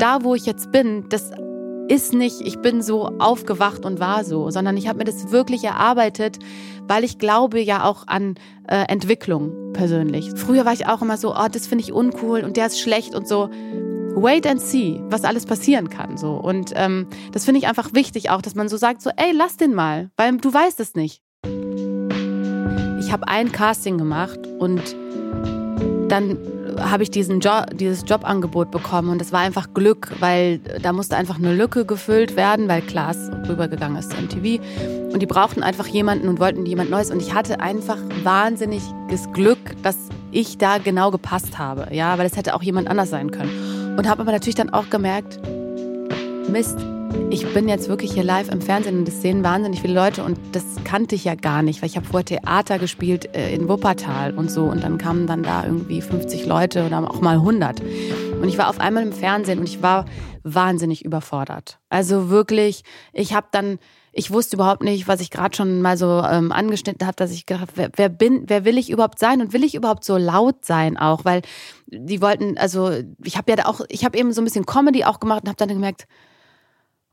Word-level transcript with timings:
da, 0.00 0.24
wo 0.24 0.34
ich 0.34 0.46
jetzt 0.46 0.72
bin, 0.72 1.08
das 1.08 1.30
ist 1.88 2.12
nicht, 2.12 2.40
ich 2.40 2.60
bin 2.60 2.82
so 2.82 3.06
aufgewacht 3.18 3.84
und 3.84 3.98
war 3.98 4.24
so, 4.24 4.50
sondern 4.50 4.76
ich 4.76 4.86
habe 4.86 4.98
mir 4.98 5.04
das 5.04 5.32
wirklich 5.32 5.64
erarbeitet, 5.64 6.38
weil 6.86 7.02
ich 7.02 7.18
glaube 7.18 7.60
ja 7.60 7.84
auch 7.84 8.06
an 8.06 8.36
äh, 8.68 8.84
Entwicklung 8.86 9.72
persönlich. 9.72 10.30
Früher 10.36 10.64
war 10.64 10.72
ich 10.72 10.86
auch 10.86 11.02
immer 11.02 11.16
so, 11.16 11.34
oh, 11.34 11.48
das 11.50 11.66
finde 11.66 11.82
ich 11.82 11.92
uncool 11.92 12.42
und 12.42 12.56
der 12.56 12.66
ist 12.66 12.80
schlecht 12.80 13.14
und 13.14 13.26
so. 13.26 13.50
Wait 14.14 14.46
and 14.46 14.60
see, 14.60 15.00
was 15.06 15.24
alles 15.24 15.46
passieren 15.46 15.90
kann. 15.90 16.16
So. 16.16 16.34
Und 16.34 16.72
ähm, 16.76 17.08
das 17.32 17.44
finde 17.44 17.58
ich 17.60 17.66
einfach 17.66 17.92
wichtig 17.92 18.30
auch, 18.30 18.42
dass 18.42 18.54
man 18.54 18.68
so 18.68 18.76
sagt, 18.76 19.02
so, 19.02 19.10
ey, 19.16 19.32
lass 19.32 19.56
den 19.56 19.74
mal, 19.74 20.10
weil 20.16 20.36
du 20.36 20.52
weißt 20.52 20.78
es 20.80 20.94
nicht. 20.94 21.22
Ich 23.00 23.12
habe 23.12 23.26
ein 23.26 23.50
Casting 23.50 23.98
gemacht 23.98 24.38
und 24.58 24.80
dann 26.08 26.38
habe 26.80 27.02
ich 27.02 27.10
diesen 27.10 27.40
Job, 27.40 27.66
dieses 27.74 28.04
Jobangebot 28.06 28.70
bekommen 28.70 29.10
und 29.10 29.20
es 29.20 29.32
war 29.32 29.40
einfach 29.40 29.72
Glück, 29.74 30.12
weil 30.20 30.58
da 30.82 30.92
musste 30.92 31.16
einfach 31.16 31.38
eine 31.38 31.54
Lücke 31.54 31.84
gefüllt 31.84 32.36
werden, 32.36 32.68
weil 32.68 32.82
Klaas 32.82 33.30
rübergegangen 33.48 33.98
ist 33.98 34.10
zu 34.10 34.16
MTV 34.16 34.62
und 35.12 35.20
die 35.20 35.26
brauchten 35.26 35.62
einfach 35.62 35.86
jemanden 35.86 36.28
und 36.28 36.40
wollten 36.40 36.66
jemand 36.66 36.90
Neues. 36.90 37.10
Und 37.10 37.20
ich 37.20 37.34
hatte 37.34 37.60
einfach 37.60 37.98
wahnsinniges 38.22 39.30
Glück, 39.32 39.58
dass 39.82 39.96
ich 40.30 40.58
da 40.58 40.78
genau 40.78 41.10
gepasst 41.10 41.58
habe, 41.58 41.88
ja, 41.94 42.16
weil 42.18 42.26
es 42.26 42.36
hätte 42.36 42.54
auch 42.54 42.62
jemand 42.62 42.88
anders 42.88 43.10
sein 43.10 43.30
können. 43.30 43.96
Und 43.98 44.08
habe 44.08 44.22
aber 44.22 44.32
natürlich 44.32 44.54
dann 44.54 44.70
auch 44.70 44.88
gemerkt, 44.88 45.40
Mist, 46.48 46.78
ich 47.30 47.46
bin 47.54 47.68
jetzt 47.68 47.88
wirklich 47.88 48.12
hier 48.12 48.24
live 48.24 48.48
im 48.48 48.60
Fernsehen 48.60 48.98
und 48.98 49.08
das 49.08 49.22
sehen 49.22 49.44
wahnsinnig 49.44 49.80
viele 49.80 49.94
Leute 49.94 50.24
und 50.24 50.38
das 50.52 50.64
kannte 50.84 51.14
ich 51.14 51.24
ja 51.24 51.34
gar 51.34 51.62
nicht, 51.62 51.80
weil 51.80 51.88
ich 51.88 51.96
habe 51.96 52.06
vorher 52.06 52.24
Theater 52.24 52.78
gespielt 52.78 53.34
äh, 53.36 53.54
in 53.54 53.68
Wuppertal 53.68 54.34
und 54.34 54.50
so 54.50 54.64
und 54.64 54.82
dann 54.82 54.98
kamen 54.98 55.26
dann 55.26 55.42
da 55.42 55.64
irgendwie 55.64 56.02
50 56.02 56.46
Leute 56.46 56.86
oder 56.86 57.08
auch 57.08 57.20
mal 57.20 57.36
100. 57.36 57.80
Und 57.80 58.48
ich 58.48 58.58
war 58.58 58.68
auf 58.68 58.80
einmal 58.80 59.02
im 59.02 59.12
Fernsehen 59.12 59.58
und 59.58 59.68
ich 59.68 59.82
war 59.82 60.06
wahnsinnig 60.42 61.04
überfordert. 61.04 61.78
Also 61.88 62.30
wirklich, 62.30 62.82
ich 63.12 63.34
habe 63.34 63.46
dann 63.52 63.78
ich 64.12 64.32
wusste 64.32 64.56
überhaupt 64.56 64.82
nicht, 64.82 65.06
was 65.06 65.20
ich 65.20 65.30
gerade 65.30 65.54
schon 65.54 65.82
mal 65.82 65.96
so 65.96 66.22
ähm, 66.28 66.50
angeschnitten 66.50 67.06
habe, 67.06 67.14
dass 67.16 67.30
ich 67.30 67.46
gedacht 67.46 67.70
wer, 67.76 67.90
wer 67.94 68.08
bin, 68.08 68.44
wer 68.48 68.64
will 68.64 68.76
ich 68.76 68.90
überhaupt 68.90 69.20
sein 69.20 69.40
und 69.40 69.52
will 69.52 69.62
ich 69.62 69.76
überhaupt 69.76 70.04
so 70.04 70.16
laut 70.16 70.64
sein 70.64 70.96
auch, 70.96 71.24
weil 71.24 71.42
die 71.86 72.20
wollten, 72.20 72.58
also 72.58 72.90
ich 73.22 73.36
habe 73.36 73.52
ja 73.52 73.66
auch, 73.66 73.82
ich 73.88 74.04
habe 74.04 74.18
eben 74.18 74.32
so 74.32 74.40
ein 74.40 74.44
bisschen 74.44 74.66
Comedy 74.66 75.04
auch 75.04 75.20
gemacht 75.20 75.44
und 75.44 75.48
habe 75.48 75.56
dann 75.56 75.68
gemerkt, 75.68 76.08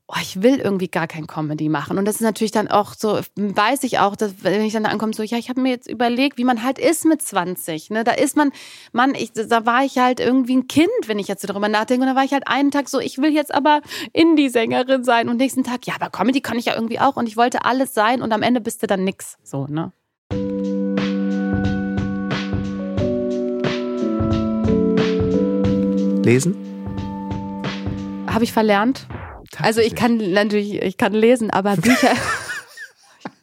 oh, 0.10 0.16
ich 0.22 0.42
will 0.42 0.60
irgendwie 0.60 0.88
gar 0.88 1.06
kein 1.06 1.28
Comedy 1.28 1.68
machen. 1.68 1.98
Und 1.98 2.06
das 2.06 2.16
ist 2.16 2.22
natürlich 2.22 2.52
dann 2.52 2.70
auch 2.70 2.94
so, 2.94 3.20
weiß 3.36 3.84
ich 3.84 4.00
auch, 4.00 4.16
dass, 4.16 4.42
wenn 4.42 4.62
ich 4.62 4.72
dann 4.72 4.84
da 4.84 4.90
ankomme, 4.90 5.14
so, 5.14 5.22
ja, 5.22 5.38
ich 5.38 5.50
habe 5.50 5.60
mir 5.60 5.70
jetzt 5.70 5.90
überlegt, 5.90 6.38
wie 6.38 6.46
man 6.46 6.64
halt 6.64 6.80
ist 6.80 7.06
mit 7.06 7.22
20. 7.22 7.90
Ne? 7.90 8.06
Da 8.06 8.14
ist 8.14 8.38
man, 8.38 8.52
Mann, 8.94 9.16
ich, 9.16 9.34
da 9.34 9.66
war 9.66 9.84
ich 9.84 9.98
halt 9.98 10.22
irgendwie 10.22 10.56
ein 10.56 10.68
Kind, 10.68 10.88
wenn 11.08 11.20
ich 11.20 11.28
jetzt 11.28 11.42
so 11.42 11.48
darüber 11.48 11.68
nachdenke. 11.68 12.04
Und 12.04 12.10
da 12.10 12.16
war 12.16 12.24
ich 12.24 12.32
halt 12.32 12.48
einen 12.48 12.72
Tag 12.72 12.88
so, 12.88 13.00
ich 13.00 13.18
will 13.18 13.34
jetzt 13.34 13.54
aber 13.54 13.82
Indie-Sängerin 14.14 15.04
sein. 15.04 15.28
Und 15.28 15.38
nächsten 15.38 15.66
Tag, 15.66 15.86
ja, 15.86 15.96
aber 15.96 16.10
Comedy 16.10 16.40
kann 16.40 16.58
ich 16.58 16.66
ja 16.66 16.76
irgendwie 16.76 17.00
auch. 17.00 17.18
Und 17.18 17.28
ich 17.28 17.36
wollte 17.36 17.66
alles 17.66 17.94
sein 17.94 18.22
und 18.22 18.32
am 18.32 18.44
Ende 18.44 18.62
bist 18.62 18.82
du 18.84 18.88
dann 18.88 19.04
nix. 19.04 19.38
So, 19.44 19.68
ne? 19.68 19.92
Lesen? 26.24 26.56
Habe 28.28 28.44
ich 28.44 28.54
verlernt. 28.54 29.08
Also 29.62 29.82
ich 29.82 29.96
kann 29.96 30.18
natürlich, 30.18 30.82
ich 30.82 30.98
kann 30.98 31.14
lesen, 31.14 31.50
aber 31.50 31.76
Bücher. 31.76 32.12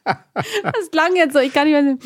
das 0.04 0.90
klang 0.90 1.16
jetzt 1.16 1.32
so, 1.32 1.38
ich 1.38 1.52
kann 1.52 1.66
nicht 1.66 1.82
mehr. 1.82 1.96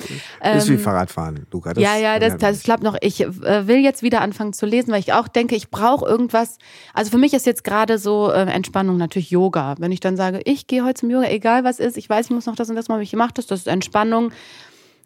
Ähm, 0.40 0.58
ist 0.58 0.68
wie 0.68 0.78
Fahrradfahren, 0.78 1.46
Luca. 1.50 1.72
Das, 1.72 1.82
ja, 1.82 1.96
ja, 1.96 2.18
das, 2.18 2.36
das 2.36 2.62
klappt 2.62 2.82
noch. 2.82 2.96
Ich 3.00 3.20
äh, 3.20 3.66
will 3.66 3.78
jetzt 3.78 4.02
wieder 4.02 4.20
anfangen 4.20 4.52
zu 4.52 4.66
lesen, 4.66 4.92
weil 4.92 5.00
ich 5.00 5.12
auch 5.12 5.28
denke, 5.28 5.56
ich 5.56 5.70
brauche 5.70 6.06
irgendwas. 6.08 6.58
Also 6.94 7.10
für 7.10 7.18
mich 7.18 7.34
ist 7.34 7.46
jetzt 7.46 7.64
gerade 7.64 7.98
so 7.98 8.30
äh, 8.30 8.42
Entspannung 8.42 8.96
natürlich 8.96 9.30
Yoga. 9.30 9.76
Wenn 9.78 9.92
ich 9.92 10.00
dann 10.00 10.16
sage, 10.16 10.40
ich 10.44 10.66
gehe 10.66 10.84
heute 10.84 11.00
zum 11.00 11.10
Yoga, 11.10 11.28
egal 11.28 11.64
was 11.64 11.80
ist, 11.80 11.96
ich 11.96 12.08
weiß, 12.08 12.26
ich 12.26 12.30
muss 12.30 12.46
noch 12.46 12.56
das 12.56 12.68
und 12.68 12.76
das 12.76 12.88
machen, 12.88 13.02
ich 13.02 13.12
mache 13.14 13.34
das, 13.34 13.46
das 13.46 13.60
ist 13.60 13.68
Entspannung. 13.68 14.30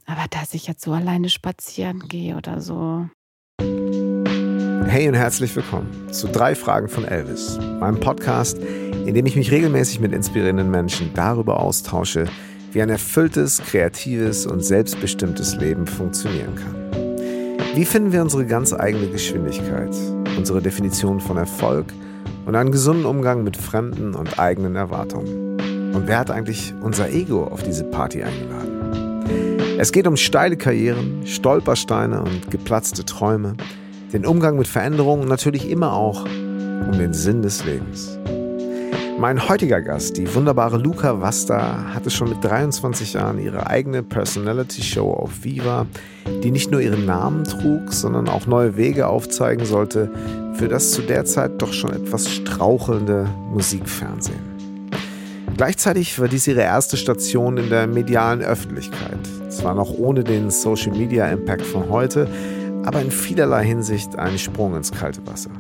Aber 0.06 0.24
dass 0.30 0.52
ich 0.54 0.66
jetzt 0.66 0.82
so 0.82 0.92
alleine 0.92 1.28
spazieren 1.28 2.08
gehe 2.08 2.36
oder 2.36 2.60
so. 2.60 3.06
Hey 4.86 5.08
und 5.08 5.14
herzlich 5.14 5.56
willkommen 5.56 6.12
zu 6.12 6.28
drei 6.28 6.54
Fragen 6.54 6.88
von 6.88 7.04
Elvis, 7.04 7.58
meinem 7.80 7.98
Podcast, 7.98 8.58
in 8.58 9.14
dem 9.14 9.24
ich 9.26 9.36
mich 9.36 9.50
regelmäßig 9.50 10.00
mit 10.00 10.12
inspirierenden 10.12 10.70
Menschen 10.70 11.10
darüber 11.14 11.60
austausche, 11.60 12.26
wie 12.72 12.82
ein 12.82 12.90
erfülltes, 12.90 13.62
kreatives 13.62 14.46
und 14.46 14.64
selbstbestimmtes 14.64 15.56
Leben 15.56 15.86
funktionieren 15.86 16.54
kann. 16.56 16.74
Wie 17.74 17.84
finden 17.84 18.12
wir 18.12 18.22
unsere 18.22 18.44
ganz 18.44 18.72
eigene 18.72 19.08
Geschwindigkeit, 19.08 19.94
unsere 20.36 20.60
Definition 20.60 21.20
von 21.20 21.36
Erfolg 21.36 21.86
und 22.44 22.54
einen 22.54 22.72
gesunden 22.72 23.06
Umgang 23.06 23.44
mit 23.44 23.56
fremden 23.56 24.14
und 24.14 24.38
eigenen 24.38 24.76
Erwartungen? 24.76 25.60
Und 25.94 26.06
wer 26.06 26.18
hat 26.18 26.30
eigentlich 26.30 26.74
unser 26.82 27.10
Ego 27.10 27.44
auf 27.44 27.62
diese 27.62 27.84
Party 27.84 28.22
eingeladen? 28.22 28.72
Es 29.78 29.90
geht 29.90 30.06
um 30.06 30.16
steile 30.16 30.56
Karrieren, 30.56 31.26
Stolpersteine 31.26 32.22
und 32.22 32.50
geplatzte 32.50 33.04
Träume 33.04 33.56
den 34.12 34.26
Umgang 34.26 34.58
mit 34.58 34.68
Veränderungen 34.68 35.22
und 35.22 35.28
natürlich 35.28 35.70
immer 35.70 35.92
auch 35.92 36.24
um 36.24 36.92
den 36.98 37.14
Sinn 37.14 37.42
des 37.42 37.64
Lebens. 37.64 38.18
Mein 39.18 39.48
heutiger 39.48 39.80
Gast, 39.80 40.16
die 40.16 40.34
wunderbare 40.34 40.78
Luca 40.78 41.20
Vasta, 41.20 41.94
hatte 41.94 42.10
schon 42.10 42.30
mit 42.30 42.42
23 42.42 43.12
Jahren 43.12 43.38
ihre 43.38 43.68
eigene 43.68 44.02
Personality 44.02 44.82
Show 44.82 45.12
auf 45.12 45.44
Viva, 45.44 45.86
die 46.42 46.50
nicht 46.50 46.70
nur 46.70 46.80
ihren 46.80 47.06
Namen 47.06 47.44
trug, 47.44 47.92
sondern 47.92 48.28
auch 48.28 48.46
neue 48.46 48.76
Wege 48.76 49.06
aufzeigen 49.06 49.64
sollte 49.64 50.10
für 50.54 50.68
das 50.68 50.90
zu 50.90 51.02
der 51.02 51.24
Zeit 51.24 51.62
doch 51.62 51.72
schon 51.72 51.92
etwas 51.92 52.28
strauchelnde 52.28 53.28
Musikfernsehen. 53.52 54.52
Gleichzeitig 55.56 56.18
war 56.18 56.28
dies 56.28 56.48
ihre 56.48 56.62
erste 56.62 56.96
Station 56.96 57.58
in 57.58 57.68
der 57.68 57.86
medialen 57.86 58.42
Öffentlichkeit. 58.42 59.20
Zwar 59.50 59.74
noch 59.74 59.92
ohne 59.92 60.24
den 60.24 60.50
Social 60.50 60.92
Media 60.92 61.28
Impact 61.28 61.62
von 61.62 61.88
heute, 61.90 62.26
aber 62.84 63.00
in 63.00 63.10
vielerlei 63.10 63.64
Hinsicht 63.64 64.18
ein 64.18 64.38
Sprung 64.38 64.76
ins 64.76 64.92
kalte 64.92 65.26
Wasser. 65.26 65.50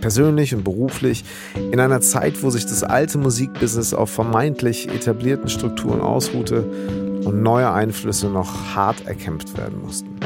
Persönlich 0.00 0.54
und 0.54 0.62
beruflich, 0.62 1.24
in 1.72 1.80
einer 1.80 2.00
Zeit, 2.00 2.42
wo 2.42 2.50
sich 2.50 2.64
das 2.64 2.84
alte 2.84 3.18
Musikbusiness 3.18 3.94
auf 3.94 4.10
vermeintlich 4.10 4.88
etablierten 4.88 5.48
Strukturen 5.48 6.00
ausruhte 6.00 6.62
und 7.24 7.42
neue 7.42 7.72
Einflüsse 7.72 8.28
noch 8.28 8.74
hart 8.74 9.06
erkämpft 9.06 9.58
werden 9.58 9.82
mussten. 9.82 10.16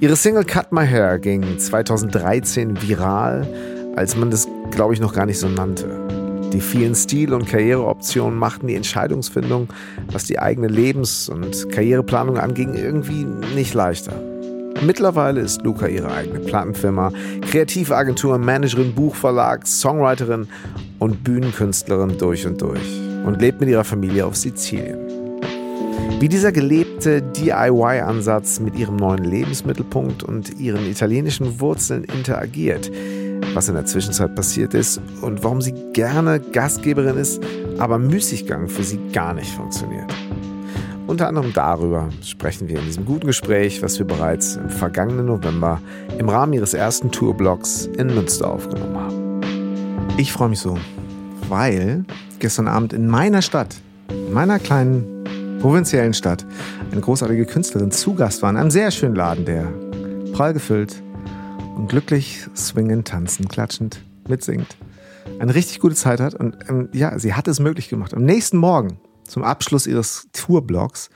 Ihre 0.00 0.16
Single 0.16 0.44
Cut 0.44 0.72
My 0.72 0.86
Hair 0.86 1.18
ging 1.18 1.58
2013 1.58 2.82
viral, 2.82 3.46
als 3.96 4.16
man 4.16 4.30
das, 4.30 4.48
glaube 4.70 4.94
ich, 4.94 5.00
noch 5.00 5.14
gar 5.14 5.26
nicht 5.26 5.38
so 5.38 5.48
nannte. 5.48 5.88
Die 6.52 6.60
vielen 6.60 6.94
Stil- 6.94 7.32
und 7.32 7.46
Karriereoptionen 7.46 8.38
machten 8.38 8.66
die 8.66 8.74
Entscheidungsfindung, 8.74 9.68
was 10.10 10.24
die 10.24 10.38
eigene 10.38 10.68
Lebens- 10.68 11.28
und 11.28 11.70
Karriereplanung 11.70 12.36
anging, 12.36 12.74
irgendwie 12.74 13.24
nicht 13.54 13.72
leichter. 13.72 14.31
Mittlerweile 14.80 15.40
ist 15.40 15.62
Luca 15.62 15.86
ihre 15.86 16.10
eigene 16.10 16.40
Plattenfirma, 16.40 17.12
Kreativagentur, 17.42 18.38
Managerin, 18.38 18.94
Buchverlag, 18.94 19.66
Songwriterin 19.66 20.48
und 20.98 21.22
Bühnenkünstlerin 21.22 22.18
durch 22.18 22.46
und 22.46 22.60
durch 22.60 23.00
und 23.24 23.40
lebt 23.40 23.60
mit 23.60 23.68
ihrer 23.68 23.84
Familie 23.84 24.26
auf 24.26 24.36
Sizilien. 24.36 24.98
Wie 26.18 26.28
dieser 26.28 26.52
gelebte 26.52 27.22
DIY-Ansatz 27.22 28.60
mit 28.60 28.76
ihrem 28.76 28.96
neuen 28.96 29.24
Lebensmittelpunkt 29.24 30.22
und 30.22 30.60
ihren 30.60 30.86
italienischen 30.88 31.60
Wurzeln 31.60 32.04
interagiert, 32.04 32.90
was 33.54 33.68
in 33.68 33.74
der 33.74 33.86
Zwischenzeit 33.86 34.34
passiert 34.34 34.74
ist 34.74 35.00
und 35.20 35.42
warum 35.42 35.60
sie 35.60 35.74
gerne 35.92 36.40
Gastgeberin 36.40 37.16
ist, 37.16 37.42
aber 37.78 37.98
Müßiggang 37.98 38.68
für 38.68 38.82
sie 38.82 39.00
gar 39.12 39.34
nicht 39.34 39.50
funktioniert. 39.50 40.12
Unter 41.12 41.28
anderem 41.28 41.52
darüber 41.52 42.08
sprechen 42.22 42.70
wir 42.70 42.78
in 42.78 42.86
diesem 42.86 43.04
guten 43.04 43.26
Gespräch, 43.26 43.82
was 43.82 43.98
wir 43.98 44.06
bereits 44.06 44.56
im 44.56 44.70
vergangenen 44.70 45.26
November 45.26 45.78
im 46.16 46.30
Rahmen 46.30 46.54
ihres 46.54 46.72
ersten 46.72 47.10
Tourblocks 47.10 47.84
in 47.84 48.06
Münster 48.06 48.50
aufgenommen 48.50 48.96
haben. 48.96 49.40
Ich 50.16 50.32
freue 50.32 50.48
mich 50.48 50.60
so, 50.60 50.78
weil 51.50 52.06
gestern 52.38 52.66
Abend 52.66 52.94
in 52.94 53.08
meiner 53.08 53.42
Stadt, 53.42 53.76
in 54.08 54.32
meiner 54.32 54.58
kleinen 54.58 55.58
provinziellen 55.60 56.14
Stadt, 56.14 56.46
eine 56.90 57.02
großartige 57.02 57.44
Künstlerin 57.44 57.90
zu 57.90 58.14
Gast 58.14 58.40
war 58.40 58.48
in 58.48 58.56
einem 58.56 58.70
sehr 58.70 58.90
schönen 58.90 59.14
Laden, 59.14 59.44
der 59.44 59.70
prall 60.32 60.54
gefüllt 60.54 61.02
und 61.76 61.90
glücklich 61.90 62.46
swingend, 62.56 63.08
tanzend, 63.08 63.50
klatschend 63.50 64.02
mitsingt. 64.26 64.78
Eine 65.38 65.54
richtig 65.54 65.78
gute 65.80 65.94
Zeit 65.94 66.20
hat 66.20 66.32
und 66.32 66.56
ähm, 66.70 66.88
ja, 66.94 67.18
sie 67.18 67.34
hat 67.34 67.48
es 67.48 67.60
möglich 67.60 67.90
gemacht. 67.90 68.14
Am 68.14 68.24
nächsten 68.24 68.56
Morgen 68.56 68.96
zum 69.24 69.44
Abschluss 69.44 69.86
ihres 69.86 70.28
Tourblogs 70.32 71.10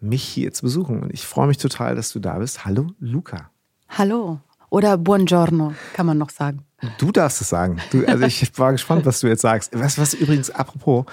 mich 0.00 0.22
hier 0.22 0.52
zu 0.52 0.62
besuchen. 0.62 1.02
Und 1.02 1.12
ich 1.12 1.26
freue 1.26 1.46
mich 1.46 1.58
total, 1.58 1.94
dass 1.94 2.12
du 2.12 2.20
da 2.20 2.38
bist. 2.38 2.64
Hallo, 2.64 2.88
Luca. 2.98 3.50
Hallo. 3.88 4.40
Oder 4.70 4.98
Buongiorno, 4.98 5.74
kann 5.92 6.06
man 6.06 6.18
noch 6.18 6.30
sagen. 6.30 6.64
Du 6.98 7.12
darfst 7.12 7.40
es 7.40 7.48
sagen. 7.48 7.78
Du, 7.90 8.04
also 8.06 8.24
ich 8.24 8.58
war 8.58 8.72
gespannt, 8.72 9.06
was 9.06 9.20
du 9.20 9.28
jetzt 9.28 9.42
sagst. 9.42 9.70
Was, 9.72 9.98
was 9.98 10.14
übrigens, 10.14 10.50
apropos, 10.50 11.04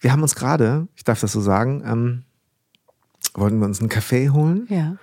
wir 0.00 0.12
haben 0.12 0.22
uns 0.22 0.34
gerade, 0.34 0.86
ich 0.94 1.04
darf 1.04 1.20
das 1.20 1.32
so 1.32 1.40
sagen, 1.40 1.82
ähm, 1.86 2.24
wollten 3.34 3.58
wir 3.58 3.66
uns 3.66 3.80
einen 3.80 3.88
Kaffee 3.88 4.30
holen. 4.30 4.66
Ja. 4.68 4.96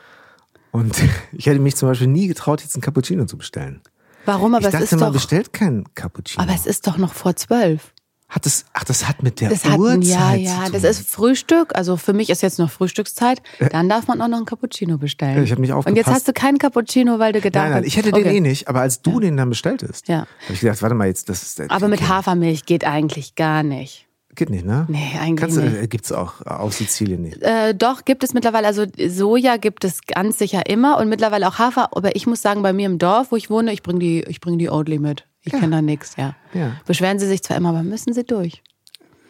Und 0.72 0.96
ich 1.32 1.48
hätte 1.48 1.60
mich 1.60 1.76
zum 1.76 1.90
Beispiel 1.90 2.08
nie 2.08 2.28
getraut, 2.28 2.62
jetzt 2.62 2.76
einen 2.76 2.82
Cappuccino 2.82 3.26
zu 3.26 3.38
bestellen. 3.38 3.82
Warum? 4.26 4.54
Aber 4.54 4.62
ich 4.62 4.68
es 4.68 4.72
dachte, 4.74 4.84
ist 4.86 4.92
man 4.92 5.00
doch. 5.00 5.14
bestellt 5.14 5.52
keinen 5.52 5.92
Cappuccino. 5.96 6.44
Aber 6.44 6.54
es 6.54 6.66
ist 6.66 6.86
doch 6.86 6.98
noch 6.98 7.14
vor 7.14 7.36
zwölf. 7.36 7.94
Hat 8.34 8.46
das, 8.46 8.64
ach, 8.74 8.86
das 8.86 9.08
hat 9.08 9.22
mit 9.24 9.42
der 9.42 9.50
Das 9.50 9.66
hat, 9.66 9.78
Uhrzeit 9.78 10.04
ja, 10.06 10.34
ja, 10.36 10.56
zu 10.66 10.72
tun. 10.72 10.82
das 10.82 10.84
ist 10.86 11.08
Frühstück. 11.10 11.76
Also 11.76 11.98
für 11.98 12.14
mich 12.14 12.30
ist 12.30 12.42
jetzt 12.42 12.60
noch 12.60 12.72
Frühstückszeit. 12.72 13.42
Dann 13.72 13.90
darf 13.90 14.08
man 14.08 14.22
auch 14.22 14.28
noch 14.30 14.38
einen 14.38 14.46
Cappuccino 14.46 14.98
bestellen. 14.98 15.44
Ich 15.44 15.52
hab 15.52 15.60
nicht 15.60 15.72
Und 15.74 15.78
jetzt 15.80 15.88
aufgepasst. 15.88 16.16
hast 16.16 16.28
du 16.30 16.34
keinen 16.34 16.58
Cappuccino, 16.58 17.20
weil 17.20 17.34
du 17.34 17.42
gedacht 17.42 17.64
Nein, 17.66 17.72
nein, 17.74 17.80
hast. 17.82 17.88
ich 17.88 17.98
hätte 17.98 18.12
den 18.14 18.24
okay. 18.26 18.38
eh 18.38 18.40
nicht, 18.40 18.68
aber 18.70 18.82
als 18.82 19.02
du 19.02 19.20
den 19.20 19.36
dann 19.38 19.50
bestelltest, 19.50 20.08
Ja. 20.08 20.20
habe 20.46 20.54
ich 20.54 20.62
gedacht, 20.62 20.82
warte 20.82 20.96
mal, 20.96 21.08
jetzt, 21.08 21.28
das 21.30 21.44
ist 21.44 21.60
der. 21.60 21.70
Aber 21.70 21.88
mit 21.90 22.08
Hafermilch 22.08 22.66
geht 22.66 22.86
eigentlich 22.86 23.36
gar 23.36 23.64
nicht. 23.64 24.08
Geht 24.34 24.50
nicht, 24.50 24.66
ne? 24.66 24.86
Nee, 24.88 25.12
eigentlich 25.20 25.36
Kannst 25.42 25.58
nicht. 25.58 25.76
äh, 25.76 25.88
Gibt's 25.88 26.14
auch 26.14 26.46
auf 26.46 26.74
Sizilien 26.74 27.22
nicht. 27.22 27.42
Äh, 27.42 27.76
doch, 27.76 28.06
gibt 28.06 28.24
es 28.24 28.34
mittlerweile, 28.34 28.66
also 28.66 28.86
Soja 29.10 29.58
gibt 29.58 29.84
es 29.84 30.00
ganz 30.08 30.38
sicher 30.38 30.70
immer 30.70 31.00
und 31.00 31.10
mittlerweile 31.10 31.50
auch 31.50 31.60
Hafer. 31.60 31.90
Aber 31.98 32.16
ich 32.16 32.28
muss 32.28 32.42
sagen, 32.42 32.62
bei 32.64 32.72
mir 32.72 32.86
im 32.86 32.98
Dorf, 32.98 33.34
wo 33.34 33.36
ich 33.36 33.50
wohne, 33.50 33.74
ich 33.74 33.84
bringe 33.84 34.00
die, 34.00 34.22
ich 34.24 34.40
bring 34.40 34.58
die 34.58 34.70
Oatly 34.70 35.00
mit. 35.00 35.26
Ich 35.44 35.52
kenne 35.54 35.70
da 35.70 35.82
nichts, 35.82 36.16
ja. 36.18 36.36
Ja. 36.54 36.74
Beschweren 36.86 37.18
sie 37.20 37.28
sich 37.28 37.42
zwar 37.44 37.58
immer, 37.58 37.70
aber 37.70 37.84
müssen 37.84 38.14
sie 38.14 38.24
durch. 38.24 38.62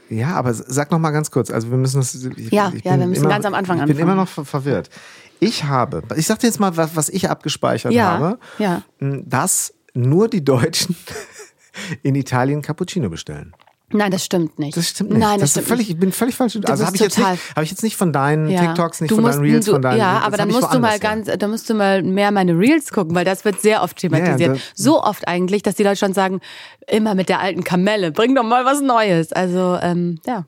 Ja, 0.09 0.35
aber 0.35 0.53
sag 0.53 0.91
noch 0.91 0.99
mal 0.99 1.11
ganz 1.11 1.31
kurz. 1.31 1.49
Also 1.49 1.71
wir 1.71 1.77
müssen 1.77 2.01
das. 2.01 2.13
Ich, 2.15 2.51
Ja, 2.51 2.71
ich 2.75 2.83
ja, 2.83 2.99
wir 2.99 3.07
müssen 3.07 3.29
ganz 3.29 3.45
am 3.45 3.53
Anfang 3.53 3.77
Ich 3.77 3.83
bin 3.85 3.91
anfangen. 3.91 4.09
immer 4.09 4.15
noch 4.15 4.27
ver 4.27 4.43
verwirrt. 4.43 4.89
Ich 5.39 5.63
habe, 5.63 6.03
ich 6.17 6.27
sag 6.27 6.39
dir 6.39 6.47
jetzt 6.47 6.59
mal, 6.59 6.75
was, 6.75 6.95
was 6.95 7.07
ich 7.09 7.29
abgespeichert 7.29 7.93
Ja, 7.93 8.11
habe, 8.19 8.39
ja. 8.59 8.81
dass 8.99 9.73
nur 9.93 10.27
die 10.27 10.43
Deutschen 10.43 10.95
in 12.03 12.15
Italien 12.15 12.61
Cappuccino 12.61 13.09
bestellen. 13.09 13.53
Nein, 13.93 14.11
das 14.11 14.25
stimmt 14.25 14.59
nicht. 14.59 14.75
Das 14.77 14.87
stimmt 14.89 15.11
nicht. 15.11 15.19
Nein, 15.19 15.39
das 15.39 15.41
das, 15.41 15.49
ist 15.49 15.51
stimmt 15.53 15.67
völlig, 15.67 15.87
nicht. 15.87 15.95
ich 15.95 15.99
bin 15.99 16.11
völlig 16.11 16.35
falsch. 16.35 16.55
also 16.55 16.67
bist 16.69 16.85
habe 16.85 16.95
ich, 16.95 17.01
jetzt 17.01 17.15
total- 17.15 17.31
nicht- 17.33 17.55
hab 17.55 17.63
ich 17.63 17.69
jetzt 17.71 17.83
nicht 17.83 17.97
von 17.97 18.13
deinen 18.13 18.49
Ja. 18.49 18.61
TikToks, 18.67 19.01
nicht 19.01 19.11
Du 19.11 19.15
von 19.15 19.23
musst- 19.23 19.35
deinen 19.37 19.43
Reels, 19.45 19.65
du, 19.65 19.71
von 19.73 19.81
deinen. 19.81 19.97
Ja, 19.99 20.15
das 20.15 20.23
aber 20.25 20.37
dann 20.37 20.49
musst 20.49 20.73
du 20.73 20.79
mal 20.79 20.91
her. 20.91 20.99
ganz, 20.99 21.29
da 21.37 21.47
musst 21.47 21.69
du 21.69 21.73
mal 21.73 22.03
mehr 22.03 22.31
meine 22.31 22.57
Reels 22.57 22.91
gucken, 22.91 23.15
weil 23.15 23.25
das 23.25 23.45
wird 23.45 23.61
sehr 23.61 23.83
oft 23.83 23.97
thematisiert. 23.97 24.39
Ja, 24.39 24.47
ja, 24.47 24.53
da- 24.53 24.59
so 24.75 25.03
oft 25.03 25.27
eigentlich, 25.27 25.63
dass 25.63 25.75
die 25.75 25.83
Leute 25.83 25.97
schon 25.97 26.13
sagen, 26.13 26.39
immer 26.87 27.15
mit 27.15 27.29
der 27.29 27.39
alten 27.39 27.63
Kamelle, 27.63 28.11
bring 28.11 28.35
doch 28.35 28.43
mal 28.43 28.65
was 28.65 28.81
Neues. 28.81 29.31
Also, 29.33 29.77
ähm, 29.81 30.19
ja. 30.25 30.45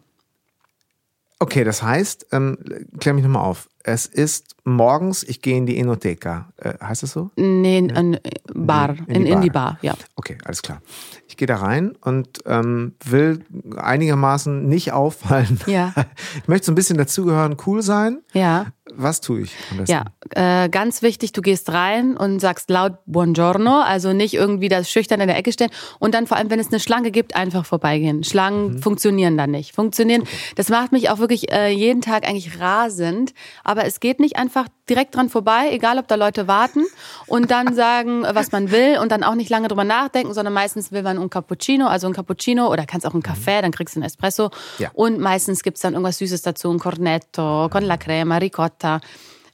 Okay, 1.44 1.66
das 1.66 1.84
heißt, 1.84 2.28
ähm, 2.32 2.58
klär 3.02 3.14
mich 3.14 3.26
nochmal 3.26 3.44
auf. 3.44 3.68
Es 3.84 4.06
ist 4.06 4.56
morgens, 4.64 5.24
ich 5.24 5.42
gehe 5.42 5.58
in 5.58 5.66
die 5.66 5.78
Enoteca. 5.78 6.48
Äh, 6.56 6.76
heißt 6.82 7.04
das 7.04 7.12
so? 7.12 7.32
Nee, 7.36 7.80
in, 7.80 7.90
in 7.90 8.20
Bar, 8.54 8.92
In 8.92 9.06
die 9.08 9.14
in, 9.14 9.26
in 9.26 9.42
die 9.42 9.50
Bar. 9.50 9.72
Bar, 9.72 9.78
ja. 9.82 9.94
Okay, 10.16 10.38
alles 10.46 10.62
klar. 10.62 10.82
Ich 11.28 11.36
gehe 11.36 11.46
da 11.46 11.58
rein 11.58 11.98
und 12.00 12.40
ähm, 12.46 12.94
will 13.04 13.44
einigermaßen 13.76 14.66
nicht 14.70 14.94
auffallen. 14.94 15.60
Ja. 15.66 15.94
Ich 16.38 16.48
möchte 16.48 16.68
so 16.68 16.72
ein 16.72 16.76
bisschen 16.76 16.98
dazugehören, 16.98 17.58
cool 17.68 17.82
sein. 17.82 18.22
Ja. 18.32 18.68
Was 18.96 19.22
tue 19.22 19.42
ich 19.42 19.52
am 19.72 19.78
besten? 19.78 19.92
Ja, 19.92 20.64
äh, 20.64 20.70
ganz 20.70 21.02
wichtig, 21.02 21.32
du 21.32 21.42
gehst 21.42 21.72
rein 21.72 22.18
und 22.18 22.40
sagst 22.40 22.70
laut 22.70 22.94
Buongiorno, 23.06 23.82
also 23.82 24.14
nicht 24.14 24.34
irgendwie 24.34 24.70
das 24.70 24.90
schüchtern 24.90 25.22
in 25.22 25.28
der 25.28 25.38
Ecke 25.38 25.52
stehen 25.52 25.70
und 26.00 26.14
dann 26.14 26.28
vor 26.28 26.38
allem, 26.38 26.50
wenn 26.50 26.60
es 26.60 26.70
eine 26.70 26.80
Schlange 26.80 27.12
gibt, 27.12 27.36
einfach 27.36 27.66
vorbeigehen. 27.66 28.24
Schlangen 28.24 28.82
funktionieren 28.82 29.38
dann 29.38 29.52
nicht. 29.52 29.76
Funktionieren, 29.76 30.24
das 30.56 30.70
macht 30.70 30.92
mich 30.92 31.10
auch 31.10 31.20
wirklich 31.20 31.52
äh, 31.52 31.70
jeden 31.70 32.02
Tag 32.02 32.28
eigentlich 32.28 32.60
rasend, 32.60 33.34
aber 33.64 33.86
es 33.86 34.00
geht 34.00 34.20
nicht 34.20 34.38
einfach 34.38 34.68
direkt 34.90 35.16
dran 35.16 35.30
vorbei, 35.30 35.70
egal 35.72 35.98
ob 35.98 36.08
da 36.08 36.16
Leute 36.16 36.48
warten 36.48 36.84
und 37.28 37.52
dann 37.52 37.74
sagen, 37.74 38.24
was 38.24 38.52
man 38.52 38.70
will 38.72 38.98
und 39.02 39.12
dann 39.12 39.24
auch 39.24 39.36
nicht 39.36 39.50
lange 39.50 39.68
drüber 39.70 39.84
nachdenken, 39.86 40.34
sondern 40.34 40.54
meistens 40.54 40.92
will 40.92 41.04
man 41.04 41.18
ein 41.18 41.30
Cappuccino, 41.30 41.88
also 41.88 42.08
ein 42.08 42.14
Cappuccino 42.14 42.70
oder 42.70 42.86
kannst 42.86 43.06
auch 43.08 43.14
einen 43.14 43.24
Kaffee, 43.24 43.62
dann 43.62 43.72
kriegst 43.72 43.96
du 43.96 44.00
einen 44.00 44.06
Espresso 44.06 44.52
Ja. 44.80 44.90
und 44.94 45.20
meistens 45.20 45.64
gibt's 45.64 45.82
dann 45.82 45.94
irgendwas 45.94 46.18
Süßes 46.18 46.42
dazu, 46.42 46.70
ein 46.72 46.80
Cornetto, 46.80 47.70
con 47.70 47.84
la 47.84 47.98
crema, 47.98 48.38
Ricotta. 48.38 49.00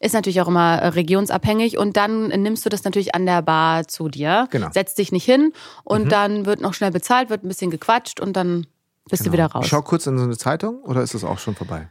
Ist 0.01 0.13
natürlich 0.13 0.39
auch 0.41 0.47
immer 0.47 0.77
äh, 0.77 0.87
regionsabhängig 0.87 1.77
und 1.77 1.97
dann 1.97 2.29
nimmst 2.29 2.65
du 2.65 2.69
das 2.69 2.85
natürlich 2.85 3.13
an 3.15 3.25
der 3.25 3.41
Bar 3.41 3.87
zu 3.87 4.07
dir, 4.07 4.47
Genau. 4.49 4.69
setzt 4.71 4.97
dich 4.97 5.11
nicht 5.11 5.25
hin 5.25 5.51
und 5.83 6.11
dann 6.11 6.45
wird 6.45 6.61
noch 6.61 6.73
schnell 6.73 6.91
bezahlt, 6.91 7.29
wird 7.29 7.43
ein 7.43 7.49
bisschen 7.49 7.69
gequatscht 7.69 8.19
und 8.21 8.33
dann 8.37 8.65
bist 9.09 9.25
du 9.25 9.31
wieder 9.33 9.47
raus. 9.47 9.65
Ich 9.65 9.69
schau 9.69 9.81
kurz 9.81 10.07
in 10.07 10.17
so 10.17 10.23
eine 10.23 10.37
Zeitung 10.37 10.77
oder 10.83 11.01
ist 11.01 11.13
das 11.15 11.23
auch 11.25 11.37
schon 11.39 11.53
vorbei? 11.55 11.89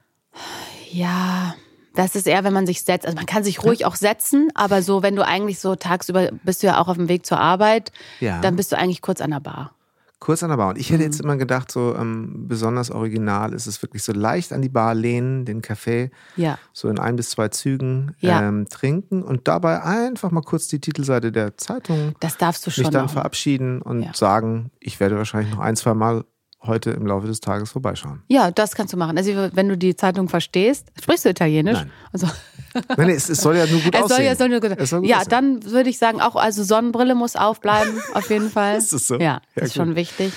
Ja, 0.90 1.54
das 1.94 2.14
ist 2.14 2.26
eher, 2.26 2.44
wenn 2.44 2.52
man 2.52 2.66
sich 2.66 2.82
setzt. 2.82 3.06
Also 3.06 3.16
man 3.16 3.26
kann 3.26 3.44
sich 3.44 3.62
ruhig 3.62 3.84
auch 3.84 3.96
setzen, 3.96 4.50
aber 4.54 4.82
so, 4.82 5.02
wenn 5.02 5.16
du 5.16 5.24
eigentlich 5.26 5.58
so 5.58 5.74
tagsüber 5.74 6.28
bist 6.44 6.62
du 6.62 6.68
ja 6.68 6.80
auch 6.80 6.88
auf 6.88 6.96
dem 6.96 7.08
Weg 7.08 7.26
zur 7.26 7.40
Arbeit, 7.40 7.92
Ja. 8.20 8.40
dann 8.40 8.56
bist 8.56 8.72
du 8.72 8.78
eigentlich 8.78 9.02
kurz 9.02 9.20
an 9.20 9.30
der 9.30 9.40
Bar. 9.40 9.72
Kurz 10.20 10.42
an 10.42 10.48
der 10.50 10.56
Bar. 10.56 10.70
Und 10.70 10.78
ich 10.78 10.88
hätte 10.90 10.98
Mhm. 10.98 11.04
jetzt 11.04 11.20
immer 11.20 11.36
gedacht, 11.36 11.70
so 11.70 11.94
ähm, 11.94 12.48
besonders 12.48 12.90
original 12.90 13.52
ist 13.52 13.68
es 13.68 13.80
wirklich 13.82 14.02
so 14.02 14.12
leicht 14.12 14.52
an 14.52 14.62
die 14.62 14.68
Bar 14.68 14.94
lehnen, 14.96 15.44
den 15.44 15.62
Kaffee 15.62 16.10
Ja. 16.34 16.58
so 16.72 16.88
in 16.88 16.98
ein 16.98 17.14
bis 17.14 17.30
zwei 17.30 17.48
Zügen 17.48 18.16
Ja. 18.18 18.42
ähm, 18.42 18.66
trinken 18.68 19.22
und 19.22 19.46
dabei 19.46 19.80
einfach 19.82 20.32
mal 20.32 20.42
kurz 20.42 20.66
die 20.66 20.80
Titelseite 20.80 21.30
der 21.30 21.56
Zeitung 21.56 22.14
Das 22.18 22.36
darfst 22.36 22.66
du 22.66 22.70
mich 22.70 22.74
schon. 22.76 22.90
dann 22.90 23.06
auch. 23.06 23.10
verabschieden 23.10 23.80
und 23.80 24.02
Ja. 24.02 24.10
sagen, 24.12 24.72
ich 24.80 24.98
werde 24.98 25.16
wahrscheinlich 25.16 25.52
noch 25.54 25.60
ein, 25.60 25.76
zwei 25.76 25.94
Mal 25.94 26.24
heute 26.62 26.90
im 26.90 27.06
Laufe 27.06 27.26
des 27.26 27.40
Tages 27.40 27.70
vorbeischauen. 27.70 28.22
Ja, 28.28 28.50
das 28.50 28.74
kannst 28.74 28.92
du 28.92 28.96
machen. 28.96 29.16
Also 29.16 29.50
wenn 29.52 29.68
du 29.68 29.78
die 29.78 29.94
Zeitung 29.96 30.28
verstehst, 30.28 30.88
sprichst 31.00 31.24
du 31.24 31.28
Italienisch? 31.30 31.78
Nein. 31.78 31.90
Also, 32.12 32.26
Nein, 32.96 33.06
nee, 33.08 33.14
es, 33.14 33.28
es 33.28 33.40
soll 33.40 33.56
ja 33.56 33.66
nur 33.66 33.80
gut 33.80 33.94
es 33.94 34.02
aussehen. 34.02 34.16
soll 34.16 34.24
ja, 34.24 34.36
soll 34.36 34.48
nur 34.48 34.60
gut, 34.60 34.72
Es 34.76 34.90
soll 34.90 35.00
gut 35.00 35.08
ja, 35.08 35.18
aussehen. 35.18 35.30
dann 35.30 35.64
würde 35.70 35.90
ich 35.90 35.98
sagen, 35.98 36.20
auch 36.20 36.36
also 36.36 36.62
Sonnenbrille 36.64 37.14
muss 37.14 37.36
aufbleiben, 37.36 38.00
auf 38.14 38.28
jeden 38.30 38.50
Fall. 38.50 38.76
Ist 38.78 38.92
das 38.92 39.06
so? 39.06 39.14
Ja, 39.14 39.20
Ja, 39.20 39.40
das 39.54 39.68
ist 39.68 39.74
schon 39.74 39.94
wichtig. 39.94 40.32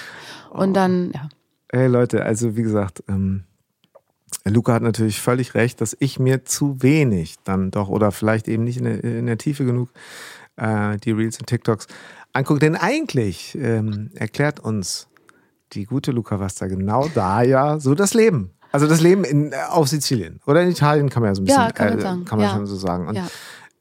Und 0.52 0.74
dann, 0.74 1.12
ja. 1.14 1.30
Hey 1.72 1.88
Leute, 1.88 2.24
also 2.24 2.56
wie 2.56 2.64
gesagt, 2.64 3.04
ähm, 3.08 3.44
Luca 4.46 4.74
hat 4.74 4.82
natürlich 4.84 5.22
völlig 5.22 5.56
recht, 5.56 5.82
dass 5.82 5.96
ich 6.00 6.20
mir 6.20 6.46
zu 6.46 6.82
wenig 6.82 7.36
dann 7.44 7.72
doch 7.72 7.90
oder 7.90 8.12
vielleicht 8.12 8.48
eben 8.48 8.64
nicht 8.64 8.78
in 8.78 8.84
der, 8.86 9.04
in 9.04 9.26
der 9.26 9.38
Tiefe 9.38 9.66
genug 9.66 9.90
äh, 10.58 10.98
die 10.98 11.12
Reels 11.12 11.40
und 11.40 11.48
TikToks 11.48 11.88
angucke. 12.34 12.60
Denn 12.60 12.76
eigentlich 12.76 13.58
ähm, 13.60 14.10
erklärt 14.16 14.60
uns 14.60 15.08
die 15.74 15.86
gute 15.86 16.12
Luca 16.12 16.40
Vasta 16.40 16.68
genau 16.68 17.08
da 17.08 17.42
ja 17.42 17.80
so 17.80 17.96
das 17.96 18.14
Leben. 18.14 18.52
Also 18.72 18.88
das 18.88 19.02
Leben 19.02 19.24
in, 19.26 19.52
äh, 19.52 19.56
auf 19.70 19.88
Sizilien 19.90 20.40
oder 20.48 20.62
in 20.62 20.70
Italien 20.70 21.10
kann 21.10 21.22
man 21.22 21.32
ja 21.32 21.36
so 21.36 21.42
ein 21.42 21.46
bisschen, 21.46 21.62
Ja, 21.64 21.72
kann 21.72 21.90
man 21.90 22.00
äh, 22.00 22.02
sagen. 22.02 22.26
kann 22.26 22.38
man 22.40 22.48
Ja. 22.48 22.54
schon 22.54 22.66
so 22.66 22.76
sagen. 22.76 23.08
Und 23.08 23.16
Ja. 23.16 23.28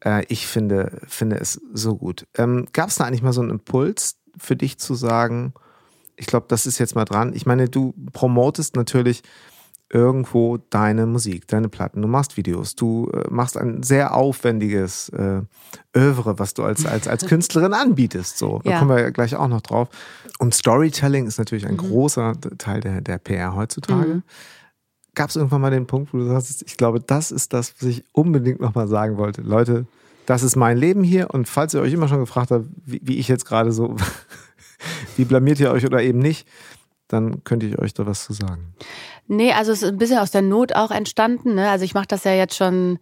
äh, 0.05 0.25
ich 0.29 0.47
finde, 0.47 1.01
finde 1.07 1.37
es 1.39 1.61
so 1.73 1.97
gut. 1.97 2.27
Ähm, 2.37 2.67
Gab 2.73 2.89
es 2.89 2.97
da 2.97 3.05
eigentlich 3.05 3.23
mal 3.23 3.33
so 3.33 3.41
einen 3.41 3.51
Impuls 3.51 4.17
für 4.37 4.57
dich 4.57 4.79
zu 4.79 4.95
sagen, 4.95 5.53
ich 6.17 6.27
glaube, 6.27 6.47
das 6.49 6.67
ist 6.67 6.79
jetzt 6.79 6.95
mal 6.95 7.05
dran. 7.05 7.33
Ich 7.35 7.47
meine, 7.47 7.69
du 7.69 7.95
promotest 8.13 8.77
natürlich 8.77 9.23
irgendwo 9.93 10.57
deine 10.71 11.05
Musik, 11.07 11.49
deine 11.49 11.69
Platten, 11.69 12.01
du 12.01 12.07
machst 12.09 12.37
Videos, 12.37 12.77
du 12.77 13.11
äh, 13.13 13.25
machst 13.29 13.57
ein 13.57 13.83
sehr 13.83 14.15
aufwendiges 14.15 15.09
äh, 15.11 15.43
Övre, 15.97 16.39
was 16.39 16.55
du 16.55 16.63
als, 16.63 16.87
als, 16.87 17.09
als 17.09 17.27
Künstlerin 17.29 17.73
anbietest. 17.75 18.39
So, 18.39 18.61
da 18.65 18.71
Ja. 18.71 18.79
kommen 18.79 18.91
wir 18.97 19.01
ja 19.03 19.11
gleich 19.11 19.35
auch 19.35 19.49
noch 19.49 19.61
drauf. 19.63 19.89
Und 20.39 20.55
Storytelling 20.55 21.27
ist 21.27 21.39
natürlich 21.39 21.65
Mhm. 21.65 21.70
ein 21.70 21.77
großer 21.79 22.35
Teil 22.59 22.81
der, 22.81 23.01
der 23.01 23.19
PR 23.19 23.55
heutzutage. 23.56 24.23
Gab 25.17 25.31
es 25.31 25.37
irgendwann 25.37 25.61
mal 25.61 25.70
den 25.73 25.89
Punkt, 25.89 26.15
wo 26.15 26.19
du 26.19 26.27
sagst, 26.27 26.63
ich 26.65 26.77
glaube, 26.77 27.01
das 27.01 27.32
ist 27.32 27.53
das, 27.53 27.75
was 27.81 27.89
ich 27.89 28.05
unbedingt 28.13 28.61
nochmal 28.61 28.87
sagen 28.87 29.17
wollte. 29.17 29.43
Leute, 29.43 29.87
das 30.27 30.44
ist 30.44 30.55
mein 30.55 30.77
Leben 30.79 31.03
hier 31.03 31.35
und 31.35 31.49
falls 31.49 31.75
ihr 31.75 31.81
euch 31.81 31.93
immer 31.93 32.06
schon 32.06 32.20
gefragt 32.20 32.53
habt, 32.53 32.67
wie, 32.87 33.01
wie 33.03 33.17
ich 33.19 33.27
jetzt 33.27 33.44
gerade 33.44 33.73
so, 33.73 33.97
wie 35.17 35.25
blamiert 35.25 35.59
ihr 35.59 35.73
euch 35.73 35.85
oder 35.85 36.01
eben 36.01 36.20
nicht, 36.20 36.47
dann 37.09 37.43
könnte 37.43 37.67
ich 37.67 37.77
euch 37.81 37.93
da 37.93 38.06
was 38.06 38.25
zu 38.25 38.32
sagen. 38.32 38.73
Nee, 39.32 39.53
also 39.53 39.70
es 39.70 39.84
ist 39.84 39.89
ein 39.89 39.96
bisschen 39.96 40.19
aus 40.19 40.32
der 40.32 40.43
Not 40.43 40.75
auch 40.75 40.91
entstanden. 40.91 41.55
Ne? 41.55 41.70
Also 41.70 41.84
ich 41.84 41.94
mache 41.94 42.08
das 42.08 42.25
ja 42.25 42.32
jetzt 42.32 42.56
schon 42.56 42.99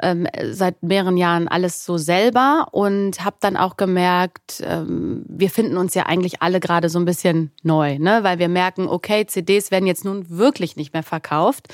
ähm, 0.00 0.28
seit 0.52 0.80
mehreren 0.80 1.16
Jahren 1.16 1.48
alles 1.48 1.84
so 1.84 1.98
selber 1.98 2.68
und 2.70 3.24
habe 3.24 3.38
dann 3.40 3.56
auch 3.56 3.76
gemerkt, 3.76 4.62
ähm, 4.64 5.24
wir 5.26 5.50
finden 5.50 5.76
uns 5.76 5.94
ja 5.94 6.04
eigentlich 6.04 6.40
alle 6.40 6.60
gerade 6.60 6.88
so 6.88 7.00
ein 7.00 7.04
bisschen 7.04 7.50
neu, 7.64 7.98
ne? 7.98 8.22
weil 8.22 8.38
wir 8.38 8.48
merken, 8.48 8.86
okay, 8.86 9.26
CDs 9.26 9.72
werden 9.72 9.88
jetzt 9.88 10.04
nun 10.04 10.30
wirklich 10.30 10.76
nicht 10.76 10.92
mehr 10.92 11.02
verkauft. 11.02 11.66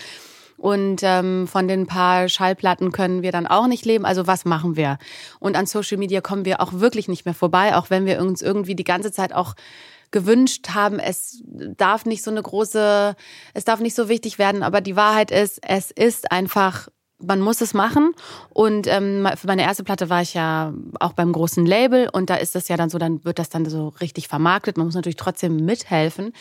Und 0.57 1.03
ähm, 1.03 1.47
von 1.47 1.69
den 1.69 1.87
paar 1.87 2.31
Schallplatten 2.31 2.93
können 2.93 3.21
wir 3.21 3.31
dann 3.31 3.47
auch 3.47 3.67
nicht 3.67 3.85
leben. 3.85 4.07
Also 4.07 4.27
was 4.27 4.47
machen 4.47 4.75
wir? 4.75 4.97
Und 5.39 5.55
an 5.55 5.67
Social 5.67 5.99
Media 5.99 6.23
kommen 6.23 6.47
wir 6.47 6.63
auch 6.63 6.73
wirklich 6.73 7.09
nicht 7.09 7.27
mehr 7.27 7.35
vorbei, 7.35 7.77
auch 7.77 7.91
wenn 7.91 8.07
wir 8.07 8.23
uns 8.23 8.41
irgendwie 8.41 8.75
die 8.75 8.85
ganze 8.85 9.13
Zeit 9.13 9.35
auch 9.35 9.55
gewünscht 10.13 10.69
haben, 10.71 11.01
es 11.01 11.43
darf 11.45 12.05
nicht 12.05 12.23
so 12.23 12.31
eine 12.31 12.43
große, 12.43 13.17
es 13.55 13.65
darf 13.65 13.81
nicht 13.81 13.97
so 13.97 14.09
wichtig 14.09 14.39
werden. 14.39 14.63
Aber 14.63 14.81
die 14.81 14.95
Wahrheit 14.95 15.33
ist, 15.33 15.59
es 15.67 15.91
ist 15.91 16.31
einfach 16.31 16.89
man 17.23 17.41
muss 17.41 17.61
es 17.61 17.75
machen. 17.75 18.15
Und 18.51 18.87
ähm, 18.87 19.29
für 19.37 19.47
meine 19.47 19.63
erste 19.63 19.85
Platte 19.85 20.11
war 20.11 20.23
ich 20.23 20.35
ja 20.35 20.73
auch 21.01 21.13
beim 21.13 21.33
großen 21.33 21.65
Label 21.65 22.09
und 22.13 22.31
da 22.31 22.37
ist 22.37 22.55
das 22.55 22.69
ja 22.69 22.77
dann 22.77 22.91
so, 22.91 22.99
dann 22.99 23.25
wird 23.25 23.39
das 23.39 23.49
dann 23.49 23.65
so 23.67 23.89
richtig 24.01 24.29
vermarktet. 24.29 24.77
Man 24.77 24.87
muss 24.87 24.95
natürlich 24.95 25.17
trotzdem 25.17 25.65
mithelfen. 25.65 26.33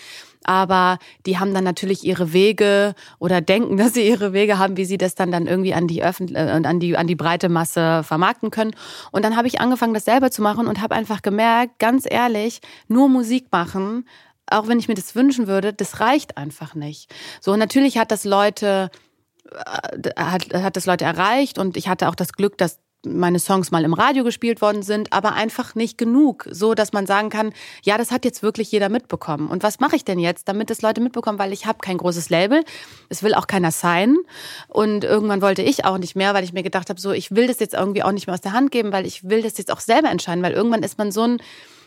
Aber 0.44 0.98
die 1.26 1.38
haben 1.38 1.54
dann 1.54 1.64
natürlich 1.64 2.04
ihre 2.04 2.34
Wege 2.34 2.96
oder 3.20 3.42
denken, 3.42 3.78
dass 3.82 3.94
sie 3.94 4.08
ihre 4.08 4.34
Wege 4.34 4.58
haben, 4.58 4.78
wie 4.78 4.86
sie 4.86 4.98
das 4.98 5.16
dann 5.16 5.32
dann 5.32 5.48
irgendwie 5.48 5.74
an 5.74 5.88
die 5.88 6.04
Öffentlich 6.04 6.38
äh, 6.38 6.62
an 6.64 6.80
die 6.80 6.98
an 6.98 7.08
die 7.08 7.16
breite 7.16 7.50
Masse 7.50 8.04
vermarkten 8.04 8.52
können. 8.52 8.72
Und 9.12 9.24
dann 9.24 9.36
habe 9.36 9.48
ich 9.48 9.62
angefangen, 9.62 9.94
das 9.94 10.06
selber 10.06 10.32
zu 10.32 10.42
machen 10.42 10.68
und 10.68 10.82
habe 10.82 10.96
einfach 10.96 11.22
gemerkt, 11.22 11.80
ganz 11.80 12.06
ehrlich, 12.10 12.62
nur 12.88 13.10
Musik 13.10 13.48
machen, 13.52 14.06
auch 14.48 14.68
wenn 14.68 14.80
ich 14.80 14.88
mir 14.88 14.96
das 14.96 15.16
wünschen 15.16 15.48
würde, 15.48 15.74
das 15.74 16.00
reicht 16.00 16.38
einfach 16.38 16.76
nicht. 16.76 17.14
So 17.40 17.56
natürlich 17.56 17.98
hat 17.98 18.12
das 18.12 18.26
Leute 18.26 18.92
hat, 20.18 20.54
hat 20.54 20.76
das 20.76 20.86
Leute 20.86 21.06
erreicht 21.06 21.58
und 21.58 21.78
ich 21.78 21.88
hatte 21.88 22.10
auch 22.10 22.16
das 22.16 22.34
Glück, 22.34 22.58
dass 22.58 22.80
meine 23.06 23.40
Songs 23.40 23.72
mal 23.72 23.84
im 23.84 23.94
Radio 23.94 24.24
gespielt 24.24 24.62
worden 24.62 24.84
sind, 24.84 25.12
aber 25.12 25.34
einfach 25.34 25.76
nicht 25.76 25.98
genug, 25.98 26.48
so 26.52 26.74
dass 26.74 26.94
man 26.94 27.08
sagen 27.08 27.30
kann, 27.30 27.52
ja, 27.84 27.98
das 27.98 28.12
hat 28.12 28.26
jetzt 28.26 28.44
wirklich 28.44 28.72
jeder 28.72 28.90
mitbekommen. 28.90 29.48
Und 29.48 29.64
was 29.64 29.80
mache 29.80 29.96
ich 29.96 30.06
denn 30.06 30.20
jetzt, 30.20 30.48
damit 30.48 30.70
das 30.70 30.82
Leute 30.82 31.02
mitbekommen, 31.02 31.40
weil 31.40 31.54
ich 31.54 31.66
habe 31.66 31.80
kein 31.80 31.98
großes 31.98 32.30
Label, 32.30 32.64
es 33.10 33.24
will 33.24 33.34
auch 33.34 33.48
keiner 33.48 33.72
sein. 33.72 34.18
Und 34.68 35.04
irgendwann 35.04 35.42
wollte 35.42 35.64
ich 35.64 35.86
auch 35.86 35.98
nicht 35.98 36.16
mehr, 36.16 36.34
weil 36.34 36.44
ich 36.44 36.54
mir 36.54 36.64
gedacht 36.64 36.90
habe, 36.90 37.02
so 37.02 37.12
ich 37.12 37.32
will 37.32 37.48
das 37.48 37.60
jetzt 37.60 37.74
irgendwie 37.74 38.04
auch 38.04 38.12
nicht 38.12 38.28
mehr 38.28 38.36
aus 38.36 38.42
der 38.42 38.54
Hand 38.54 38.72
geben, 38.72 38.92
weil 38.92 39.06
ich 39.06 39.28
will 39.28 39.42
das 39.42 39.58
jetzt 39.58 39.72
auch 39.72 39.80
selber 39.80 40.10
entscheiden, 40.10 40.44
weil 40.44 40.54
irgendwann 40.54 40.84
ist 40.84 40.98
man 40.98 41.12
so 41.12 41.24
ein 41.24 41.42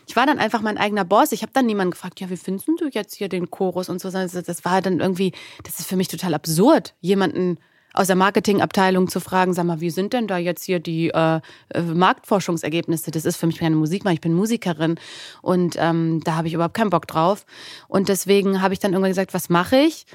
ich 0.07 0.15
war 0.15 0.25
dann 0.25 0.39
einfach 0.39 0.61
mein 0.61 0.77
eigener 0.77 1.05
Boss. 1.05 1.31
Ich 1.31 1.41
habe 1.41 1.51
dann 1.53 1.65
niemanden 1.65 1.91
gefragt, 1.91 2.19
ja, 2.19 2.29
wie 2.29 2.37
findest 2.37 2.67
du 2.67 2.87
jetzt 2.91 3.15
hier 3.15 3.29
den 3.29 3.49
Chorus 3.49 3.89
und 3.89 4.01
so. 4.01 4.09
Das 4.09 4.65
war 4.65 4.81
dann 4.81 4.99
irgendwie, 4.99 5.33
das 5.63 5.79
ist 5.79 5.87
für 5.87 5.95
mich 5.95 6.07
total 6.07 6.33
absurd, 6.33 6.93
jemanden 7.01 7.57
aus 7.95 8.07
der 8.07 8.15
Marketingabteilung 8.15 9.07
zu 9.07 9.19
fragen, 9.19 9.53
sag 9.53 9.65
mal, 9.65 9.79
wie 9.79 9.89
sind 9.89 10.13
denn 10.13 10.27
da 10.27 10.37
jetzt 10.37 10.63
hier 10.65 10.79
die 10.79 11.09
äh, 11.09 11.39
äh 11.69 11.81
Marktforschungsergebnisse? 11.81 13.11
Das 13.11 13.25
ist 13.25 13.37
für 13.37 13.47
mich 13.47 13.57
keine 13.57 13.75
Musik, 13.75 14.03
ich 14.05 14.21
bin 14.21 14.33
Musikerin 14.33 14.99
und 15.41 15.75
ähm, 15.79 16.21
da 16.23 16.35
habe 16.35 16.47
ich 16.47 16.53
überhaupt 16.53 16.73
keinen 16.73 16.89
Bock 16.89 17.07
drauf. 17.07 17.45
Und 17.87 18.09
deswegen 18.09 18.61
habe 18.61 18.73
ich 18.73 18.79
dann 18.79 18.91
irgendwann 18.91 19.11
gesagt, 19.11 19.33
was 19.33 19.49
mache 19.49 19.77
ich? 19.77 20.05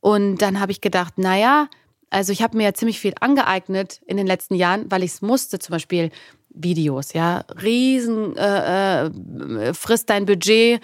Und 0.00 0.38
dann 0.38 0.60
habe 0.60 0.72
ich 0.72 0.80
gedacht, 0.80 1.18
naja, 1.18 1.68
also 2.10 2.32
ich 2.32 2.42
habe 2.42 2.56
mir 2.56 2.64
ja 2.64 2.74
ziemlich 2.74 2.98
viel 3.00 3.14
angeeignet 3.20 4.00
in 4.06 4.16
den 4.16 4.26
letzten 4.26 4.54
Jahren, 4.54 4.90
weil 4.90 5.02
ich 5.02 5.12
es 5.12 5.22
musste. 5.22 5.58
Zum 5.58 5.72
Beispiel 5.72 6.10
Videos, 6.50 7.12
ja, 7.12 7.44
riesen 7.62 8.36
äh, 8.36 9.06
äh, 9.06 9.74
frisst 9.74 10.10
dein 10.10 10.26
Budget 10.26 10.80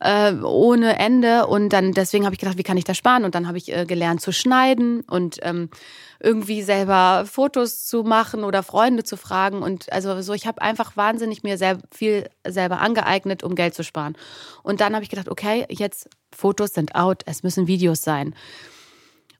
äh, 0.00 0.32
ohne 0.34 0.98
Ende. 0.98 1.46
Und 1.46 1.70
dann 1.70 1.92
deswegen 1.92 2.24
habe 2.24 2.34
ich 2.34 2.40
gedacht, 2.40 2.58
wie 2.58 2.62
kann 2.62 2.76
ich 2.76 2.84
das 2.84 2.96
sparen? 2.96 3.24
Und 3.24 3.34
dann 3.34 3.46
habe 3.46 3.58
ich 3.58 3.74
äh, 3.74 3.84
gelernt 3.84 4.20
zu 4.20 4.32
schneiden 4.32 5.02
und 5.02 5.38
ähm, 5.42 5.70
irgendwie 6.20 6.62
selber 6.62 7.24
Fotos 7.26 7.86
zu 7.86 8.02
machen 8.02 8.44
oder 8.44 8.62
Freunde 8.62 9.04
zu 9.04 9.16
fragen. 9.16 9.62
Und 9.62 9.92
also 9.92 10.20
so 10.22 10.32
ich 10.32 10.46
habe 10.46 10.62
einfach 10.62 10.96
wahnsinnig 10.96 11.42
mir 11.42 11.58
sehr 11.58 11.78
viel 11.92 12.28
selber 12.46 12.80
angeeignet, 12.80 13.42
um 13.42 13.54
Geld 13.54 13.74
zu 13.74 13.84
sparen. 13.84 14.16
Und 14.62 14.80
dann 14.80 14.94
habe 14.94 15.02
ich 15.02 15.10
gedacht, 15.10 15.28
okay, 15.28 15.66
jetzt 15.68 16.08
Fotos 16.34 16.74
sind 16.74 16.94
out, 16.94 17.22
es 17.26 17.42
müssen 17.42 17.66
Videos 17.66 18.02
sein. 18.02 18.34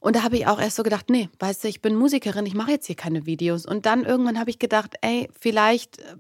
Und 0.01 0.15
da 0.17 0.23
habe 0.23 0.37
ich 0.37 0.47
auch 0.47 0.61
erst 0.61 0.77
so 0.77 0.83
gedacht, 0.83 1.11
nee, 1.11 1.29
weißt 1.41 1.65
du, 1.65 1.69
ich 1.69 1.83
bin 1.83 1.97
Musikerin, 1.97 2.47
ich 2.47 2.55
mache 2.55 2.71
jetzt 2.71 2.87
hier 2.87 2.97
keine 2.97 3.27
Videos. 3.27 3.67
Und 3.67 3.87
dann 3.87 4.05
irgendwann 4.05 4.39
habe 4.39 4.51
ich 4.51 4.59
gedacht, 4.59 4.95
ey, 5.01 5.29
vielleicht 5.41 5.99
äh, 5.99 6.15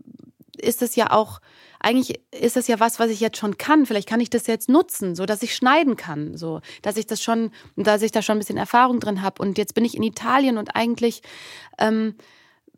ist 0.60 0.82
es 0.82 0.96
ja 0.96 1.12
auch, 1.12 1.40
eigentlich 1.80 2.20
ist 2.32 2.56
das 2.56 2.66
ja 2.66 2.80
was, 2.80 2.98
was 2.98 3.10
ich 3.10 3.20
jetzt 3.20 3.38
schon 3.38 3.56
kann. 3.56 3.86
Vielleicht 3.86 4.08
kann 4.08 4.20
ich 4.20 4.30
das 4.30 4.48
jetzt 4.48 4.68
nutzen, 4.68 5.14
so 5.14 5.26
dass 5.26 5.42
ich 5.42 5.54
schneiden 5.54 5.96
kann, 5.96 6.36
so 6.36 6.60
dass 6.82 6.96
ich 6.96 7.06
das 7.06 7.22
schon, 7.22 7.52
dass 7.76 8.02
ich 8.02 8.10
da 8.10 8.20
schon 8.20 8.36
ein 8.36 8.40
bisschen 8.40 8.56
Erfahrung 8.56 8.98
drin 8.98 9.22
habe. 9.22 9.40
Und 9.40 9.58
jetzt 9.58 9.74
bin 9.74 9.84
ich 9.84 9.96
in 9.96 10.02
Italien 10.02 10.58
und 10.58 10.74
eigentlich 10.74 11.22
ähm, 11.78 12.16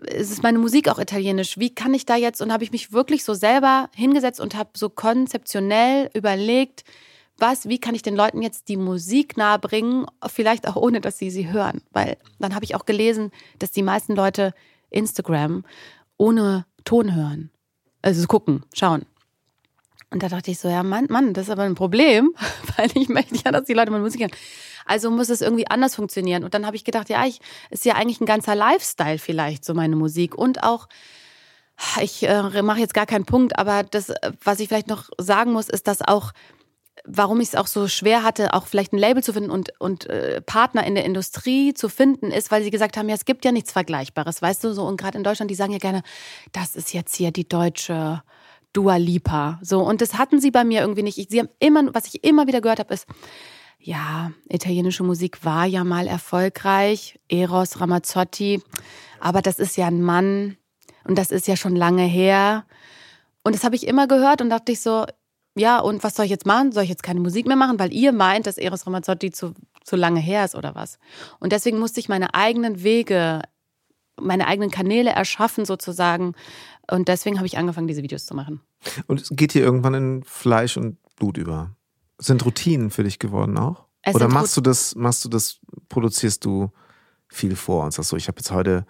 ist 0.07 0.43
meine 0.43 0.59
Musik 0.59 0.89
auch 0.89 0.99
italienisch. 0.99 1.59
Wie 1.59 1.75
kann 1.75 1.95
ich 1.95 2.07
da 2.07 2.17
jetzt? 2.17 2.41
Und 2.43 2.53
habe 2.53 2.65
ich 2.65 2.73
mich 2.73 2.93
wirklich 2.93 3.25
so 3.25 3.35
selber 3.35 3.89
hingesetzt 3.95 4.41
und 4.41 4.55
habe 4.55 4.71
so 4.75 4.89
konzeptionell 4.89 6.11
überlegt, 6.15 6.85
was, 7.41 7.69
wie 7.69 7.79
kann 7.79 7.95
ich 7.95 8.03
den 8.03 8.17
Leuten 8.17 8.43
jetzt 8.43 8.69
die 8.69 8.77
Musik 8.77 9.37
nahebringen, 9.37 10.07
vielleicht 10.27 10.69
auch 10.69 10.77
ohne, 10.77 11.01
dass 11.01 11.19
sie 11.19 11.31
sie 11.31 11.51
hören. 11.51 11.83
Weil 11.93 12.17
dann 12.39 12.55
habe 12.55 12.65
ich 12.65 12.75
auch 12.75 12.85
gelesen, 12.85 13.31
dass 13.59 13.71
die 13.71 13.83
meisten 13.83 14.15
Leute 14.15 14.55
Instagram 14.91 15.65
ohne 16.17 16.67
Ton 16.85 17.15
hören. 17.15 17.51
Also 18.03 18.27
gucken, 18.27 18.65
schauen. 18.75 19.07
Und 20.11 20.23
da 20.23 20.29
dachte 20.29 20.51
ich 20.51 20.59
so, 20.59 20.69
ja, 20.69 20.83
Mann, 20.83 21.07
Mann, 21.09 21.35
das 21.35 21.47
ist 21.47 21.51
aber 21.51 21.63
ein 21.63 21.77
Problem, 21.77 22.35
weil 22.77 22.91
ich 22.95 23.09
möchte 23.09 23.37
ja, 23.37 23.53
dass 23.53 23.65
die 23.65 23.75
Leute 23.75 23.91
meine 23.91 24.03
Musik 24.03 24.23
hören. 24.23 24.33
Also 24.85 25.11
muss 25.11 25.29
es 25.29 25.41
irgendwie 25.41 25.69
anders 25.69 25.95
funktionieren. 25.95 26.43
Und 26.43 26.55
dann 26.55 26.67
habe 26.67 26.75
ich 26.75 26.85
gedacht, 26.85 27.09
ja, 27.11 27.25
ich 27.25 27.41
ist 27.71 27.85
ja 27.85 27.95
eigentlich 27.95 28.21
ein 28.21 28.27
ganzer 28.27 28.57
Lifestyle 28.57 29.19
vielleicht, 29.19 29.65
so 29.65 29.73
meine 29.73 29.95
Musik. 29.95 30.35
Und 30.35 30.65
auch, 30.65 30.89
ich 32.03 32.25
äh, 32.25 32.63
mache 32.63 32.81
jetzt 32.81 32.95
gar 32.95 33.07
keinen 33.07 33.25
Punkt, 33.25 33.57
aber 33.59 33.85
das, 33.85 34.13
was 34.43 34.59
ich 34.59 34.69
vielleicht 34.69 34.89
noch 34.89 35.09
sagen 35.19 35.53
muss, 35.53 35.69
ist, 35.69 35.87
dass 35.87 36.03
auch 36.03 36.33
warum 37.05 37.41
ich 37.41 37.49
es 37.49 37.55
auch 37.55 37.67
so 37.67 37.89
schwer 37.89 38.23
hatte, 38.23 38.55
auch 38.55 38.67
vielleicht 38.67 38.93
ein 38.93 38.99
Label 38.99 39.23
zu 39.23 39.33
finden 39.33 39.51
und, 39.51 39.73
und 39.79 40.07
äh, 40.07 40.41
Partner 40.41 40.87
in 40.87 40.95
der 40.95 41.05
Industrie 41.05 41.75
zu 41.75 41.89
finden, 41.89 42.31
ist, 42.31 42.51
weil 42.51 42.63
sie 42.63 42.71
gesagt 42.71 42.97
haben, 42.97 43.09
ja, 43.09 43.15
es 43.15 43.25
gibt 43.25 43.45
ja 43.45 43.53
nichts 43.53 43.73
Vergleichbares, 43.73 44.43
weißt 44.43 44.65
du, 44.65 44.73
so 44.73 44.85
und 44.85 44.99
gerade 44.99 45.19
in 45.19 45.25
Deutschland, 45.25 45.51
die 45.51 45.55
sagen 45.55 45.73
ja 45.73 45.79
gerne, 45.79 46.03
das 46.53 46.77
ist 46.77 46.93
jetzt 46.93 47.15
hier 47.17 47.31
die 47.31 47.49
deutsche 47.49 48.23
Dua 48.73 48.97
Lipa, 48.97 49.59
so 49.63 49.81
und 49.81 50.01
das 50.01 50.15
hatten 50.15 50.41
sie 50.41 50.51
bei 50.51 50.65
mir 50.65 50.81
irgendwie 50.81 51.03
nicht. 51.03 51.19
Ich, 51.19 51.29
sie 51.29 51.41
haben 51.41 51.49
immer, 51.59 51.93
was 51.93 52.07
ich 52.07 52.23
immer 52.23 52.47
wieder 52.47 52.61
gehört 52.61 52.79
habe, 52.79 52.95
ist, 52.95 53.07
ja, 53.79 54.31
italienische 54.49 55.03
Musik 55.03 55.45
war 55.45 55.65
ja 55.65 55.85
mal 55.85 56.07
erfolgreich, 56.07 57.19
Eros 57.29 57.81
Ramazzotti, 57.81 58.63
aber 59.21 59.43
das 59.43 59.59
ist 59.59 59.77
ja 59.77 59.87
ein 59.87 60.03
Mann 60.03 60.57
und 61.05 61.17
das 61.17 61.31
ist 61.31 61.49
ja 61.49 61.57
schon 61.57 61.75
lange 61.75 62.05
her. 62.05 62.67
Und 63.43 63.55
das 63.55 63.65
habe 63.65 63.75
ich 63.75 63.87
immer 63.87 64.07
gehört 64.07 64.43
und 64.43 64.51
dachte 64.51 64.73
ich 64.73 64.81
so, 64.81 65.07
ja, 65.57 65.81
und 65.81 66.05
was 66.05 66.15
soll 66.15 66.25
ich 66.25 66.31
jetzt 66.31 66.47
machen? 66.47 66.73
Soll 66.73 66.85
ich 66.85 66.89
jetzt 66.89 67.03
keine 67.03 67.21
Musik 67.21 67.47
mehr 67.47 67.57
machen, 67.57 67.79
weil 67.79 67.93
ihr 67.93 68.13
meint, 68.13 68.47
dass 68.47 68.57
Eros 68.57 68.87
Ramazzotti 68.87 69.31
zu, 69.31 69.55
zu 69.85 69.97
lange 69.97 70.21
her 70.21 70.45
ist 70.45 70.55
oder 70.55 70.75
was? 70.75 70.99
Und 71.41 71.53
deswegen 71.53 71.79
musste 71.79 72.01
ich 72.01 72.09
meine 72.09 72.35
eigenen 72.35 72.83
Wege, 72.83 73.43
meine 74.21 74.47
eigenen 74.47 74.71
Kanäle 74.71 75.11
erschaffen 75.11 75.65
sozusagen. 75.65 76.35
Und 76.91 77.09
deswegen 77.09 77.37
habe 77.37 77.47
ich 77.47 77.59
angefangen, 77.59 77.89
diese 77.89 78.03
Videos 78.03 78.27
zu 78.27 78.35
machen. 78.35 78.61
Und 79.07 79.21
es 79.21 79.29
geht 79.33 79.53
hier 79.53 79.63
irgendwann 79.63 79.95
in 79.95 80.23
Fleisch 80.25 80.77
und 80.77 80.99
Blut 81.17 81.37
über. 81.37 81.75
Sind 82.19 82.45
Routinen 82.45 82.91
für 82.91 83.03
dich 83.03 83.19
geworden 83.19 83.59
auch? 83.59 83.85
Es 84.03 84.15
oder 84.15 84.29
machst 84.29 84.57
du 84.57 84.61
das, 84.61 84.95
machst 84.95 85.25
du 85.25 85.29
das, 85.29 85.59
produzierst 85.89 86.45
du 86.45 86.71
viel 87.29 87.57
vor 87.57 87.85
und 87.85 87.93
sagst 87.93 88.11
so, 88.11 88.17
ich 88.17 88.29
habe 88.29 88.39
jetzt 88.39 88.51
heute, 88.51 88.87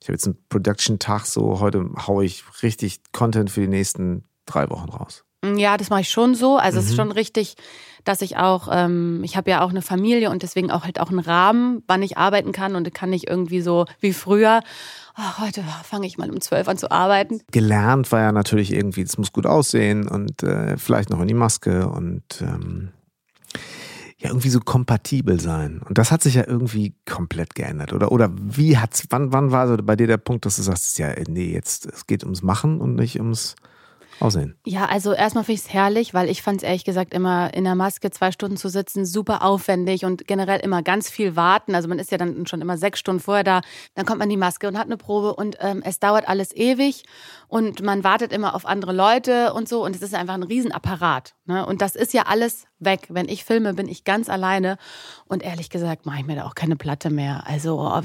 ich 0.00 0.08
habe 0.08 0.14
jetzt 0.14 0.26
einen 0.26 0.38
Production-Tag, 0.48 1.26
so 1.26 1.60
heute 1.60 1.90
haue 2.06 2.24
ich 2.24 2.44
richtig 2.62 3.00
Content 3.12 3.50
für 3.50 3.60
die 3.60 3.68
nächsten 3.68 4.24
drei 4.46 4.68
Wochen 4.70 4.88
raus. 4.88 5.24
Ja, 5.44 5.76
das 5.76 5.90
mache 5.90 6.02
ich 6.02 6.08
schon 6.08 6.34
so. 6.34 6.56
Also 6.56 6.78
mhm. 6.78 6.84
es 6.84 6.90
ist 6.90 6.92
mhm. 6.92 6.96
schon 6.96 7.12
richtig, 7.12 7.56
dass 8.04 8.22
ich 8.22 8.36
auch, 8.36 8.68
ähm, 8.70 9.22
ich 9.24 9.36
habe 9.36 9.50
ja 9.50 9.62
auch 9.62 9.70
eine 9.70 9.82
Familie 9.82 10.30
und 10.30 10.42
deswegen 10.42 10.70
auch 10.70 10.84
halt 10.84 11.00
auch 11.00 11.10
einen 11.10 11.18
Rahmen, 11.18 11.82
wann 11.86 12.02
ich 12.02 12.16
arbeiten 12.16 12.52
kann 12.52 12.76
und 12.76 12.92
kann 12.94 13.10
nicht 13.10 13.28
irgendwie 13.28 13.60
so 13.60 13.86
wie 14.00 14.12
früher. 14.12 14.60
Oh, 15.16 15.42
heute 15.42 15.62
fange 15.84 16.06
ich 16.06 16.16
mal 16.16 16.30
um 16.30 16.40
zwölf 16.40 16.68
an 16.68 16.78
zu 16.78 16.90
arbeiten. 16.90 17.40
Gelernt 17.50 18.10
war 18.12 18.20
ja 18.20 18.32
natürlich 18.32 18.72
irgendwie, 18.72 19.02
es 19.02 19.18
muss 19.18 19.32
gut 19.32 19.46
aussehen 19.46 20.08
und 20.08 20.42
äh, 20.42 20.76
vielleicht 20.78 21.10
noch 21.10 21.20
in 21.20 21.28
die 21.28 21.34
Maske 21.34 21.88
und 21.88 22.22
ähm, 22.40 22.92
ja 24.18 24.30
irgendwie 24.30 24.48
so 24.48 24.60
kompatibel 24.60 25.40
sein. 25.40 25.80
Und 25.86 25.98
das 25.98 26.12
hat 26.12 26.22
sich 26.22 26.34
ja 26.34 26.44
irgendwie 26.46 26.94
komplett 27.04 27.54
geändert. 27.54 27.92
Oder, 27.92 28.12
oder 28.12 28.30
wie 28.32 28.78
hat's, 28.78 29.04
wann, 29.10 29.32
wann 29.32 29.50
war 29.50 29.68
so 29.68 29.76
bei 29.76 29.96
dir 29.96 30.06
der 30.06 30.16
Punkt, 30.18 30.46
dass 30.46 30.56
du 30.56 30.62
sagst, 30.62 30.98
ja, 30.98 31.12
nee, 31.28 31.52
jetzt, 31.52 31.86
es 31.86 32.06
geht 32.06 32.22
ums 32.22 32.42
Machen 32.42 32.80
und 32.80 32.94
nicht 32.94 33.18
ums 33.18 33.56
aussehen? 34.22 34.56
Ja, 34.66 34.86
also 34.86 35.12
erstmal 35.12 35.44
finde 35.44 35.60
ich 35.60 35.66
es 35.66 35.72
herrlich, 35.72 36.14
weil 36.14 36.28
ich 36.28 36.42
fand 36.42 36.58
es 36.58 36.62
ehrlich 36.62 36.84
gesagt 36.84 37.12
immer 37.12 37.52
in 37.54 37.64
der 37.64 37.74
Maske 37.74 38.10
zwei 38.10 38.32
Stunden 38.32 38.56
zu 38.56 38.68
sitzen 38.68 39.04
super 39.04 39.42
aufwendig 39.42 40.04
und 40.04 40.26
generell 40.26 40.60
immer 40.60 40.82
ganz 40.82 41.10
viel 41.10 41.36
warten. 41.36 41.74
Also 41.74 41.88
man 41.88 41.98
ist 41.98 42.10
ja 42.10 42.18
dann 42.18 42.46
schon 42.46 42.60
immer 42.60 42.78
sechs 42.78 43.00
Stunden 43.00 43.20
vorher 43.20 43.44
da, 43.44 43.60
dann 43.94 44.06
kommt 44.06 44.18
man 44.18 44.26
in 44.26 44.30
die 44.30 44.36
Maske 44.36 44.68
und 44.68 44.78
hat 44.78 44.86
eine 44.86 44.96
Probe 44.96 45.34
und 45.34 45.56
ähm, 45.60 45.82
es 45.84 45.98
dauert 45.98 46.28
alles 46.28 46.54
ewig 46.54 47.04
und 47.48 47.82
man 47.82 48.04
wartet 48.04 48.32
immer 48.32 48.54
auf 48.54 48.64
andere 48.64 48.92
Leute 48.92 49.52
und 49.52 49.68
so 49.68 49.84
und 49.84 49.94
es 49.96 50.02
ist 50.02 50.14
einfach 50.14 50.34
ein 50.34 50.42
Riesenapparat. 50.42 51.34
Ne? 51.44 51.66
Und 51.66 51.82
das 51.82 51.96
ist 51.96 52.14
ja 52.14 52.22
alles 52.22 52.66
weg. 52.84 53.06
Wenn 53.08 53.28
ich 53.28 53.44
filme, 53.44 53.74
bin 53.74 53.88
ich 53.88 54.04
ganz 54.04 54.28
alleine 54.28 54.78
und 55.26 55.42
ehrlich 55.42 55.70
gesagt 55.70 56.06
mache 56.06 56.20
ich 56.20 56.26
mir 56.26 56.36
da 56.36 56.44
auch 56.44 56.54
keine 56.54 56.76
Platte 56.76 57.10
mehr. 57.10 57.44
Also 57.46 57.80
oh, 57.80 58.02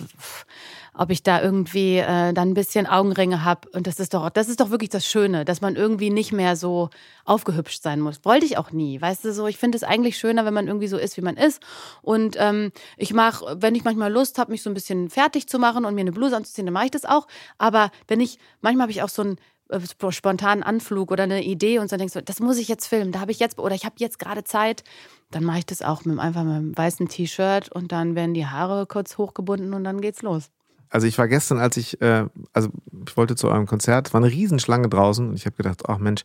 ob 0.98 1.12
ich 1.12 1.24
da 1.24 1.42
irgendwie 1.42 1.98
äh, 1.98 2.34
dann 2.34 2.50
ein 2.50 2.54
bisschen 2.54 2.88
Augenringe 2.88 3.44
habe. 3.44 3.70
Und 3.70 3.88
das 3.88 4.00
ist 4.00 4.14
doch, 4.14 4.30
das 4.30 4.50
ist 4.50 4.60
doch 4.60 4.72
wirklich 4.72 4.90
das 4.90 5.06
Schöne, 5.06 5.46
dass 5.46 5.62
man 5.62 5.76
irgendwie 5.76 6.10
nicht 6.10 6.34
mehr 6.34 6.56
so 6.56 6.90
aufgehübscht 7.24 7.84
sein 7.84 8.00
muss. 8.00 8.26
Wollte 8.26 8.46
ich 8.46 8.58
auch 8.58 8.72
nie. 8.72 9.00
Weißt 9.00 9.24
du, 9.24 9.34
so, 9.34 9.48
ich 9.48 9.58
finde 9.58 9.78
es 9.78 9.84
eigentlich 9.84 10.18
schöner, 10.18 10.46
wenn 10.46 10.54
man 10.54 10.68
irgendwie 10.68 10.88
so 10.88 10.98
ist, 10.98 11.16
wie 11.18 11.22
man 11.22 11.38
ist. 11.38 11.62
Und 12.02 12.36
ähm, 12.40 12.72
ich 12.98 13.14
mache, 13.14 13.58
wenn 13.60 13.76
ich 13.76 13.84
manchmal 13.84 14.12
Lust 14.12 14.40
habe, 14.40 14.52
mich 14.52 14.64
so 14.64 14.70
ein 14.70 14.74
bisschen 14.74 15.10
fertig 15.10 15.48
zu 15.48 15.60
machen 15.60 15.86
und 15.86 15.94
mir 15.94 16.02
eine 16.02 16.12
Bluse 16.12 16.36
anzuziehen, 16.36 16.66
dann 16.66 16.74
mache 16.74 16.86
ich 16.86 16.92
das 16.92 17.06
auch. 17.06 17.28
Aber 17.58 17.92
wenn 18.08 18.20
ich, 18.20 18.40
manchmal 18.62 18.84
habe 18.84 18.92
ich 18.92 19.04
auch 19.04 19.10
so 19.10 19.22
einen 19.22 19.38
äh, 19.70 20.12
spontanen 20.12 20.64
Anflug 20.64 21.12
oder 21.12 21.24
eine 21.24 21.44
Idee 21.44 21.80
und 21.80 21.92
dann 21.92 22.00
denkst 22.00 22.14
du, 22.14 22.24
das 22.24 22.40
muss 22.40 22.58
ich 22.58 22.68
jetzt 22.68 22.88
filmen, 22.88 23.12
da 23.12 23.20
habe 23.20 23.32
ich 23.32 23.40
jetzt, 23.40 23.60
oder 23.60 23.76
ich 23.76 23.86
habe 23.86 23.96
jetzt 23.98 24.20
gerade 24.20 24.44
Zeit, 24.44 24.84
dann 25.32 25.44
mache 25.44 25.60
ich 25.60 25.66
das 25.66 25.82
auch 25.82 26.06
mit 26.06 26.20
einfach 26.20 26.44
mit 26.44 26.54
einem 26.54 26.78
weißen 26.78 27.08
T-Shirt 27.08 27.72
und 27.72 27.92
dann 27.92 28.16
werden 28.16 28.34
die 28.34 28.46
Haare 28.46 28.86
kurz 28.86 29.18
hochgebunden 29.18 29.74
und 29.74 29.84
dann 29.84 30.02
geht's 30.02 30.22
los. 30.22 30.50
Also 30.90 31.06
ich 31.08 31.18
war 31.18 31.28
gestern, 31.28 31.60
als 31.60 31.78
ich, 31.78 32.02
äh, 32.02 32.26
also 32.54 32.70
ich 33.06 33.18
wollte 33.18 33.36
zu 33.36 33.50
eurem 33.50 33.66
Konzert, 33.66 34.14
war 34.14 34.22
eine 34.22 34.32
Riesenschlange 34.32 34.88
draußen 34.88 35.28
und 35.28 35.36
ich 35.36 35.46
habe 35.46 35.58
gedacht, 35.58 35.84
ach 35.88 35.98
Mensch, 35.98 36.24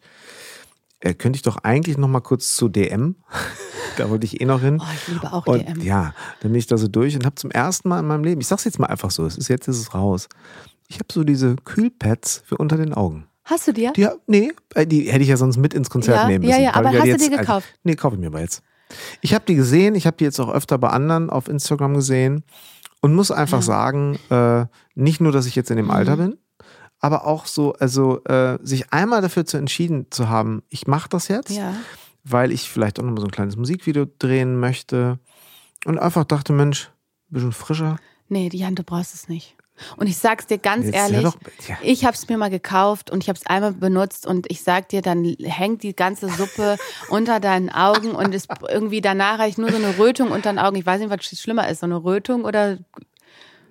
äh, 1.01 1.15
könnte 1.15 1.37
ich 1.37 1.43
doch 1.43 1.57
eigentlich 1.65 1.99
noch 1.99 2.09
mal 2.09 2.21
kurz 2.21 2.55
zu 2.55 2.69
DM. 2.69 3.17
da 3.97 4.09
wollte 4.09 4.25
ich 4.25 4.41
eh 4.41 4.45
noch 4.45 4.61
hin. 4.61 4.81
Oh, 4.81 4.87
ich 4.95 5.09
liebe 5.09 5.33
auch 5.33 5.47
und, 5.47 5.67
DM. 5.67 5.81
Ja, 5.81 6.15
dann 6.41 6.53
bin 6.53 6.59
ich 6.59 6.69
da 6.69 6.79
so 6.79 6.87
durch 6.87 7.17
und 7.17 7.27
habe 7.27 7.35
zum 7.35 7.51
ersten 7.51 7.89
Mal 7.89 8.01
in 8.01 8.07
meinem 8.07 8.25
Leben, 8.25 8.41
ich 8.41 8.47
sag's 8.47 8.65
jetzt 8.65 8.79
mal 8.79 8.87
einfach 8.87 9.11
so, 9.11 9.27
es 9.27 9.37
ist 9.37 9.49
jetzt 9.49 9.67
ist 9.67 9.79
es 9.79 9.95
raus. 9.95 10.29
Ich 10.87 10.97
habe 10.97 11.09
so 11.13 11.25
diese 11.25 11.57
Kühlpads 11.57 12.43
für 12.45 12.57
unter 12.57 12.77
den 12.77 12.95
Augen. 12.95 13.27
Hast 13.45 13.67
du 13.67 13.73
dir? 13.73 13.93
Die, 13.93 14.09
nee, 14.27 14.53
äh, 14.75 14.87
die 14.87 15.11
hätte 15.11 15.23
ich 15.23 15.29
ja 15.29 15.37
sonst 15.37 15.57
mit 15.57 15.75
ins 15.75 15.91
Konzert 15.91 16.17
ja, 16.17 16.27
nehmen 16.29 16.45
müssen. 16.45 16.59
Ja, 16.59 16.65
ja, 16.65 16.75
aber 16.75 16.93
hast 16.93 17.07
du 17.07 17.17
die 17.17 17.31
gekauft? 17.31 17.67
Also, 17.67 17.81
nee, 17.85 17.97
kaufe 17.97 18.15
ich 18.17 18.21
mir 18.21 18.29
aber 18.29 18.41
jetzt. 18.41 18.63
Ich 19.21 19.35
habe 19.35 19.45
die 19.47 19.55
gesehen, 19.55 19.95
ich 19.95 20.07
habe 20.07 20.17
die 20.17 20.25
jetzt 20.25 20.39
auch 20.39 20.53
öfter 20.53 20.79
bei 20.79 20.91
anderen 20.91 21.31
auf 21.31 21.49
Instagram 21.49 21.95
gesehen 21.95 22.45
und 23.01 23.15
muss 23.15 23.31
einfach 23.31 23.59
ja. 23.59 23.63
sagen, 23.63 24.19
äh, 24.31 24.67
nicht 24.95 25.21
nur, 25.21 25.33
dass 25.33 25.47
ich 25.47 25.57
jetzt 25.57 25.71
in 25.71 25.77
dem 25.77 25.91
Alter 25.91 26.17
mhm. 26.17 26.21
bin, 26.21 26.39
aber 27.01 27.27
auch 27.27 27.47
so, 27.47 27.73
also 27.75 28.23
äh, 28.25 28.59
sich 28.63 28.93
einmal 28.93 29.23
dafür 29.23 29.45
zu 29.45 29.57
entschieden 29.57 30.07
zu 30.11 30.29
haben, 30.29 30.63
ich 30.69 30.87
mache 30.87 31.09
das 31.09 31.29
jetzt, 31.29 31.51
Ja. 31.51 31.75
weil 32.23 32.53
ich 32.53 32.71
vielleicht 32.71 33.01
auch 33.01 33.05
noch 33.05 33.13
mal 33.13 33.21
so 33.21 33.27
ein 33.27 33.33
kleines 33.33 33.57
Musikvideo 33.57 34.07
drehen 34.19 34.59
möchte 34.61 35.19
und 35.85 35.99
einfach 35.99 36.25
dachte, 36.25 36.53
Mensch, 36.53 36.91
ein 37.31 37.35
bisschen 37.35 37.53
frischer. 37.53 37.97
Nee, 38.29 38.49
die 38.51 38.65
Hand, 38.65 38.79
du 38.79 38.85
brauchst 38.85 39.15
es 39.15 39.29
nicht. 39.29 39.57
Und 39.97 40.07
ich 40.09 40.17
sag's 40.19 40.47
dir 40.47 40.59
ganz 40.59 40.87
Jetzt 40.87 40.95
ehrlich, 40.97 41.23
ja 41.23 41.31
doch- 41.31 41.37
ja. 41.69 41.77
ich 41.83 42.05
habe 42.05 42.15
es 42.15 42.29
mir 42.29 42.37
mal 42.39 42.51
gekauft 42.51 43.11
und 43.11 43.23
ich 43.23 43.29
habe 43.29 43.39
es 43.39 43.47
einmal 43.47 43.73
benutzt 43.73 44.27
und 44.27 44.51
ich 44.51 44.63
sag 44.63 44.89
dir, 44.89 45.03
dann 45.03 45.25
hängt 45.25 45.83
die 45.83 45.95
ganze 45.95 46.29
Suppe 46.29 46.77
unter 47.09 47.41
deinen 47.41 47.71
Augen 47.71 48.13
und 48.13 48.35
ist 48.35 48.49
irgendwie 48.69 49.01
danach 49.01 49.39
habe 49.39 49.49
ich 49.49 49.59
nur 49.59 49.71
so 49.71 49.77
eine 49.77 49.99
Rötung 49.99 50.31
unter 50.31 50.53
den 50.53 50.59
Augen. 50.59 50.77
Ich 50.77 50.87
weiß 50.87 51.01
nicht, 51.01 51.11
was 51.11 51.25
schlimmer 51.25 51.69
ist, 51.69 51.81
so 51.81 51.87
eine 51.87 52.03
Rötung 52.03 52.45
oder 52.45 52.79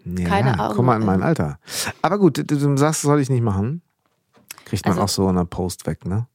Ja, 0.06 0.28
Keine 0.28 0.60
Augen. 0.60 0.76
Guck 0.76 0.86
mal 0.86 1.00
in 1.00 1.06
mein 1.06 1.22
Alter. 1.24 1.60
Aber 2.02 2.18
gut, 2.18 2.38
du, 2.38 2.44
du 2.44 2.56
sagst, 2.78 2.82
das 3.00 3.02
soll 3.02 3.20
ich 3.22 3.30
nicht 3.30 3.44
machen. 3.44 3.82
Kriegt 4.66 4.86
man 4.86 4.94
Also- 4.94 5.04
auch 5.04 5.10
so 5.10 5.30
in 5.30 5.36
der 5.36 5.46
Post 5.46 5.86
weg, 5.86 6.06
ne? 6.06 6.28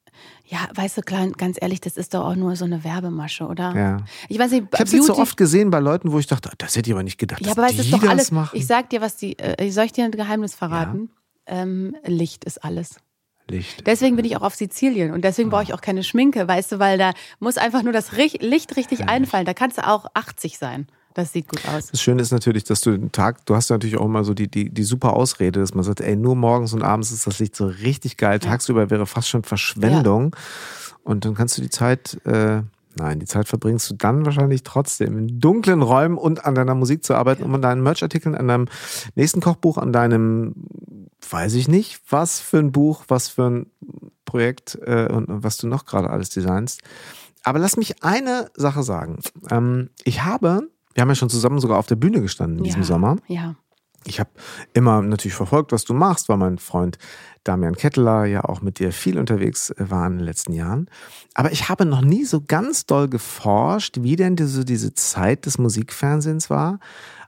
Ja, 0.49 0.69
weißt 0.75 0.99
du, 0.99 1.03
klein, 1.03 1.33
ganz 1.33 1.57
ehrlich, 1.61 1.81
das 1.81 1.97
ist 1.97 2.15
doch 2.15 2.25
auch 2.25 2.37
nur 2.37 2.55
so 2.57 2.65
eine 2.65 2.85
Werbemasche, 2.85 3.47
oder? 3.47 3.75
Ja. 3.75 3.97
Ich 4.29 4.39
weiß 4.39 4.53
nicht, 4.53 4.65
Ich 4.73 4.81
habe 4.81 4.91
jetzt 4.91 5.07
so 5.07 5.17
oft 5.19 5.37
gesehen 5.37 5.71
bei 5.71 5.81
Leuten, 5.81 6.13
wo 6.13 6.19
ich 6.19 6.27
dachte, 6.27 6.51
das 6.59 6.77
hätte 6.77 6.89
ich 6.91 6.95
aber 6.95 7.03
nicht 7.03 7.19
gedacht, 7.19 7.45
Ja, 7.45 7.53
aber 7.53 7.63
weißt 7.63 7.75
die 7.75 7.81
ist 7.81 7.93
doch 7.93 8.01
das 8.01 8.09
alles. 8.11 8.31
machen. 8.31 8.57
Ich 8.57 8.67
sag 8.67 8.91
dir, 8.91 9.01
was 9.01 9.17
die. 9.17 9.39
Äh, 9.39 9.71
soll 9.71 9.85
ich 9.87 9.93
dir 9.93 10.05
ein 10.05 10.13
Geheimnis 10.13 10.55
verraten? 10.55 11.11
Ähm, 11.47 11.97
Licht 12.05 12.45
ist 12.45 12.63
alles. 12.65 12.97
Licht. 13.49 13.87
Deswegen 13.87 14.17
bin 14.17 14.25
ich 14.25 14.37
auch 14.37 14.43
auf 14.43 14.55
Sizilien 14.57 15.13
und 15.13 15.23
deswegen 15.25 15.51
brauche 15.51 15.63
ich 15.63 15.73
auch 15.75 15.81
keine 15.81 16.03
Schminke, 16.03 16.47
weißt 16.49 16.73
du, 16.73 16.79
weil 16.81 16.99
da 16.99 17.13
muss 17.39 17.59
einfach 17.59 17.83
nur 17.85 17.93
das 17.93 18.11
Licht 18.13 18.77
richtig 18.77 19.09
einfallen. 19.09 19.47
Da 19.47 19.55
kannst 19.55 19.79
du 19.79 19.87
auch 19.87 20.07
80 20.15 20.59
sein. 20.59 20.87
Das 21.17 21.33
sieht 21.33 21.49
gut 21.49 21.67
aus. 21.67 21.87
Das 21.87 22.03
Schöne 22.03 22.21
ist 22.21 22.31
natürlich, 22.31 22.65
dass 22.65 22.83
du 22.83 22.91
den 22.91 23.11
Tag, 23.11 23.47
du 23.47 23.57
hast 23.57 23.71
natürlich 23.71 23.97
auch 23.97 24.05
immer 24.05 24.23
so 24.23 24.35
die, 24.35 24.49
die, 24.49 24.69
die 24.69 24.83
super 24.83 25.15
Ausrede, 25.15 25.61
dass 25.61 25.73
man 25.73 25.83
sagt, 25.83 26.03
ey, 26.03 26.15
nur 26.15 26.37
morgens 26.37 26.75
und 26.75 26.83
abends 26.83 27.11
ist 27.11 27.27
das 27.27 27.39
Licht 27.39 27.57
so 27.57 27.69
richtig 27.69 28.19
geil. 28.19 28.39
Tagsüber 28.39 28.91
wäre 28.91 29.07
fast 29.07 29.31
schon 29.31 29.43
Verschwendung. 29.43 30.37
Und 31.05 31.25
dann 31.25 31.35
kannst 31.35 31.57
du 31.57 31.63
die 31.63 31.71
Zeit, 31.71 32.21
äh, 32.27 32.61
nein, 32.97 33.19
die 33.19 33.25
Zeit 33.25 33.49
verbringst 33.49 33.89
du 33.89 33.95
dann 33.95 34.27
wahrscheinlich 34.27 34.63
trotzdem 34.63 35.17
in 35.17 35.41
dunklen 35.41 35.81
Räumen 35.81 36.19
und 36.19 36.45
an 36.45 36.55
deiner 36.55 36.75
Musik 36.75 37.03
zu 37.03 37.15
arbeiten, 37.15 37.45
um 37.45 37.55
an 37.55 37.63
deinen 37.63 37.83
Merchartikeln, 37.83 38.35
an 38.35 38.49
deinem 38.49 38.69
nächsten 39.15 39.41
Kochbuch, 39.41 39.79
an 39.79 39.95
deinem, 39.95 40.55
weiß 41.31 41.55
ich 41.55 41.67
nicht, 41.67 41.99
was 42.11 42.41
für 42.41 42.59
ein 42.59 42.73
Buch, 42.73 43.05
was 43.09 43.31
für 43.31 43.49
ein 43.49 43.67
Projekt 44.27 44.79
äh, 44.85 45.09
und, 45.11 45.31
und 45.31 45.43
was 45.43 45.57
du 45.57 45.67
noch 45.67 45.87
gerade 45.87 46.11
alles 46.11 46.29
designst. 46.29 46.83
Aber 47.43 47.59
lass 47.59 47.79
mich 47.79 48.03
eine 48.03 48.51
Sache 48.55 48.83
sagen. 48.83 49.21
Ähm, 49.51 49.89
ich 50.05 50.23
habe, 50.25 50.69
wir 50.97 51.03
haben 51.03 51.11
ja 51.11 51.15
schon 51.15 51.29
zusammen 51.29 51.61
sogar 51.61 51.79
auf 51.79 51.87
der 51.87 51.97
Bühne 51.97 52.23
gestanden 52.23 52.59
in 52.59 52.65
diesem 52.65 52.81
ja. 52.81 52.87
Sommer. 52.87 53.17
Ja. 53.29 53.55
Ich 54.07 54.19
habe 54.19 54.31
immer 54.73 55.03
natürlich 55.03 55.35
verfolgt, 55.35 55.73
was 55.73 55.85
du 55.85 55.93
machst, 55.93 56.31
weil 56.31 56.39
mein 56.39 56.57
Freund 56.57 56.97
Damian 57.45 57.75
Ketteler 57.75 58.25
ja 58.25 58.45
auch 58.45 58.63
mit 58.63 58.79
dir 58.79 58.93
viel 58.93 59.19
unterwegs 59.19 59.71
äh, 59.71 59.91
war 59.91 60.07
in 60.07 60.19
den 60.19 60.25
letzten 60.25 60.55
Jahren. 60.55 60.89
Aber 61.35 61.53
ich 61.53 61.69
habe 61.69 61.85
noch 61.85 62.01
nie 62.01 62.25
so 62.25 62.41
ganz 62.41 62.87
doll 62.87 63.09
geforscht, 63.09 63.99
wie 64.01 64.17
denn 64.17 64.37
diese, 64.37 64.65
diese 64.65 64.95
Zeit 64.95 65.45
des 65.45 65.59
Musikfernsehens 65.59 66.49
war, 66.49 66.79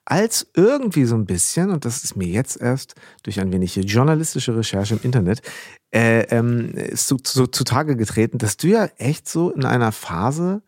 als 0.06 0.46
irgendwie 0.54 1.04
so 1.04 1.14
ein 1.14 1.26
bisschen, 1.26 1.70
und 1.70 1.84
das 1.84 2.04
ist 2.04 2.16
mir 2.16 2.28
jetzt 2.28 2.58
erst 2.58 2.94
durch 3.22 3.38
ein 3.38 3.52
wenig 3.52 3.76
journalistische 3.76 4.56
Recherche 4.56 4.94
im 4.94 5.00
Internet, 5.02 5.42
äh, 5.90 6.22
ähm, 6.34 6.70
ist 6.72 7.06
so, 7.06 7.18
so 7.22 7.46
zutage 7.46 7.96
getreten, 7.96 8.38
dass 8.38 8.56
du 8.56 8.68
ja 8.68 8.87
echt 8.96 9.28
so 9.28 9.50
in 9.50 9.66
einer 9.66 9.92
Phase 9.92 10.62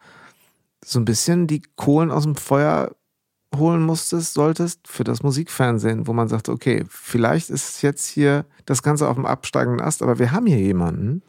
so 0.85 0.99
ein 0.99 1.05
bisschen 1.05 1.47
die 1.47 1.63
Kohlen 1.77 2.11
aus 2.11 2.25
dem 2.25 2.37
Feuer 2.37 2.95
holen 3.57 3.83
musstest, 3.83 4.35
solltest 4.35 4.87
für 4.87 5.05
das 5.05 5.23
Musikfernsehen, 5.23 6.07
wo 6.07 6.13
man 6.13 6.29
sagt, 6.29 6.49
okay, 6.49 6.85
vielleicht 6.89 7.51
ist 7.51 7.83
jetzt 7.83 8.07
hier 8.07 8.45
das 8.65 8.83
Ganze 8.83 9.09
auf 9.09 9.17
dem 9.17 9.27
absteigenden 9.27 9.81
Ast, 9.81 10.03
aber 10.03 10.19
wir 10.19 10.33
haben 10.33 10.47
hier 10.47 10.59
jemanden, 10.59 11.23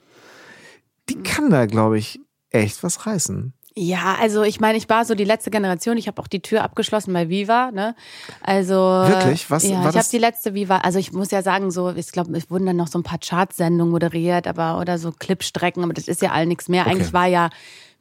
die 1.10 1.22
kann 1.24 1.50
da, 1.50 1.66
glaube 1.66 1.98
ich, 1.98 2.20
echt 2.52 2.84
was 2.84 3.06
reißen. 3.06 3.54
Ja, 3.74 4.18
also 4.20 4.44
ich 4.44 4.60
meine, 4.60 4.78
ich 4.78 4.90
war 4.90 5.06
so 5.06 5.16
die 5.16 5.24
letzte 5.24 5.50
Generation. 5.50 5.96
Ich 5.96 6.08
habe 6.08 6.22
auch 6.22 6.28
die 6.28 6.42
Tür 6.42 6.62
abgeschlossen 6.64 7.14
bei 7.14 7.30
Viva. 7.30 7.72
Ne? 7.72 7.96
Also 8.42 8.76
Wirklich? 8.76 9.50
Was 9.50 9.64
Ja, 9.64 9.90
ich 9.90 9.96
habe 9.96 10.08
die 10.12 10.18
letzte 10.18 10.54
Viva. 10.54 10.80
Also 10.80 11.00
ich 11.00 11.14
muss 11.14 11.32
ja 11.32 11.42
sagen, 11.42 11.72
so 11.72 11.90
ich 11.92 12.12
glaube, 12.12 12.36
es 12.38 12.52
wurden 12.52 12.66
dann 12.66 12.76
noch 12.76 12.90
so 12.90 13.00
ein 13.00 13.04
paar 13.04 13.20
Chartsendungen 13.20 13.92
moderiert, 13.92 14.46
aber 14.46 14.78
oder 14.78 14.98
so 14.98 15.14
Clipstrecken. 15.14 15.86
Aber 15.86 15.94
das 15.94 16.10
ist 16.10 16.22
ja 16.22 16.32
all 16.32 16.48
nichts 16.48 16.68
mehr. 16.68 16.82
Okay. 16.82 16.92
Eigentlich 16.92 17.14
war 17.14 17.28
ja 17.28 17.50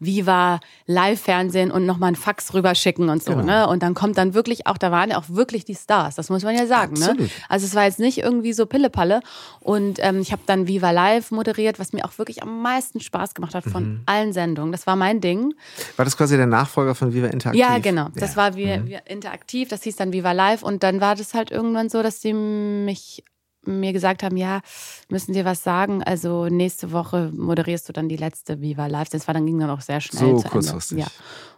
Viva 0.01 0.61
Live-Fernsehen 0.87 1.71
und 1.71 1.87
nochmal 1.87 2.09
einen 2.09 2.17
Fax 2.17 2.53
rüberschicken 2.55 3.09
und 3.09 3.23
so. 3.23 3.35
Genau. 3.37 3.45
Ne? 3.45 3.69
Und 3.69 3.83
dann 3.83 3.95
kommt 3.95 4.19
dann 4.19 4.35
wirklich 4.35 4.67
auch, 4.67 4.79
da 4.79 4.91
waren 4.91 5.11
ja 5.11 5.19
auch 5.19 5.29
wirklich 5.29 5.65
die 5.65 5.75
Stars. 5.75 6.15
Das 6.17 6.31
muss 6.31 6.43
man 6.43 6.57
ja 6.57 6.67
sagen. 6.67 6.95
Ne? 6.95 7.17
Also 7.49 7.67
es 7.67 7.75
war 7.75 7.85
jetzt 7.85 7.99
nicht 8.01 8.19
irgendwie 8.19 8.53
so 8.53 8.67
Pillepalle. 8.67 9.21
Und 9.61 9.99
ähm, 10.01 10.21
ich 10.21 10.33
habe 10.33 10.43
dann 10.47 10.67
Viva 10.67 10.91
Live 10.91 11.31
moderiert, 11.31 11.79
was 11.79 11.93
mir 11.93 12.05
auch 12.05 12.19
wirklich 12.19 12.43
am 12.43 12.63
meisten 12.63 13.01
Spaß 13.01 13.35
gemacht 13.35 13.55
hat 13.55 13.65
von 13.65 13.81
Mhm. 13.85 14.01
allen 14.07 14.33
Sendungen. 14.33 14.73
Das 14.73 14.87
war 14.87 14.97
mein 14.97 15.21
Ding. 15.21 15.55
War 15.97 16.05
das 16.05 16.17
quasi 16.17 16.37
der 16.37 16.47
Nachfolger 16.47 16.95
von 16.95 17.13
Viva 17.15 17.27
Interaktiv? 17.29 17.61
Ja, 17.61 17.79
genau. 17.79 18.09
Das 18.15 18.33
Ja. 18.33 18.37
war 18.37 18.57
wie, 18.57 18.81
wie 18.87 18.99
interaktiv, 19.07 19.69
das 19.69 19.83
hieß 19.83 19.97
dann 19.97 20.13
Viva 20.13 20.33
Live 20.33 20.63
und 20.63 20.83
dann 20.83 21.01
war 21.01 21.15
das 21.15 21.35
halt 21.35 21.51
irgendwann 21.51 21.89
so, 21.89 22.03
dass 22.03 22.21
die 22.21 22.33
mich 22.33 23.23
mir 23.65 23.93
gesagt 23.93 24.23
haben, 24.23 24.37
ja, 24.37 24.61
müssen 25.09 25.33
dir 25.33 25.45
was 25.45 25.63
sagen. 25.63 26.03
Also 26.03 26.47
nächste 26.47 26.93
Woche 26.93 27.31
moderierst 27.35 27.89
du 27.89 27.93
dann 27.93 28.09
die 28.09 28.17
letzte 28.17 28.61
Viva 28.61 28.87
Live. 28.87 29.11
Das 29.11 29.27
war 29.27 29.35
dann 29.35 29.47
ging 29.47 29.59
dann 29.59 29.71
auch 29.71 29.81
sehr 29.81 30.01
schnell 30.01 30.21
So 30.21 30.27
zu 30.27 30.37
Ende. 30.45 30.49
kurzfristig. 30.49 30.99
Ja. 30.99 31.07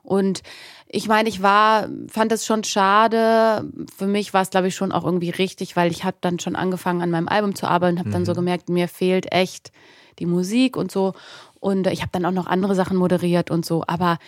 Und 0.03 0.43
ich 0.88 1.09
meine, 1.09 1.29
ich 1.29 1.43
war, 1.43 1.88
fand 2.09 2.33
es 2.33 2.45
schon 2.45 2.65
schade. 2.65 3.71
Für 3.97 4.07
mich 4.07 4.35
war 4.35 4.43
es, 4.43 4.51
glaube 4.51 4.69
ich, 4.69 4.75
schon 4.75 4.93
auch 4.93 5.05
irgendwie 5.05 5.31
richtig, 5.31 5.77
weil 5.77 5.91
ich 5.91 6.05
habe 6.05 6.17
dann 6.21 6.38
schon 6.38 6.57
angefangen, 6.57 7.03
an 7.03 7.11
meinem 7.11 7.29
Album 7.29 7.55
zu 7.55 7.67
arbeiten, 7.67 7.99
habe 7.99 8.11
dann 8.11 8.25
so 8.27 8.35
gemerkt, 8.35 8.69
mir 8.69 8.88
fehlt 8.88 9.33
echt 9.33 9.71
die 10.19 10.27
Musik 10.27 10.77
und 10.77 10.91
so. 10.91 11.15
Und 11.61 11.87
ich 11.87 12.03
habe 12.03 12.11
dann 12.12 12.27
auch 12.27 12.33
noch 12.33 12.47
andere 12.47 12.75
Sachen 12.75 12.97
moderiert 12.97 13.51
und 13.51 13.65
so. 13.65 13.85
Aber 13.87 14.19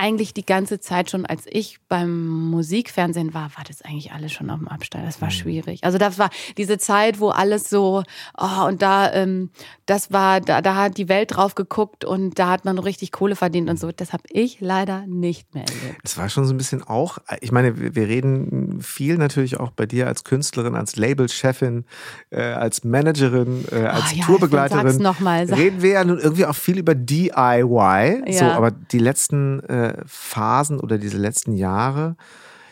eigentlich 0.00 0.32
die 0.32 0.46
ganze 0.46 0.80
Zeit 0.80 1.10
schon, 1.10 1.26
als 1.26 1.44
ich 1.46 1.78
beim 1.88 2.26
Musikfernsehen 2.50 3.34
war, 3.34 3.50
war 3.56 3.64
das 3.68 3.82
eigentlich 3.82 4.12
alles 4.12 4.32
schon 4.32 4.48
auf 4.48 4.58
dem 4.58 4.68
Abstand. 4.68 5.06
Das 5.06 5.20
war 5.20 5.28
Mhm. 5.28 5.32
schwierig. 5.32 5.84
Also 5.84 5.98
das 5.98 6.18
war 6.18 6.30
diese 6.56 6.78
Zeit, 6.78 7.20
wo 7.20 7.28
alles 7.28 7.68
so, 7.68 8.02
oh, 8.38 8.64
und 8.66 8.80
da, 8.80 9.12
ähm, 9.12 9.50
das 9.84 10.10
war, 10.10 10.40
da, 10.40 10.62
da 10.62 10.74
hat 10.76 10.96
die 10.96 11.08
Welt 11.10 11.36
drauf 11.36 11.54
geguckt 11.54 12.04
und 12.06 12.38
da 12.38 12.48
hat 12.48 12.64
man 12.64 12.78
richtig 12.78 13.12
Kohle 13.12 13.36
verdient 13.36 13.68
und 13.68 13.78
so. 13.78 13.92
Das 13.92 14.12
habe 14.14 14.22
ich 14.30 14.60
leider 14.60 15.04
nicht 15.06 15.54
mehr 15.54 15.64
erlebt. 15.64 16.00
Es 16.02 16.16
war 16.16 16.28
schon 16.30 16.46
so 16.46 16.54
ein 16.54 16.56
bisschen 16.56 16.82
auch, 16.82 17.18
ich 17.42 17.52
meine, 17.52 17.94
wir 17.94 18.08
reden 18.08 18.80
viel 18.80 19.18
natürlich 19.18 19.60
auch 19.60 19.70
bei 19.70 19.84
dir 19.84 20.06
als 20.06 20.24
Künstlerin, 20.24 20.74
als 20.76 20.96
Labelchefin, 20.96 21.84
äh, 22.30 22.40
als 22.40 22.84
Managerin, 22.84 23.66
äh, 23.70 23.76
als 23.86 24.12
Ah 24.12 24.14
ja, 24.14 24.24
Tourbegleiterin. 24.24 24.86
sag's 24.88 24.98
noch 24.98 25.20
mal, 25.20 25.44
Reden 25.44 25.82
wir 25.82 25.90
ja 25.90 26.04
nun 26.04 26.18
irgendwie 26.18 26.46
auch 26.46 26.54
viel 26.54 26.78
über 26.78 26.94
DIY. 26.94 28.22
So, 28.32 28.44
Ja. 28.44 28.52
aber 28.56 28.70
die 28.70 28.98
letzten 28.98 29.60
äh, 29.64 29.89
Phasen 30.06 30.80
oder 30.80 30.98
diese 30.98 31.18
letzten 31.18 31.52
Jahre, 31.52 32.16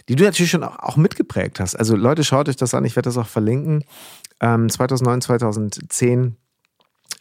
die 0.09 0.17
du 0.17 0.25
natürlich 0.25 0.51
schon 0.51 0.65
auch, 0.65 0.79
auch 0.79 0.97
mitgeprägt 0.97 1.61
hast. 1.61 1.75
Also 1.75 1.97
Leute, 1.97 2.25
schaut 2.25 2.49
euch 2.49 2.57
das 2.57 2.75
an, 2.75 2.85
ich 2.85 2.97
werde 2.97 3.09
das 3.09 3.19
auch 3.19 3.27
verlinken. 3.27 3.85
Ähm, 4.41 4.69
2009, 4.69 5.21
2010 5.21 6.37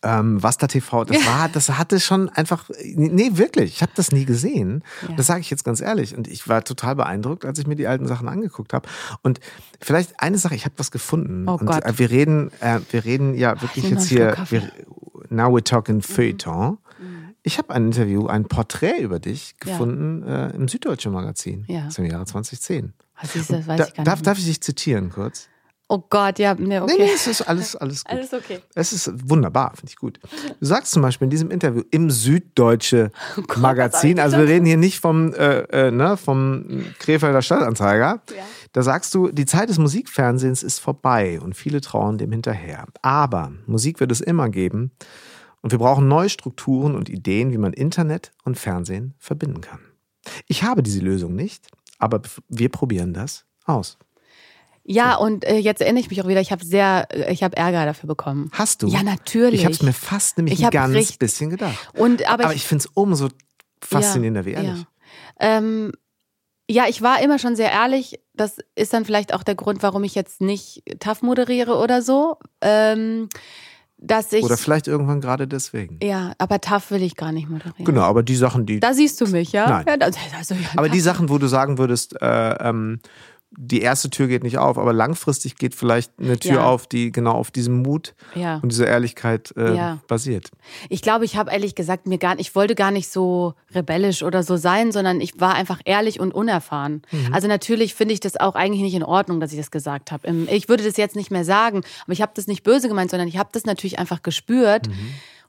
ähm, 0.04 0.42
Vasta 0.42 0.68
TV, 0.68 1.06
das 1.06 1.26
war, 1.26 1.50
das 1.50 1.70
hatte 1.78 2.00
schon 2.00 2.30
einfach, 2.30 2.70
nee, 2.84 3.32
wirklich, 3.34 3.74
ich 3.76 3.82
habe 3.82 3.92
das 3.96 4.12
nie 4.12 4.26
gesehen. 4.26 4.84
Ja. 5.08 5.16
Das 5.16 5.28
sage 5.28 5.42
ich 5.42 5.50
jetzt 5.50 5.64
ganz 5.64 5.82
ehrlich. 5.82 6.16
Und 6.16 6.28
ich 6.28 6.48
war 6.48 6.64
total 6.64 6.96
beeindruckt, 6.96 7.46
als 7.46 7.58
ich 7.60 7.68
mir 7.68 7.76
die 7.76 7.88
alten 7.88 8.08
Sachen 8.08 8.28
angeguckt 8.28 8.74
habe. 8.74 8.88
Und 9.24 9.40
vielleicht 9.82 10.20
eine 10.20 10.38
Sache, 10.38 10.56
ich 10.56 10.66
habe 10.66 10.76
was 10.78 10.92
gefunden. 10.92 11.48
Oh 11.48 11.54
und 11.54 11.66
Gott. 11.66 11.84
äh, 11.84 11.98
wir 11.98 12.12
reden, 12.12 12.52
äh, 12.60 12.80
wir 12.92 13.06
reden 13.06 13.36
ja 13.36 13.60
wirklich 13.62 13.90
jetzt 13.90 14.08
hier, 14.08 14.36
wir, 14.50 14.72
now 15.30 15.48
we're 15.48 15.64
talking 15.64 16.02
Feuilleton. 16.02 16.78
Ich 17.48 17.58
habe 17.58 17.74
ein 17.74 17.86
Interview, 17.86 18.28
ein 18.28 18.44
Porträt 18.46 19.00
über 19.00 19.20
dich 19.20 19.56
Ja. 19.66 19.72
gefunden 19.72 20.24
äh, 20.28 20.50
im 20.50 20.68
Süddeutschen 20.68 21.14
Magazin. 21.14 21.64
Ja. 21.70 21.88
Ist 21.88 21.98
im 21.98 22.06
Jahre 22.06 22.26
2010. 22.26 22.94
Was 23.22 23.36
ist 23.38 23.50
das? 23.50 23.66
Weiß 23.68 23.78
Da, 23.78 23.88
ich 23.88 23.94
gar 23.94 24.04
darf, 24.06 24.16
nicht. 24.16 24.28
darf 24.28 24.38
ich 24.38 24.46
dich 24.46 24.62
zitieren 24.62 25.10
kurz? 25.10 25.48
Oh 25.88 26.04
Gott, 26.10 26.38
ja, 26.40 26.54
ne, 26.54 26.84
okay. 26.84 26.96
Nee, 26.98 27.06
nee, 27.06 27.12
es 27.16 27.28
ist 27.28 27.44
alles, 27.44 27.78
alles 27.78 28.04
gut. 28.04 28.12
Alles 28.14 28.34
okay. 28.34 28.60
Es 28.76 28.92
ist 28.92 29.10
wunderbar, 29.30 29.72
finde 29.78 29.90
ich 29.92 29.96
gut. 29.96 30.20
Du 30.60 30.66
sagst 30.66 30.92
zum 30.92 31.02
Beispiel 31.02 31.28
in 31.28 31.30
diesem 31.30 31.50
Interview 31.50 31.84
im 31.92 32.10
Süddeutsche 32.12 33.12
Oh 33.38 33.42
Gott, 33.48 33.58
Magazin, 33.60 34.20
also 34.20 34.38
wir 34.38 34.48
reden 34.48 34.66
hier 34.66 34.76
nicht 34.76 35.00
vom, 35.00 35.34
äh, 35.34 35.60
äh, 35.88 35.92
ne, 35.92 36.18
vom 36.18 36.84
Krefelder 37.00 37.42
Stadtanzeiger. 37.42 38.22
Ja. 38.36 38.44
Da 38.74 38.84
sagst 38.84 39.16
du, 39.16 39.30
die 39.32 39.46
Zeit 39.46 39.70
des 39.70 39.78
Musikfernsehens 39.78 40.62
ist 40.62 40.80
vorbei 40.80 41.40
und 41.40 41.56
viele 41.56 41.80
trauen 41.80 42.18
dem 42.18 42.34
hinterher. 42.34 42.86
Aber 43.02 43.54
Musik 43.66 44.02
wird 44.02 44.12
es 44.12 44.20
immer 44.20 44.50
geben 44.50 44.92
und 45.68 45.72
wir 45.72 45.80
brauchen 45.80 46.08
neue 46.08 46.30
Strukturen 46.30 46.96
und 46.96 47.10
Ideen, 47.10 47.52
wie 47.52 47.58
man 47.58 47.74
Internet 47.74 48.32
und 48.46 48.58
Fernsehen 48.58 49.16
verbinden 49.20 49.60
kann. 49.60 49.80
Ich 50.48 50.64
habe 50.64 50.82
diese 50.82 51.02
Lösung 51.02 51.36
nicht, 51.36 51.68
aber 52.00 52.22
wir 52.48 52.70
probieren 52.70 53.14
das 53.14 53.44
aus. 53.66 53.98
Ja, 54.86 55.16
und 55.18 55.44
äh, 55.44 55.58
jetzt 55.58 55.82
erinnere 55.82 56.00
ich 56.00 56.10
mich 56.10 56.22
auch 56.22 56.28
wieder, 56.30 56.40
ich 56.40 56.54
habe 56.54 56.64
sehr, 56.64 57.10
äh, 57.10 57.34
ich 57.34 57.44
habe 57.44 57.58
Ärger 57.58 57.84
dafür 57.86 58.08
bekommen. 58.08 58.50
Hast 58.54 58.82
du? 58.82 58.88
Ja, 58.88 59.04
natürlich. 59.04 59.60
Ich 59.60 59.66
habe 59.66 59.74
es 59.76 59.82
mir 59.82 59.92
fast 59.92 60.38
nämlich 60.38 60.58
Ich 60.58 60.64
ein 60.64 60.72
ganz 60.72 60.96
richtig- 60.96 61.20
bisschen 61.20 61.50
gedacht. 61.50 61.76
Und, 61.94 62.26
aber, 62.30 62.46
Aber 62.46 62.54
ich, 62.54 62.62
ich 62.62 62.68
finde 62.68 62.86
es 62.86 62.92
umso 62.94 63.28
faszinierender, 63.82 64.46
wie 64.46 64.52
ehrlich. 64.52 64.80
Ja. 64.80 65.58
Ähm, 65.58 65.92
Ja, 66.70 66.86
ich 66.88 67.02
war 67.02 67.22
immer 67.22 67.40
schon 67.40 67.58
sehr 67.58 67.72
ehrlich. 67.74 68.22
Das 68.34 68.58
ist 68.76 68.94
dann 68.94 69.04
vielleicht 69.04 69.34
auch 69.34 69.44
der 69.44 69.56
Grund, 69.56 69.84
warum 69.84 70.06
ich 70.06 70.16
jetzt 70.16 70.40
nicht 70.40 70.84
TAF 71.00 71.22
moderiere 71.22 71.76
oder 71.78 72.02
so. 72.02 72.38
Ähm, 72.62 73.28
dass 73.98 74.32
ich. 74.32 74.44
Oder 74.44 74.58
vielleicht 74.58 74.88
irgendwann 74.88 75.22
gerade 75.22 75.48
deswegen. 75.48 76.00
Ja, 76.02 76.34
aber 76.38 76.62
TAF 76.62 76.92
will 76.92 77.02
ich 77.02 77.16
gar 77.16 77.32
nicht 77.32 77.50
moderieren. 77.50 77.86
Genau, 77.86 78.02
aber 78.02 78.24
die 78.24 78.36
Sachen, 78.36 78.66
die. 78.66 78.80
Da 78.80 78.94
siehst 78.94 79.20
du 79.22 79.28
mich, 79.28 79.52
ja? 79.52 79.84
Nein. 79.84 79.86
Ja, 79.88 80.06
also, 80.38 80.54
ja, 80.54 80.60
aber 80.76 80.90
die 80.90 81.00
Sachen, 81.00 81.30
wo 81.30 81.38
du 81.38 81.48
sagen 81.48 81.78
würdest, 81.78 82.22
äh, 82.22 82.70
ähm, 82.70 83.00
die 83.52 83.82
erste 83.82 84.10
Tür 84.10 84.28
geht 84.28 84.44
nicht 84.44 84.58
auf, 84.58 84.78
aber 84.78 84.92
langfristig 84.94 85.56
geht 85.56 85.74
vielleicht 85.74 86.12
eine 86.20 86.38
Tür 86.38 86.52
Ja. 86.56 86.64
auf, 86.66 86.86
die 86.86 87.12
genau 87.14 87.32
auf 87.32 87.50
diesem 87.50 87.82
Mut 87.82 88.14
Ja. 88.36 88.58
und 88.58 88.72
dieser 88.72 88.88
Ehrlichkeit 88.88 89.54
äh, 89.56 89.74
Ja. 89.76 90.00
basiert. 90.08 90.52
Ich 90.90 91.02
glaube, 91.02 91.24
ich 91.26 91.38
habe 91.38 91.52
ehrlich 91.52 91.74
gesagt 91.74 92.08
mir 92.08 92.18
gar 92.18 92.38
ich 92.40 92.56
wollte 92.56 92.76
gar 92.76 92.92
nicht 92.92 93.10
so 93.10 93.54
rebellisch 93.74 94.22
oder 94.22 94.44
so 94.44 94.58
sein, 94.58 94.92
sondern 94.92 95.22
ich 95.22 95.40
war 95.40 95.56
einfach 95.56 95.80
ehrlich 95.86 96.20
und 96.20 96.34
unerfahren. 96.34 97.02
Mhm. 97.12 97.34
Also 97.34 97.48
natürlich 97.48 97.96
finde 97.96 98.14
ich 98.14 98.20
das 98.20 98.36
auch 98.38 98.56
eigentlich 98.56 98.82
nicht 98.82 98.96
in 98.96 99.04
Ordnung, 99.04 99.40
dass 99.40 99.52
ich 99.54 99.58
das 99.58 99.72
gesagt 99.72 100.12
habe. 100.12 100.28
Im- 100.28 100.48
Ich 100.50 100.68
würde 100.68 100.84
das 100.84 100.98
jetzt 100.98 101.16
nicht 101.16 101.32
mehr 101.32 101.46
sagen, 101.46 101.82
aber 102.04 102.12
ich 102.14 102.22
habe 102.22 102.34
das 102.36 102.48
nicht 102.48 102.64
böse 102.64 102.90
gemeint, 102.90 103.12
sondern 103.12 103.28
ich 103.30 103.38
habe 103.38 103.50
das 103.54 103.66
natürlich 103.66 103.98
einfach 103.98 104.22
gespürt. 104.24 104.88
Mhm. 104.90 104.94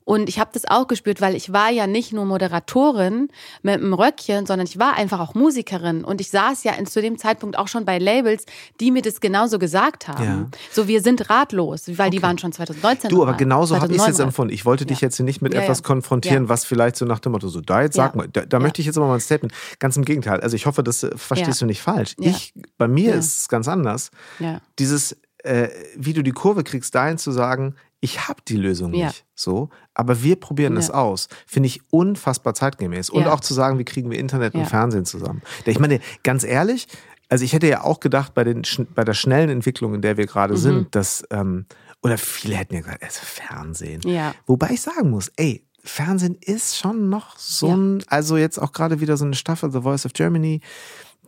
Und 0.09 0.31
ich 0.31 0.39
habe 0.39 0.49
das 0.55 0.65
auch 0.67 0.89
gespürt, 0.89 1.21
weil 1.21 1.35
ich 1.35 1.53
war 1.53 1.69
ja 1.69 1.87
nicht 1.87 2.15
nur 2.15 2.25
Moderatorin 2.25 3.29
mit 3.61 3.75
einem 3.75 3.93
Röckchen, 3.93 4.47
sondern 4.47 4.67
ich 4.67 4.79
war 4.79 4.95
einfach 4.97 5.21
auch 5.21 5.35
Musikerin. 5.35 6.03
Und 6.03 6.23
ich 6.23 6.31
saß 6.31 6.65
ja 6.65 6.73
zu 6.87 7.03
dem 7.03 7.19
Zeitpunkt 7.19 7.59
auch 7.59 7.69
schon 7.69 7.85
bei 7.85 7.99
Labels, 7.99 8.47
die 8.81 8.91
mir 8.91 9.03
das 9.03 9.21
genauso 9.21 9.59
gesagt 9.59 10.09
haben. 10.09 10.25
Ja. 10.25 10.47
So, 10.73 10.89
wir 10.89 11.03
sind 11.03 11.29
ratlos, 11.29 11.91
weil 11.99 12.09
die 12.09 12.23
waren 12.23 12.39
schon 12.39 12.53
2019 12.53 13.11
Du, 13.11 13.21
aber 13.21 13.35
genauso 13.35 13.75
habe 13.77 13.93
ich 13.93 13.99
es 13.99 14.05
2009 14.05 14.09
jetzt 14.09 14.21
empfunden. 14.21 14.55
Ich 14.55 14.65
wollte 14.65 14.87
dich 14.87 15.03
Ja. 15.03 15.09
jetzt 15.09 15.17
hier 15.17 15.27
nicht 15.27 15.43
mit 15.43 15.53
Ja, 15.53 15.61
etwas 15.61 15.83
konfrontieren, 15.83 16.49
was 16.49 16.65
vielleicht 16.65 16.97
so 16.97 17.05
nach 17.05 17.19
dem 17.19 17.33
Motto, 17.33 17.49
so 17.49 17.61
da 17.61 17.83
jetzt 17.83 17.97
sag 17.97 18.17
mal, 18.17 18.29
da, 18.33 18.47
da 18.47 18.61
möchte 18.61 18.81
ich 18.81 18.87
jetzt 18.87 18.97
aber 18.97 19.09
mal 19.09 19.15
ein 19.17 19.21
Statement. 19.21 19.53
Ganz 19.79 19.99
im 19.99 20.07
Gegenteil. 20.07 20.41
Also 20.41 20.57
ich 20.57 20.65
hoffe, 20.65 20.83
das 20.83 21.03
äh, 21.03 21.15
verstehst 21.19 21.61
du 21.61 21.67
nicht 21.67 21.83
falsch. 21.83 22.15
Ich, 22.19 22.55
bei 22.79 22.89
mir 22.89 23.15
ist 23.15 23.41
es 23.43 23.49
ganz 23.49 23.69
anders. 23.69 24.11
Ja. 24.39 24.63
Dieses, 24.79 25.19
äh, 25.45 25.69
wie 25.97 26.15
du 26.15 26.23
die 26.23 26.33
Kurve 26.33 26.65
kriegst, 26.65 26.95
dahin 26.95 27.19
zu 27.19 27.31
sagen, 27.31 27.75
ich 28.01 28.29
habe 28.29 28.41
die 28.47 28.57
Lösung 28.57 28.95
Ja. 28.95 29.07
nicht. 29.07 29.25
So, 29.35 29.71
aber 29.95 30.23
wir 30.23 30.37
probieren 30.37 30.77
es 30.77 30.89
Ja. 30.89 30.95
aus. 30.95 31.29
Finde 31.47 31.67
ich 31.69 31.81
unfassbar 31.91 32.55
zeitgemäß. 32.55 33.11
Und 33.11 33.23
Ja. 33.23 33.33
auch 33.33 33.41
zu 33.41 33.55
sagen, 33.55 33.79
wie 33.79 33.85
kriegen 33.85 34.11
wir 34.11 34.19
Internet 34.19 34.55
und. 34.55 34.65
Fernsehen 34.67 35.05
zusammen. 35.05 35.43
Ich 35.65 35.79
meine, 35.79 36.01
ganz 36.23 36.45
ehrlich, 36.45 36.87
also 37.29 37.45
ich 37.45 37.53
hätte 37.53 37.67
ja 37.69 37.83
auch 37.83 38.01
gedacht, 38.01 38.35
bei, 38.35 38.45
den, 38.45 38.63
bei 38.95 39.05
der 39.05 39.15
schnellen 39.15 39.51
Entwicklung, 39.51 39.95
in 39.95 40.03
der 40.03 40.17
wir 40.17 40.27
gerade 40.27 40.55
Mhm. 40.55 40.59
sind, 40.59 40.95
dass, 40.95 41.25
ähm, 41.31 41.67
oder 42.03 42.17
viele 42.19 42.55
hätten 42.57 42.75
ja 42.75 42.81
gesagt, 42.81 43.03
also 43.03 43.21
Fernsehen. 43.23 44.01
Wobei 44.47 44.71
ich 44.71 44.81
sagen 44.81 45.11
muss, 45.11 45.31
ey, 45.37 45.65
Fernsehen 45.85 46.37
ist 46.41 46.77
schon 46.77 47.09
noch 47.09 47.37
so 47.39 47.75
ein, 47.75 48.05
also 48.09 48.37
jetzt 48.37 48.59
auch 48.59 48.73
gerade 48.73 49.01
wieder 49.01 49.17
so 49.17 49.25
eine 49.25 49.35
Staffel, 49.35 49.71
The 49.73 49.81
Voice 49.83 50.05
of 50.07 50.13
Germany. 50.13 50.61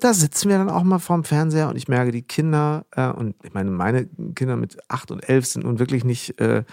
Da 0.00 0.14
sitzen 0.14 0.48
wir 0.48 0.56
dann 0.58 0.70
auch 0.70 0.82
mal 0.82 0.98
vorm 0.98 1.24
Fernseher 1.24 1.68
und 1.68 1.76
ich 1.76 1.86
merke, 1.88 2.10
die 2.10 2.22
Kinder, 2.22 2.86
äh, 2.92 3.08
und 3.10 3.34
ich 3.42 3.52
meine, 3.52 3.70
meine 3.70 4.06
Kinder 4.34 4.56
mit 4.56 4.78
acht 4.88 5.10
und 5.10 5.28
elf 5.28 5.44
sind 5.46 5.64
nun 5.64 5.78
wirklich 5.78 6.04
nicht, 6.04 6.40
äh, 6.40 6.64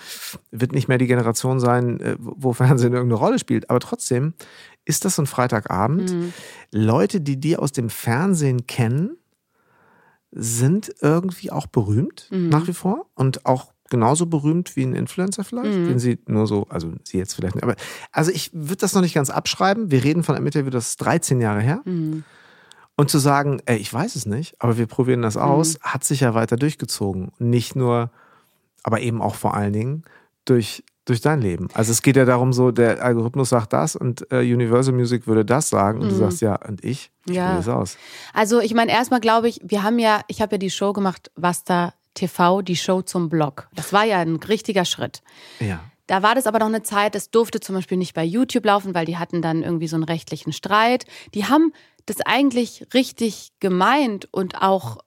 wird 0.51 0.71
nicht 0.71 0.87
mehr 0.87 0.97
die 0.97 1.07
Generation 1.07 1.59
sein, 1.59 1.99
äh, 1.99 2.15
wo 2.19 2.53
Fernsehen 2.53 2.93
irgendeine 2.93 3.19
Rolle 3.19 3.37
spielt. 3.39 3.69
Aber 3.69 3.79
trotzdem 3.79 4.33
ist 4.85 5.03
das 5.03 5.15
so 5.15 5.23
ein 5.23 5.25
Freitagabend. 5.27 6.13
Mhm. 6.13 6.33
Leute, 6.71 7.19
die 7.19 7.37
die 7.39 7.57
aus 7.57 7.73
dem 7.73 7.89
Fernsehen 7.89 8.65
kennen, 8.67 9.17
sind 10.31 10.93
irgendwie 11.01 11.51
auch 11.51 11.67
berühmt 11.67 12.27
Mhm. 12.31 12.49
nach 12.49 12.67
wie 12.67 12.73
vor 12.73 13.07
und 13.15 13.45
auch 13.45 13.73
genauso 13.89 14.25
berühmt 14.25 14.75
wie 14.75 14.83
ein 14.83 14.93
Influencer 14.95 15.43
vielleicht, 15.45 15.77
Mhm. 15.77 15.87
den 15.87 15.99
sie 15.99 16.19
nur 16.27 16.45
so, 16.47 16.65
also 16.69 16.91
sie 17.03 17.17
jetzt 17.17 17.33
vielleicht 17.35 17.55
nicht, 17.55 17.63
aber 17.63 17.75
also 18.11 18.31
ich 18.31 18.51
würde 18.53 18.77
das 18.77 18.93
noch 18.93 19.01
nicht 19.01 19.13
ganz 19.15 19.29
abschreiben. 19.29 19.91
Wir 19.91 20.03
reden 20.03 20.23
von 20.23 20.35
einem 20.35 20.45
Interview, 20.45 20.69
das 20.69 20.89
ist 20.89 20.97
13 20.97 21.39
Jahre 21.39 21.61
her. 21.61 21.81
Mhm. 21.85 22.23
Und 22.99 23.09
zu 23.11 23.19
sagen, 23.19 23.61
ey, 23.67 23.77
ich 23.77 23.93
weiß 23.93 24.15
es 24.15 24.25
nicht, 24.25 24.55
aber 24.59 24.77
wir 24.77 24.87
probieren 24.87 25.21
das 25.21 25.37
aus, 25.37 25.77
hat 25.81 26.03
sich 26.03 26.21
ja 26.21 26.33
weiter 26.33 26.55
durchgezogen. 26.57 27.31
Nicht 27.37 27.75
nur, 27.75 28.09
aber 28.83 28.99
eben 29.01 29.21
auch 29.21 29.35
vor 29.35 29.53
allen 29.53 29.71
Dingen 29.71 30.03
durch, 30.45 30.83
durch 31.05 31.21
dein 31.21 31.39
Leben. 31.39 31.67
Also 31.75 31.91
es 31.91 32.01
geht 32.01 32.15
ja 32.15 32.25
darum, 32.25 32.53
so, 32.53 32.71
der 32.71 33.03
Algorithmus 33.03 33.49
sagt 33.49 33.71
das 33.73 33.95
und 33.95 34.25
äh, 34.31 34.39
Universal 34.39 34.95
Music 34.95 35.27
würde 35.27 35.45
das 35.45 35.69
sagen 35.69 36.01
und 36.01 36.09
du 36.09 36.15
sagst, 36.15 36.41
ja, 36.41 36.55
und 36.67 36.83
ich, 36.83 37.11
ich 37.27 37.35
Ja. 37.35 37.43
probiere 37.45 37.59
es 37.61 37.67
aus. 37.67 37.97
Also 38.33 38.59
ich 38.61 38.73
meine, 38.73 38.91
erstmal 38.91 39.19
glaube 39.19 39.47
ich, 39.47 39.61
wir 39.63 39.83
haben 39.83 39.99
ja, 39.99 40.21
ich 40.27 40.41
habe 40.41 40.55
ja 40.55 40.57
die 40.57 40.71
Show 40.71 40.91
gemacht, 40.91 41.29
Vasta 41.35 41.93
TV, 42.15 42.63
die 42.63 42.75
Show 42.75 43.03
zum 43.03 43.29
Blog. 43.29 43.67
Das 43.75 43.93
war 43.93 44.05
ja 44.05 44.17
ein 44.21 44.37
richtiger 44.37 44.85
Schritt. 44.85 45.21
Ja. 45.59 45.81
Da 46.07 46.23
war 46.23 46.33
das 46.33 46.47
aber 46.47 46.57
noch 46.57 46.65
eine 46.67 46.81
Zeit, 46.81 47.13
das 47.13 47.29
durfte 47.29 47.59
zum 47.59 47.75
Beispiel 47.75 47.97
nicht 47.97 48.15
bei 48.15 48.23
YouTube 48.23 48.65
laufen, 48.65 48.95
weil 48.95 49.05
die 49.05 49.17
hatten 49.17 49.43
dann 49.43 49.61
irgendwie 49.61 49.87
so 49.87 49.97
einen 49.97 50.03
rechtlichen 50.05 50.51
Streit. 50.51 51.05
Die 51.35 51.45
haben 51.45 51.73
das 52.07 52.21
eigentlich 52.25 52.87
richtig 52.93 53.51
gemeint 53.59 54.27
und 54.31 54.61
auch 54.61 54.97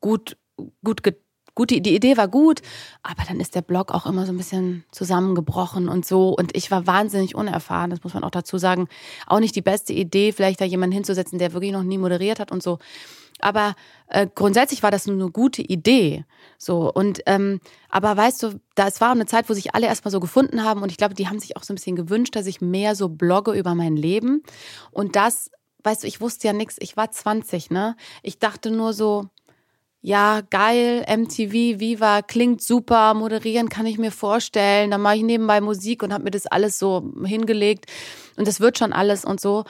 gut, 0.00 0.36
gut, 0.84 1.02
gut, 1.54 1.70
die, 1.70 1.76
Idee 1.76 2.16
war 2.16 2.28
gut, 2.28 2.62
aber 3.02 3.24
dann 3.26 3.40
ist 3.40 3.54
der 3.54 3.62
Blog 3.62 3.92
auch 3.92 4.06
immer 4.06 4.26
so 4.26 4.32
ein 4.32 4.36
bisschen 4.36 4.84
zusammengebrochen 4.92 5.88
und 5.88 6.06
so. 6.06 6.30
Und 6.30 6.56
ich 6.56 6.70
war 6.70 6.86
wahnsinnig 6.86 7.34
unerfahren, 7.34 7.90
das 7.90 8.04
muss 8.04 8.14
man 8.14 8.24
auch 8.24 8.30
dazu 8.30 8.58
sagen. 8.58 8.88
Auch 9.26 9.40
nicht 9.40 9.56
die 9.56 9.62
beste 9.62 9.92
Idee, 9.92 10.32
vielleicht 10.32 10.60
da 10.60 10.64
jemanden 10.64 10.94
hinzusetzen, 10.94 11.38
der 11.38 11.52
wirklich 11.52 11.72
noch 11.72 11.82
nie 11.82 11.98
moderiert 11.98 12.40
hat 12.40 12.52
und 12.52 12.62
so. 12.62 12.78
Aber 13.42 13.74
äh, 14.08 14.26
grundsätzlich 14.34 14.82
war 14.82 14.90
das 14.90 15.08
eine 15.08 15.30
gute 15.30 15.62
Idee. 15.62 16.24
So 16.58 16.92
und 16.92 17.20
ähm, 17.24 17.60
aber 17.88 18.14
weißt 18.16 18.42
du, 18.42 18.60
da 18.74 18.86
es 18.86 19.00
war 19.00 19.12
eine 19.12 19.24
Zeit, 19.26 19.48
wo 19.48 19.54
sich 19.54 19.74
alle 19.74 19.86
erstmal 19.86 20.12
so 20.12 20.20
gefunden 20.20 20.62
haben 20.62 20.82
und 20.82 20.90
ich 20.90 20.98
glaube, 20.98 21.14
die 21.14 21.26
haben 21.26 21.38
sich 21.38 21.56
auch 21.56 21.62
so 21.62 21.72
ein 21.72 21.76
bisschen 21.76 21.96
gewünscht, 21.96 22.36
dass 22.36 22.46
ich 22.46 22.60
mehr 22.60 22.94
so 22.94 23.08
blogge 23.08 23.52
über 23.52 23.74
mein 23.74 23.96
Leben 23.96 24.42
und 24.90 25.16
das, 25.16 25.50
weißt 25.82 26.02
du, 26.02 26.06
ich 26.06 26.20
wusste 26.20 26.46
ja 26.46 26.52
nichts. 26.52 26.76
Ich 26.80 26.96
war 26.96 27.10
20, 27.10 27.70
ne? 27.70 27.96
Ich 28.22 28.38
dachte 28.38 28.70
nur 28.70 28.92
so, 28.92 29.26
ja, 30.02 30.40
geil, 30.48 31.04
MTV, 31.06 31.78
Viva, 31.78 32.22
klingt 32.22 32.62
super, 32.62 33.12
moderieren 33.12 33.68
kann 33.68 33.86
ich 33.86 33.98
mir 33.98 34.12
vorstellen. 34.12 34.90
Dann 34.90 35.02
mache 35.02 35.16
ich 35.16 35.22
nebenbei 35.22 35.60
Musik 35.60 36.02
und 36.02 36.12
habe 36.12 36.24
mir 36.24 36.30
das 36.30 36.46
alles 36.46 36.78
so 36.78 37.12
hingelegt 37.24 37.86
und 38.36 38.48
das 38.48 38.60
wird 38.60 38.78
schon 38.78 38.92
alles 38.92 39.24
und 39.24 39.40
so. 39.40 39.64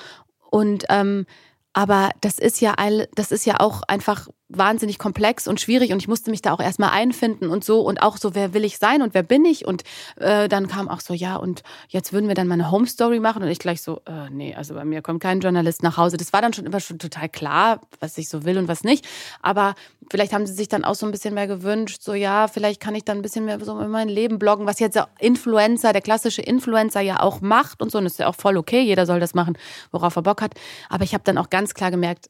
Und 0.51 0.85
ähm, 0.89 1.27
aber 1.73 2.11
das 2.21 2.39
ist 2.39 2.61
ja 2.61 2.75
all, 2.75 3.09
das 3.15 3.33
ist 3.33 3.45
ja 3.45 3.61
auch 3.61 3.83
einfach 3.89 4.29
wahnsinnig 4.51 4.99
komplex 4.99 5.47
und 5.49 5.61
schwierig 5.61 5.93
und 5.93 5.99
ich 5.99 6.09
musste 6.09 6.31
mich 6.31 6.43
da 6.43 6.53
auch 6.53 6.61
erstmal 6.61 6.91
einfinden 6.91 7.49
und 7.49 7.65
so 7.65 7.81
und 7.81 8.03
auch 8.03 8.17
so, 8.17 8.35
wer 8.35 8.53
will 8.53 8.65
ich 8.65 8.79
sein 8.79 9.01
und 9.01 9.15
wer 9.15 9.23
bin 9.23 9.45
ich? 9.45 9.67
Und 9.67 9.85
äh, 10.17 10.49
dann 10.49 10.67
kam 10.67 10.89
auch 10.89 11.01
so, 11.01 11.15
ja, 11.15 11.37
und 11.37 11.63
jetzt 11.89 12.13
würden 12.13 12.29
wir 12.29 12.35
dann 12.35 12.49
mal 12.49 12.55
eine 12.55 12.71
Home 12.71 12.87
Story 12.87 13.21
machen 13.21 13.43
und 13.43 13.49
ich 13.49 13.59
gleich 13.59 13.81
so, 13.81 14.03
äh, 14.07 14.29
nee, 14.31 14.55
also 14.55 14.75
bei 14.75 14.85
mir 14.85 15.03
kommt 15.03 15.23
kein 15.23 15.41
Journalist 15.41 15.83
nach 15.83 15.97
Hause. 15.97 16.17
Das 16.17 16.33
war 16.33 16.43
dann 16.43 16.53
schon 16.53 16.67
immer 16.67 16.81
schon 16.81 16.99
total 16.99 17.29
klar, 17.29 17.81
was 18.01 18.19
ich 18.19 18.29
so 18.29 18.45
will 18.45 18.59
und 18.59 18.69
was 18.69 18.83
nicht. 18.83 19.07
Aber 19.41 19.75
vielleicht 20.11 20.33
haben 20.33 20.47
sie 20.47 20.55
sich 20.55 20.69
dann 20.69 20.85
auch 20.85 20.95
so 20.95 21.07
ein 21.07 21.13
bisschen 21.13 21.35
mehr 21.35 21.47
gewünscht, 21.47 22.03
so 22.03 22.15
ja, 22.15 22.49
vielleicht 22.49 22.81
kann 22.81 22.95
ich 22.95 23.05
dann 23.05 23.19
ein 23.19 23.23
bisschen 23.23 23.45
mehr 23.45 23.65
so 23.65 23.79
in 23.79 23.91
mein 23.91 24.09
Leben 24.09 24.39
bloggen, 24.39 24.67
was 24.67 24.81
jetzt 24.81 24.99
Influencer, 25.21 25.93
der 25.93 26.03
klassische 26.03 26.43
Influencer 26.43 27.01
ja 27.01 27.21
auch 27.21 27.41
macht 27.41 27.81
und 27.81 27.93
so. 27.93 27.99
Und 27.99 28.05
das 28.05 28.15
ist 28.15 28.19
ja 28.19 28.27
auch 28.27 28.35
voll 28.35 28.57
okay, 28.57 28.81
jeder 28.81 29.07
soll 29.07 29.21
das 29.21 29.35
machen, 29.35 29.57
worauf 29.93 30.17
er 30.17 30.23
Bock 30.23 30.43
hat. 30.43 30.55
Aber 30.89 31.05
ich 31.05 31.15
habe 31.15 31.25
dann 31.25 31.39
auch 31.39 31.51
ganz 31.51 31.75
klar 31.75 31.91
gemerkt, 31.91 32.29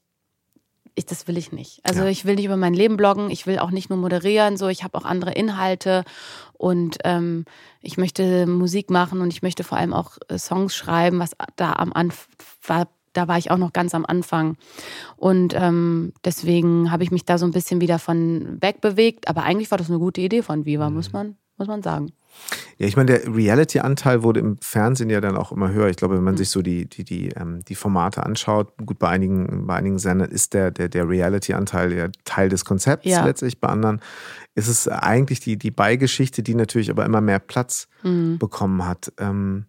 ich, 1.00 1.06
das 1.06 1.26
will 1.26 1.36
ich 1.36 1.50
nicht. 1.52 1.80
Also 1.82 2.02
Ja. 2.02 2.08
ich 2.08 2.24
will 2.24 2.36
nicht 2.36 2.44
über 2.44 2.56
mein 2.56 2.74
Leben 2.74 2.96
bloggen, 2.96 3.30
ich 3.30 3.46
will 3.46 3.58
auch 3.58 3.70
nicht 3.72 3.90
nur 3.90 3.98
moderieren, 3.98 4.56
so 4.56 4.68
ich 4.68 4.84
habe 4.84 4.96
auch 4.96 5.04
andere 5.04 5.32
Inhalte 5.32 6.04
und 6.54 6.98
ähm, 7.04 7.44
ich 7.80 7.96
möchte 7.98 8.46
Musik 8.46 8.90
machen 8.90 9.20
und 9.20 9.32
ich 9.32 9.42
möchte 9.42 9.64
vor 9.64 9.78
allem 9.78 9.92
auch 9.92 10.16
äh, 10.28 10.38
Songs 10.38 10.74
schreiben, 10.76 11.18
was 11.18 11.32
da 11.56 11.72
am 11.72 11.92
Anfang 11.92 12.28
war. 12.66 12.88
Da 13.12 13.26
war 13.26 13.38
ich 13.38 13.50
auch 13.50 13.56
noch 13.58 13.72
ganz 13.72 13.92
am 13.92 14.06
Anfang. 14.06 14.56
Und 15.16 15.52
ähm, 15.56 16.12
deswegen 16.24 16.92
habe 16.92 17.02
ich 17.02 17.10
mich 17.10 17.24
da 17.24 17.38
so 17.38 17.44
ein 17.44 17.50
bisschen 17.50 17.80
wieder 17.80 17.98
von 17.98 18.58
wegbewegt. 18.62 19.26
Aber 19.26 19.42
eigentlich 19.42 19.72
war 19.72 19.78
das 19.78 19.90
eine 19.90 19.98
gute 19.98 20.20
Idee 20.20 20.42
von 20.42 20.64
Viva, 20.64 20.90
muss 20.90 21.12
man, 21.12 21.36
muss 21.58 21.66
man 21.66 21.82
sagen. 21.82 22.12
Ja, 22.78 22.86
ich 22.86 22.96
meine, 22.96 23.18
der 23.18 23.34
Reality-Anteil 23.34 24.22
wurde 24.22 24.40
im 24.40 24.56
Fernsehen 24.62 25.10
ja 25.10 25.20
dann 25.20 25.36
auch 25.36 25.52
immer 25.52 25.70
höher. 25.70 25.88
Ich 25.88 25.96
glaube, 25.96 26.14
Mhm. 26.14 26.18
wenn 26.18 26.24
man 26.24 26.36
sich 26.36 26.48
so 26.50 26.62
die, 26.62 26.86
die, 26.88 27.04
die, 27.04 27.28
ähm, 27.30 27.60
die 27.68 27.74
Formate 27.74 28.24
anschaut, 28.24 28.72
gut, 28.84 28.98
bei 28.98 29.08
einigen, 29.08 29.66
bei 29.66 29.74
einigen 29.76 29.98
Sendern 29.98 30.30
ist 30.30 30.54
der, 30.54 30.70
der, 30.70 30.88
der 30.88 31.08
Reality-Anteil 31.08 31.92
ja 31.92 32.08
Teil 32.24 32.48
des 32.48 32.64
Konzepts 32.64 33.06
Ja. 33.06 33.24
letztlich. 33.24 33.60
Bei 33.60 33.68
anderen 33.68 34.00
ist 34.54 34.68
es 34.68 34.88
eigentlich 34.88 35.40
die, 35.40 35.56
die 35.58 35.70
Beigeschichte, 35.70 36.42
die 36.42 36.54
natürlich 36.54 36.90
aber 36.90 37.04
immer 37.04 37.20
mehr 37.20 37.38
Platz 37.38 37.88
Mhm. 38.02 38.38
bekommen 38.38 38.86
hat. 38.86 39.12
Ähm, 39.18 39.66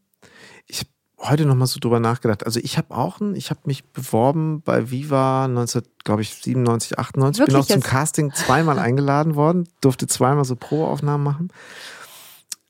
ich 0.67 0.79
habe 0.79 0.89
heute 1.29 1.45
noch 1.45 1.53
mal 1.55 1.67
so 1.67 1.79
drüber 1.79 1.99
nachgedacht. 1.99 2.45
Also 2.45 2.59
ich 2.63 2.77
habe 2.79 2.95
auch, 2.95 3.19
ein, 3.19 3.35
ich 3.35 3.49
habe 3.51 3.59
mich 3.65 3.83
beworben 3.91 4.61
bei 4.61 4.89
Viva 4.89 5.47
19, 5.47 5.83
glaube 6.03 6.21
ich, 6.23 6.33
97, 6.35 6.97
98. 6.97 7.45
Bin 7.45 7.53
Wirklich 7.53 7.63
auch 7.63 7.67
zum 7.67 7.81
jetzt? 7.81 7.89
Casting 7.89 8.33
zweimal 8.33 8.79
eingeladen 8.79 9.35
worden, 9.35 9.67
durfte 9.81 10.07
zweimal 10.07 10.45
so 10.45 10.55
Probeaufnahmen 10.55 11.23
machen. 11.23 11.49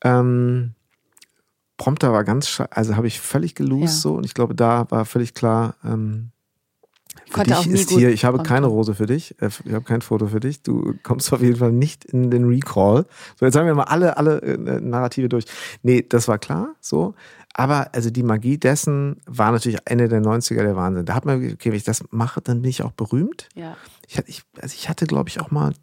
Ähm, 0.04 0.74
Prompter 1.78 2.14
war 2.14 2.24
ganz, 2.24 2.62
also 2.70 2.96
habe 2.96 3.08
ich 3.08 3.20
völlig 3.20 3.56
gelost 3.56 3.82
Ja. 3.84 3.88
so 4.02 4.14
und 4.16 4.26
ich 4.26 4.34
glaube, 4.34 4.54
da 4.56 4.86
war 4.92 5.06
völlig 5.06 5.34
klar, 5.34 5.76
ähm, 5.84 6.32
für 7.26 7.34
Konnte 7.44 7.54
dich 7.56 7.68
ist 7.68 7.90
hier, 7.90 8.10
ich 8.12 8.24
habe 8.24 8.38
Prompter. 8.38 8.54
keine 8.56 8.68
Rose 8.68 8.94
für 8.94 9.06
dich, 9.06 9.36
äh, 9.42 9.50
ich 9.66 9.74
habe 9.74 9.84
kein 9.84 10.02
Foto 10.02 10.28
für 10.28 10.40
dich, 10.40 10.64
du 10.64 10.94
kommst 11.04 11.32
auf 11.34 11.42
jeden 11.42 11.56
Fall 11.58 11.72
nicht 11.72 12.06
in 12.06 12.30
den 12.30 12.46
Recall. 12.48 13.06
So, 13.40 13.46
jetzt 13.46 13.56
haben 13.56 13.66
wir 13.66 13.74
mal 13.76 13.84
alle, 13.84 14.16
alle 14.18 14.42
äh, 14.42 14.58
Narrative 14.58 15.28
durch. 15.30 15.46
Nee, 15.82 16.06
das 16.08 16.28
war 16.28 16.38
klar, 16.38 16.76
so. 16.82 17.16
Aber 17.54 17.90
also 17.94 18.10
die 18.10 18.24
Magie 18.24 18.58
dessen 18.58 19.18
war 19.26 19.52
natürlich 19.52 19.80
Ende 19.86 20.08
der 20.08 20.22
90er 20.22 20.64
der 20.64 20.76
Wahnsinn. 20.76 21.06
Da 21.06 21.16
hat 21.16 21.26
man, 21.26 21.38
okay, 21.38 21.70
wenn 21.70 21.74
ich 21.76 21.84
das 21.84 22.04
mache, 22.10 22.42
dann 22.42 22.62
bin 22.62 22.70
ich 22.70 22.82
auch 22.84 22.92
berühmt. 22.94 23.50
Ja. 23.56 23.76
Ich, 24.08 24.18
ich, 24.28 24.44
also 24.62 24.74
ich 24.74 24.88
hatte, 24.90 25.06
glaube 25.06 25.30
ich, 25.30 25.40
auch 25.42 25.52
mal, 25.52 25.74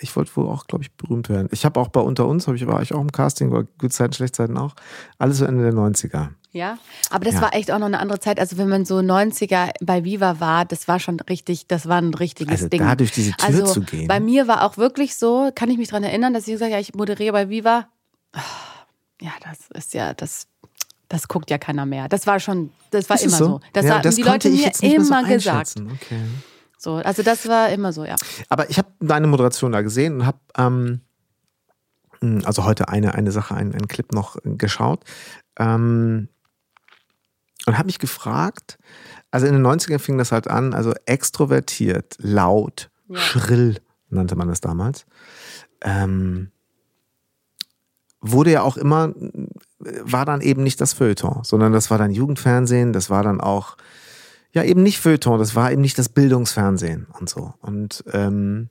ich 0.00 0.14
wollte 0.16 0.34
wohl 0.36 0.48
auch, 0.48 0.66
glaube 0.66 0.84
ich, 0.84 0.92
berühmt 0.92 1.28
werden. 1.28 1.48
Ich 1.52 1.64
habe 1.66 1.78
auch 1.80 1.88
bei 1.88 2.00
Unter 2.00 2.26
uns, 2.26 2.48
ich, 2.48 2.66
war 2.66 2.80
ich 2.82 2.94
auch 2.94 3.00
im 3.00 3.12
Casting, 3.12 3.50
war 3.50 3.64
Gute 3.64 3.90
Zeiten, 3.90 4.14
Schlechte 4.14 4.38
Zeiten 4.38 4.56
auch. 4.56 4.74
Alles 5.18 5.38
so 5.38 5.44
Ende 5.44 5.62
der 5.64 5.74
90er. 5.74 6.28
Ja, 6.54 6.78
aber 7.10 7.24
das 7.24 7.34
Ja. 7.34 7.42
war 7.42 7.54
echt 7.54 7.70
auch 7.70 7.78
noch 7.78 7.86
eine 7.86 7.98
andere 7.98 8.20
Zeit. 8.20 8.38
Also 8.38 8.58
wenn 8.58 8.68
man 8.68 8.84
so 8.84 8.98
90er 8.98 9.70
bei 9.82 10.04
Viva 10.04 10.38
war, 10.40 10.64
das 10.66 10.86
war 10.86 10.98
schon 11.00 11.18
richtig, 11.20 11.66
das 11.66 11.88
war 11.88 11.96
ein 11.98 12.12
richtiges 12.12 12.52
Also 12.52 12.68
Ding. 12.68 12.80
da 12.80 12.94
durch 12.94 13.12
diese 13.12 13.32
Tür 13.32 13.46
also 13.48 13.66
zu 13.66 13.80
gehen. 13.82 14.06
bei 14.08 14.20
mir 14.20 14.48
war 14.48 14.62
auch 14.64 14.76
wirklich 14.76 15.16
so, 15.16 15.50
kann 15.54 15.70
ich 15.70 15.78
mich 15.78 15.88
dran 15.88 16.04
erinnern, 16.04 16.34
dass 16.34 16.46
ich 16.46 16.52
gesagt 16.52 16.70
habe, 16.72 16.74
ja, 16.74 16.80
ich 16.80 16.94
moderiere 16.94 17.32
bei 17.32 17.48
Viva. 17.48 17.86
Ah, 18.32 18.40
Ja, 19.20 19.30
das 19.44 19.70
ist 19.72 19.94
ja, 19.94 20.12
das, 20.12 20.46
das 21.12 21.28
guckt 21.28 21.50
ja 21.50 21.58
keiner 21.58 21.84
mehr. 21.84 22.08
Das 22.08 22.26
war 22.26 22.40
schon, 22.40 22.70
das 22.90 23.10
war 23.10 23.16
Ist 23.16 23.24
immer 23.24 23.36
so. 23.36 23.60
Das 23.74 23.84
ja, 23.84 23.92
hatten 23.96 24.04
das 24.04 24.14
die 24.14 24.22
Leute 24.22 24.48
mir 24.48 24.62
mehr 24.62 24.72
so 24.72 24.86
immer 24.86 25.22
gesagt. 25.24 25.74
Okay. 25.76 26.22
So, 26.78 26.94
also 26.94 27.22
das 27.22 27.46
war 27.48 27.68
immer 27.68 27.92
so, 27.92 28.06
ja. 28.06 28.16
Aber 28.48 28.70
ich 28.70 28.78
habe 28.78 28.88
deine 28.98 29.26
Moderation 29.26 29.72
da 29.72 29.82
gesehen 29.82 30.14
und 30.20 30.26
habe 30.26 30.38
ähm, 30.56 31.02
mh, 32.22 32.46
also 32.46 32.64
heute 32.64 32.88
eine, 32.88 33.14
eine 33.14 33.30
Sache, 33.30 33.54
einen, 33.54 33.74
einen 33.74 33.88
Clip 33.88 34.10
noch 34.12 34.36
geschaut 34.42 35.04
ähm, 35.58 36.28
und 37.66 37.76
habe 37.76 37.86
mich 37.86 37.98
gefragt, 37.98 38.78
also 39.30 39.46
in 39.46 39.52
den 39.52 39.66
90ern 39.66 39.98
fing 39.98 40.16
das 40.16 40.32
halt 40.32 40.48
an, 40.48 40.72
also 40.72 40.94
extrovertiert, 41.04 42.16
laut, 42.20 42.90
Ja. 43.08 43.18
schrill 43.18 43.80
nannte 44.08 44.34
man 44.34 44.48
das 44.48 44.62
damals. 44.62 45.04
Ähm, 45.82 46.50
wurde 48.22 48.52
ja 48.52 48.62
auch 48.62 48.76
immer, 48.78 49.12
war 50.02 50.24
dann 50.24 50.40
eben 50.40 50.62
nicht 50.62 50.80
das 50.80 50.92
Feuilleton, 50.92 51.40
sondern 51.44 51.72
das 51.72 51.90
war 51.90 51.98
dann 51.98 52.10
Jugendfernsehen, 52.10 52.92
das 52.92 53.10
war 53.10 53.22
dann 53.22 53.40
auch, 53.40 53.76
ja, 54.52 54.62
eben 54.62 54.82
nicht 54.82 55.00
Feuilleton, 55.00 55.38
das 55.38 55.54
war 55.54 55.72
eben 55.72 55.82
nicht 55.82 55.98
das 55.98 56.08
Bildungsfernsehen 56.08 57.06
und 57.18 57.28
so. 57.28 57.54
Und 57.60 58.04
ähm, 58.12 58.68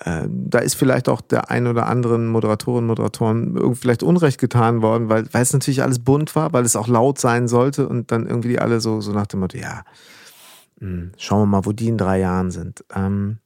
äh, 0.00 0.26
da 0.28 0.60
ist 0.60 0.74
vielleicht 0.74 1.08
auch 1.08 1.20
der 1.20 1.50
ein 1.50 1.66
oder 1.66 1.86
anderen 1.86 2.28
Moderatorin, 2.28 2.86
Moderatoren 2.86 3.74
vielleicht 3.74 4.02
Unrecht 4.02 4.40
getan 4.40 4.82
worden, 4.82 5.08
weil, 5.08 5.32
weil 5.32 5.42
es 5.42 5.52
natürlich 5.52 5.82
alles 5.82 5.98
bunt 5.98 6.34
war, 6.36 6.52
weil 6.52 6.64
es 6.64 6.76
auch 6.76 6.88
laut 6.88 7.18
sein 7.18 7.48
sollte 7.48 7.88
und 7.88 8.10
dann 8.10 8.26
irgendwie 8.26 8.48
die 8.48 8.58
alle 8.58 8.80
so, 8.80 9.00
so 9.00 9.12
nach 9.12 9.26
dem 9.26 9.40
Motto, 9.40 9.58
ja, 9.58 9.82
mh, 10.78 11.12
schauen 11.16 11.42
wir 11.42 11.46
mal, 11.46 11.66
wo 11.66 11.72
die 11.72 11.88
in 11.88 11.98
drei 11.98 12.20
Jahren 12.20 12.50
sind. 12.50 12.84
Ähm, 12.94 13.38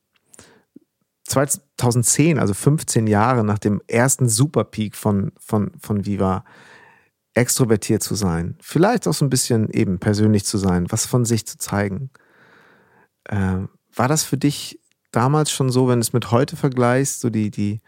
2010, 1.24 2.38
also 2.38 2.54
15 2.54 3.06
Jahre 3.06 3.44
nach 3.44 3.58
dem 3.58 3.80
ersten 3.87 4.28
Superpeak 4.28 4.94
von, 4.94 5.32
von, 5.38 5.72
von 5.80 6.04
Viva, 6.04 6.44
extrovertiert 7.34 8.02
zu 8.02 8.14
sein. 8.14 8.56
Vielleicht 8.60 9.08
auch 9.08 9.14
so 9.14 9.24
ein 9.24 9.30
bisschen 9.30 9.68
eben 9.70 9.98
persönlich 9.98 10.44
zu 10.44 10.58
sein, 10.58 10.87
was 10.90 11.06
von 11.06 11.24
sich 11.24 11.46
zu 11.46 11.58
zeigen. 11.58 12.10
Ähm, 13.28 13.68
war 13.94 14.08
das 14.08 14.22
für 14.22 14.37
dich 14.37 14.80
damals 15.10 15.50
schon 15.50 15.70
so, 15.70 15.88
wenn 15.88 15.98
du 15.98 16.02
es 16.02 16.12
mit 16.12 16.30
heute 16.30 16.56
vergleichst, 16.56 17.20
so 17.20 17.30
die, 17.30 17.50
die 17.50 17.80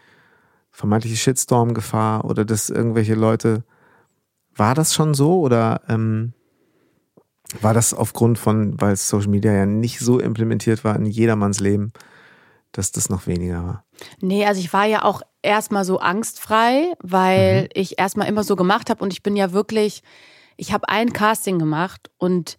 vermeintliche 0.72 1.16
Shitstorm-Gefahr 1.16 2.24
oder 2.24 2.44
dass 2.44 2.70
irgendwelche 2.70 3.14
Leute, 3.14 3.64
war 4.54 4.74
das 4.74 4.94
schon 4.94 5.14
so 5.14 5.40
oder 5.40 5.82
ähm, 5.88 6.32
war 7.60 7.74
das 7.74 7.94
aufgrund 7.94 8.38
von, 8.38 8.80
weil 8.80 8.96
Social 8.96 9.28
Media 9.28 9.52
ja 9.52 9.66
nicht 9.66 10.00
so 10.00 10.18
implementiert 10.18 10.82
war 10.82 10.96
in 10.96 11.06
jedermanns 11.06 11.60
Leben, 11.60 11.92
dass 12.76 12.92
das 12.92 13.08
noch 13.10 13.26
weniger 13.26 13.64
war? 13.64 13.84
Nee, 14.20 14.46
also 14.46 14.60
ich 14.60 14.72
war 14.72 14.84
ja 14.84 15.04
auch 15.04 15.22
erstmal 15.42 15.84
so 15.84 15.98
angstfrei, 15.98 16.92
weil 17.00 17.62
Mhm. 17.62 17.68
ich 17.74 17.98
erstmal 17.98 18.28
immer 18.28 18.44
so 18.44 18.56
gemacht 18.56 18.90
habe 18.90 19.02
und 19.02 19.12
ich 19.12 19.22
bin 19.22 19.36
ja 19.36 19.52
wirklich, 19.52 20.02
ich 20.56 20.72
habe 20.72 20.88
ein 20.88 21.12
Casting 21.12 21.58
gemacht 21.58 22.10
und 22.18 22.56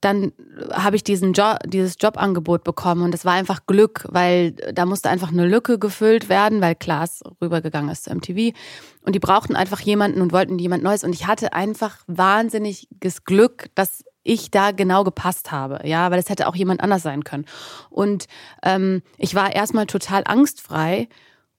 dann 0.00 0.32
habe 0.72 0.94
ich 0.94 1.02
diesen 1.02 1.32
jo 1.32 1.54
dieses 1.66 1.96
Jobangebot 2.00 2.62
bekommen 2.62 3.02
und 3.02 3.12
das 3.12 3.24
war 3.24 3.32
einfach 3.32 3.66
Glück, 3.66 4.06
weil 4.08 4.52
da 4.52 4.86
musste 4.86 5.08
einfach 5.08 5.32
eine 5.32 5.44
Lücke 5.46 5.80
gefüllt 5.80 6.28
werden, 6.28 6.60
weil 6.60 6.76
Klaas 6.76 7.20
rübergegangen 7.42 7.90
ist 7.90 8.04
zu 8.04 8.10
MTV 8.14 8.56
und 9.02 9.14
die 9.16 9.18
brauchten 9.18 9.56
einfach 9.56 9.80
jemanden 9.80 10.20
und 10.22 10.32
wollten 10.32 10.56
jemand 10.60 10.84
Neues 10.84 11.02
und 11.02 11.14
ich 11.14 11.26
hatte 11.26 11.52
einfach 11.52 11.96
wahnsinniges 12.06 13.24
Glück, 13.24 13.70
dass 13.74 14.04
ich 14.28 14.50
da 14.50 14.72
genau 14.72 15.04
gepasst 15.04 15.50
habe, 15.50 15.80
ja, 15.84 16.10
weil 16.10 16.18
es 16.18 16.28
hätte 16.28 16.46
auch 16.46 16.54
jemand 16.54 16.82
anders 16.82 17.02
sein 17.02 17.24
können. 17.24 17.46
Und 17.90 18.26
ähm, 18.62 19.02
ich 19.16 19.34
war 19.34 19.54
erstmal 19.54 19.86
total 19.86 20.22
angstfrei 20.26 21.08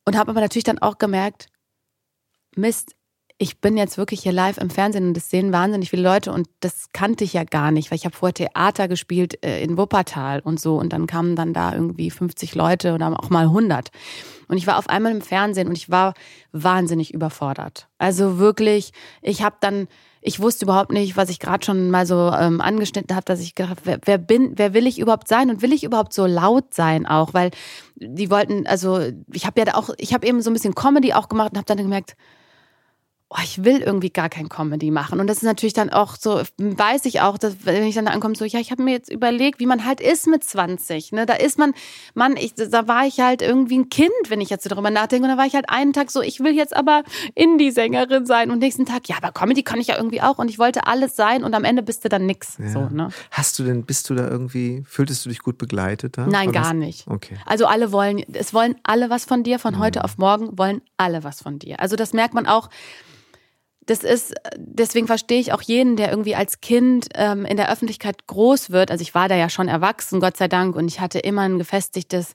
und 0.06 0.18
habe 0.18 0.32
aber 0.32 0.42
natürlich 0.42 0.64
dann 0.64 0.80
auch 0.80 0.98
gemerkt, 1.00 1.48
Mist, 2.56 2.96
ich 3.42 3.62
bin 3.62 3.78
jetzt 3.78 3.98
wirklich 3.98 4.22
hier 4.22 4.34
live 4.34 4.58
im 4.58 4.70
Fernsehen 4.70 5.08
und 5.08 5.14
das 5.16 5.30
sehen 5.30 5.54
wahnsinnig 5.54 5.90
viele 5.90 6.04
Leute 6.04 6.32
und 6.34 6.50
das 6.60 6.90
kannte 6.92 7.24
ich 7.24 7.34
ja 7.34 7.46
gar 7.46 7.72
nicht, 7.72 7.90
weil 7.90 7.96
ich 7.96 8.06
habe 8.06 8.16
vorher 8.16 8.34
Theater 8.34 8.90
gespielt 8.90 9.44
äh, 9.46 9.64
in 9.64 9.78
Wuppertal 9.78 10.42
und 10.42 10.60
so 10.60 10.78
und 10.78 10.92
dann 10.92 11.08
kamen 11.08 11.38
dann 11.38 11.54
da 11.54 11.74
irgendwie 11.74 12.12
50 12.12 12.54
Leute 12.54 12.94
oder 12.94 13.18
auch 13.18 13.30
mal 13.30 13.46
100. 13.46 13.90
Und 14.50 14.58
ich 14.58 14.68
war 14.68 14.78
auf 14.78 14.90
einmal 14.90 15.14
im 15.14 15.22
Fernsehen 15.22 15.70
und 15.70 15.78
ich 15.78 15.90
war 15.90 16.16
wahnsinnig 16.52 17.14
überfordert. 17.14 17.88
Also 17.98 18.40
wirklich, 18.40 18.92
ich 19.22 19.42
habe 19.42 19.56
dann, 19.62 19.88
ich 20.22 20.40
wusste 20.40 20.66
überhaupt 20.66 20.92
nicht, 20.92 21.16
was 21.16 21.30
ich 21.30 21.40
gerade 21.40 21.66
schon 21.66 21.92
mal 21.92 22.06
so 22.06 22.32
ähm, 22.32 22.60
angeschnitten 22.62 23.16
habe, 23.16 23.26
dass 23.26 23.40
ich 23.40 23.56
gedacht 23.56 23.80
wer, 23.84 24.00
wer 24.04 24.18
bin, 24.18 24.54
wer 24.58 24.74
will 24.74 24.88
ich 24.88 25.00
überhaupt 25.00 25.28
sein 25.28 25.50
und 25.50 25.62
will 25.62 25.74
ich 25.74 25.84
überhaupt 25.84 26.14
so 26.14 26.26
laut 26.26 26.74
sein 26.74 27.06
auch, 27.06 27.34
weil 27.34 27.52
die 27.96 28.30
wollten, 28.30 28.68
also 28.68 29.00
ich 29.32 29.46
habe 29.46 29.62
ja 29.62 29.76
auch, 29.76 29.90
ich 29.98 30.14
habe 30.14 30.28
eben 30.28 30.42
so 30.42 30.50
ein 30.50 30.54
bisschen 30.54 30.76
Comedy 30.76 31.14
auch 31.14 31.30
gemacht 31.30 31.52
und 31.52 31.58
habe 31.58 31.66
dann 31.66 31.78
gemerkt, 31.78 32.16
oh, 33.32 33.38
ich 33.44 33.63
will 33.63 33.78
irgendwie 33.82 34.10
gar 34.10 34.28
kein 34.28 34.50
Comedy 34.50 34.89
machen. 34.89 35.20
Und 35.20 35.28
das 35.28 35.38
ist 35.38 35.44
natürlich 35.44 35.74
dann 35.74 35.92
auch 35.92 36.15
so, 36.15 36.42
weiß 36.58 37.06
ich 37.06 37.22
auch, 37.22 37.38
dass, 37.38 37.58
wenn 37.63 37.84
ich 37.84 37.94
dann 37.94 38.06
da 38.06 38.12
ankomme, 38.12 38.36
so, 38.36 38.44
ja, 38.44 38.60
ich 38.60 38.72
habe 38.72 38.82
mir 38.82 38.92
jetzt 38.92 39.12
überlegt, 39.12 39.60
wie 39.60 39.68
man 39.68 39.86
halt 39.86 40.02
ist 40.02 40.26
mit 40.26 40.44
20. 40.44 41.12
Ne? 41.12 41.28
Da 41.28 41.36
ist 41.36 41.60
man, 41.60 41.74
Mann, 42.15 42.36
ich, 42.38 42.56
da 42.56 42.88
war 42.88 43.06
ich 43.06 43.20
halt 43.20 43.44
irgendwie 43.44 43.78
ein 43.78 43.89
Kind, 43.89 44.10
wenn 44.30 44.42
ich 44.42 44.50
jetzt 44.50 44.63
so 44.63 44.70
darüber 44.70 44.89
nachdenke. 44.89 45.26
Und 45.26 45.32
da 45.32 45.38
war 45.38 45.46
ich 45.46 45.54
halt 45.54 45.70
einen 45.70 45.94
Tag 45.94 46.10
so, 46.10 46.22
ich 46.22 46.39
will 46.39 46.56
jetzt 46.56 46.76
aber 46.76 47.04
Indie-Sängerin 47.36 48.26
sein. 48.26 48.50
Und 48.50 48.60
nächsten 48.60 48.88
Tag, 48.88 49.08
ja, 49.08 49.18
aber 49.18 49.32
Comedy 49.32 49.62
kann 49.62 49.80
ich 49.80 49.88
ja 49.88 49.98
irgendwie 49.98 50.24
auch. 50.24 50.39
Und 50.39 50.50
ich 50.50 50.58
wollte 50.58 50.88
alles 50.88 51.15
sein 51.15 51.44
und 51.44 51.54
am 51.54 51.65
Ende 51.65 51.84
bist 51.84 52.04
du 52.06 52.10
dann 52.10 52.26
nix. 52.26 52.58
Ja. 52.58 52.70
So, 52.70 52.89
ne? 52.89 53.10
Hast 53.30 53.60
du 53.60 53.63
denn, 53.63 53.86
bist 53.86 54.10
du 54.10 54.15
da 54.15 54.28
irgendwie, 54.28 54.84
fühltest 54.88 55.26
du 55.26 55.30
dich 55.30 55.39
gut 55.39 55.60
begleitet 55.60 56.18
da? 56.18 56.26
Nein, 56.26 56.50
Oder 56.50 56.62
gar 56.62 56.74
nicht. 56.74 57.06
Okay. 57.08 57.38
Also 57.46 57.68
alle 57.68 57.92
wollen, 57.92 58.24
es 58.34 58.56
wollen 58.56 58.76
alle 58.82 59.12
was 59.12 59.26
von 59.26 59.44
dir, 59.44 59.60
von 59.60 59.78
heute 59.78 60.04
auf 60.04 60.18
morgen 60.18 60.58
wollen 60.58 60.82
alle 60.98 61.24
was 61.24 61.44
von 61.44 61.60
dir. 61.60 61.80
Also 61.80 61.96
das 61.96 62.13
merkt 62.13 62.34
man 62.34 62.48
auch. 62.48 62.70
Das 63.89 64.04
ist, 64.04 64.36
deswegen 64.56 65.08
verstehe 65.08 65.39
ich 65.39 65.52
auch 65.52 65.63
jeden, 65.63 65.95
der 65.95 66.12
irgendwie 66.12 66.36
als 66.36 66.62
Kind 66.62 67.08
ähm, 67.15 67.43
in 67.43 67.58
der 67.58 67.71
Öffentlichkeit 67.71 68.28
groß 68.28 68.69
wird. 68.69 68.91
Also 68.91 69.02
ich 69.02 69.15
war 69.15 69.28
da 69.28 69.36
ja 69.36 69.49
schon 69.49 69.67
erwachsen, 69.67 70.19
Gott 70.19 70.38
sei 70.38 70.47
Dank, 70.47 70.75
und 70.75 70.88
ich 70.88 70.99
hatte 70.99 71.17
immer 71.17 71.41
ein 71.41 71.58
gefestigtes 71.58 72.34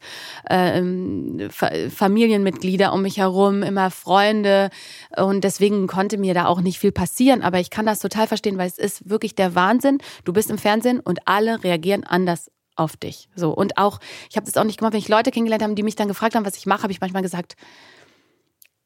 ähm, 0.51 1.49
Fa 1.51 1.71
Familienmitglieder 1.95 2.93
um 2.93 3.03
mich 3.03 3.19
herum, 3.19 3.63
immer 3.63 3.93
Freunde. 3.93 4.71
Und 5.17 5.45
deswegen 5.45 5.87
konnte 5.87 6.19
mir 6.19 6.35
da 6.35 6.47
auch 6.47 6.61
nicht 6.61 6.81
viel 6.81 6.91
passieren. 6.91 7.43
Aber 7.43 7.61
ich 7.61 7.71
kann 7.71 7.87
das 7.87 8.01
total 8.01 8.27
verstehen, 8.27 8.59
weil 8.59 8.67
es 8.67 8.79
ist 8.79 9.09
wirklich 9.09 9.37
der 9.37 9.55
Wahnsinn. 9.55 9.99
Du 10.25 10.33
bist 10.33 10.51
im 10.51 10.59
Fernsehen 10.59 10.99
und 10.99 11.21
alle 11.27 11.63
reagieren 11.63 12.03
anders 12.03 12.51
auf 12.75 12.97
dich. 12.97 13.29
So 13.37 13.53
und 13.53 13.79
auch, 13.79 14.01
ich 14.29 14.37
habe 14.37 14.47
das 14.47 14.57
auch 14.57 14.65
nicht 14.65 14.79
gemacht, 14.79 14.95
wenn 14.95 14.99
ich 14.99 15.09
Leute 15.09 15.31
kennengelernt 15.31 15.63
habe, 15.63 15.75
die 15.75 15.85
mich 15.85 15.95
dann 15.95 16.09
gefragt 16.09 16.35
haben, 16.35 16.45
was 16.45 16.57
ich 16.57 16.67
mache, 16.67 16.83
habe 16.83 16.93
ich 16.93 17.01
manchmal 17.01 17.23
gesagt, 17.23 17.55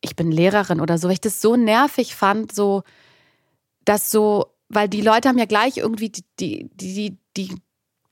ich 0.00 0.16
bin 0.16 0.30
Lehrerin 0.30 0.80
oder 0.80 0.98
so, 0.98 1.08
weil 1.08 1.14
ich 1.14 1.20
das 1.20 1.40
so 1.40 1.56
nervig 1.56 2.14
fand, 2.14 2.52
so 2.52 2.82
dass 3.84 4.10
so, 4.10 4.46
weil 4.68 4.88
die 4.88 5.00
Leute 5.00 5.28
haben 5.28 5.38
ja 5.38 5.46
gleich 5.46 5.78
irgendwie 5.78 6.10
die 6.10 6.24
die 6.38 6.70
die, 6.74 7.18
die 7.36 7.54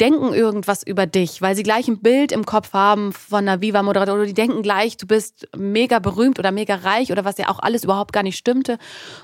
denken 0.00 0.34
irgendwas 0.34 0.82
über 0.82 1.06
dich, 1.06 1.40
weil 1.40 1.56
sie 1.56 1.62
gleich 1.62 1.88
ein 1.88 2.00
Bild 2.00 2.32
im 2.32 2.44
Kopf 2.44 2.72
haben 2.72 3.12
von 3.12 3.48
einer 3.48 3.60
Viva-Moderatorin 3.60 4.20
oder 4.20 4.28
die 4.28 4.34
denken 4.34 4.62
gleich, 4.62 4.96
du 4.96 5.06
bist 5.06 5.48
mega 5.56 5.98
berühmt 5.98 6.38
oder 6.38 6.52
mega 6.52 6.74
reich 6.74 7.12
oder 7.12 7.24
was 7.24 7.38
ja 7.38 7.48
auch 7.48 7.60
alles 7.60 7.84
überhaupt 7.84 8.12
gar 8.12 8.22
nicht 8.22 8.36
stimmte 8.36 8.78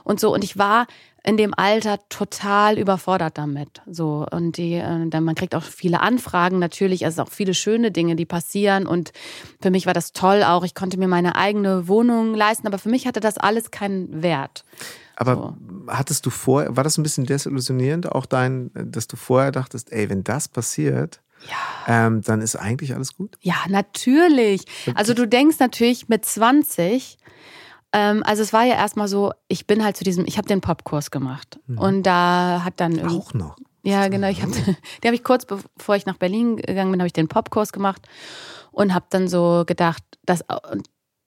und 0.05 0.19
so. 0.19 0.33
Und 0.33 0.45
ich 0.45 0.57
war 0.57 0.87
in 1.25 1.37
dem 1.37 1.55
Alter 1.57 1.99
total 2.09 2.79
überfordert 2.79 3.39
damit. 3.39 3.83
So 3.87 4.27
und 4.31 4.57
die, 4.57 4.75
äh, 4.75 5.09
dann 5.09 5.25
man 5.25 5.35
kriegt 5.35 5.55
auch 5.55 5.63
viele 5.63 6.01
Anfragen 6.01 6.59
natürlich, 6.59 7.05
also 7.05 7.23
auch 7.23 7.31
viele 7.31 7.55
schöne 7.55 7.91
Dinge, 7.93 8.17
die 8.17 8.27
passieren 8.27 8.87
und 8.87 9.13
für 9.61 9.71
mich 9.71 9.87
war 9.87 9.95
das 9.95 10.13
toll 10.13 10.43
auch. 10.43 10.65
Ich 10.65 10.75
konnte 10.75 10.99
mir 10.99 11.09
meine 11.09 11.37
eigene 11.37 11.87
Wohnung 11.87 12.35
leisten, 12.35 12.67
aber 12.67 12.79
für 12.79 12.89
mich 12.89 13.07
hatte 13.07 13.21
das 13.21 13.39
alles 13.39 13.71
keinen 13.71 14.23
Wert. 14.23 14.65
Aber 15.17 15.57
hattest 15.89 16.25
du 16.27 16.31
vorher, 16.31 16.77
war 16.77 16.85
das 16.85 16.99
ein 16.99 17.03
bisschen 17.03 17.27
desillusionierend, 17.27 18.11
auch 18.11 18.27
dein, 18.27 18.71
dass 18.75 19.07
du 19.09 19.17
vorher 19.17 19.53
dachtest, 19.53 19.93
ey, 19.93 20.09
wenn 20.11 20.25
das 20.25 20.49
passiert, 20.49 21.21
Ja. 21.49 22.07
ähm, 22.07 22.23
dann 22.23 22.41
ist 22.41 22.57
eigentlich 22.57 22.95
alles 22.95 23.15
gut? 23.17 23.37
Ja, 23.41 23.57
natürlich. 23.69 24.65
Also 24.95 25.13
du 25.15 25.27
denkst 25.29 25.59
natürlich 25.59 26.09
mit 26.09 26.25
20, 26.25 27.19
ähm, 27.93 28.23
also 28.25 28.43
es 28.43 28.53
war 28.53 28.65
ja 28.65 28.75
erstmal 28.75 29.09
so, 29.09 29.33
ich 29.49 29.67
bin 29.67 29.85
halt 29.85 29.97
zu 29.97 30.05
diesem, 30.05 30.25
ich 30.27 30.39
habe 30.39 30.49
den 30.49 30.61
Popkurs 30.61 31.11
gemacht 31.11 31.61
und 31.77 32.05
da 32.05 32.63
hat 32.65 32.81
dann 32.81 33.07
Auch 33.07 33.35
noch. 33.35 33.57
ja 33.83 34.09
genau, 34.09 34.29
ich 34.29 34.41
habe, 34.43 34.53
den 34.55 34.77
habe 35.05 35.15
ich 35.15 35.25
kurz 35.25 35.45
bevor 35.45 35.95
ich 35.97 36.07
nach 36.07 36.17
Berlin 36.17 36.57
gegangen 36.57 36.91
bin, 36.91 37.01
habe 37.01 37.07
ich 37.09 37.13
den 37.13 37.29
Popkurs 37.29 37.73
gemacht 37.73 38.01
und 38.71 38.95
habe 38.95 39.05
dann 39.11 39.29
so 39.29 39.65
gedacht, 39.67 40.03
das, 40.25 40.43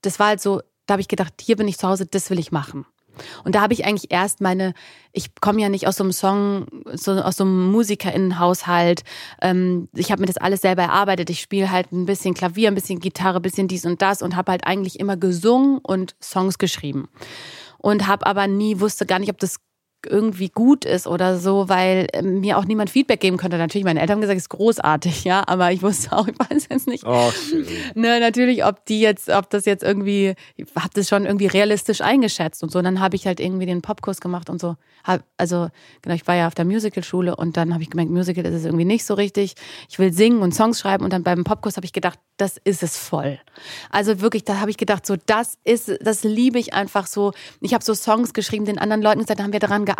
das 0.02 0.18
war 0.20 0.28
halt 0.28 0.42
so, 0.42 0.62
da 0.88 0.94
habe 0.94 1.02
ich 1.02 1.08
gedacht, 1.08 1.34
hier 1.42 1.56
bin 1.56 1.68
ich 1.68 1.78
zu 1.78 1.88
Hause, 1.88 2.06
das 2.08 2.30
will 2.32 2.40
ich 2.40 2.52
machen. 2.52 2.86
Und 3.44 3.56
da 3.56 3.62
habe 3.62 3.74
ich 3.74 3.86
eigentlich 3.86 4.12
erst 4.12 4.42
meine, 4.42 4.74
ich 5.12 5.36
komme 5.40 5.62
ja 5.62 5.70
nicht 5.70 5.88
aus 5.88 5.96
so 5.98 6.04
einem 6.04 6.12
Song, 6.12 6.68
so, 6.94 7.14
aus 7.14 7.38
so 7.38 7.44
einem 7.44 7.72
Musikerinnenhaushalt. 7.72 9.04
Ähm, 9.42 9.90
ich 9.94 10.12
habe 10.12 10.22
mir 10.22 10.28
das 10.28 10.38
alles 10.38 10.62
selber 10.62 10.84
erarbeitet. 10.84 11.30
Ich 11.30 11.42
spiele 11.42 11.72
halt 11.72 11.92
ein 11.92 12.06
bisschen 12.06 12.34
Klavier, 12.34 12.70
ein 12.70 12.76
bisschen 12.76 13.00
Gitarre, 13.00 13.38
ein 13.38 13.42
bisschen 13.42 13.68
dies 13.68 13.86
und 13.86 14.02
das 14.02 14.22
und 14.22 14.36
habe 14.36 14.52
halt 14.52 14.68
eigentlich 14.68 15.00
immer 15.00 15.18
gesungen 15.18 15.80
und 15.80 16.16
Songs 16.22 16.58
geschrieben. 16.58 17.08
Und 17.78 18.08
habe 18.08 18.26
aber 18.26 18.48
nie, 18.48 18.80
wusste 18.80 19.06
gar 19.06 19.20
nicht, 19.20 19.30
ob 19.30 19.40
das 19.40 19.58
irgendwie 20.06 20.50
gut 20.50 20.86
ist 20.86 21.08
oder 21.08 21.38
so, 21.38 21.70
weil 21.70 22.08
ähm, 22.14 22.40
mir 22.40 22.58
auch 22.58 22.66
niemand 22.66 22.90
Feedback 22.90 23.20
geben 23.20 23.38
könnte. 23.38 23.58
Natürlich, 23.58 23.86
meine 23.86 24.00
Eltern 24.00 24.16
haben 24.16 24.22
gesagt, 24.22 24.38
es 24.38 24.44
ist 24.44 24.50
großartig, 24.50 25.24
ja, 25.24 25.44
aber 25.48 25.72
ich 25.72 25.82
wusste 25.82 26.14
auch, 26.14 26.28
ich 26.28 26.36
weiß 26.38 26.68
jetzt 26.70 26.88
nicht. 26.88 27.04
Oh, 27.06 27.32
ne, 27.96 28.20
natürlich, 28.20 28.66
ob 28.66 28.86
die 28.86 29.02
jetzt, 29.02 29.30
ob 29.30 29.50
das 29.50 29.66
jetzt 29.66 29.84
irgendwie, 29.84 30.36
ich 30.56 30.66
habe 30.76 30.90
das 30.94 31.10
schon 31.10 31.26
irgendwie 31.26 31.48
realistisch 31.48 32.02
eingeschätzt 32.02 32.64
und 32.64 32.72
so. 32.72 32.80
Und 32.80 32.86
dann 32.86 33.00
habe 33.00 33.16
ich 33.16 33.28
halt 33.28 33.40
irgendwie 33.40 33.66
den 33.66 33.82
Popkurs 33.82 34.22
gemacht 34.22 34.50
und 34.50 34.60
so. 34.60 34.76
Hab, 35.04 35.24
also, 35.38 35.70
genau, 36.02 36.16
ich 36.16 36.28
war 36.28 36.36
ja 36.36 36.48
auf 36.48 36.56
der 36.56 36.66
Musicalschule 36.66 37.36
und 37.36 37.58
dann 37.58 37.74
habe 37.74 37.84
ich 37.84 37.90
gemerkt, 37.90 38.12
Musical 38.12 38.46
ist 38.46 38.56
es 38.56 38.66
irgendwie 38.66 38.86
nicht 38.86 39.06
so 39.06 39.14
richtig. 39.14 39.56
Ich 39.90 40.00
will 40.00 40.14
singen 40.14 40.42
und 40.42 40.54
Songs 40.54 40.80
schreiben 40.80 41.04
und 41.04 41.14
dann 41.14 41.24
beim 41.24 41.44
Popkurs 41.44 41.78
habe 41.78 41.86
ich 41.86 41.94
gedacht, 41.94 42.20
das 42.38 42.58
ist 42.64 42.84
es 42.84 42.98
voll. 42.98 43.40
Also 43.90 44.22
wirklich, 44.22 44.44
da 44.44 44.60
habe 44.60 44.72
ich 44.72 44.78
gedacht, 44.78 45.06
so 45.06 45.16
das 45.26 45.58
ist, 45.64 45.92
das 46.02 46.24
liebe 46.24 46.60
ich 46.60 46.74
einfach 46.74 47.08
so. 47.08 47.34
Ich 47.62 47.74
habe 47.74 47.84
so 47.84 47.94
Songs 47.94 48.34
geschrieben, 48.34 48.66
den 48.66 48.78
anderen 48.78 49.02
Leuten 49.02 49.22
gesagt, 49.22 49.40
da 49.40 49.44
haben 49.44 49.54
wir 49.54 49.60
daran 49.60 49.86
gearbeitet 49.86 49.95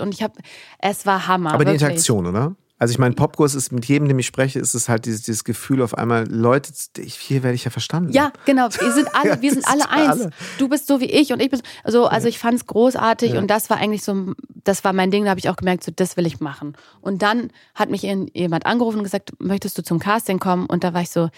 und 0.00 0.14
ich 0.14 0.22
habe, 0.22 0.34
es 0.78 1.06
war 1.06 1.26
Hammer. 1.26 1.50
Aber 1.50 1.60
wirklich. 1.60 1.78
die 1.78 1.84
Interaktion, 1.84 2.26
oder? 2.26 2.54
Also 2.80 2.92
ich 2.92 2.98
meine, 2.98 3.14
Popkurs 3.14 3.54
ist 3.54 3.72
mit 3.72 3.84
jedem, 3.84 4.08
dem 4.08 4.18
ich 4.18 4.26
spreche, 4.26 4.58
ist 4.58 4.72
es 4.72 4.88
halt 4.88 5.04
dieses, 5.04 5.20
dieses 5.20 5.44
Gefühl 5.44 5.82
auf 5.82 5.98
einmal, 5.98 6.26
Leute, 6.30 6.72
hier 6.96 7.42
werde 7.42 7.54
ich 7.54 7.64
ja 7.64 7.70
verstanden. 7.70 8.10
Ja, 8.10 8.32
genau. 8.46 8.68
Wir 8.80 8.92
sind 8.92 9.14
alle, 9.14 9.28
ja, 9.28 9.42
wir 9.42 9.52
sind 9.52 9.68
alle 9.68 9.90
eins. 9.90 10.22
Alle. 10.22 10.30
Du 10.56 10.66
bist 10.66 10.86
so 10.86 10.98
wie 10.98 11.10
ich 11.10 11.30
und 11.34 11.40
ich 11.40 11.50
bin 11.50 11.60
so. 11.84 12.06
Also 12.06 12.26
ich 12.26 12.38
fand 12.38 12.54
es 12.54 12.66
großartig 12.66 13.32
ja. 13.32 13.38
und 13.38 13.48
das 13.48 13.68
war 13.68 13.76
eigentlich 13.76 14.02
so, 14.02 14.32
das 14.64 14.82
war 14.82 14.94
mein 14.94 15.10
Ding. 15.10 15.24
Da 15.24 15.30
habe 15.30 15.40
ich 15.40 15.50
auch 15.50 15.56
gemerkt, 15.56 15.84
so 15.84 15.92
das 15.94 16.16
will 16.16 16.26
ich 16.26 16.40
machen. 16.40 16.74
Und 17.02 17.20
dann 17.20 17.50
hat 17.74 17.90
mich 17.90 18.00
jemand 18.00 18.64
angerufen 18.64 18.98
und 18.98 19.04
gesagt, 19.04 19.32
möchtest 19.38 19.76
du 19.76 19.82
zum 19.82 19.98
Casting 19.98 20.38
kommen? 20.38 20.64
Und 20.64 20.82
da 20.82 20.94
war 20.94 21.02
ich 21.02 21.10
so, 21.10 21.28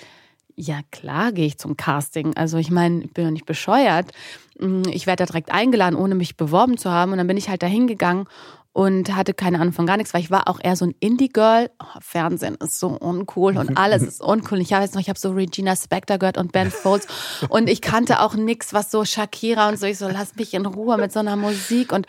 ja, 0.56 0.80
klar 0.90 1.32
gehe 1.32 1.46
ich 1.46 1.58
zum 1.58 1.76
Casting. 1.76 2.36
Also 2.36 2.58
ich 2.58 2.70
meine, 2.70 3.04
ich 3.04 3.12
bin 3.12 3.24
ja 3.24 3.30
nicht 3.30 3.46
bescheuert. 3.46 4.12
Mm, 4.58 4.82
ich 4.90 5.06
werde 5.06 5.24
da 5.24 5.26
direkt 5.26 5.52
eingeladen, 5.52 5.96
ohne 5.96 6.14
mich 6.14 6.36
beworben 6.36 6.76
zu 6.76 6.90
haben. 6.90 7.12
Und 7.12 7.18
dann 7.18 7.26
bin 7.26 7.36
ich 7.36 7.48
halt 7.48 7.62
da 7.62 7.66
hingegangen 7.66 8.26
und 8.72 9.14
hatte 9.14 9.34
keine 9.34 9.60
Ahnung 9.60 9.74
von 9.74 9.86
gar 9.86 9.98
nichts, 9.98 10.14
weil 10.14 10.22
ich 10.22 10.30
war 10.30 10.48
auch 10.48 10.58
eher 10.62 10.76
so 10.76 10.86
ein 10.86 10.94
Indie-Girl. 10.98 11.70
Oh, 11.78 12.00
Fernsehen 12.00 12.54
ist 12.54 12.78
so 12.78 12.88
uncool 12.88 13.58
und 13.58 13.76
alles 13.76 14.02
ist 14.02 14.22
uncool. 14.22 14.60
Ich 14.60 14.72
habe 14.72 14.82
jetzt 14.82 14.94
noch, 14.94 15.02
ich 15.02 15.10
habe 15.10 15.18
so 15.18 15.32
Regina 15.32 15.76
Spector 15.76 16.18
gehört 16.18 16.38
und 16.38 16.52
Ben 16.52 16.70
Folds 16.70 17.06
und 17.48 17.68
ich 17.68 17.82
kannte 17.82 18.20
auch 18.20 18.34
nichts, 18.34 18.72
was 18.72 18.90
so 18.90 19.04
Shakira 19.04 19.68
und 19.68 19.78
so. 19.78 19.86
Ich 19.86 19.98
so, 19.98 20.08
lass 20.08 20.36
mich 20.36 20.54
in 20.54 20.64
Ruhe 20.64 20.96
mit 20.96 21.12
so 21.12 21.20
einer 21.20 21.36
Musik 21.36 21.92
und 21.92 22.06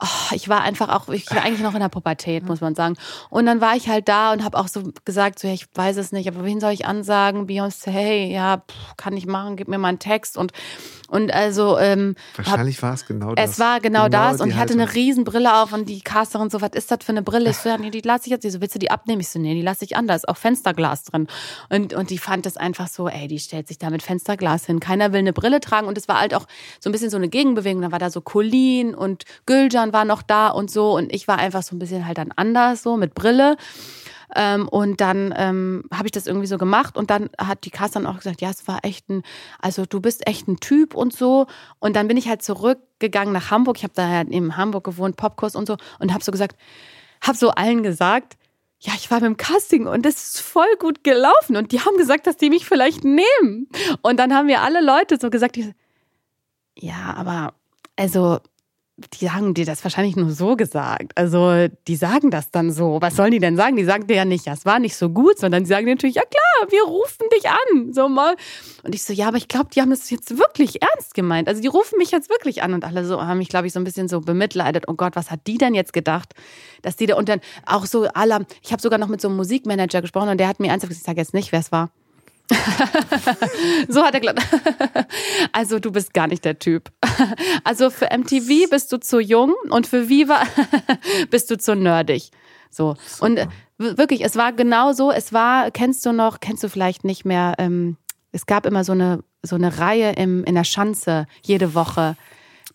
oh, 0.00 0.34
ich 0.34 0.48
war 0.48 0.62
einfach 0.62 0.88
auch, 0.88 1.08
ich 1.08 1.30
war 1.30 1.42
eigentlich 1.42 1.62
noch 1.62 1.74
in 1.74 1.80
der 1.80 1.88
Pubertät, 1.88 2.44
muss 2.44 2.60
man 2.60 2.74
sagen. 2.74 2.96
Und 3.30 3.46
dann 3.46 3.60
war 3.60 3.76
ich 3.76 3.88
halt 3.88 4.08
da 4.08 4.32
und 4.32 4.44
habe 4.44 4.58
auch 4.58 4.68
so 4.68 4.92
gesagt, 5.04 5.38
so, 5.38 5.48
ja, 5.48 5.54
ich 5.54 5.66
weiß 5.74 5.96
es 5.96 6.12
nicht, 6.12 6.28
aber 6.28 6.44
wen 6.44 6.60
soll 6.60 6.72
ich 6.72 6.86
ansagen? 6.86 7.46
Beyoncé, 7.46 7.90
hey, 7.90 8.32
ja, 8.32 8.58
pff, 8.58 8.96
kann 8.96 9.16
ich 9.16 9.26
machen, 9.26 9.56
gib 9.56 9.68
mir 9.68 9.78
mal 9.78 9.88
einen 9.88 9.98
Text 9.98 10.36
und 10.36 10.52
und 11.08 11.32
also 11.32 11.78
ähm, 11.78 12.14
wahrscheinlich 12.36 12.82
war 12.82 12.94
es 12.94 13.06
genau 13.06 13.34
das. 13.34 13.52
Es 13.52 13.58
war 13.58 13.80
genau, 13.80 14.04
genau 14.04 14.30
das 14.30 14.40
und 14.40 14.50
ich 14.50 14.56
hatte 14.56 14.72
eine 14.72 14.92
riesen 14.94 15.24
Brille 15.24 15.62
auf 15.62 15.72
und 15.72 15.88
die 15.88 16.00
Casterin 16.00 16.50
so, 16.50 16.60
was 16.60 16.70
ist 16.74 16.90
das 16.90 16.98
für 17.02 17.12
eine 17.12 17.22
Brille? 17.22 17.50
Ich 17.50 17.56
so, 17.56 17.68
ja, 17.68 17.78
nee, 17.78 17.90
die 17.90 18.00
lasse 18.00 18.26
ich 18.26 18.30
jetzt. 18.30 18.42
Sie 18.42 18.50
so, 18.50 18.60
willst 18.60 18.74
du 18.74 18.78
die 18.78 18.90
abnehmen? 18.90 19.20
Ich 19.20 19.28
so, 19.28 19.38
nee, 19.38 19.54
die 19.54 19.62
lasse 19.62 19.84
ich 19.84 19.96
an, 19.96 20.06
da 20.06 20.14
ist 20.14 20.28
auch 20.28 20.36
Fensterglas 20.36 21.04
drin. 21.04 21.26
Und 21.68 21.94
und 21.94 22.10
die 22.10 22.18
fand 22.18 22.46
das 22.46 22.56
einfach 22.56 22.88
so, 22.88 23.08
ey, 23.08 23.28
die 23.28 23.38
stellt 23.38 23.68
sich 23.68 23.78
da 23.78 23.90
mit 23.90 24.02
Fensterglas 24.02 24.66
hin. 24.66 24.80
Keiner 24.80 25.12
will 25.12 25.20
eine 25.20 25.32
Brille 25.32 25.60
tragen 25.60 25.86
und 25.86 25.96
es 25.96 26.08
war 26.08 26.20
halt 26.20 26.34
auch 26.34 26.46
so 26.80 26.88
ein 26.90 26.92
bisschen 26.92 27.10
so 27.10 27.16
eine 27.16 27.28
Gegenbewegung. 27.28 27.82
Da 27.82 27.92
war 27.92 27.98
da 27.98 28.10
so 28.10 28.20
Colin 28.20 28.94
und 28.94 29.24
Gülcan 29.46 29.92
war 29.92 30.04
noch 30.04 30.22
da 30.22 30.48
und 30.48 30.70
so 30.70 30.96
und 30.96 31.12
ich 31.12 31.28
war 31.28 31.38
einfach 31.38 31.62
so 31.62 31.76
ein 31.76 31.78
bisschen 31.78 32.06
halt 32.06 32.18
dann 32.18 32.32
anders 32.34 32.82
so 32.82 32.96
mit 32.96 33.14
Brille. 33.14 33.56
Ähm, 34.36 34.68
und 34.68 35.00
dann 35.00 35.34
ähm, 35.36 35.84
habe 35.92 36.06
ich 36.06 36.12
das 36.12 36.26
irgendwie 36.26 36.46
so 36.46 36.58
gemacht 36.58 36.96
und 36.96 37.10
dann 37.10 37.30
hat 37.38 37.64
die 37.64 37.70
Kasse 37.70 37.94
dann 37.94 38.06
auch 38.06 38.18
gesagt, 38.18 38.42
ja, 38.42 38.50
es 38.50 38.68
war 38.68 38.84
echt 38.84 39.08
ein, 39.08 39.22
also 39.58 39.86
du 39.86 40.00
bist 40.00 40.26
echt 40.28 40.46
ein 40.46 40.58
Typ 40.58 40.94
und 40.94 41.14
so. 41.14 41.46
Und 41.78 41.96
dann 41.96 42.06
bin 42.06 42.18
ich 42.18 42.28
halt 42.28 42.42
zurückgegangen 42.42 43.32
nach 43.32 43.50
Hamburg. 43.50 43.78
Ich 43.78 43.82
habe 43.82 43.94
da 43.94 44.06
halt 44.06 44.28
in 44.28 44.56
Hamburg 44.56 44.84
gewohnt, 44.84 45.16
Popkurs 45.16 45.56
und 45.56 45.66
so 45.66 45.76
und 45.98 46.12
habe 46.12 46.22
so 46.22 46.32
gesagt, 46.32 46.56
habe 47.22 47.38
so 47.38 47.50
allen 47.50 47.82
gesagt, 47.82 48.36
ja, 48.78 48.92
ich 48.94 49.10
war 49.10 49.20
beim 49.20 49.38
Casting 49.38 49.86
und 49.86 50.04
das 50.04 50.16
ist 50.16 50.40
voll 50.40 50.76
gut 50.78 51.02
gelaufen 51.02 51.56
und 51.56 51.72
die 51.72 51.80
haben 51.80 51.96
gesagt, 51.96 52.26
dass 52.26 52.36
die 52.36 52.50
mich 52.50 52.66
vielleicht 52.66 53.04
nehmen. 53.04 53.68
Und 54.02 54.18
dann 54.18 54.34
haben 54.34 54.46
mir 54.46 54.60
alle 54.60 54.84
Leute 54.84 55.16
so 55.18 55.30
gesagt, 55.30 55.58
ja, 56.78 57.14
aber 57.16 57.54
also 57.96 58.40
die 59.20 59.30
haben 59.30 59.52
dir 59.52 59.66
das 59.66 59.84
wahrscheinlich 59.84 60.16
nur 60.16 60.30
so 60.30 60.56
gesagt. 60.56 61.12
Also 61.16 61.68
die 61.86 61.96
sagen 61.96 62.30
das 62.30 62.50
dann 62.50 62.72
so. 62.72 62.98
Was 63.02 63.16
sollen 63.16 63.30
die 63.30 63.38
denn 63.38 63.56
sagen? 63.56 63.76
Die 63.76 63.84
sagen 63.84 64.06
dir 64.06 64.16
ja 64.16 64.24
nicht, 64.24 64.46
ja, 64.46 64.54
es 64.54 64.64
war 64.64 64.78
nicht 64.78 64.96
so 64.96 65.10
gut, 65.10 65.38
sondern 65.38 65.64
die 65.64 65.68
sagen 65.68 65.84
dir 65.84 65.94
natürlich, 65.94 66.16
ja 66.16 66.22
klar, 66.22 66.70
wir 66.70 66.82
rufen 66.84 67.26
dich 67.34 67.46
an. 67.48 67.92
So 67.92 68.08
mal. 68.08 68.34
Und 68.84 68.94
ich 68.94 69.02
so, 69.02 69.12
ja, 69.12 69.28
aber 69.28 69.36
ich 69.36 69.48
glaube, 69.48 69.68
die 69.74 69.82
haben 69.82 69.90
das 69.90 70.08
jetzt 70.08 70.38
wirklich 70.38 70.80
ernst 70.80 71.12
gemeint. 71.14 71.46
Also 71.46 71.60
die 71.60 71.68
rufen 71.68 71.98
mich 71.98 72.10
jetzt 72.10 72.30
wirklich 72.30 72.62
an 72.62 72.72
und 72.72 72.84
alle 72.84 73.04
so 73.04 73.20
haben 73.20 73.38
mich, 73.38 73.50
glaube 73.50 73.66
ich, 73.66 73.74
so 73.74 73.80
ein 73.80 73.84
bisschen 73.84 74.08
so 74.08 74.20
bemitleidet. 74.22 74.84
Oh 74.88 74.94
Gott, 74.94 75.14
was 75.14 75.30
hat 75.30 75.40
die 75.46 75.58
denn 75.58 75.74
jetzt 75.74 75.92
gedacht? 75.92 76.32
Dass 76.80 76.96
die 76.96 77.04
da 77.04 77.16
und 77.16 77.28
dann 77.28 77.40
auch 77.66 77.84
so 77.84 78.06
alle, 78.14 78.46
ich 78.62 78.72
habe 78.72 78.80
sogar 78.80 78.98
noch 78.98 79.08
mit 79.08 79.20
so 79.20 79.28
einem 79.28 79.36
Musikmanager 79.36 80.00
gesprochen 80.00 80.30
und 80.30 80.38
der 80.38 80.48
hat 80.48 80.58
mir 80.58 80.68
ernsthaft 80.68 80.90
gesagt, 80.90 81.02
ich 81.02 81.06
sage 81.06 81.20
jetzt 81.20 81.34
nicht, 81.34 81.52
wer 81.52 81.60
es 81.60 81.70
war. 81.70 81.90
so 83.88 84.02
hat 84.02 84.14
er 84.14 84.20
gesagt. 84.20 84.42
Also 85.52 85.78
du 85.78 85.90
bist 85.90 86.14
gar 86.14 86.26
nicht 86.26 86.44
der 86.44 86.58
Typ. 86.58 86.90
Also 87.64 87.90
für 87.90 88.08
MTV 88.16 88.70
bist 88.70 88.92
du 88.92 88.98
zu 88.98 89.20
jung 89.20 89.54
und 89.70 89.86
für 89.86 90.08
Viva 90.08 90.42
bist 91.30 91.50
du 91.50 91.58
zu 91.58 91.74
nerdig. 91.74 92.30
So. 92.70 92.94
Super. 93.06 93.24
Und 93.24 93.48
wirklich, 93.78 94.24
es 94.24 94.36
war 94.36 94.52
genau 94.52 94.92
so. 94.92 95.10
Es 95.10 95.32
war, 95.32 95.70
kennst 95.70 96.04
du 96.06 96.12
noch, 96.12 96.40
kennst 96.40 96.62
du 96.62 96.68
vielleicht 96.68 97.04
nicht 97.04 97.24
mehr, 97.24 97.54
ähm, 97.58 97.96
es 98.32 98.46
gab 98.46 98.66
immer 98.66 98.84
so 98.84 98.92
eine, 98.92 99.24
so 99.42 99.56
eine 99.56 99.78
Reihe 99.78 100.12
im, 100.12 100.44
in 100.44 100.54
der 100.54 100.64
Schanze 100.64 101.26
jede 101.42 101.74
Woche 101.74 102.16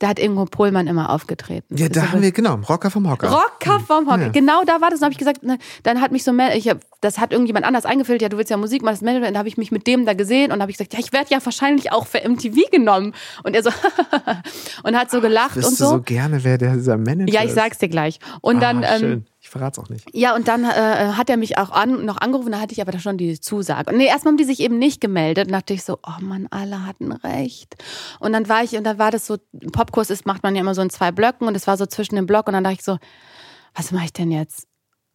da 0.01 0.07
hat 0.07 0.19
Ingo 0.19 0.45
Pohlmann 0.45 0.87
immer 0.87 1.11
aufgetreten. 1.11 1.77
Ja, 1.77 1.87
da 1.87 2.11
haben 2.11 2.23
wir, 2.23 2.31
genau, 2.31 2.55
Rocker 2.55 2.89
vom 2.89 3.07
Hocker. 3.07 3.29
Rocker 3.29 3.79
vom 3.81 4.07
Hocker. 4.07 4.23
Ja. 4.23 4.29
Genau 4.29 4.63
da 4.65 4.81
war 4.81 4.89
das. 4.89 4.99
Dann 4.99 5.05
habe 5.05 5.11
ich 5.11 5.19
gesagt, 5.19 5.43
ne, 5.43 5.59
dann 5.83 6.01
hat 6.01 6.11
mich 6.11 6.23
so, 6.23 6.33
ich 6.55 6.67
hab, 6.67 6.79
das 7.01 7.19
hat 7.19 7.31
irgendjemand 7.31 7.67
anders 7.67 7.85
eingefüllt, 7.85 8.19
ja, 8.19 8.27
du 8.27 8.37
willst 8.37 8.49
ja 8.49 8.57
Musik 8.57 8.81
machen, 8.81 8.95
das 8.95 9.01
Manager. 9.03 9.27
Dann 9.27 9.37
habe 9.37 9.47
ich 9.47 9.57
mich 9.57 9.71
mit 9.71 9.85
dem 9.85 10.07
da 10.07 10.13
gesehen 10.13 10.51
und 10.51 10.59
habe 10.59 10.71
ich 10.71 10.77
gesagt, 10.77 10.93
ja, 10.93 10.99
ich 10.99 11.13
werde 11.13 11.27
ja 11.29 11.37
wahrscheinlich 11.43 11.91
auch 11.91 12.07
für 12.07 12.27
MTV 12.27 12.71
genommen. 12.71 13.13
Und 13.43 13.55
er 13.55 13.61
so, 13.61 13.69
und 14.83 14.97
hat 14.97 15.11
so 15.11 15.21
gelacht 15.21 15.59
Ach, 15.61 15.67
und 15.67 15.77
so. 15.77 15.85
Du 15.85 15.91
so 15.91 16.01
gerne, 16.01 16.43
wer 16.43 16.57
der, 16.57 16.73
dieser 16.77 16.97
Manager 16.97 17.31
Ja, 17.31 17.43
ich 17.43 17.53
sag's 17.53 17.77
dir 17.77 17.89
gleich. 17.89 18.19
Und 18.41 18.57
ah, 18.57 18.59
dann, 18.59 18.83
ähm, 18.83 19.25
verrat's 19.51 19.77
auch 19.77 19.89
nicht. 19.89 20.07
Ja, 20.13 20.33
und 20.35 20.47
dann 20.47 20.63
äh, 20.63 21.13
hat 21.13 21.29
er 21.29 21.37
mich 21.37 21.57
auch 21.57 21.71
an, 21.71 22.05
noch 22.05 22.17
angerufen, 22.17 22.51
da 22.51 22.59
hatte 22.59 22.73
ich 22.73 22.81
aber 22.81 22.97
schon 22.99 23.17
die 23.17 23.39
Zusage. 23.39 23.91
Und 23.91 23.97
nee, 23.97 24.07
erstmal 24.07 24.31
haben 24.31 24.37
die 24.37 24.45
sich 24.45 24.61
eben 24.61 24.79
nicht 24.79 25.01
gemeldet. 25.01 25.47
Und 25.47 25.53
dachte 25.53 25.73
ich 25.73 25.83
so, 25.83 25.99
oh 26.05 26.21
Mann, 26.21 26.47
alle 26.49 26.85
hatten 26.85 27.11
recht. 27.11 27.75
Und 28.19 28.33
dann 28.33 28.47
war 28.47 28.63
ich, 28.63 28.77
und 28.77 28.85
dann 28.85 28.97
war 28.97 29.11
das 29.11 29.27
so, 29.27 29.37
Popkurs 29.71 30.09
ist, 30.09 30.25
macht 30.25 30.43
man 30.43 30.55
ja 30.55 30.61
immer 30.61 30.73
so 30.73 30.81
in 30.81 30.89
zwei 30.89 31.11
Blöcken 31.11 31.47
und 31.47 31.55
es 31.55 31.67
war 31.67 31.77
so 31.77 31.85
zwischen 31.85 32.15
dem 32.15 32.25
Block 32.25 32.47
und 32.47 32.53
dann 32.53 32.63
dachte 32.63 32.77
ich 32.77 32.83
so, 32.83 32.97
was 33.75 33.91
mache 33.91 34.05
ich 34.05 34.13
denn 34.13 34.31
jetzt? 34.31 34.67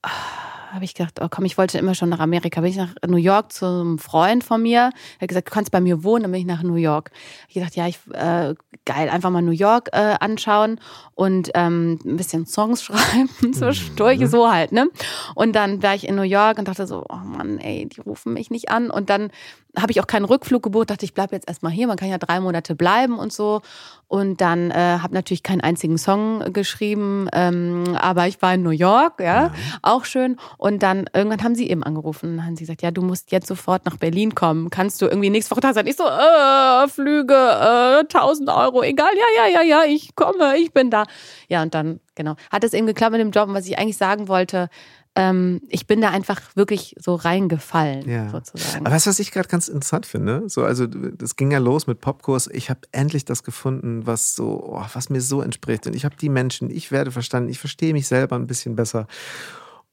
Oh 0.04 0.55
habe 0.76 0.84
ich 0.84 0.94
gedacht, 0.94 1.20
oh 1.20 1.26
komm, 1.28 1.44
ich 1.44 1.58
wollte 1.58 1.78
immer 1.78 1.94
schon 1.94 2.08
nach 2.08 2.20
Amerika. 2.20 2.60
Bin 2.60 2.70
ich 2.70 2.76
nach 2.76 2.94
New 3.06 3.16
York 3.16 3.52
zu 3.52 3.66
einem 3.66 3.98
Freund 3.98 4.44
von 4.44 4.62
mir. 4.62 4.90
Er 5.18 5.22
hat 5.22 5.28
gesagt, 5.28 5.48
du 5.48 5.52
kannst 5.52 5.72
bei 5.72 5.80
mir 5.80 6.04
wohnen, 6.04 6.22
dann 6.22 6.32
bin 6.32 6.40
ich 6.40 6.46
nach 6.46 6.62
New 6.62 6.76
York. 6.76 7.10
Ich 7.48 7.54
gedacht, 7.54 7.74
ja, 7.74 7.88
ich, 7.88 7.98
äh, 8.12 8.54
geil, 8.84 9.08
einfach 9.08 9.30
mal 9.30 9.42
New 9.42 9.50
York 9.50 9.88
äh, 9.92 10.14
anschauen 10.20 10.78
und 11.14 11.50
ähm, 11.54 11.98
ein 12.04 12.16
bisschen 12.16 12.46
Songs 12.46 12.82
schreiben 12.84 13.52
zwischendurch, 13.52 14.20
mhm. 14.20 14.26
so 14.26 14.50
halt, 14.50 14.72
ne? 14.72 14.88
Und 15.34 15.56
dann 15.56 15.82
war 15.82 15.94
ich 15.94 16.06
in 16.06 16.14
New 16.14 16.22
York 16.22 16.58
und 16.58 16.68
dachte 16.68 16.86
so, 16.86 17.04
oh 17.08 17.16
Mann, 17.24 17.58
ey, 17.58 17.86
die 17.86 18.00
rufen 18.00 18.32
mich 18.32 18.50
nicht 18.50 18.70
an. 18.70 18.90
Und 18.90 19.10
dann 19.10 19.30
habe 19.78 19.92
ich 19.92 20.00
auch 20.00 20.06
keinen 20.06 20.24
Rückflug 20.24 20.62
gebucht, 20.62 20.90
dachte 20.90 21.04
ich 21.04 21.14
bleibe 21.14 21.34
jetzt 21.34 21.48
erstmal 21.48 21.72
hier, 21.72 21.86
man 21.86 21.96
kann 21.96 22.08
ja 22.08 22.18
drei 22.18 22.40
Monate 22.40 22.74
bleiben 22.74 23.18
und 23.18 23.32
so. 23.32 23.60
Und 24.08 24.40
dann 24.40 24.70
äh, 24.70 24.98
habe 25.02 25.14
natürlich 25.14 25.42
keinen 25.42 25.60
einzigen 25.60 25.98
Song 25.98 26.52
geschrieben, 26.52 27.28
ähm, 27.32 27.96
aber 28.00 28.28
ich 28.28 28.40
war 28.40 28.54
in 28.54 28.62
New 28.62 28.70
York, 28.70 29.18
ja, 29.18 29.46
ja, 29.46 29.52
auch 29.82 30.04
schön. 30.04 30.36
Und 30.58 30.84
dann 30.84 31.06
irgendwann 31.12 31.42
haben 31.42 31.54
sie 31.56 31.68
eben 31.68 31.82
angerufen 31.82 32.34
und 32.34 32.46
haben 32.46 32.54
sie 32.54 32.62
gesagt, 32.62 32.82
ja, 32.82 32.92
du 32.92 33.02
musst 33.02 33.32
jetzt 33.32 33.48
sofort 33.48 33.84
nach 33.84 33.96
Berlin 33.96 34.34
kommen. 34.34 34.70
Kannst 34.70 35.02
du 35.02 35.06
irgendwie 35.06 35.30
nächste 35.30 35.50
Woche 35.50 35.60
da 35.60 35.74
sein? 35.74 35.88
Ich 35.88 35.96
so, 35.96 36.04
äh, 36.04 36.88
Flüge, 36.88 37.34
äh, 37.34 38.04
1000 38.04 38.48
Euro, 38.48 38.82
egal, 38.82 39.10
ja, 39.16 39.44
ja, 39.44 39.60
ja, 39.60 39.62
ja, 39.62 39.84
ich 39.84 40.14
komme, 40.14 40.56
ich 40.56 40.72
bin 40.72 40.90
da. 40.90 41.04
Ja, 41.48 41.62
und 41.62 41.74
dann, 41.74 41.98
genau, 42.14 42.36
hat 42.52 42.62
es 42.62 42.74
eben 42.74 42.86
geklappt 42.86 43.12
mit 43.12 43.20
dem 43.20 43.32
Job. 43.32 43.48
Und 43.48 43.54
was 43.54 43.66
ich 43.66 43.76
eigentlich 43.76 43.96
sagen 43.96 44.28
wollte, 44.28 44.68
ähm, 45.16 45.62
ich 45.68 45.86
bin 45.86 46.00
da 46.00 46.10
einfach 46.10 46.40
wirklich 46.54 46.94
so 46.98 47.14
reingefallen, 47.14 48.08
ja. 48.08 48.28
sozusagen. 48.28 48.84
Aber 48.84 48.94
weißt 48.94 49.06
du, 49.06 49.10
was 49.10 49.18
ich 49.18 49.32
gerade 49.32 49.48
ganz 49.48 49.68
interessant 49.68 50.06
finde? 50.06 50.44
So, 50.48 50.62
also, 50.62 50.86
das 50.86 51.36
ging 51.36 51.50
ja 51.50 51.58
los 51.58 51.86
mit 51.86 52.00
Popkurs. 52.00 52.48
Ich 52.52 52.68
habe 52.68 52.80
endlich 52.92 53.24
das 53.24 53.42
gefunden, 53.42 54.06
was 54.06 54.34
so, 54.34 54.62
oh, 54.72 54.84
was 54.92 55.08
mir 55.08 55.22
so 55.22 55.40
entspricht. 55.40 55.86
Und 55.86 55.96
ich 55.96 56.04
habe 56.04 56.16
die 56.16 56.28
Menschen, 56.28 56.70
ich 56.70 56.92
werde 56.92 57.10
verstanden, 57.10 57.48
ich 57.48 57.58
verstehe 57.58 57.94
mich 57.94 58.06
selber 58.06 58.36
ein 58.36 58.46
bisschen 58.46 58.76
besser 58.76 59.06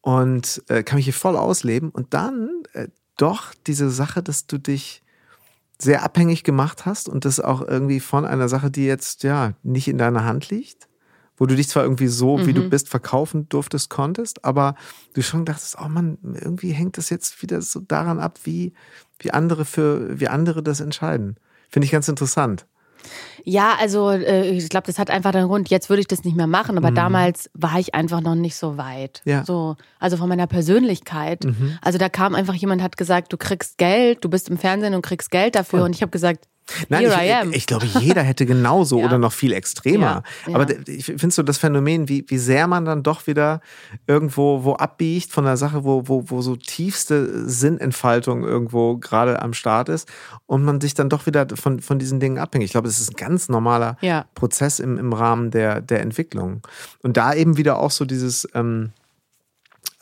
und 0.02 0.62
äh, 0.68 0.84
kann 0.84 0.98
mich 0.98 1.06
hier 1.06 1.14
voll 1.14 1.38
ausleben. 1.38 1.90
Und 1.90 2.14
dann 2.14 2.50
äh, 2.74 2.90
doch 3.16 3.54
diese 3.66 3.90
Sache, 3.90 4.22
dass 4.22 4.46
du 4.46 4.58
dich 4.58 5.04
sehr 5.80 6.04
abhängig 6.04 6.44
gemacht 6.44 6.86
hast 6.86 7.08
und 7.08 7.26
das 7.26 7.40
auch 7.40 7.62
irgendwie 7.62 8.00
von 8.00 8.26
einer 8.26 8.50
Sache, 8.50 8.70
die 8.70 8.86
jetzt 8.86 9.24
ja 9.24 9.54
nicht 9.64 9.88
in 9.88 9.98
deiner 9.98 10.26
Hand 10.26 10.50
liegt? 10.50 10.88
Wo 11.44 11.46
du 11.46 11.58
dich 11.58 11.68
zwar 11.68 11.84
irgendwie 11.84 12.08
so, 12.08 12.38
mhm. 12.38 12.46
wie 12.46 12.54
du 12.54 12.62
mhm. 12.62 12.70
bist, 12.70 12.88
verkaufen 12.88 13.50
durftest, 13.50 13.89
konntest, 13.89 14.46
aber 14.46 14.76
du 15.14 15.22
schon 15.22 15.44
dachtest, 15.44 15.76
oh 15.78 15.89
Mann, 15.89 16.18
irgendwie 16.24 16.72
hängt 16.72 16.98
das 16.98 17.10
jetzt 17.10 17.41
wieder 17.41 17.62
so 17.62 17.82
daran 17.82 18.22
ab, 18.22 18.39
wie, 18.46 18.72
wie 19.20 19.32
andere 19.32 19.66
für, 19.66 20.18
wie 20.18 20.30
andere 20.30 20.64
das 20.64 20.80
entscheiden. 20.80 21.36
Finde 21.68 21.86
ich 21.86 21.91
ganz 21.91 22.08
interessant. 22.08 22.66
Ja, 23.44 23.76
also 23.78 24.10
äh, 24.12 24.52
ich 24.52 24.70
glaube, 24.70 24.88
das 24.88 24.98
hat 24.98 25.10
einfach 25.10 25.34
den 25.34 25.48
Grund, 25.48 25.70
jetzt 25.70 25.89
würde 25.89 26.00
ich 26.00 26.08
das 26.08 26.24
nicht 26.24 26.38
mehr 26.38 26.48
machen, 26.48 26.78
aber 26.78 26.91
mhm. 26.91 26.96
damals 26.96 27.50
war 27.54 27.78
ich 27.78 27.94
einfach 27.94 28.22
noch 28.22 28.36
nicht 28.36 28.56
so 28.56 28.78
weit. 28.78 29.22
Ja. 29.26 29.44
So, 29.44 29.76
also 30.00 30.16
von 30.16 30.30
meiner 30.30 30.48
Persönlichkeit. 30.48 31.44
Mhm. 31.44 31.78
Also 31.82 31.98
da 31.98 32.08
kam 32.08 32.36
einfach 32.36 32.54
jemand, 32.54 32.82
hat 32.82 32.96
gesagt, 32.96 33.34
du 33.34 33.38
kriegst 33.38 33.78
Geld, 33.78 34.24
du 34.24 34.30
bist 34.30 34.48
im 34.48 34.58
Fernsehen 34.58 34.94
und 34.94 35.02
kriegst 35.02 35.30
Geld 35.30 35.56
dafür. 35.56 35.80
Voll. 35.80 35.88
Und 35.88 35.94
ich 35.94 36.02
habe 36.02 36.12
gesagt, 36.12 36.48
Nein, 36.89 37.05
ich, 37.51 37.55
ich 37.57 37.68
glaube, 37.68 37.86
jeder 37.86 38.22
hätte 38.24 38.45
genauso 38.45 38.97
ja. 38.99 39.05
oder 39.05 39.18
noch 39.18 39.34
viel 39.34 39.53
extremer. 39.53 40.24
Ja, 40.45 40.51
ja. 40.51 40.55
Aber 40.55 40.68
ich 40.88 41.05
finde 41.05 41.32
so 41.32 41.43
das 41.43 41.57
Phänomen, 41.57 42.07
wie, 42.09 42.26
wie 42.28 42.38
sehr 42.38 42.68
man 42.68 42.86
dann 42.86 43.03
doch 43.03 43.28
wieder 43.28 43.61
irgendwo 44.07 44.64
wo 44.64 44.74
abbiegt 44.74 45.32
von 45.32 45.45
einer 45.45 45.57
Sache, 45.57 45.84
wo, 45.84 46.07
wo, 46.07 46.30
wo 46.30 46.41
so 46.41 46.55
tiefste 46.55 47.47
Sinnentfaltung 47.49 48.43
irgendwo 48.43 48.97
gerade 48.97 49.41
am 49.41 49.53
Start 49.53 49.89
ist 49.89 50.07
und 50.45 50.64
man 50.64 50.80
sich 50.80 50.93
dann 50.93 51.09
doch 51.09 51.26
wieder 51.26 51.47
von, 51.55 51.82
von 51.82 51.99
diesen 51.99 52.20
Dingen 52.20 52.38
abhängt. 52.38 52.64
Ich 52.64 52.72
glaube, 52.72 52.88
es 52.88 52.99
ist 52.99 53.11
ein 53.11 53.18
ganz 53.18 53.49
normaler 53.49 53.97
Prozess 54.36 54.80
im, 54.80 54.97
im 54.97 55.14
Rahmen 55.14 55.51
der, 55.51 55.82
der 55.82 56.01
Entwicklung. 56.01 56.61
Und 57.01 57.18
da 57.18 57.34
eben 57.34 57.57
wieder 57.57 57.80
auch 57.80 57.91
so 57.91 58.05
dieses, 58.05 58.47
ähm, 58.53 58.91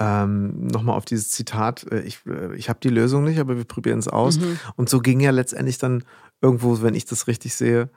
ähm, 0.02 0.68
nochmal 0.68 0.98
auf 0.98 1.06
dieses 1.06 1.30
Zitat, 1.30 1.86
äh, 1.92 2.02
ich, 2.02 2.20
äh, 2.26 2.56
ich 2.56 2.70
habe 2.70 2.80
die 2.82 2.90
Lösung 2.90 3.24
nicht, 3.24 3.40
aber 3.40 3.58
wir 3.58 3.66
probieren 3.66 4.00
es 4.00 4.08
aus. 4.08 4.40
Mhm. 4.40 4.60
Und 4.76 4.90
so 4.90 5.00
ging 5.00 5.20
ja 5.20 5.32
letztendlich 5.32 5.78
dann 5.78 6.04
irgendwo, 6.42 6.82
wenn 6.82 6.96
ich 6.96 7.06
das 7.06 7.28
richtig 7.28 7.56
sehe, 7.56 7.90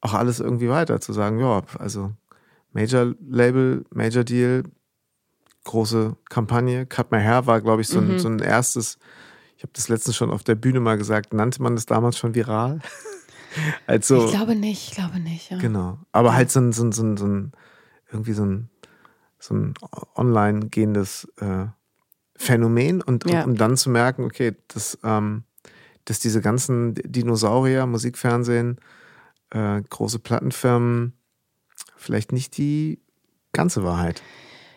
auch 0.00 0.14
alles 0.14 0.40
irgendwie 0.40 0.68
weiter 0.68 1.00
zu 1.00 1.12
sagen, 1.12 1.38
ja, 1.38 1.62
also 1.78 2.12
Major 2.72 3.14
Label, 3.28 3.84
Major 3.90 4.24
Deal, 4.24 4.62
große 5.64 6.16
Kampagne. 6.28 6.86
Cut 6.86 7.10
My 7.10 7.18
Hair 7.18 7.46
war, 7.46 7.60
glaube 7.60 7.82
ich, 7.82 7.88
so 7.88 7.98
ein, 7.98 8.12
mhm. 8.12 8.18
so 8.18 8.28
ein 8.28 8.38
erstes, 8.38 8.98
ich 9.56 9.62
habe 9.62 9.72
das 9.74 9.88
letztens 9.88 10.16
schon 10.16 10.30
auf 10.30 10.42
der 10.42 10.54
Bühne 10.54 10.80
mal 10.80 10.96
gesagt, 10.96 11.34
nannte 11.34 11.62
man 11.62 11.74
das 11.74 11.86
damals 11.86 12.16
schon 12.16 12.34
viral? 12.34 12.80
also, 13.86 14.24
ich 14.24 14.30
glaube 14.30 14.54
nicht, 14.54 14.88
ich 14.88 14.94
glaube 14.94 15.20
nicht. 15.20 15.50
Ja. 15.50 15.58
Genau. 15.58 15.98
Aber 16.12 16.34
halt 16.34 16.50
so 16.50 16.60
ein, 16.60 16.72
so 16.72 16.84
ein, 16.84 16.92
so 16.92 17.02
ein, 17.02 17.16
so 17.16 17.26
ein 17.26 17.52
irgendwie 18.10 18.32
so 18.32 18.44
ein, 18.44 18.70
so 19.38 19.54
ein 19.54 19.74
online 20.16 20.68
gehendes 20.68 21.28
äh, 21.38 21.66
Phänomen 22.36 23.02
und, 23.02 23.30
ja. 23.30 23.42
und, 23.42 23.50
um 23.50 23.56
dann 23.56 23.76
zu 23.76 23.90
merken, 23.90 24.24
okay, 24.24 24.56
das 24.68 24.98
ähm, 25.04 25.44
dass 26.10 26.18
diese 26.18 26.40
ganzen 26.40 26.94
Dinosaurier, 26.94 27.86
Musikfernsehen, 27.86 28.78
äh, 29.50 29.80
große 29.88 30.18
Plattenfirmen 30.18 31.12
vielleicht 31.96 32.32
nicht 32.32 32.58
die 32.58 32.98
ganze 33.52 33.84
Wahrheit. 33.84 34.20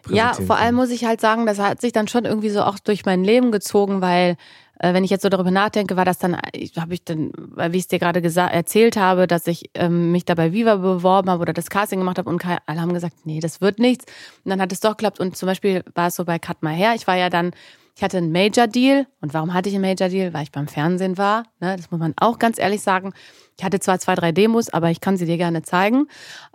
Ja, 0.09 0.33
vor 0.33 0.57
allem 0.57 0.75
muss 0.75 0.91
ich 0.91 1.05
halt 1.05 1.21
sagen, 1.21 1.45
das 1.45 1.59
hat 1.59 1.81
sich 1.81 1.91
dann 1.91 2.07
schon 2.07 2.25
irgendwie 2.25 2.49
so 2.49 2.61
auch 2.61 2.77
durch 2.77 3.05
mein 3.05 3.23
Leben 3.23 3.51
gezogen, 3.51 4.01
weil 4.01 4.35
äh, 4.79 4.93
wenn 4.93 5.03
ich 5.03 5.09
jetzt 5.09 5.23
so 5.23 5.29
darüber 5.29 5.49
nachdenke, 5.49 5.95
war 5.95 6.05
das 6.05 6.19
dann, 6.19 6.35
habe 6.35 6.93
ich 6.93 7.03
dann, 7.03 7.31
wie 7.55 7.77
ich 7.77 7.83
es 7.83 7.87
dir 7.87 7.99
gerade 7.99 8.21
erzählt 8.21 8.97
habe, 8.97 9.25
dass 9.25 9.47
ich 9.47 9.71
ähm, 9.73 10.11
mich 10.11 10.25
da 10.25 10.35
bei 10.35 10.51
Viva 10.51 10.75
beworben 10.75 11.29
habe 11.29 11.41
oder 11.41 11.53
das 11.53 11.69
Casting 11.69 11.99
gemacht 11.99 12.19
habe 12.19 12.29
und 12.29 12.45
alle 12.45 12.81
haben 12.81 12.93
gesagt, 12.93 13.25
nee, 13.25 13.39
das 13.39 13.59
wird 13.59 13.79
nichts. 13.79 14.05
Und 14.43 14.49
dann 14.49 14.61
hat 14.61 14.71
es 14.71 14.81
doch 14.81 14.91
geklappt 14.91 15.19
und 15.19 15.35
zum 15.35 15.47
Beispiel 15.47 15.83
war 15.95 16.09
es 16.09 16.15
so 16.15 16.25
bei 16.25 16.37
Cut 16.37 16.61
My 16.61 16.75
Hair. 16.75 16.93
Ich 16.95 17.07
war 17.07 17.15
ja 17.15 17.29
dann 17.29 17.53
ich 17.95 18.03
hatte 18.03 18.17
einen 18.17 18.31
Major 18.31 18.67
Deal. 18.67 19.05
Und 19.21 19.33
warum 19.33 19.53
hatte 19.53 19.69
ich 19.69 19.75
einen 19.75 19.83
Major 19.83 20.09
Deal? 20.09 20.33
Weil 20.33 20.43
ich 20.43 20.51
beim 20.51 20.67
Fernsehen 20.67 21.17
war. 21.17 21.43
Ne? 21.59 21.75
Das 21.75 21.91
muss 21.91 21.99
man 21.99 22.13
auch 22.17 22.39
ganz 22.39 22.57
ehrlich 22.57 22.81
sagen. 22.81 23.13
Ich 23.57 23.63
hatte 23.63 23.79
zwar 23.79 23.99
zwei, 23.99 24.15
drei 24.15 24.31
Demos, 24.31 24.69
aber 24.69 24.89
ich 24.89 24.99
kann 24.99 25.15
sie 25.15 25.27
dir 25.27 25.37
gerne 25.37 25.61
zeigen. 25.61 26.07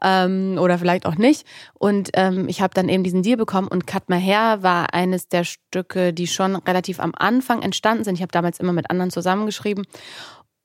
Ähm, 0.02 0.58
oder 0.60 0.78
vielleicht 0.78 1.06
auch 1.06 1.14
nicht. 1.14 1.46
Und 1.74 2.10
ähm, 2.14 2.48
ich 2.48 2.60
habe 2.60 2.74
dann 2.74 2.88
eben 2.88 3.04
diesen 3.04 3.22
Deal 3.22 3.36
bekommen. 3.36 3.68
Und 3.68 3.86
Cut 3.86 4.08
My 4.08 4.20
Hair 4.20 4.62
war 4.62 4.92
eines 4.94 5.28
der 5.28 5.44
Stücke, 5.44 6.12
die 6.12 6.26
schon 6.26 6.56
relativ 6.56 6.98
am 6.98 7.12
Anfang 7.16 7.62
entstanden 7.62 8.02
sind. 8.02 8.16
Ich 8.16 8.22
habe 8.22 8.32
damals 8.32 8.58
immer 8.58 8.72
mit 8.72 8.90
anderen 8.90 9.10
zusammengeschrieben. 9.10 9.86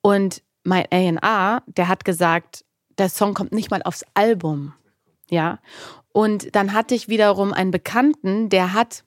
Und 0.02 0.42
mein 0.64 0.86
A&R, 0.92 1.62
der 1.68 1.88
hat 1.88 2.04
gesagt, 2.04 2.66
der 2.98 3.10
Song 3.10 3.36
kommt 3.36 3.52
nicht 3.52 3.70
mal 3.70 3.84
aufs 3.84 4.06
Album. 4.16 4.74
Ja. 5.30 5.60
Und 6.14 6.56
dann 6.56 6.74
hatte 6.74 6.96
ich 6.96 7.10
wiederum 7.10 7.54
einen 7.54 7.72
Bekannten, 7.72 8.50
der 8.50 8.74
hat 8.74 9.04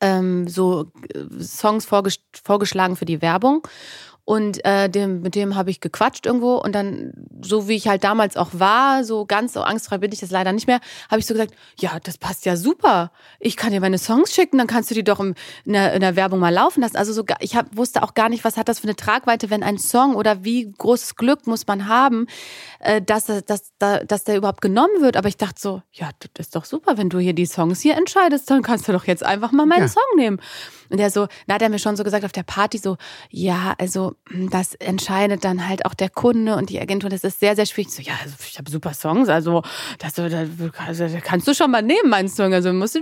ähm, 0.00 0.48
so 0.48 0.90
äh, 1.14 1.42
Songs 1.42 1.84
vorges 1.84 2.20
vorgeschlagen 2.42 2.96
für 2.96 3.04
die 3.04 3.22
Werbung. 3.22 3.66
Und 4.30 4.64
äh, 4.64 4.88
dem, 4.88 5.22
mit 5.22 5.34
dem 5.34 5.56
habe 5.56 5.70
ich 5.72 5.80
gequatscht 5.80 6.24
irgendwo 6.24 6.54
und 6.54 6.72
dann, 6.72 7.12
so 7.42 7.66
wie 7.66 7.74
ich 7.74 7.88
halt 7.88 8.04
damals 8.04 8.36
auch 8.36 8.50
war, 8.52 9.02
so 9.02 9.26
ganz 9.26 9.54
so 9.54 9.62
angstfrei 9.62 9.98
bin 9.98 10.12
ich 10.12 10.20
das 10.20 10.30
leider 10.30 10.52
nicht 10.52 10.68
mehr, 10.68 10.78
habe 11.10 11.18
ich 11.18 11.26
so 11.26 11.34
gesagt, 11.34 11.52
ja, 11.80 11.98
das 12.00 12.16
passt 12.16 12.46
ja 12.46 12.54
super. 12.54 13.10
Ich 13.40 13.56
kann 13.56 13.72
dir 13.72 13.80
meine 13.80 13.98
Songs 13.98 14.32
schicken, 14.32 14.56
dann 14.58 14.68
kannst 14.68 14.88
du 14.88 14.94
die 14.94 15.02
doch 15.02 15.18
in 15.18 15.34
der, 15.64 15.94
in 15.94 16.00
der 16.00 16.14
Werbung 16.14 16.38
mal 16.38 16.54
laufen 16.54 16.80
lassen. 16.80 16.96
Also 16.96 17.12
so, 17.12 17.24
ich 17.40 17.56
hab, 17.56 17.76
wusste 17.76 18.04
auch 18.04 18.14
gar 18.14 18.28
nicht, 18.28 18.44
was 18.44 18.56
hat 18.56 18.68
das 18.68 18.78
für 18.78 18.84
eine 18.84 18.94
Tragweite, 18.94 19.50
wenn 19.50 19.64
ein 19.64 19.78
Song 19.78 20.14
oder 20.14 20.44
wie 20.44 20.70
großes 20.78 21.16
Glück 21.16 21.48
muss 21.48 21.66
man 21.66 21.88
haben, 21.88 22.28
äh, 22.78 23.02
dass, 23.02 23.24
dass, 23.24 23.44
dass, 23.78 24.06
dass 24.06 24.22
der 24.22 24.36
überhaupt 24.36 24.60
genommen 24.60 25.00
wird. 25.00 25.16
Aber 25.16 25.26
ich 25.26 25.38
dachte 25.38 25.60
so, 25.60 25.82
ja, 25.90 26.08
das 26.34 26.46
ist 26.46 26.54
doch 26.54 26.66
super, 26.66 26.96
wenn 26.96 27.08
du 27.08 27.18
hier 27.18 27.32
die 27.32 27.46
Songs 27.46 27.80
hier 27.80 27.96
entscheidest, 27.96 28.48
dann 28.48 28.62
kannst 28.62 28.86
du 28.86 28.92
doch 28.92 29.08
jetzt 29.08 29.24
einfach 29.24 29.50
mal 29.50 29.66
meinen 29.66 29.82
ja. 29.82 29.88
Song 29.88 30.04
nehmen. 30.14 30.40
Und 30.90 30.98
der 30.98 31.10
so, 31.10 31.28
da 31.46 31.54
hat 31.54 31.62
er 31.62 31.68
mir 31.68 31.78
schon 31.78 31.96
so 31.96 32.04
gesagt 32.04 32.24
auf 32.24 32.32
der 32.32 32.42
Party 32.42 32.78
so, 32.78 32.96
ja, 33.30 33.74
also 33.78 34.16
hm, 34.28 34.50
das 34.50 34.74
entscheidet 34.74 35.44
dann 35.44 35.68
halt 35.68 35.86
auch 35.86 35.94
der 35.94 36.10
Kunde 36.10 36.56
und 36.56 36.70
die 36.70 36.80
Agentur. 36.80 37.08
Das 37.10 37.24
ist 37.24 37.40
sehr, 37.40 37.56
sehr 37.56 37.66
schwierig. 37.66 37.92
So, 37.92 38.02
ja, 38.02 38.14
also 38.22 38.34
ich 38.46 38.58
habe 38.58 38.70
super 38.70 38.92
Songs, 38.92 39.28
also 39.28 39.62
das, 39.98 40.14
das, 40.14 40.98
das 40.98 41.12
kannst 41.22 41.46
du 41.48 41.54
schon 41.54 41.70
mal 41.70 41.82
nehmen, 41.82 42.10
meinen 42.10 42.28
Song. 42.28 42.52
Also 42.52 42.72
musst 42.72 42.96
du, 42.96 43.00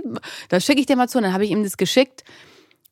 das 0.49 0.63
schicke 0.65 0.79
ich 0.79 0.85
dir 0.85 0.95
mal 0.95 1.09
zu. 1.09 1.17
Und 1.17 1.23
dann 1.23 1.33
habe 1.33 1.45
ich 1.45 1.51
ihm 1.51 1.63
das 1.63 1.77
geschickt. 1.77 2.23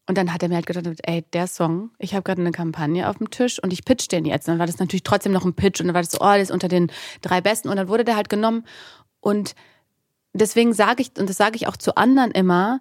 Und 0.09 0.17
dann 0.17 0.33
hat 0.33 0.41
er 0.41 0.47
mir 0.47 0.55
halt 0.55 0.65
gedacht, 0.65 0.85
ey, 1.03 1.25
der 1.33 1.47
Song, 1.47 1.91
ich 1.99 2.13
habe 2.13 2.23
gerade 2.23 2.39
eine 2.39 2.53
Kampagne 2.53 3.09
auf 3.09 3.17
dem 3.17 3.29
Tisch 3.29 3.61
und 3.61 3.73
ich 3.73 3.83
pitch 3.83 4.09
den 4.09 4.23
jetzt. 4.23 4.47
Und 4.47 4.53
dann 4.53 4.59
war 4.59 4.65
das 4.65 4.79
natürlich 4.79 5.03
trotzdem 5.03 5.33
noch 5.33 5.43
ein 5.43 5.53
Pitch 5.53 5.81
und 5.81 5.87
dann 5.87 5.93
war 5.93 6.01
das 6.01 6.11
so, 6.11 6.19
oh, 6.21 6.33
das 6.33 6.43
ist 6.43 6.51
unter 6.51 6.69
den 6.69 6.89
drei 7.21 7.41
Besten. 7.41 7.67
Und 7.67 7.75
dann 7.75 7.89
wurde 7.89 8.05
der 8.05 8.15
halt 8.15 8.29
genommen. 8.29 8.65
Und 9.19 9.53
deswegen 10.33 10.73
sage 10.73 11.01
ich, 11.01 11.11
und 11.19 11.29
das 11.29 11.35
sage 11.35 11.57
ich 11.57 11.67
auch 11.67 11.75
zu 11.75 11.95
anderen 11.95 12.31
immer, 12.31 12.79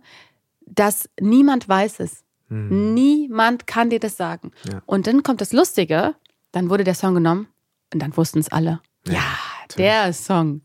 dass 0.67 1.09
niemand 1.21 1.69
weiß 1.69 2.01
es. 2.01 2.25
Hm. 2.49 2.95
Niemand 2.95 3.67
kann 3.67 3.91
dir 3.91 4.01
das 4.01 4.17
sagen. 4.17 4.53
Ja. 4.71 4.83
Und 4.87 5.07
dann 5.07 5.23
kommt 5.23 5.41
das 5.41 5.53
Lustige, 5.53 6.15
dann 6.53 6.71
wurde 6.71 6.85
der 6.85 6.95
Song 6.95 7.15
genommen 7.15 7.49
und 7.93 8.01
dann 8.01 8.17
wussten 8.17 8.39
es 8.39 8.51
alle. 8.51 8.81
Ja, 9.07 9.15
ja 9.15 9.23
der 9.77 10.13
Song. 10.13 10.63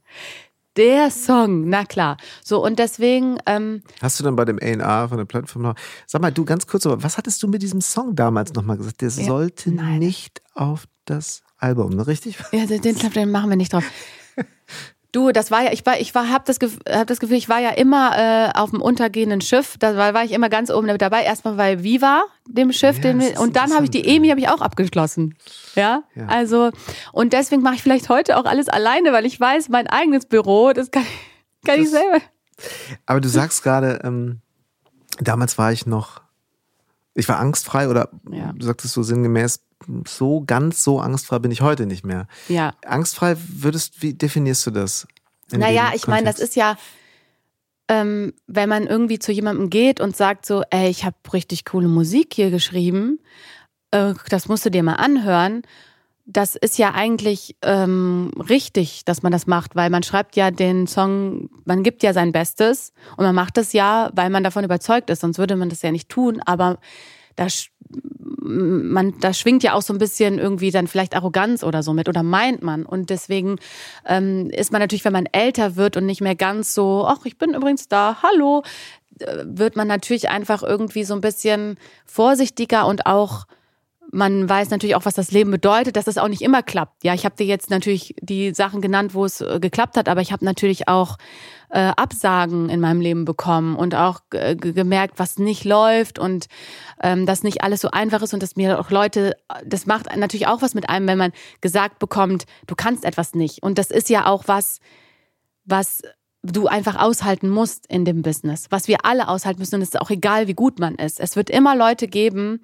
Der 0.78 1.12
Song, 1.12 1.68
na 1.68 1.84
klar. 1.84 2.18
So, 2.44 2.64
und 2.64 2.80
deswegen. 2.80 3.38
Ähm, 3.46 3.84
Hast 4.02 4.20
du 4.20 4.24
dann 4.24 4.38
bei 4.38 4.46
dem 4.46 4.58
A&R 4.58 5.10
von 5.10 5.18
der 5.18 5.26
Plattform 5.26 5.64
noch. 5.64 5.76
Sag 6.08 6.22
mal, 6.22 6.32
du 6.32 6.46
ganz 6.46 6.66
kurz, 6.66 6.86
was 6.86 7.18
hattest 7.18 7.44
du 7.44 7.48
mit 7.50 7.62
diesem 7.62 7.82
Song 7.82 8.16
damals 8.16 8.54
nochmal 8.54 8.78
gesagt? 8.78 9.02
Der 9.02 9.10
ja, 9.10 9.26
sollte 9.26 9.72
nein. 9.72 10.00
nicht 10.00 10.42
auf 10.54 10.86
das 11.06 11.44
Album, 11.58 11.92
ne? 11.92 12.08
richtig? 12.08 12.38
Ja, 12.54 12.66
den, 12.66 12.82
den 12.82 12.96
machen 13.32 13.50
wir 13.50 13.58
nicht 13.58 13.74
drauf. 13.74 13.84
Du, 15.12 15.34
das 15.34 15.52
war 15.52 15.64
ja, 15.64 15.74
ich 15.74 15.86
war, 15.86 16.00
ich 16.00 16.16
war, 16.16 16.30
hab 16.30 16.46
das, 16.46 16.58
hab 16.90 17.08
das 17.08 17.20
Gefühl, 17.20 17.36
ich 17.36 17.50
war 17.50 17.60
ja 17.60 17.72
immer 17.72 18.18
äh, 18.18 18.58
auf 18.58 18.70
dem 18.70 18.82
untergehenden 18.82 19.42
Schiff. 19.42 19.76
Da 19.78 19.98
war, 19.98 20.14
war 20.14 20.24
ich 20.24 20.32
immer 20.32 20.48
ganz 20.48 20.72
oben 20.72 20.88
mit 20.88 21.02
dabei. 21.02 21.24
Erstmal 21.24 21.56
bei 21.56 21.84
Viva, 21.84 22.24
dem 22.48 22.72
Schiff, 22.72 22.96
ja, 22.98 23.12
den, 23.12 23.38
und 23.38 23.58
dann 23.58 23.74
habe 23.74 23.84
ich 23.84 23.90
die 23.90 24.08
EMI 24.08 24.30
habe 24.30 24.40
ich 24.40 24.48
auch 24.48 24.62
abgeschlossen. 24.62 25.36
Ja? 25.76 26.04
ja. 26.16 26.28
Also 26.28 26.72
und 27.12 27.34
deswegen 27.34 27.62
mache 27.62 27.76
ich 27.76 27.84
vielleicht 27.84 28.08
heute 28.08 28.38
auch 28.38 28.46
alles 28.46 28.70
alleine, 28.70 29.12
weil 29.12 29.26
ich 29.26 29.38
weiß, 29.38 29.68
mein 29.68 29.88
eigenes 29.88 30.26
Büro, 30.26 30.72
das 30.72 30.92
kann, 30.92 31.06
kann 31.66 31.78
das, 31.78 31.88
ich 31.88 31.90
selber. 31.90 32.22
Aber 33.06 33.20
du 33.20 33.28
sagst 33.28 33.64
gerade, 33.64 34.00
ähm, 34.06 34.40
damals 35.20 35.58
war 35.58 35.74
ich 35.74 35.86
noch, 35.86 36.22
ich 37.16 37.28
war 37.28 37.38
angstfrei 37.38 37.90
oder 37.90 38.10
ja. 38.30 38.54
du 38.54 38.66
sagtest 38.66 38.94
so 38.94 39.04
sinngemäß, 39.04 39.60
so 40.08 40.44
ganz 40.46 40.84
so 40.84 41.00
angstfrei 41.00 41.40
bin 41.40 41.52
ich 41.52 41.62
heute 41.62 41.86
nicht 41.86 42.06
mehr. 42.06 42.28
Ja. 42.48 42.74
Angstfrei 42.86 43.36
würdest, 43.38 44.02
wie 44.02 44.14
definierst 44.14 44.66
du 44.68 44.72
das? 44.72 45.08
Naja, 45.52 45.92
ich 45.94 46.08
meine, 46.08 46.26
das 46.26 46.40
ist 46.40 46.56
ja, 46.56 46.78
ähm, 47.88 48.34
wenn 48.48 48.70
man 48.70 48.88
irgendwie 48.88 49.20
zu 49.20 49.32
jemandem 49.32 49.70
geht 49.70 50.00
und 50.00 50.16
sagt 50.16 50.46
so, 50.46 50.64
ey, 50.70 50.90
ich 50.90 51.04
habe 51.04 51.18
richtig 51.34 51.66
coole 51.66 51.88
Musik 51.88 52.34
hier 52.34 52.50
geschrieben, 52.52 53.20
äh, 53.92 54.14
das 54.30 54.48
musst 54.48 54.66
du 54.66 54.72
dir 54.72 54.84
mal 54.84 54.96
anhören. 54.96 55.64
Das 56.26 56.56
ist 56.56 56.78
ja 56.78 56.94
eigentlich 56.94 57.58
ähm, 57.62 58.32
richtig, 58.38 59.04
dass 59.06 59.24
man 59.24 59.32
das 59.32 59.48
macht, 59.48 59.76
weil 59.76 59.90
man 59.90 60.04
schreibt 60.04 60.36
ja 60.38 60.52
den 60.52 60.88
Song, 60.88 61.50
man 61.66 61.84
gibt 61.84 62.04
ja 62.04 62.14
sein 62.14 62.32
Bestes 62.32 62.94
und 63.18 63.26
man 63.26 63.36
macht 63.36 63.58
das 63.58 63.74
ja, 63.74 64.10
weil 64.14 64.30
man 64.30 64.44
davon 64.44 64.64
überzeugt 64.64 65.10
ist, 65.10 65.22
sonst 65.22 65.40
würde 65.40 65.58
man 65.58 65.70
das 65.70 65.82
ja 65.82 65.92
nicht 65.92 66.08
tun. 66.08 66.42
Aber 66.46 66.80
da 67.36 67.48
man, 68.42 69.14
da 69.20 69.34
schwingt 69.34 69.64
ja 69.64 69.74
auch 69.74 69.82
so 69.82 69.94
ein 69.94 70.00
bisschen 70.00 70.40
irgendwie 70.40 70.72
dann 70.72 70.88
vielleicht 70.88 71.16
Arroganz 71.16 71.64
oder 71.64 71.84
so 71.84 71.94
mit 71.94 72.10
oder 72.10 72.24
meint 72.24 72.64
man. 72.64 72.86
Und 72.86 73.10
deswegen 73.10 73.58
ähm, 74.06 74.50
ist 74.50 74.72
man 74.72 74.82
natürlich, 74.82 75.06
wenn 75.06 75.14
man 75.14 75.28
älter 75.28 75.76
wird 75.76 75.96
und 75.96 76.06
nicht 76.06 76.22
mehr 76.22 76.36
ganz 76.36 76.74
so, 76.74 77.06
ach, 77.08 77.26
ich 77.26 77.38
bin 77.38 77.54
übrigens 77.54 77.88
da, 77.88 78.18
hallo, 78.24 78.64
äh, 79.20 79.44
wird 79.46 79.76
man 79.76 79.88
natürlich 79.88 80.30
einfach 80.30 80.64
irgendwie 80.64 81.04
so 81.04 81.14
ein 81.14 81.22
bisschen 81.22 81.78
vorsichtiger 82.06 82.88
und 82.88 83.06
auch 83.06 83.46
man 84.12 84.48
weiß 84.48 84.70
natürlich 84.70 84.96
auch, 84.96 85.06
was 85.06 85.16
das 85.16 85.32
Leben 85.32 85.52
bedeutet, 85.52 85.96
dass 85.96 86.08
es 86.08 86.18
auch 86.18 86.28
nicht 86.28 86.42
immer 86.42 86.62
klappt. 86.64 87.04
Ja, 87.04 87.14
ich 87.14 87.26
habe 87.26 87.36
dir 87.36 87.46
jetzt 87.46 87.70
natürlich 87.70 88.16
die 88.22 88.54
Sachen 88.54 88.82
genannt, 88.82 89.14
wo 89.14 89.26
es 89.26 89.42
äh, 89.42 89.60
geklappt 89.60 89.98
hat, 89.98 90.10
aber 90.10 90.22
ich 90.22 90.32
habe 90.32 90.46
natürlich 90.46 90.88
auch 90.88 91.18
äh, 91.70 91.92
Absagen 91.96 92.70
in 92.70 92.80
meinem 92.80 93.02
Leben 93.02 93.26
bekommen 93.26 93.76
und 93.76 93.96
auch 93.96 94.22
äh, 94.34 94.56
gemerkt, 94.56 95.18
was 95.18 95.40
nicht 95.40 95.64
läuft 95.64 96.20
und 96.20 96.48
ähm, 97.02 97.26
dass 97.26 97.44
nicht 97.44 97.64
alles 97.64 97.82
so 97.82 97.92
einfach 97.92 98.22
ist 98.22 98.34
und 98.34 98.44
dass 98.44 98.56
mir 98.56 98.80
auch 98.80 98.92
Leute, 98.92 99.36
das 99.66 99.86
macht 99.86 100.16
natürlich 100.16 100.48
auch 100.48 100.62
was 100.62 100.74
mit 100.74 100.90
einem, 100.90 101.08
wenn 101.08 101.18
man 101.18 101.32
gesagt 101.62 102.00
bekommt, 102.00 102.46
du 102.68 102.76
kannst 102.76 103.06
etwas 103.06 103.34
nicht. 103.34 103.64
Und 103.64 103.78
das 103.78 103.92
ist 103.92 104.10
ja 104.10 104.26
auch 104.28 104.44
was, 104.48 104.80
was 105.64 106.02
du 106.44 106.68
einfach 106.68 106.96
aushalten 106.96 107.50
musst 107.50 107.86
in 107.88 108.04
dem 108.04 108.24
Business, 108.24 108.66
was 108.72 108.88
wir 108.88 109.06
alle 109.06 109.28
aushalten 109.28 109.60
müssen 109.60 109.76
und 109.76 109.82
es 109.82 109.90
ist 109.90 110.02
auch 110.02 110.10
egal, 110.10 110.48
wie 110.48 110.56
gut 110.56 110.80
man 110.80 110.96
ist. 110.96 111.20
Es 111.20 111.36
wird 111.36 111.50
immer 111.50 111.76
Leute 111.76 112.08
geben, 112.08 112.62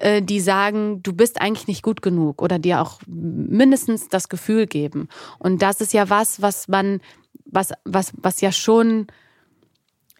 äh, 0.00 0.22
die 0.22 0.40
sagen, 0.40 1.02
du 1.02 1.12
bist 1.12 1.40
eigentlich 1.40 1.68
nicht 1.68 1.82
gut 1.82 2.02
genug 2.02 2.40
oder 2.42 2.58
dir 2.58 2.80
auch 2.80 3.00
mindestens 3.06 4.08
das 4.08 4.28
Gefühl 4.28 4.66
geben. 4.66 5.08
Und 5.38 5.62
das 5.62 5.80
ist 5.80 5.92
ja 5.92 6.08
was, 6.08 6.40
was 6.40 6.68
man, 6.68 7.00
was, 7.44 7.72
was, 7.84 8.12
was 8.16 8.40
ja 8.40 8.50
schon, 8.50 9.08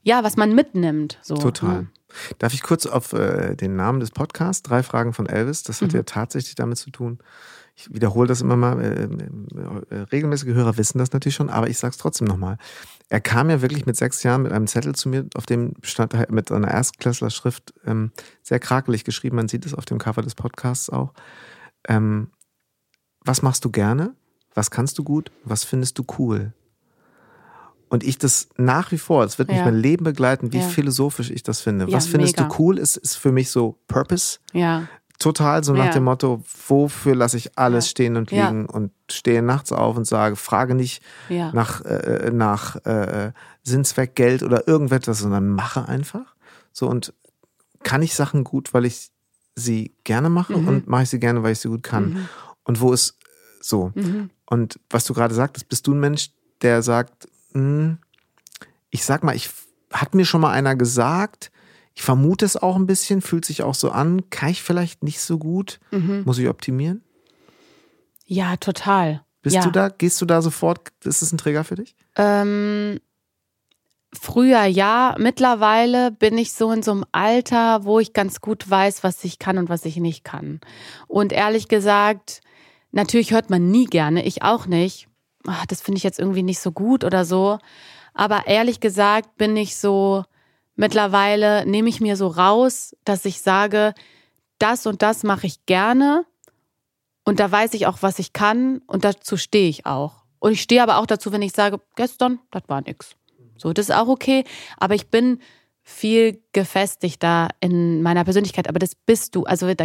ja, 0.02 0.22
was 0.22 0.36
man 0.36 0.54
mitnimmt. 0.54 1.18
So. 1.22 1.34
Total. 1.36 1.86
Darf 2.38 2.52
ich 2.52 2.62
kurz 2.62 2.86
auf 2.86 3.12
äh, 3.12 3.54
den 3.56 3.76
Namen 3.76 4.00
des 4.00 4.10
Podcasts, 4.10 4.62
drei 4.62 4.82
Fragen 4.82 5.12
von 5.12 5.26
Elvis, 5.26 5.62
das 5.62 5.80
hat 5.80 5.92
mhm. 5.92 5.98
ja 5.98 6.02
tatsächlich 6.02 6.56
damit 6.56 6.76
zu 6.76 6.90
tun, 6.90 7.18
ich 7.80 7.94
wiederhole 7.94 8.28
das 8.28 8.40
immer 8.40 8.56
mal, 8.56 8.80
äh, 8.80 9.08
äh, 9.94 10.00
regelmäßige 10.12 10.54
Hörer 10.54 10.76
wissen 10.76 10.98
das 10.98 11.12
natürlich 11.12 11.36
schon, 11.36 11.48
aber 11.48 11.68
ich 11.68 11.78
sage 11.78 11.92
es 11.92 11.98
trotzdem 11.98 12.26
nochmal. 12.26 12.58
Er 13.08 13.20
kam 13.20 13.50
ja 13.50 13.62
wirklich 13.62 13.86
mit 13.86 13.96
sechs 13.96 14.22
Jahren 14.22 14.42
mit 14.42 14.52
einem 14.52 14.66
Zettel 14.66 14.94
zu 14.94 15.08
mir, 15.08 15.26
auf 15.34 15.46
dem 15.46 15.74
stand 15.82 16.30
mit 16.30 16.52
einer 16.52 16.68
Erstklässler-Schrift 16.68 17.74
ähm, 17.86 18.12
sehr 18.42 18.58
krakelig 18.58 19.04
geschrieben, 19.04 19.36
man 19.36 19.48
sieht 19.48 19.66
es 19.66 19.74
auf 19.74 19.84
dem 19.84 19.98
Cover 19.98 20.22
des 20.22 20.34
Podcasts 20.34 20.90
auch. 20.90 21.12
Ähm, 21.88 22.30
was 23.24 23.42
machst 23.42 23.64
du 23.64 23.70
gerne? 23.70 24.14
Was 24.54 24.70
kannst 24.70 24.98
du 24.98 25.04
gut? 25.04 25.30
Was 25.44 25.64
findest 25.64 25.98
du 25.98 26.04
cool? 26.18 26.52
Und 27.88 28.04
ich 28.04 28.18
das 28.18 28.48
nach 28.56 28.92
wie 28.92 28.98
vor, 28.98 29.24
es 29.24 29.38
wird 29.38 29.48
mich 29.48 29.58
ja. 29.58 29.64
mein 29.64 29.76
Leben 29.76 30.04
begleiten, 30.04 30.52
wie 30.52 30.58
ja. 30.58 30.68
philosophisch 30.68 31.30
ich 31.30 31.42
das 31.42 31.60
finde. 31.60 31.86
Ja, 31.86 31.92
was 31.92 32.06
findest 32.06 32.36
mega. 32.36 32.48
du 32.48 32.54
cool? 32.58 32.78
Ist, 32.78 32.96
ist 32.96 33.16
für 33.16 33.32
mich 33.32 33.50
so 33.50 33.78
Purpose. 33.88 34.38
Ja. 34.52 34.88
Total 35.20 35.62
so 35.62 35.74
nach 35.74 35.86
ja. 35.86 35.92
dem 35.92 36.04
Motto, 36.04 36.42
wofür 36.66 37.14
lasse 37.14 37.36
ich 37.36 37.56
alles 37.58 37.84
ja. 37.84 37.90
stehen 37.90 38.16
und 38.16 38.30
liegen 38.30 38.66
ja. 38.66 38.74
und 38.74 38.90
stehe 39.10 39.42
nachts 39.42 39.70
auf 39.70 39.96
und 39.96 40.06
sage, 40.06 40.34
frage 40.34 40.74
nicht 40.74 41.02
nach, 41.28 41.84
äh, 41.84 42.30
nach 42.32 42.76
äh, 42.86 43.32
Sinnzweck, 43.62 44.14
Geld 44.14 44.42
oder 44.42 44.66
irgendetwas, 44.66 45.18
sondern 45.18 45.50
mache 45.50 45.86
einfach. 45.86 46.34
So 46.72 46.88
und 46.88 47.12
kann 47.82 48.00
ich 48.00 48.14
Sachen 48.14 48.44
gut, 48.44 48.72
weil 48.72 48.86
ich 48.86 49.10
sie 49.54 49.94
gerne 50.04 50.30
mache 50.30 50.56
mhm. 50.56 50.68
und 50.68 50.88
mache 50.88 51.02
ich 51.02 51.10
sie 51.10 51.20
gerne, 51.20 51.42
weil 51.42 51.52
ich 51.52 51.60
sie 51.60 51.68
gut 51.68 51.82
kann. 51.82 52.14
Mhm. 52.14 52.28
Und 52.64 52.80
wo 52.80 52.92
ist 52.92 53.18
so? 53.60 53.92
Mhm. 53.94 54.30
Und 54.46 54.80
was 54.88 55.04
du 55.04 55.12
gerade 55.12 55.34
sagtest, 55.34 55.68
bist 55.68 55.86
du 55.86 55.92
ein 55.92 56.00
Mensch, 56.00 56.30
der 56.62 56.82
sagt, 56.82 57.28
mh, 57.52 57.60
hm, 57.60 57.98
ich 58.90 59.04
sag 59.04 59.22
mal, 59.22 59.36
ich 59.36 59.50
hat 59.92 60.14
mir 60.14 60.24
schon 60.24 60.40
mal 60.40 60.52
einer 60.52 60.76
gesagt, 60.76 61.50
ich 62.00 62.04
vermute 62.06 62.46
es 62.46 62.56
auch 62.56 62.76
ein 62.76 62.86
bisschen, 62.86 63.20
fühlt 63.20 63.44
sich 63.44 63.62
auch 63.62 63.74
so 63.74 63.90
an. 63.90 64.30
Kann 64.30 64.48
ich 64.48 64.62
vielleicht 64.62 65.04
nicht 65.04 65.20
so 65.20 65.36
gut? 65.36 65.80
Mhm. 65.90 66.22
Muss 66.24 66.38
ich 66.38 66.48
optimieren? 66.48 67.04
Ja, 68.24 68.56
total. 68.56 69.22
Bist 69.42 69.56
ja. 69.56 69.62
du 69.62 69.70
da? 69.70 69.90
Gehst 69.90 70.18
du 70.22 70.24
da 70.24 70.40
sofort? 70.40 70.88
Ist 71.04 71.20
es 71.20 71.30
ein 71.30 71.36
Träger 71.36 71.62
für 71.62 71.74
dich? 71.74 71.94
Ähm, 72.16 73.00
früher 74.14 74.64
ja. 74.64 75.14
Mittlerweile 75.18 76.10
bin 76.10 76.38
ich 76.38 76.54
so 76.54 76.72
in 76.72 76.82
so 76.82 76.92
einem 76.92 77.04
Alter, 77.12 77.84
wo 77.84 78.00
ich 78.00 78.14
ganz 78.14 78.40
gut 78.40 78.70
weiß, 78.70 79.04
was 79.04 79.22
ich 79.22 79.38
kann 79.38 79.58
und 79.58 79.68
was 79.68 79.84
ich 79.84 79.96
nicht 79.96 80.24
kann. 80.24 80.60
Und 81.06 81.34
ehrlich 81.34 81.68
gesagt, 81.68 82.40
natürlich 82.92 83.30
hört 83.30 83.50
man 83.50 83.70
nie 83.70 83.84
gerne, 83.84 84.24
ich 84.24 84.42
auch 84.42 84.64
nicht. 84.64 85.06
Ach, 85.46 85.66
das 85.66 85.82
finde 85.82 85.98
ich 85.98 86.04
jetzt 86.04 86.18
irgendwie 86.18 86.44
nicht 86.44 86.60
so 86.60 86.72
gut 86.72 87.04
oder 87.04 87.26
so. 87.26 87.58
Aber 88.14 88.46
ehrlich 88.46 88.80
gesagt 88.80 89.36
bin 89.36 89.54
ich 89.54 89.76
so, 89.76 90.24
Mittlerweile 90.80 91.66
nehme 91.66 91.90
ich 91.90 92.00
mir 92.00 92.16
so 92.16 92.28
raus, 92.28 92.96
dass 93.04 93.26
ich 93.26 93.42
sage, 93.42 93.92
das 94.58 94.86
und 94.86 95.02
das 95.02 95.24
mache 95.24 95.46
ich 95.46 95.66
gerne 95.66 96.24
und 97.22 97.38
da 97.38 97.52
weiß 97.52 97.74
ich 97.74 97.86
auch, 97.86 97.98
was 98.00 98.18
ich 98.18 98.32
kann 98.32 98.78
und 98.86 99.04
dazu 99.04 99.36
stehe 99.36 99.68
ich 99.68 99.84
auch. 99.84 100.24
Und 100.38 100.52
ich 100.52 100.62
stehe 100.62 100.82
aber 100.82 100.96
auch 100.96 101.04
dazu, 101.04 101.32
wenn 101.32 101.42
ich 101.42 101.52
sage, 101.52 101.82
gestern, 101.96 102.38
das 102.50 102.62
war 102.68 102.80
nix. 102.80 103.10
So, 103.58 103.74
das 103.74 103.90
ist 103.90 103.94
auch 103.94 104.08
okay, 104.08 104.44
aber 104.78 104.94
ich 104.94 105.08
bin 105.08 105.40
viel 105.82 106.42
gefestigter 106.52 107.50
in 107.60 108.00
meiner 108.00 108.24
Persönlichkeit, 108.24 108.66
aber 108.66 108.78
das 108.78 108.94
bist 108.94 109.36
du. 109.36 109.44
Also 109.44 109.74
da, 109.74 109.84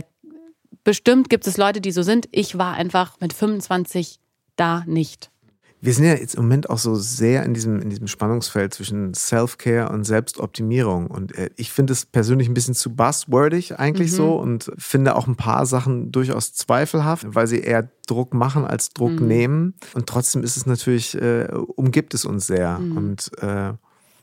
bestimmt 0.86 1.30
gibt 1.30 1.46
es 1.46 1.58
Leute, 1.58 1.82
die 1.82 1.92
so 1.92 2.04
sind. 2.04 2.30
Ich 2.32 2.58
war 2.58 2.74
einfach 2.74 3.20
mit 3.20 3.34
25 3.34 4.22
da 4.56 4.86
nicht. 4.88 5.30
Wir 5.86 5.94
sind 5.94 6.06
ja 6.06 6.16
jetzt 6.16 6.34
im 6.34 6.42
Moment 6.42 6.68
auch 6.72 6.80
so 6.80 6.96
sehr 6.96 7.44
in 7.44 7.54
diesem, 7.54 7.80
in 7.80 7.92
diesem 7.92 8.08
Spannungsfeld 8.08 8.74
zwischen 8.74 9.14
Self-Care 9.14 9.90
und 9.90 10.04
Selbstoptimierung. 10.04 11.06
Und 11.06 11.38
äh, 11.38 11.52
ich 11.58 11.72
finde 11.72 11.94
es 11.94 12.08
persönlich 12.08 12.48
ein 12.48 12.56
bisschen 12.56 12.74
zu 12.74 12.96
buzzwordig 12.96 13.78
eigentlich 13.78 14.12
mhm. 14.12 14.16
so 14.16 14.36
und 14.36 14.72
finde 14.80 15.16
auch 15.16 15.28
ein 15.28 15.36
paar 15.36 15.68
Sachen 15.68 16.12
durchaus 16.12 16.54
zweifelhaft, 16.54 17.28
weil 17.36 17.46
sie 17.46 17.60
eher 17.60 17.88
Druck 18.08 18.34
machen 18.34 18.66
als 18.66 18.90
Druck 18.90 19.20
mhm. 19.20 19.28
nehmen. 19.28 19.74
Und 19.94 20.08
trotzdem 20.08 20.44
ist 20.44 20.58
es 20.58 20.66
natürlich, 20.66 21.22
äh, 21.22 21.50
umgibt 21.54 22.16
es 22.16 22.26
uns 22.26 22.48
sehr. 22.48 22.80
Mhm. 22.80 22.98
Und 22.98 23.32
äh, 23.44 23.74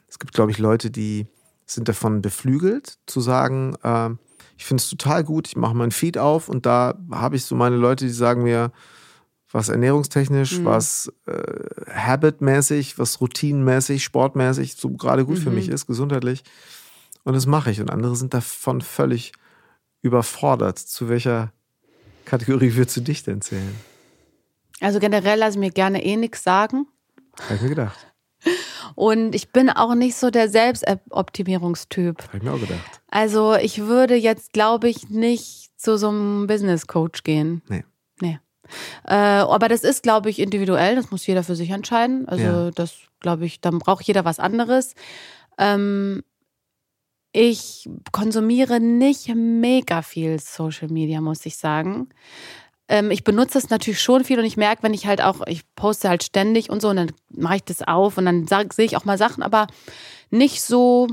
es 0.08 0.18
gibt, 0.18 0.34
glaube 0.34 0.50
ich, 0.50 0.58
Leute, 0.58 0.90
die 0.90 1.28
sind 1.64 1.88
davon 1.88 2.22
beflügelt, 2.22 2.98
zu 3.06 3.20
sagen, 3.20 3.76
äh, 3.84 4.10
ich 4.58 4.64
finde 4.64 4.82
es 4.82 4.90
total 4.90 5.22
gut, 5.22 5.46
ich 5.46 5.56
mache 5.56 5.74
meinen 5.74 5.92
Feed 5.92 6.18
auf 6.18 6.48
und 6.48 6.66
da 6.66 6.94
habe 7.12 7.36
ich 7.36 7.44
so 7.44 7.54
meine 7.54 7.76
Leute, 7.76 8.04
die 8.04 8.10
sagen 8.10 8.42
mir, 8.42 8.72
was 9.52 9.68
ernährungstechnisch, 9.68 10.58
mhm. 10.58 10.64
was 10.64 11.12
äh, 11.26 11.32
habitmäßig, 11.90 12.98
was 12.98 13.20
routinenmäßig, 13.20 14.02
sportmäßig 14.02 14.74
so 14.76 14.90
gerade 14.90 15.24
gut 15.24 15.38
mhm. 15.38 15.42
für 15.42 15.50
mich 15.50 15.68
ist, 15.68 15.86
gesundheitlich. 15.86 16.42
Und 17.24 17.34
das 17.34 17.46
mache 17.46 17.70
ich. 17.70 17.80
Und 17.80 17.90
andere 17.90 18.16
sind 18.16 18.34
davon 18.34 18.80
völlig 18.80 19.32
überfordert. 20.00 20.78
Zu 20.78 21.08
welcher 21.08 21.52
Kategorie 22.24 22.74
würdest 22.74 22.96
du 22.96 23.00
dich 23.02 23.22
denn 23.22 23.40
zählen? 23.40 23.74
Also 24.80 24.98
generell 24.98 25.38
lasse 25.38 25.58
ich 25.58 25.60
mir 25.60 25.70
gerne 25.70 26.04
eh 26.04 26.16
nichts 26.16 26.42
sagen. 26.42 26.86
Habe 27.44 27.54
ich 27.54 27.62
mir 27.62 27.68
gedacht. 27.68 28.12
Und 28.94 29.34
ich 29.34 29.52
bin 29.52 29.70
auch 29.70 29.94
nicht 29.94 30.16
so 30.16 30.30
der 30.30 30.48
Selbstoptimierungstyp. 30.48 32.22
Habe 32.24 32.36
ich 32.36 32.42
mir 32.42 32.52
auch 32.52 32.60
gedacht. 32.60 33.02
Also 33.08 33.54
ich 33.54 33.82
würde 33.82 34.16
jetzt, 34.16 34.52
glaube 34.52 34.88
ich, 34.88 35.08
nicht 35.08 35.70
zu 35.80 35.96
so 35.96 36.08
einem 36.08 36.46
Business 36.46 36.86
Coach 36.86 37.22
gehen. 37.22 37.62
Nee. 37.68 37.84
Äh, 39.06 39.14
aber 39.14 39.68
das 39.68 39.82
ist, 39.82 40.02
glaube 40.02 40.30
ich, 40.30 40.38
individuell. 40.38 40.96
Das 40.96 41.10
muss 41.10 41.26
jeder 41.26 41.42
für 41.42 41.56
sich 41.56 41.70
entscheiden. 41.70 42.28
Also 42.28 42.44
ja. 42.44 42.70
das, 42.70 42.94
glaube 43.20 43.46
ich, 43.46 43.60
dann 43.60 43.78
braucht 43.78 44.04
jeder 44.04 44.24
was 44.24 44.38
anderes. 44.38 44.94
Ähm, 45.58 46.22
ich 47.32 47.88
konsumiere 48.12 48.78
nicht 48.78 49.34
mega 49.34 50.02
viel 50.02 50.38
Social 50.38 50.88
Media, 50.88 51.20
muss 51.20 51.46
ich 51.46 51.56
sagen. 51.56 52.08
Ähm, 52.88 53.10
ich 53.10 53.24
benutze 53.24 53.58
es 53.58 53.70
natürlich 53.70 54.02
schon 54.02 54.24
viel 54.24 54.38
und 54.38 54.44
ich 54.44 54.58
merke, 54.58 54.82
wenn 54.82 54.92
ich 54.92 55.06
halt 55.06 55.22
auch, 55.22 55.46
ich 55.46 55.62
poste 55.74 56.08
halt 56.08 56.22
ständig 56.22 56.68
und 56.68 56.82
so 56.82 56.90
und 56.90 56.96
dann 56.96 57.12
mache 57.30 57.56
ich 57.56 57.64
das 57.64 57.82
auf 57.82 58.18
und 58.18 58.26
dann 58.26 58.46
sehe 58.46 58.84
ich 58.84 58.96
auch 58.96 59.06
mal 59.06 59.16
Sachen, 59.16 59.42
aber 59.42 59.66
nicht 60.30 60.62
so 60.62 61.08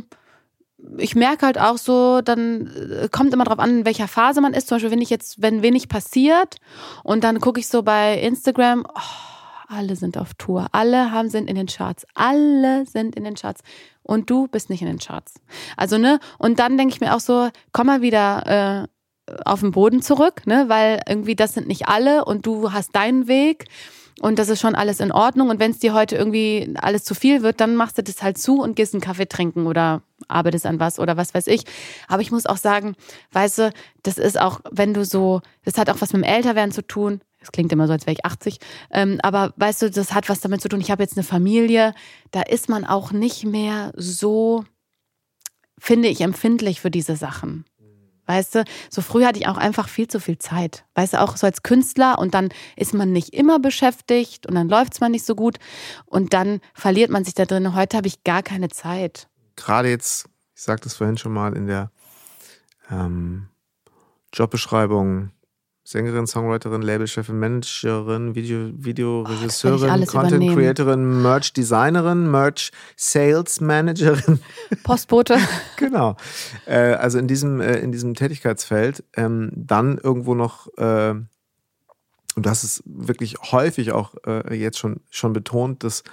ich 0.98 1.16
merke 1.16 1.46
halt 1.46 1.60
auch 1.60 1.78
so, 1.78 2.22
dann 2.22 2.68
äh, 2.68 3.10
kommt 3.10 3.34
immer 3.34 3.44
drauf 3.44 3.60
an, 3.60 3.80
in 3.80 3.86
welcher 3.86 4.08
Phase 4.08 4.42
man 4.42 4.54
ist. 4.54 4.68
Zum 4.68 4.76
Beispiel, 4.76 4.92
wenn 4.92 5.02
ich 5.02 5.10
jetzt, 5.10 5.42
wenn 5.42 5.62
wenig 5.62 5.90
passiert 5.90 6.58
und 7.04 7.24
dann 7.24 7.40
gucke 7.40 7.60
ich 7.60 7.68
so 7.68 7.84
bei 7.84 8.20
Instagram, 8.20 8.86
oh, 8.88 9.70
alle 9.70 9.96
sind 9.96 10.18
auf 10.18 10.34
Tour, 10.34 10.68
alle 10.72 11.12
haben, 11.12 11.30
sind 11.30 11.50
in 11.50 11.56
den 11.56 11.68
Charts, 11.68 12.06
alle 12.16 12.86
sind 12.86 13.16
in 13.16 13.24
den 13.24 13.36
Charts 13.36 13.62
und 14.04 14.30
du 14.30 14.48
bist 14.48 14.70
nicht 14.70 14.82
in 14.82 14.88
den 14.88 15.00
Charts. 15.00 15.36
Also, 15.78 15.98
ne, 15.98 16.20
und 16.38 16.60
dann 16.60 16.78
denke 16.78 16.94
ich 16.94 17.02
mir 17.02 17.16
auch 17.16 17.20
so, 17.20 17.50
komm 17.72 17.88
mal 17.88 18.02
wieder 18.02 18.88
äh, 19.28 19.34
auf 19.46 19.60
den 19.60 19.72
Boden 19.72 20.02
zurück, 20.02 20.48
ne, 20.48 20.66
weil 20.68 21.02
irgendwie 21.08 21.36
das 21.36 21.54
sind 21.54 21.68
nicht 21.68 21.88
alle 21.88 22.26
und 22.26 22.46
du 22.46 22.72
hast 22.72 22.96
deinen 22.96 23.28
Weg 23.28 23.66
und 24.22 24.40
das 24.40 24.50
ist 24.50 24.60
schon 24.60 24.76
alles 24.76 25.00
in 25.00 25.12
Ordnung. 25.12 25.50
Und 25.50 25.60
wenn 25.60 25.72
es 25.72 25.80
dir 25.80 25.94
heute 25.94 26.16
irgendwie 26.16 26.74
alles 26.82 27.04
zu 27.04 27.14
viel 27.14 27.44
wird, 27.44 27.62
dann 27.62 27.76
machst 27.76 27.98
du 27.98 28.04
das 28.04 28.24
halt 28.24 28.38
zu 28.38 28.62
und 28.62 28.76
gehst 28.76 28.94
einen 28.94 29.02
Kaffee 29.02 29.28
trinken 29.28 29.68
oder 29.68 30.02
arbeitest 30.30 30.66
an 30.66 30.80
was 30.80 31.00
oder 31.00 31.18
was 31.18 31.34
weiß 31.34 31.48
ich. 31.48 31.64
Aber 32.08 32.22
ich 32.22 32.32
muss 32.32 32.46
auch 32.46 32.58
sagen, 32.58 32.96
weißt 33.32 33.58
du, 33.58 33.72
das 34.04 34.18
ist 34.18 34.40
auch, 34.40 34.62
wenn 34.72 34.94
du 34.94 35.04
so, 35.06 35.42
das 35.66 35.78
hat 35.78 35.90
auch 35.90 36.02
was 36.02 36.14
mit 36.14 36.24
dem 36.24 36.30
Älterwerden 36.32 36.72
zu 36.72 36.86
tun. 36.86 37.22
Das 37.40 37.52
klingt 37.52 37.72
immer 37.72 37.88
so, 37.88 37.94
als 37.94 38.06
wäre 38.06 38.14
ich 38.14 38.26
80. 38.26 38.60
Ähm, 38.92 39.20
aber 39.24 39.54
weißt 39.56 39.84
du, 39.84 39.92
das 39.92 40.14
hat 40.14 40.30
was 40.30 40.42
damit 40.42 40.62
zu 40.62 40.70
tun. 40.70 40.82
Ich 40.82 40.92
habe 40.92 41.04
jetzt 41.04 41.18
eine 41.18 41.24
Familie. 41.24 41.94
Da 42.32 42.42
ist 42.42 42.70
man 42.70 42.86
auch 42.86 43.12
nicht 43.12 43.46
mehr 43.46 43.94
so, 43.96 44.66
finde 45.78 46.10
ich, 46.10 46.22
empfindlich 46.22 46.82
für 46.82 46.92
diese 46.92 47.16
Sachen. 47.16 47.66
Weißt 48.30 48.54
du, 48.54 48.64
so 48.92 49.02
früh 49.02 49.26
hatte 49.26 49.40
ich 49.40 49.48
auch 49.48 49.58
einfach 49.58 49.90
viel 49.90 50.08
zu 50.08 50.20
viel 50.20 50.38
Zeit. 50.38 50.86
Weißt 50.94 51.14
du, 51.14 51.22
auch 51.22 51.36
so 51.36 51.48
als 51.48 51.64
Künstler 51.64 52.20
und 52.20 52.36
dann 52.36 52.50
ist 52.76 52.94
man 52.94 53.12
nicht 53.12 53.34
immer 53.34 53.58
beschäftigt 53.58 54.46
und 54.46 54.54
dann 54.54 54.70
läuft 54.70 54.94
es 54.94 55.00
mal 55.00 55.10
nicht 55.10 55.26
so 55.26 55.34
gut 55.34 55.58
und 56.06 56.32
dann 56.36 56.62
verliert 56.76 57.10
man 57.10 57.26
sich 57.26 57.34
da 57.34 57.46
drin. 57.46 57.74
Heute 57.74 57.98
habe 57.98 58.08
ich 58.08 58.24
gar 58.24 58.44
keine 58.44 58.70
Zeit. 58.70 59.30
Gerade 59.60 59.90
jetzt, 59.90 60.28
ich 60.56 60.62
sagte 60.62 60.88
es 60.88 60.96
vorhin 60.96 61.18
schon 61.18 61.34
mal 61.34 61.56
in 61.56 61.68
der 61.68 61.92
ähm, 62.90 63.48
Jobbeschreibung, 64.34 65.32
Sängerin, 65.84 66.28
Songwriterin, 66.28 66.84
Labelchefin, 66.84 67.40
Managerin, 67.40 68.36
Video, 68.36 68.70
Videoregisseurin, 68.74 70.04
Oh, 70.04 70.06
Content. 70.06 70.54
Creatorin, 70.54 71.24
Merch 71.24 71.52
Designerin, 71.52 72.30
Merch 72.30 72.72
Sales 72.96 73.60
Managerin. 73.60 74.40
Postbote. 74.84 75.38
genau. 75.78 76.16
Äh, 76.68 76.94
also 76.94 77.18
in 77.18 77.28
diesem, 77.28 77.60
äh, 77.60 77.80
in 77.80 77.92
diesem 77.92 78.14
Tätigkeitsfeld. 78.14 79.04
Ähm, 79.18 79.52
dann 79.56 79.98
irgendwo 79.98 80.36
noch, 80.36 80.68
äh, 80.78 81.16
und 82.36 82.46
das 82.46 82.64
ist 82.64 82.84
wirklich 82.86 83.38
häufig 83.52 83.92
auch 83.92 84.14
äh, 84.28 84.54
jetzt 84.54 84.78
schon, 84.78 84.98
schon 85.10 85.34
betont, 85.34 85.84
dass 85.84 86.04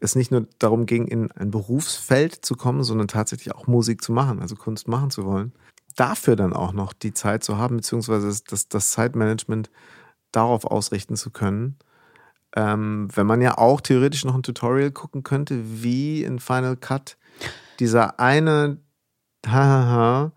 es 0.00 0.14
nicht 0.14 0.30
nur 0.30 0.46
darum 0.58 0.86
ging, 0.86 1.06
in 1.06 1.30
ein 1.32 1.50
Berufsfeld 1.50 2.44
zu 2.44 2.54
kommen, 2.54 2.82
sondern 2.84 3.08
tatsächlich 3.08 3.54
auch 3.54 3.66
Musik 3.66 4.02
zu 4.02 4.12
machen, 4.12 4.40
also 4.40 4.56
Kunst 4.56 4.88
machen 4.88 5.10
zu 5.10 5.24
wollen. 5.24 5.52
Dafür 5.96 6.36
dann 6.36 6.52
auch 6.52 6.72
noch 6.72 6.92
die 6.92 7.14
Zeit 7.14 7.42
zu 7.42 7.56
haben, 7.56 7.76
beziehungsweise 7.76 8.42
das, 8.48 8.68
das 8.68 8.90
Zeitmanagement 8.90 9.70
darauf 10.32 10.64
ausrichten 10.64 11.16
zu 11.16 11.30
können. 11.30 11.78
Ähm, 12.54 13.08
wenn 13.14 13.26
man 13.26 13.40
ja 13.40 13.58
auch 13.58 13.80
theoretisch 13.80 14.24
noch 14.24 14.34
ein 14.34 14.42
Tutorial 14.42 14.90
gucken 14.90 15.22
könnte, 15.22 15.82
wie 15.82 16.22
in 16.22 16.38
Final 16.38 16.76
Cut 16.76 17.16
dieser 17.80 18.20
eine 18.20 18.78
Hahaha 19.46 20.32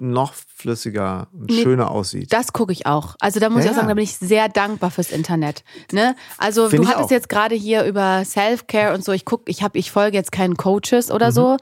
noch 0.00 0.34
flüssiger 0.34 1.28
und 1.32 1.50
Nee, 1.50 1.62
schöner 1.62 1.90
aussieht. 1.90 2.32
Das 2.32 2.52
gucke 2.52 2.72
ich 2.72 2.84
auch. 2.86 3.14
Also 3.20 3.38
da 3.38 3.48
muss 3.48 3.60
Ja, 3.60 3.66
ich 3.66 3.70
auch 3.70 3.76
sagen, 3.76 3.88
da 3.88 3.94
bin 3.94 4.02
ich 4.04 4.16
sehr 4.16 4.48
dankbar 4.48 4.90
fürs 4.90 5.12
Internet. 5.12 5.62
Ne? 5.92 6.16
Also 6.38 6.68
Find 6.68 6.80
du 6.80 6.82
ich 6.82 6.88
hattest 6.94 7.06
auch. 7.06 7.10
jetzt 7.12 7.28
gerade 7.28 7.54
hier 7.54 7.84
über 7.84 8.24
Self-Care 8.24 8.92
und 8.92 9.04
so. 9.04 9.12
Ich 9.12 9.24
guck, 9.24 9.48
ich 9.48 9.62
habe, 9.62 9.78
ich 9.78 9.90
folge 9.92 10.16
jetzt 10.16 10.32
keinen 10.32 10.56
Coaches 10.56 11.10
oder 11.12 11.28
Mhm. 11.28 11.32
so. 11.32 11.56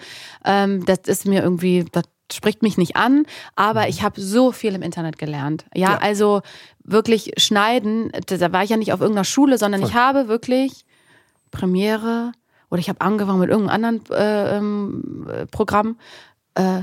Ähm, 0.46 0.84
das 0.86 1.00
ist 1.06 1.26
mir 1.26 1.42
irgendwie, 1.42 1.84
das 1.92 2.04
spricht 2.32 2.62
mich 2.62 2.78
nicht 2.78 2.96
an. 2.96 3.26
Aber 3.54 3.88
ich 3.88 4.02
habe 4.02 4.18
so 4.18 4.50
viel 4.50 4.74
im 4.74 4.80
Internet 4.82 5.18
gelernt. 5.18 5.66
Ja, 5.74 5.88
Mhm. 5.88 5.94
Ja. 5.94 5.98
also 6.00 6.40
wirklich 6.84 7.32
schneiden. 7.36 8.10
Da 8.26 8.50
war 8.52 8.64
ich 8.64 8.70
ja 8.70 8.78
nicht 8.78 8.94
auf 8.94 9.00
irgendeiner 9.02 9.24
Schule, 9.24 9.58
sondern 9.58 9.82
ich 9.82 9.92
Voll. 9.92 10.00
habe 10.00 10.28
wirklich 10.28 10.86
Premiere 11.50 12.32
oder 12.70 12.80
ich 12.80 12.88
habe 12.88 13.00
angefangen 13.02 13.40
mit 13.40 13.50
irgendeinem 13.50 13.84
anderen 13.84 14.10
äh, 14.10 14.56
ähm, 14.56 15.26
äh, 15.30 15.46
Programm 15.46 15.98
äh, 16.54 16.82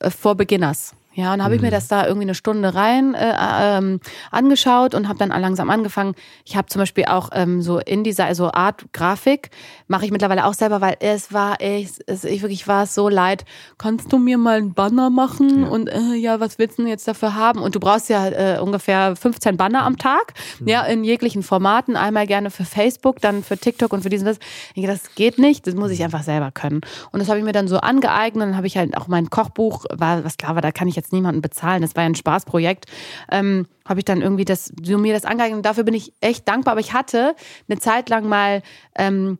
Äh, 0.00 0.10
for 0.10 0.34
Beginners. 0.34 0.94
Ja, 1.16 1.32
und 1.32 1.42
habe 1.42 1.56
ich 1.56 1.62
mir 1.62 1.70
das 1.70 1.88
da 1.88 2.06
irgendwie 2.06 2.26
eine 2.26 2.34
Stunde 2.34 2.74
rein 2.74 3.14
äh, 3.14 3.32
ähm, 3.38 4.00
angeschaut 4.30 4.94
und 4.94 5.08
habe 5.08 5.18
dann 5.18 5.30
langsam 5.30 5.70
angefangen. 5.70 6.14
Ich 6.44 6.56
habe 6.56 6.68
zum 6.68 6.80
Beispiel 6.80 7.06
auch 7.06 7.30
ähm, 7.32 7.62
so 7.62 7.78
InDesign, 7.78 8.26
also 8.26 8.52
Art, 8.52 8.84
Grafik, 8.92 9.48
mache 9.88 10.04
ich 10.04 10.10
mittlerweile 10.10 10.44
auch 10.44 10.52
selber, 10.52 10.82
weil 10.82 10.96
es 11.00 11.32
war 11.32 11.62
echt, 11.62 12.02
es, 12.06 12.24
ich 12.24 12.42
wirklich 12.42 12.68
war 12.68 12.82
es 12.82 12.94
so 12.94 13.08
leid. 13.08 13.46
Kannst 13.78 14.12
du 14.12 14.18
mir 14.18 14.36
mal 14.36 14.58
einen 14.58 14.74
Banner 14.74 15.08
machen? 15.08 15.64
Und 15.64 15.88
äh, 15.88 16.16
ja, 16.16 16.38
was 16.38 16.58
willst 16.58 16.76
du 16.76 16.82
denn 16.82 16.90
jetzt 16.90 17.08
dafür 17.08 17.34
haben? 17.34 17.60
Und 17.62 17.74
du 17.74 17.80
brauchst 17.80 18.10
ja 18.10 18.28
äh, 18.28 18.58
ungefähr 18.60 19.16
15 19.16 19.56
Banner 19.56 19.84
am 19.84 19.96
Tag, 19.96 20.34
ja, 20.66 20.82
in 20.82 21.02
jeglichen 21.02 21.42
Formaten. 21.42 21.96
Einmal 21.96 22.26
gerne 22.26 22.50
für 22.50 22.66
Facebook, 22.66 23.22
dann 23.22 23.42
für 23.42 23.56
TikTok 23.56 23.90
und 23.94 24.02
für 24.02 24.10
diesen 24.10 24.26
das. 24.26 24.38
Ich 24.68 24.82
denke, 24.82 24.90
das 24.90 25.14
geht 25.14 25.38
nicht, 25.38 25.66
das 25.66 25.74
muss 25.74 25.90
ich 25.92 26.04
einfach 26.04 26.24
selber 26.24 26.50
können. 26.50 26.82
Und 27.10 27.20
das 27.20 27.30
habe 27.30 27.38
ich 27.38 27.44
mir 27.44 27.52
dann 27.52 27.68
so 27.68 27.78
angeeignet. 27.78 28.48
Dann 28.48 28.56
habe 28.56 28.66
ich 28.66 28.76
halt 28.76 28.94
auch 28.98 29.08
mein 29.08 29.30
Kochbuch, 29.30 29.86
war, 29.90 30.22
was 30.22 30.36
klar 30.36 30.56
war, 30.56 30.60
da 30.60 30.72
kann 30.72 30.88
ich 30.88 30.96
jetzt 30.96 31.05
niemanden 31.12 31.42
bezahlen. 31.42 31.82
Das 31.82 31.96
war 31.96 32.02
ja 32.02 32.08
ein 32.08 32.14
Spaßprojekt. 32.14 32.86
Ähm, 33.30 33.66
habe 33.86 34.00
ich 34.00 34.04
dann 34.04 34.22
irgendwie 34.22 34.44
das, 34.44 34.72
so 34.82 34.98
mir 34.98 35.14
das 35.14 35.24
angeeignet. 35.24 35.58
Und 35.58 35.66
dafür 35.66 35.84
bin 35.84 35.94
ich 35.94 36.12
echt 36.20 36.48
dankbar. 36.48 36.72
Aber 36.72 36.80
ich 36.80 36.92
hatte 36.92 37.34
eine 37.68 37.78
Zeit 37.78 38.08
lang 38.08 38.28
mal 38.28 38.62
ähm, 38.96 39.38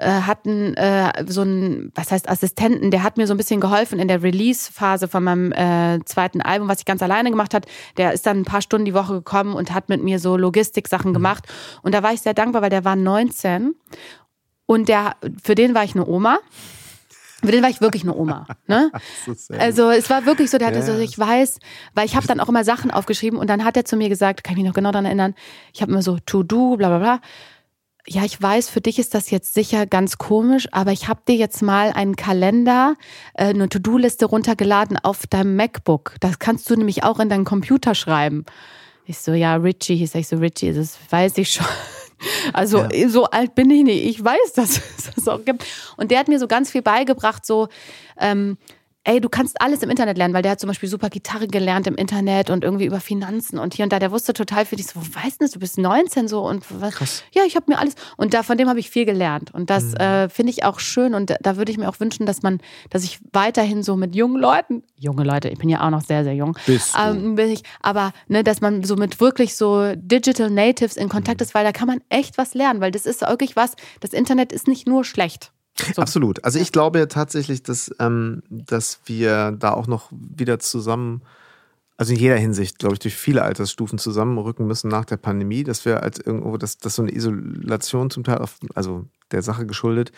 äh, 0.00 0.22
hatten 0.22 0.74
äh, 0.74 1.26
so 1.26 1.42
einen, 1.42 1.92
was 1.94 2.10
heißt 2.10 2.26
Assistenten, 2.26 2.90
der 2.90 3.02
hat 3.02 3.18
mir 3.18 3.26
so 3.26 3.34
ein 3.34 3.36
bisschen 3.36 3.60
geholfen 3.60 3.98
in 3.98 4.08
der 4.08 4.22
Release-Phase 4.22 5.08
von 5.08 5.22
meinem 5.22 5.52
äh, 5.52 6.02
zweiten 6.06 6.40
Album, 6.40 6.68
was 6.68 6.78
ich 6.78 6.86
ganz 6.86 7.02
alleine 7.02 7.30
gemacht 7.30 7.52
hat. 7.52 7.66
Der 7.98 8.14
ist 8.14 8.24
dann 8.24 8.38
ein 8.38 8.44
paar 8.46 8.62
Stunden 8.62 8.86
die 8.86 8.94
Woche 8.94 9.12
gekommen 9.12 9.54
und 9.54 9.74
hat 9.74 9.90
mit 9.90 10.02
mir 10.02 10.18
so 10.18 10.38
Logistik-Sachen 10.38 11.12
gemacht. 11.12 11.44
Und 11.82 11.94
da 11.94 12.02
war 12.02 12.14
ich 12.14 12.22
sehr 12.22 12.32
dankbar, 12.32 12.62
weil 12.62 12.70
der 12.70 12.86
war 12.86 12.96
19 12.96 13.74
und 14.64 14.88
der, 14.88 15.16
für 15.42 15.54
den 15.54 15.74
war 15.74 15.84
ich 15.84 15.94
eine 15.94 16.06
Oma. 16.06 16.38
Für 17.40 17.52
den 17.52 17.62
war 17.62 17.70
ich 17.70 17.80
wirklich 17.80 18.02
eine 18.02 18.14
Oma. 18.14 18.46
Ne? 18.66 18.90
Also 19.58 19.90
es 19.90 20.10
war 20.10 20.26
wirklich 20.26 20.50
so, 20.50 20.58
der 20.58 20.68
hatte 20.68 20.80
Ja, 20.80 20.84
so, 20.84 20.98
ich 20.98 21.18
weiß, 21.18 21.58
weil 21.94 22.06
ich 22.06 22.16
habe 22.16 22.26
dann 22.26 22.40
auch 22.40 22.48
immer 22.48 22.64
Sachen 22.64 22.90
aufgeschrieben 22.90 23.38
und 23.38 23.48
dann 23.48 23.64
hat 23.64 23.76
er 23.76 23.84
zu 23.84 23.96
mir 23.96 24.08
gesagt, 24.08 24.44
kann 24.44 24.54
ich 24.54 24.58
mich 24.58 24.66
noch 24.66 24.74
genau 24.74 24.92
daran 24.92 25.06
erinnern, 25.06 25.34
ich 25.72 25.82
habe 25.82 25.92
immer 25.92 26.02
so 26.02 26.18
To-Do, 26.18 26.76
bla 26.76 26.88
bla 26.88 26.98
bla. 26.98 27.20
Ja, 28.06 28.24
ich 28.24 28.40
weiß, 28.40 28.68
für 28.68 28.80
dich 28.80 28.98
ist 28.98 29.14
das 29.14 29.30
jetzt 29.30 29.54
sicher 29.54 29.86
ganz 29.86 30.18
komisch, 30.18 30.68
aber 30.72 30.90
ich 30.90 31.08
habe 31.08 31.20
dir 31.28 31.36
jetzt 31.36 31.62
mal 31.62 31.92
einen 31.92 32.16
Kalender, 32.16 32.96
äh, 33.34 33.46
eine 33.46 33.68
To-Do-Liste 33.68 34.26
runtergeladen 34.26 34.96
auf 34.96 35.26
deinem 35.26 35.54
MacBook. 35.56 36.16
Das 36.20 36.38
kannst 36.38 36.68
du 36.70 36.76
nämlich 36.76 37.04
auch 37.04 37.20
in 37.20 37.28
deinen 37.28 37.44
Computer 37.44 37.94
schreiben. 37.94 38.44
Ich 39.04 39.18
so, 39.18 39.32
ja, 39.32 39.56
Richie, 39.56 39.96
hieß 39.96 40.14
ich 40.14 40.28
so, 40.28 40.36
Richie, 40.36 40.72
das 40.72 40.98
weiß 41.10 41.38
ich 41.38 41.52
schon. 41.52 41.66
Also 42.52 42.86
so 43.08 43.24
alt 43.24 43.54
bin 43.54 43.70
ich 43.70 43.84
nicht. 43.84 44.04
Ich 44.06 44.24
weiß, 44.24 44.52
dass 44.54 44.78
es 44.78 45.10
das 45.14 45.28
auch 45.28 45.44
gibt. 45.44 45.64
Und 45.96 46.10
der 46.10 46.18
hat 46.18 46.28
mir 46.28 46.38
so 46.38 46.48
ganz 46.48 46.70
viel 46.70 46.82
beigebracht, 46.82 47.44
so, 47.46 47.68
ähm, 48.18 48.58
ey, 49.04 49.20
du 49.20 49.28
kannst 49.28 49.60
alles 49.62 49.82
im 49.82 49.90
Internet 49.90 50.18
lernen, 50.18 50.34
weil 50.34 50.42
der 50.42 50.52
hat 50.52 50.60
zum 50.60 50.68
Beispiel 50.68 50.88
super 50.88 51.08
Gitarre 51.08 51.46
gelernt 51.48 51.86
im 51.86 51.94
Internet 51.94 52.50
und 52.50 52.64
irgendwie 52.64 52.84
über 52.84 53.00
Finanzen 53.00 53.58
und 53.58 53.74
hier 53.74 53.84
und 53.84 53.92
da. 53.92 53.98
Der 53.98 54.10
wusste 54.12 54.32
total 54.34 54.66
viel. 54.66 54.78
Ich 54.78 54.86
so, 54.88 55.00
wo 55.00 55.00
weißt 55.00 55.40
du 55.40 55.44
das? 55.44 55.52
Du 55.52 55.58
bist 55.58 55.78
19 55.78 56.28
so 56.28 56.46
und 56.46 56.64
was? 56.80 56.94
Krass. 56.94 57.24
Ja, 57.32 57.42
ich 57.46 57.56
habe 57.56 57.66
mir 57.68 57.78
alles 57.78 57.94
und 58.16 58.34
da 58.34 58.42
von 58.42 58.58
dem 58.58 58.68
habe 58.68 58.78
ich 58.78 58.90
viel 58.90 59.06
gelernt 59.06 59.52
und 59.54 59.70
das 59.70 59.84
Mhm. 59.92 59.96
äh, 59.96 60.28
finde 60.28 60.50
ich 60.50 60.64
auch 60.64 60.80
schön 60.80 61.14
und 61.14 61.34
da 61.40 61.56
würde 61.56 61.72
ich 61.72 61.78
mir 61.78 61.88
auch 61.88 61.98
wünschen, 62.00 62.26
dass 62.26 62.42
man, 62.42 62.58
dass 62.90 63.02
ich 63.04 63.18
weiterhin 63.32 63.82
so 63.82 63.96
mit 63.96 64.14
jungen 64.14 64.40
Leuten, 64.40 64.82
junge 64.96 65.24
Leute, 65.24 65.48
ich 65.48 65.58
bin 65.58 65.68
ja 65.70 65.84
auch 65.86 65.90
noch 65.90 66.02
sehr 66.02 66.22
sehr 66.24 66.34
jung, 66.34 66.56
Bist 66.66 66.94
du. 66.94 67.00
ähm, 67.00 67.34
bin 67.36 67.50
ich, 67.50 67.62
aber 67.80 68.12
ne, 68.28 68.44
dass 68.44 68.60
man 68.60 68.84
so 68.84 68.96
mit 68.96 69.20
wirklich 69.20 69.56
so 69.56 69.94
Digital 69.96 70.50
Natives 70.50 70.96
in 70.96 71.06
Mhm. 71.06 71.10
Kontakt 71.10 71.40
ist, 71.40 71.54
weil 71.54 71.64
da 71.64 71.72
kann 71.72 71.86
man 71.88 72.00
echt 72.10 72.36
was 72.38 72.54
lernen, 72.54 72.80
weil 72.80 72.90
das 72.90 73.06
ist 73.06 73.22
wirklich 73.22 73.56
was. 73.56 73.72
Das 74.00 74.12
Internet 74.12 74.52
ist 74.52 74.68
nicht 74.68 74.86
nur 74.86 75.04
schlecht. 75.04 75.52
So. 75.94 76.02
Absolut. 76.02 76.44
Also 76.44 76.58
ich 76.58 76.72
glaube 76.72 76.98
ja 76.98 77.06
tatsächlich, 77.06 77.62
dass, 77.62 77.90
ähm, 77.98 78.42
dass 78.48 79.00
wir 79.06 79.52
da 79.52 79.72
auch 79.72 79.86
noch 79.86 80.10
wieder 80.12 80.58
zusammen, 80.58 81.22
also 81.96 82.12
in 82.14 82.18
jeder 82.18 82.36
Hinsicht, 82.36 82.78
glaube 82.78 82.94
ich, 82.94 82.98
durch 82.98 83.14
viele 83.14 83.42
Altersstufen 83.42 83.98
zusammenrücken 83.98 84.66
müssen 84.66 84.88
nach 84.88 85.04
der 85.04 85.16
Pandemie, 85.18 85.64
dass 85.64 85.84
wir 85.84 86.02
als 86.02 86.18
irgendwo, 86.18 86.56
dass, 86.56 86.78
dass 86.78 86.94
so 86.94 87.02
eine 87.02 87.14
Isolation 87.14 88.10
zum 88.10 88.24
Teil, 88.24 88.38
auf, 88.38 88.56
also 88.74 89.04
der 89.32 89.42
Sache 89.42 89.66
geschuldet, 89.66 90.10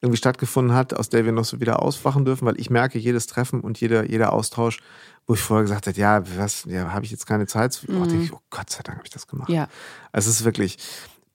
irgendwie 0.00 0.16
stattgefunden 0.16 0.74
hat, 0.74 0.94
aus 0.94 1.08
der 1.08 1.24
wir 1.24 1.32
noch 1.32 1.44
so 1.44 1.60
wieder 1.60 1.82
auswachen 1.82 2.24
dürfen, 2.24 2.46
weil 2.46 2.58
ich 2.58 2.70
merke, 2.70 2.98
jedes 2.98 3.26
Treffen 3.26 3.60
und 3.60 3.78
jeder, 3.80 4.08
jeder 4.10 4.32
Austausch, 4.32 4.80
wo 5.26 5.34
ich 5.34 5.40
vorher 5.40 5.62
gesagt 5.64 5.86
habe, 5.86 5.98
ja, 5.98 6.22
was, 6.36 6.64
ja, 6.64 6.92
habe 6.92 7.04
ich 7.04 7.10
jetzt 7.10 7.26
keine 7.26 7.46
Zeit, 7.46 7.74
zu- 7.74 7.86
oh, 7.88 8.06
denke 8.06 8.24
ich, 8.24 8.32
oh 8.32 8.40
Gott 8.50 8.70
sei 8.70 8.82
Dank 8.82 8.98
habe 8.98 9.06
ich 9.06 9.12
das 9.12 9.26
gemacht. 9.26 9.48
Ja. 9.50 9.68
Also 10.12 10.30
es 10.30 10.40
ist 10.40 10.44
wirklich. 10.44 10.78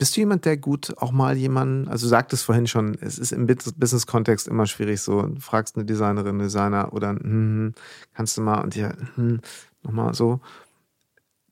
Bist 0.02 0.18
du 0.18 0.22
jemand, 0.22 0.46
der 0.46 0.58
gut 0.58 0.98
auch 0.98 1.12
mal 1.12 1.38
jemanden, 1.38 1.88
also 1.88 2.08
du 2.08 2.10
sagtest 2.10 2.44
vorhin 2.44 2.66
schon, 2.66 2.98
es 3.02 3.20
ist 3.20 3.32
im 3.32 3.46
Bus- 3.46 3.72
Business-Kontext 3.74 4.48
immer 4.48 4.66
schwierig, 4.66 5.00
so 5.00 5.30
fragst 5.40 5.76
eine 5.76 5.86
Designerin, 5.86 6.40
Designer 6.40 6.92
oder 6.92 7.10
hm, 7.10 7.20
hm, 7.22 7.74
kannst 8.16 8.36
du 8.36 8.42
mal 8.42 8.64
und 8.64 8.76
ja, 8.76 8.94
hm, 9.14 9.42
nochmal 9.84 10.16
so. 10.16 10.40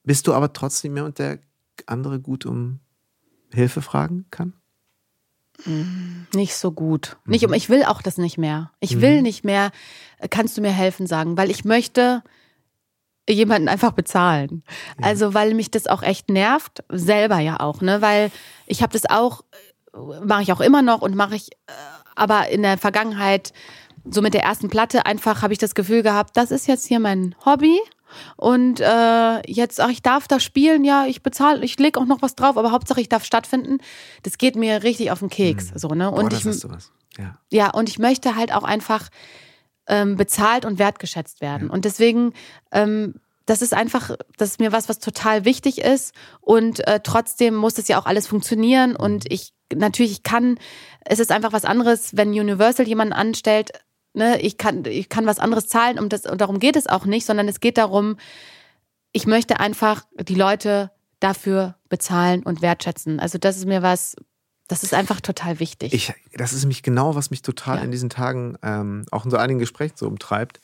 Bist 0.03 0.25
du 0.25 0.33
aber 0.33 0.51
trotzdem 0.51 0.95
jemand, 0.95 1.19
der 1.19 1.37
andere 1.85 2.19
gut 2.19 2.47
um 2.47 2.79
Hilfe 3.51 3.83
fragen 3.83 4.25
kann? 4.31 4.53
Nicht 6.33 6.55
so 6.55 6.71
gut. 6.71 7.17
Mhm. 7.25 7.31
Nicht 7.31 7.45
um, 7.45 7.53
ich 7.53 7.69
will 7.69 7.83
auch 7.83 8.01
das 8.01 8.17
nicht 8.17 8.39
mehr. 8.39 8.71
Ich 8.79 8.99
will 8.99 9.21
nicht 9.21 9.45
mehr, 9.45 9.69
äh, 10.17 10.27
kannst 10.27 10.57
du 10.57 10.61
mir 10.61 10.71
helfen 10.71 11.05
sagen, 11.05 11.37
weil 11.37 11.51
ich 11.51 11.65
möchte 11.65 12.23
jemanden 13.29 13.69
einfach 13.69 13.91
bezahlen. 13.91 14.63
Also, 15.01 15.33
weil 15.33 15.53
mich 15.53 15.71
das 15.71 15.87
auch 15.87 16.03
echt 16.03 16.29
nervt, 16.29 16.83
selber 16.89 17.39
ja 17.39 17.59
auch, 17.59 17.81
ne, 17.81 18.01
weil 18.01 18.31
ich 18.65 18.81
habe 18.81 18.93
das 18.93 19.09
auch 19.09 19.41
äh, 19.93 20.25
mache 20.25 20.43
ich 20.43 20.53
auch 20.53 20.61
immer 20.61 20.81
noch 20.81 21.01
und 21.01 21.15
mache 21.15 21.35
ich 21.35 21.51
äh, 21.51 21.71
aber 22.15 22.49
in 22.49 22.63
der 22.63 22.77
Vergangenheit 22.77 23.53
so 24.09 24.21
mit 24.21 24.33
der 24.33 24.43
ersten 24.43 24.69
Platte 24.69 25.05
einfach 25.05 25.41
habe 25.41 25.53
ich 25.53 25.59
das 25.59 25.75
Gefühl 25.75 26.03
gehabt, 26.03 26.35
das 26.35 26.51
ist 26.51 26.67
jetzt 26.67 26.85
hier 26.85 26.99
mein 26.99 27.35
Hobby 27.45 27.79
und 28.37 28.79
äh, 28.79 29.51
jetzt, 29.51 29.79
ach, 29.79 29.89
ich 29.89 30.01
darf 30.01 30.27
da 30.27 30.39
spielen, 30.39 30.83
ja, 30.83 31.05
ich 31.05 31.21
bezahle, 31.21 31.63
ich 31.63 31.77
leg 31.79 31.97
auch 31.97 32.05
noch 32.05 32.21
was 32.21 32.35
drauf, 32.35 32.57
aber 32.57 32.71
Hauptsache 32.71 33.01
ich 33.01 33.09
darf 33.09 33.23
stattfinden. 33.23 33.77
Das 34.23 34.37
geht 34.37 34.55
mir 34.55 34.83
richtig 34.83 35.11
auf 35.11 35.19
den 35.19 35.29
Keks, 35.29 35.71
so 35.75 35.89
ne? 35.89 36.09
Boah, 36.09 36.19
Und 36.19 36.33
das 36.33 36.45
ich. 36.45 36.63
Ja. 37.17 37.37
ja, 37.51 37.69
und 37.71 37.89
ich 37.89 37.99
möchte 37.99 38.35
halt 38.35 38.53
auch 38.53 38.63
einfach 38.63 39.09
ähm, 39.89 40.15
bezahlt 40.15 40.63
und 40.63 40.79
wertgeschätzt 40.79 41.41
werden. 41.41 41.69
Und 41.69 41.83
deswegen, 41.83 42.33
ähm, 42.71 43.15
das 43.45 43.61
ist 43.61 43.73
einfach, 43.73 44.15
das 44.37 44.51
ist 44.51 44.59
mir 44.59 44.71
was, 44.71 44.87
was 44.87 44.99
total 44.99 45.43
wichtig 45.43 45.81
ist. 45.81 46.13
Und 46.39 46.87
äh, 46.87 47.01
trotzdem 47.03 47.55
muss 47.55 47.73
das 47.73 47.87
ja 47.87 47.99
auch 47.99 48.05
alles 48.05 48.27
funktionieren. 48.27 48.95
Und 48.95 49.29
ich, 49.31 49.53
natürlich, 49.73 50.11
ich 50.11 50.23
kann, 50.23 50.59
es 51.03 51.19
ist 51.19 51.31
einfach 51.31 51.51
was 51.51 51.65
anderes, 51.65 52.15
wenn 52.15 52.29
Universal 52.29 52.87
jemanden 52.87 53.13
anstellt, 53.13 53.71
ne, 54.13 54.39
ich 54.39 54.57
kann, 54.57 54.85
ich 54.85 55.09
kann 55.09 55.25
was 55.25 55.39
anderes 55.39 55.67
zahlen, 55.67 55.99
um 55.99 56.09
das, 56.09 56.25
und 56.25 56.39
darum 56.39 56.59
geht 56.59 56.75
es 56.75 56.87
auch 56.87 57.05
nicht, 57.05 57.25
sondern 57.25 57.47
es 57.47 57.59
geht 57.59 57.77
darum, 57.77 58.17
ich 59.11 59.25
möchte 59.25 59.59
einfach 59.59 60.05
die 60.19 60.35
Leute 60.35 60.91
dafür 61.19 61.75
bezahlen 61.89 62.43
und 62.43 62.61
wertschätzen. 62.61 63.19
Also 63.19 63.37
das 63.39 63.57
ist 63.57 63.65
mir 63.65 63.81
was, 63.81 64.15
das 64.69 64.83
ist 64.83 64.93
einfach 64.93 65.19
total 65.19 65.59
wichtig. 65.59 65.93
Ich, 65.93 66.13
das 66.33 66.53
ist 66.53 66.65
mich 66.65 66.81
genau, 66.83 67.15
was 67.15 67.29
mich 67.31 67.41
total 67.41 67.77
Ja. 67.79 67.83
in 67.83 67.91
diesen 67.91 68.09
Tagen 68.09 68.55
ähm, 68.63 69.05
auch 69.11 69.25
in 69.25 69.31
so 69.31 69.37
einigen 69.37 69.59
Gesprächen 69.59 69.95
so 69.97 70.07
umtreibt. 70.07 70.61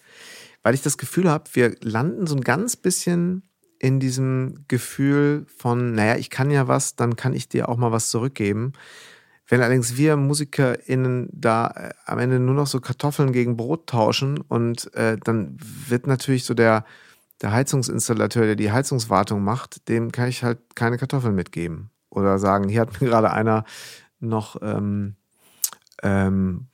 weil 0.64 0.74
ich 0.74 0.82
das 0.82 0.98
Gefühl 0.98 1.30
habe, 1.30 1.44
wir 1.54 1.76
landen 1.82 2.26
so 2.26 2.36
ein 2.36 2.42
ganz 2.42 2.76
bisschen 2.76 3.44
in 3.78 4.00
diesem 4.00 4.66
Gefühl 4.68 5.46
von, 5.58 5.94
naja, 5.94 6.16
ich 6.16 6.30
kann 6.32 6.50
ja 6.50 6.68
was, 6.68 6.96
dann 6.96 7.16
kann 7.18 7.34
ich 7.34 7.48
dir 7.50 7.68
auch 7.70 7.78
mal 7.78 7.92
was 7.92 8.10
zurückgeben. 8.10 8.74
Wenn 9.48 9.62
allerdings 9.62 9.96
wir 9.96 10.18
MusikerInnen 10.18 11.30
da 11.32 11.68
äh, 11.68 11.94
am 12.06 12.18
Ende 12.18 12.40
nur 12.40 12.56
noch 12.56 12.66
so 12.66 12.80
Kartoffeln 12.80 13.32
gegen 13.32 13.58
Brot 13.58 13.86
tauschen 13.88 14.40
und 14.40 14.92
äh, 14.96 15.18
dann 15.24 15.58
wird 15.88 16.08
natürlich 16.08 16.46
so 16.46 16.56
der, 16.56 16.84
der 17.44 17.52
Heizungsinstallateur, 17.52 18.46
der 18.46 18.56
die 18.56 18.72
Heizungswartung 18.72 19.44
macht, 19.44 19.88
dem 19.88 20.12
kann 20.12 20.30
ich 20.30 20.44
halt 20.44 20.58
keine 20.76 20.98
Kartoffeln 20.98 21.36
mitgeben. 21.36 21.92
Oder 22.16 22.40
sagen, 22.40 22.70
hier 22.70 22.82
hat 22.82 23.02
mir 23.02 23.08
gerade 23.08 23.32
einer 23.32 23.66
noch 24.20 24.58
ähm, 24.62 25.16
ähm, 26.04 26.68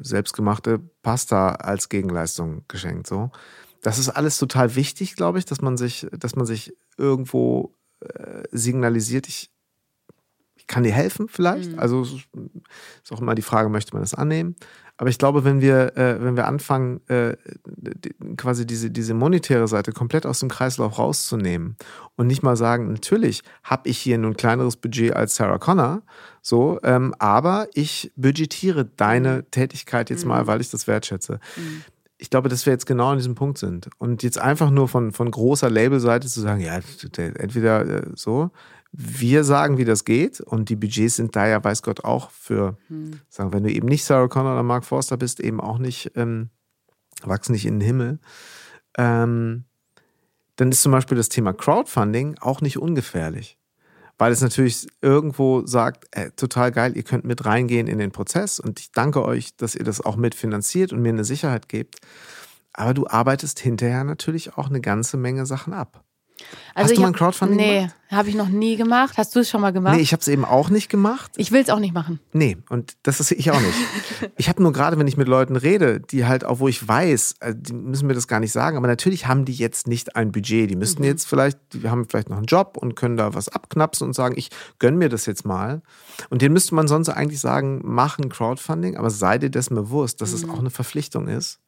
selbstgemachte 0.00 0.78
Pasta 1.02 1.52
als 1.52 1.88
Gegenleistung 1.88 2.64
geschenkt. 2.68 3.06
So. 3.06 3.30
Das 3.82 3.98
ist 3.98 4.08
alles 4.08 4.38
total 4.38 4.74
wichtig, 4.76 5.16
glaube 5.16 5.38
ich, 5.38 5.44
dass 5.44 5.60
man 5.60 5.76
sich, 5.76 6.06
dass 6.12 6.36
man 6.36 6.46
sich 6.46 6.74
irgendwo 6.96 7.74
äh, 8.00 8.44
signalisiert, 8.50 9.28
ich, 9.28 9.50
ich 10.56 10.66
kann 10.66 10.82
dir 10.82 10.92
helfen 10.92 11.28
vielleicht. 11.28 11.72
Mhm. 11.72 11.78
Also 11.78 12.02
ist 12.02 13.12
auch 13.12 13.20
immer 13.20 13.34
die 13.34 13.42
Frage, 13.42 13.68
möchte 13.68 13.92
man 13.94 14.02
das 14.02 14.14
annehmen? 14.14 14.56
Aber 14.98 15.10
ich 15.10 15.18
glaube, 15.18 15.44
wenn 15.44 15.60
wir, 15.60 15.96
äh, 15.96 16.22
wenn 16.22 16.36
wir 16.36 16.46
anfangen, 16.46 17.00
äh, 17.08 17.36
quasi 18.36 18.66
diese, 18.66 18.90
diese 18.90 19.14
monetäre 19.14 19.68
Seite 19.68 19.92
komplett 19.92 20.26
aus 20.26 20.40
dem 20.40 20.48
Kreislauf 20.48 20.98
rauszunehmen 20.98 21.76
und 22.16 22.26
nicht 22.26 22.42
mal 22.42 22.56
sagen, 22.56 22.92
natürlich 22.92 23.42
habe 23.62 23.88
ich 23.88 23.96
hier 23.98 24.18
nur 24.18 24.32
ein 24.32 24.36
kleineres 24.36 24.76
Budget 24.76 25.14
als 25.14 25.36
Sarah 25.36 25.58
Connor, 25.58 26.02
so, 26.42 26.80
ähm, 26.82 27.14
aber 27.20 27.68
ich 27.74 28.12
budgetiere 28.16 28.84
deine 28.84 29.36
mhm. 29.36 29.50
Tätigkeit 29.52 30.10
jetzt 30.10 30.26
mal, 30.26 30.42
mhm. 30.42 30.46
weil 30.48 30.60
ich 30.60 30.70
das 30.70 30.88
wertschätze. 30.88 31.38
Mhm. 31.56 31.84
Ich 32.20 32.30
glaube, 32.30 32.48
dass 32.48 32.66
wir 32.66 32.72
jetzt 32.72 32.86
genau 32.86 33.10
an 33.10 33.18
diesem 33.18 33.36
Punkt 33.36 33.58
sind. 33.58 33.88
Und 33.98 34.24
jetzt 34.24 34.40
einfach 34.40 34.70
nur 34.70 34.88
von, 34.88 35.12
von 35.12 35.30
großer 35.30 35.70
Labelseite 35.70 36.26
zu 36.26 36.40
sagen, 36.40 36.60
ja, 36.60 36.80
entweder 37.16 37.86
äh, 37.86 38.02
so, 38.16 38.50
wir 38.92 39.44
sagen, 39.44 39.78
wie 39.78 39.84
das 39.84 40.04
geht 40.04 40.40
und 40.40 40.70
die 40.70 40.76
Budgets 40.76 41.16
sind 41.16 41.36
da 41.36 41.46
ja, 41.46 41.62
weiß 41.62 41.82
Gott, 41.82 42.04
auch 42.04 42.30
für, 42.30 42.76
hm. 42.88 43.20
sagen, 43.28 43.52
wenn 43.52 43.62
du 43.62 43.70
eben 43.70 43.86
nicht 43.86 44.04
Sarah 44.04 44.28
Connor 44.28 44.52
oder 44.52 44.62
Mark 44.62 44.84
Forster 44.84 45.16
bist, 45.16 45.40
eben 45.40 45.60
auch 45.60 45.78
nicht, 45.78 46.12
ähm, 46.16 46.50
wachsen 47.22 47.52
nicht 47.52 47.66
in 47.66 47.78
den 47.78 47.86
Himmel. 47.86 48.18
Ähm, 48.96 49.64
dann 50.56 50.72
ist 50.72 50.82
zum 50.82 50.92
Beispiel 50.92 51.16
das 51.16 51.28
Thema 51.28 51.52
Crowdfunding 51.52 52.38
auch 52.40 52.60
nicht 52.60 52.78
ungefährlich. 52.78 53.58
Weil 54.20 54.32
es 54.32 54.40
natürlich 54.40 54.88
irgendwo 55.00 55.64
sagt, 55.64 56.06
äh, 56.10 56.32
total 56.32 56.72
geil, 56.72 56.96
ihr 56.96 57.04
könnt 57.04 57.24
mit 57.24 57.44
reingehen 57.44 57.86
in 57.86 57.98
den 57.98 58.10
Prozess 58.10 58.58
und 58.58 58.80
ich 58.80 58.90
danke 58.90 59.24
euch, 59.24 59.56
dass 59.56 59.76
ihr 59.76 59.84
das 59.84 60.00
auch 60.00 60.16
mitfinanziert 60.16 60.92
und 60.92 61.00
mir 61.00 61.10
eine 61.10 61.24
Sicherheit 61.24 61.68
gebt. 61.68 61.98
Aber 62.72 62.94
du 62.94 63.06
arbeitest 63.06 63.60
hinterher 63.60 64.02
natürlich 64.02 64.56
auch 64.56 64.68
eine 64.68 64.80
ganze 64.80 65.16
Menge 65.16 65.46
Sachen 65.46 65.72
ab. 65.72 66.04
Also 66.74 66.90
Hast 66.90 66.96
du 66.96 67.00
mal 67.02 67.06
ein 67.08 67.12
Crowdfunding 67.12 67.56
nee, 67.56 67.74
gemacht? 67.80 67.94
Nee, 68.10 68.16
habe 68.16 68.28
ich 68.28 68.34
noch 68.34 68.48
nie 68.48 68.76
gemacht. 68.76 69.18
Hast 69.18 69.34
du 69.34 69.40
es 69.40 69.50
schon 69.50 69.60
mal 69.60 69.72
gemacht? 69.72 69.96
Nee, 69.96 70.02
ich 70.02 70.12
habe 70.12 70.20
es 70.20 70.28
eben 70.28 70.44
auch 70.44 70.70
nicht 70.70 70.88
gemacht. 70.88 71.32
Ich 71.36 71.50
will 71.50 71.60
es 71.60 71.70
auch 71.70 71.80
nicht 71.80 71.92
machen. 71.92 72.20
Nee, 72.32 72.56
und 72.68 72.96
das 73.02 73.20
ist 73.20 73.32
ich 73.32 73.50
auch 73.50 73.60
nicht. 73.60 73.74
ich 74.36 74.48
habe 74.48 74.62
nur 74.62 74.72
gerade, 74.72 74.98
wenn 74.98 75.06
ich 75.06 75.16
mit 75.16 75.28
Leuten 75.28 75.56
rede, 75.56 76.00
die 76.00 76.24
halt 76.24 76.44
auch, 76.44 76.60
wo 76.60 76.68
ich 76.68 76.86
weiß, 76.86 77.36
äh, 77.40 77.54
die 77.56 77.72
müssen 77.72 78.06
mir 78.06 78.14
das 78.14 78.28
gar 78.28 78.40
nicht 78.40 78.52
sagen, 78.52 78.76
aber 78.76 78.86
natürlich 78.86 79.26
haben 79.26 79.44
die 79.44 79.54
jetzt 79.54 79.88
nicht 79.88 80.16
ein 80.16 80.30
Budget. 80.32 80.70
Die 80.70 80.76
müssten 80.76 81.02
mhm. 81.02 81.08
jetzt 81.08 81.26
vielleicht, 81.26 81.58
die 81.72 81.88
haben 81.88 82.06
vielleicht 82.08 82.30
noch 82.30 82.36
einen 82.36 82.46
Job 82.46 82.76
und 82.80 82.94
können 82.94 83.16
da 83.16 83.34
was 83.34 83.48
abknapsen 83.48 84.06
und 84.06 84.12
sagen, 84.14 84.34
ich 84.36 84.50
gönn 84.78 84.96
mir 84.96 85.08
das 85.08 85.26
jetzt 85.26 85.44
mal. 85.44 85.82
Und 86.30 86.42
denen 86.42 86.52
müsste 86.52 86.74
man 86.74 86.88
sonst 86.88 87.08
eigentlich 87.08 87.40
sagen, 87.40 87.80
mach 87.84 88.18
ein 88.18 88.28
Crowdfunding, 88.28 88.96
aber 88.96 89.10
sei 89.10 89.38
dir 89.38 89.50
dessen 89.50 89.74
bewusst, 89.74 90.20
dass 90.20 90.30
mhm. 90.30 90.36
es 90.36 90.48
auch 90.48 90.58
eine 90.60 90.70
Verpflichtung 90.70 91.28
ist 91.28 91.60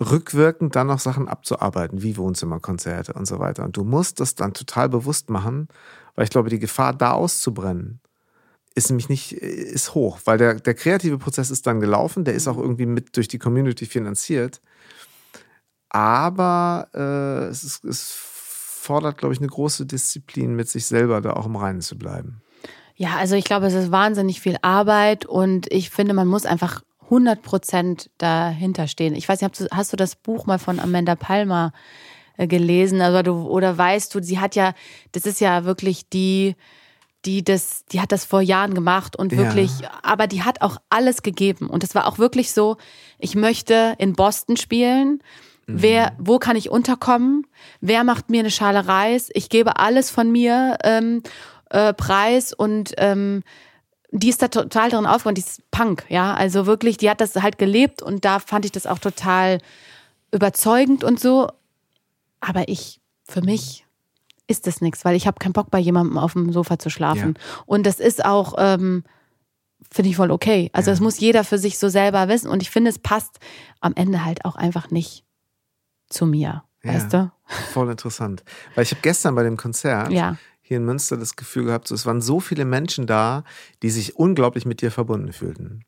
rückwirkend 0.00 0.74
dann 0.74 0.88
noch 0.88 0.98
Sachen 0.98 1.28
abzuarbeiten, 1.28 2.02
wie 2.02 2.16
Wohnzimmerkonzerte 2.16 3.12
und 3.12 3.26
so 3.26 3.38
weiter. 3.38 3.64
Und 3.64 3.76
du 3.76 3.84
musst 3.84 4.20
das 4.20 4.34
dann 4.34 4.52
total 4.52 4.88
bewusst 4.88 5.30
machen, 5.30 5.68
weil 6.14 6.24
ich 6.24 6.30
glaube, 6.30 6.50
die 6.50 6.58
Gefahr, 6.58 6.92
da 6.92 7.12
auszubrennen, 7.12 8.00
ist 8.74 8.90
nämlich 8.90 9.08
nicht, 9.08 9.32
ist 9.32 9.94
hoch, 9.94 10.18
weil 10.24 10.36
der, 10.36 10.54
der 10.54 10.74
kreative 10.74 11.18
Prozess 11.18 11.50
ist 11.50 11.66
dann 11.66 11.80
gelaufen, 11.80 12.24
der 12.24 12.34
ist 12.34 12.48
auch 12.48 12.58
irgendwie 12.58 12.86
mit 12.86 13.16
durch 13.16 13.28
die 13.28 13.38
Community 13.38 13.86
finanziert. 13.86 14.60
Aber 15.90 16.88
äh, 16.92 17.48
es, 17.50 17.62
ist, 17.62 17.84
es 17.84 18.10
fordert, 18.12 19.18
glaube 19.18 19.32
ich, 19.32 19.40
eine 19.40 19.48
große 19.48 19.86
Disziplin, 19.86 20.56
mit 20.56 20.68
sich 20.68 20.86
selber 20.86 21.20
da 21.20 21.34
auch 21.34 21.46
im 21.46 21.54
Reinen 21.54 21.82
zu 21.82 21.96
bleiben. 21.96 22.42
Ja, 22.96 23.16
also 23.16 23.36
ich 23.36 23.44
glaube, 23.44 23.66
es 23.66 23.74
ist 23.74 23.92
wahnsinnig 23.92 24.40
viel 24.40 24.56
Arbeit 24.62 25.24
und 25.24 25.70
ich 25.72 25.90
finde, 25.90 26.14
man 26.14 26.26
muss 26.26 26.46
einfach 26.46 26.82
100 27.04 27.42
Prozent 27.42 28.10
dahinter 28.18 28.88
stehen. 28.88 29.14
Ich 29.14 29.28
weiß 29.28 29.40
nicht, 29.40 29.68
hast 29.70 29.92
du 29.92 29.96
das 29.96 30.16
Buch 30.16 30.46
mal 30.46 30.58
von 30.58 30.80
Amanda 30.80 31.14
Palmer 31.14 31.72
äh, 32.36 32.46
gelesen? 32.46 33.00
Also 33.00 33.22
du, 33.22 33.46
oder 33.48 33.76
weißt 33.76 34.14
du, 34.14 34.22
sie 34.22 34.38
hat 34.38 34.56
ja, 34.56 34.74
das 35.12 35.26
ist 35.26 35.40
ja 35.40 35.64
wirklich 35.64 36.08
die, 36.08 36.56
die 37.24 37.42
das, 37.42 37.84
die 37.86 38.00
hat 38.00 38.12
das 38.12 38.24
vor 38.24 38.40
Jahren 38.40 38.74
gemacht 38.74 39.16
und 39.16 39.36
wirklich, 39.36 39.80
ja. 39.80 39.90
aber 40.02 40.26
die 40.26 40.42
hat 40.42 40.62
auch 40.62 40.78
alles 40.90 41.22
gegeben. 41.22 41.68
Und 41.68 41.84
es 41.84 41.94
war 41.94 42.06
auch 42.06 42.18
wirklich 42.18 42.52
so, 42.52 42.76
ich 43.18 43.34
möchte 43.34 43.94
in 43.98 44.14
Boston 44.14 44.56
spielen. 44.56 45.22
Mhm. 45.66 45.82
Wer, 45.82 46.12
wo 46.18 46.38
kann 46.38 46.56
ich 46.56 46.70
unterkommen? 46.70 47.46
Wer 47.80 48.04
macht 48.04 48.30
mir 48.30 48.40
eine 48.40 48.50
Schale 48.50 48.86
Reis? 48.86 49.30
Ich 49.32 49.48
gebe 49.48 49.78
alles 49.78 50.10
von 50.10 50.30
mir 50.30 50.76
ähm, 50.84 51.22
äh, 51.70 51.94
preis 51.94 52.52
und 52.52 52.92
ähm, 52.98 53.42
die 54.20 54.28
ist 54.28 54.42
da 54.42 54.48
total 54.48 54.90
drin 54.90 55.06
aufgegangen, 55.06 55.34
die 55.34 55.40
ist 55.40 55.68
Punk, 55.70 56.04
ja, 56.08 56.34
also 56.34 56.66
wirklich, 56.66 56.96
die 56.96 57.10
hat 57.10 57.20
das 57.20 57.34
halt 57.34 57.58
gelebt 57.58 58.00
und 58.00 58.24
da 58.24 58.38
fand 58.38 58.64
ich 58.64 58.70
das 58.70 58.86
auch 58.86 59.00
total 59.00 59.58
überzeugend 60.30 61.02
und 61.02 61.18
so. 61.18 61.50
Aber 62.40 62.68
ich, 62.68 63.00
für 63.24 63.42
mich 63.42 63.84
ist 64.46 64.66
das 64.66 64.80
nichts, 64.80 65.04
weil 65.04 65.16
ich 65.16 65.26
habe 65.26 65.38
keinen 65.38 65.52
Bock 65.52 65.70
bei 65.70 65.78
jemandem 65.80 66.16
auf 66.18 66.34
dem 66.34 66.52
Sofa 66.52 66.78
zu 66.78 66.90
schlafen. 66.90 67.34
Ja. 67.36 67.62
Und 67.66 67.86
das 67.86 67.98
ist 67.98 68.24
auch, 68.24 68.54
ähm, 68.58 69.02
finde 69.90 70.10
ich 70.10 70.16
voll 70.16 70.30
okay. 70.30 70.70
Also 70.72 70.90
ja. 70.90 70.92
das 70.92 71.00
muss 71.00 71.18
jeder 71.18 71.42
für 71.42 71.58
sich 71.58 71.78
so 71.78 71.88
selber 71.88 72.28
wissen 72.28 72.48
und 72.48 72.62
ich 72.62 72.70
finde, 72.70 72.90
es 72.90 73.00
passt 73.00 73.40
am 73.80 73.94
Ende 73.96 74.24
halt 74.24 74.44
auch 74.44 74.54
einfach 74.54 74.90
nicht 74.90 75.24
zu 76.08 76.26
mir, 76.26 76.62
ja, 76.84 76.94
weißt 76.94 77.12
du? 77.12 77.32
Voll 77.72 77.90
interessant. 77.90 78.44
Weil 78.76 78.84
ich 78.84 78.92
habe 78.92 79.02
gestern 79.02 79.34
bei 79.34 79.42
dem 79.42 79.56
Konzert 79.56 80.12
ja 80.12 80.36
hier 80.66 80.78
in 80.78 80.86
Münster 80.86 81.18
das 81.18 81.36
Gefühl 81.36 81.66
gehabt, 81.66 81.86
so, 81.86 81.94
es 81.94 82.06
waren 82.06 82.22
so 82.22 82.40
viele 82.40 82.64
Menschen 82.64 83.06
da, 83.06 83.44
die 83.82 83.90
sich 83.90 84.16
unglaublich 84.16 84.64
mit 84.64 84.80
dir 84.80 84.90
verbunden 84.90 85.32
fühlten. 85.32 85.84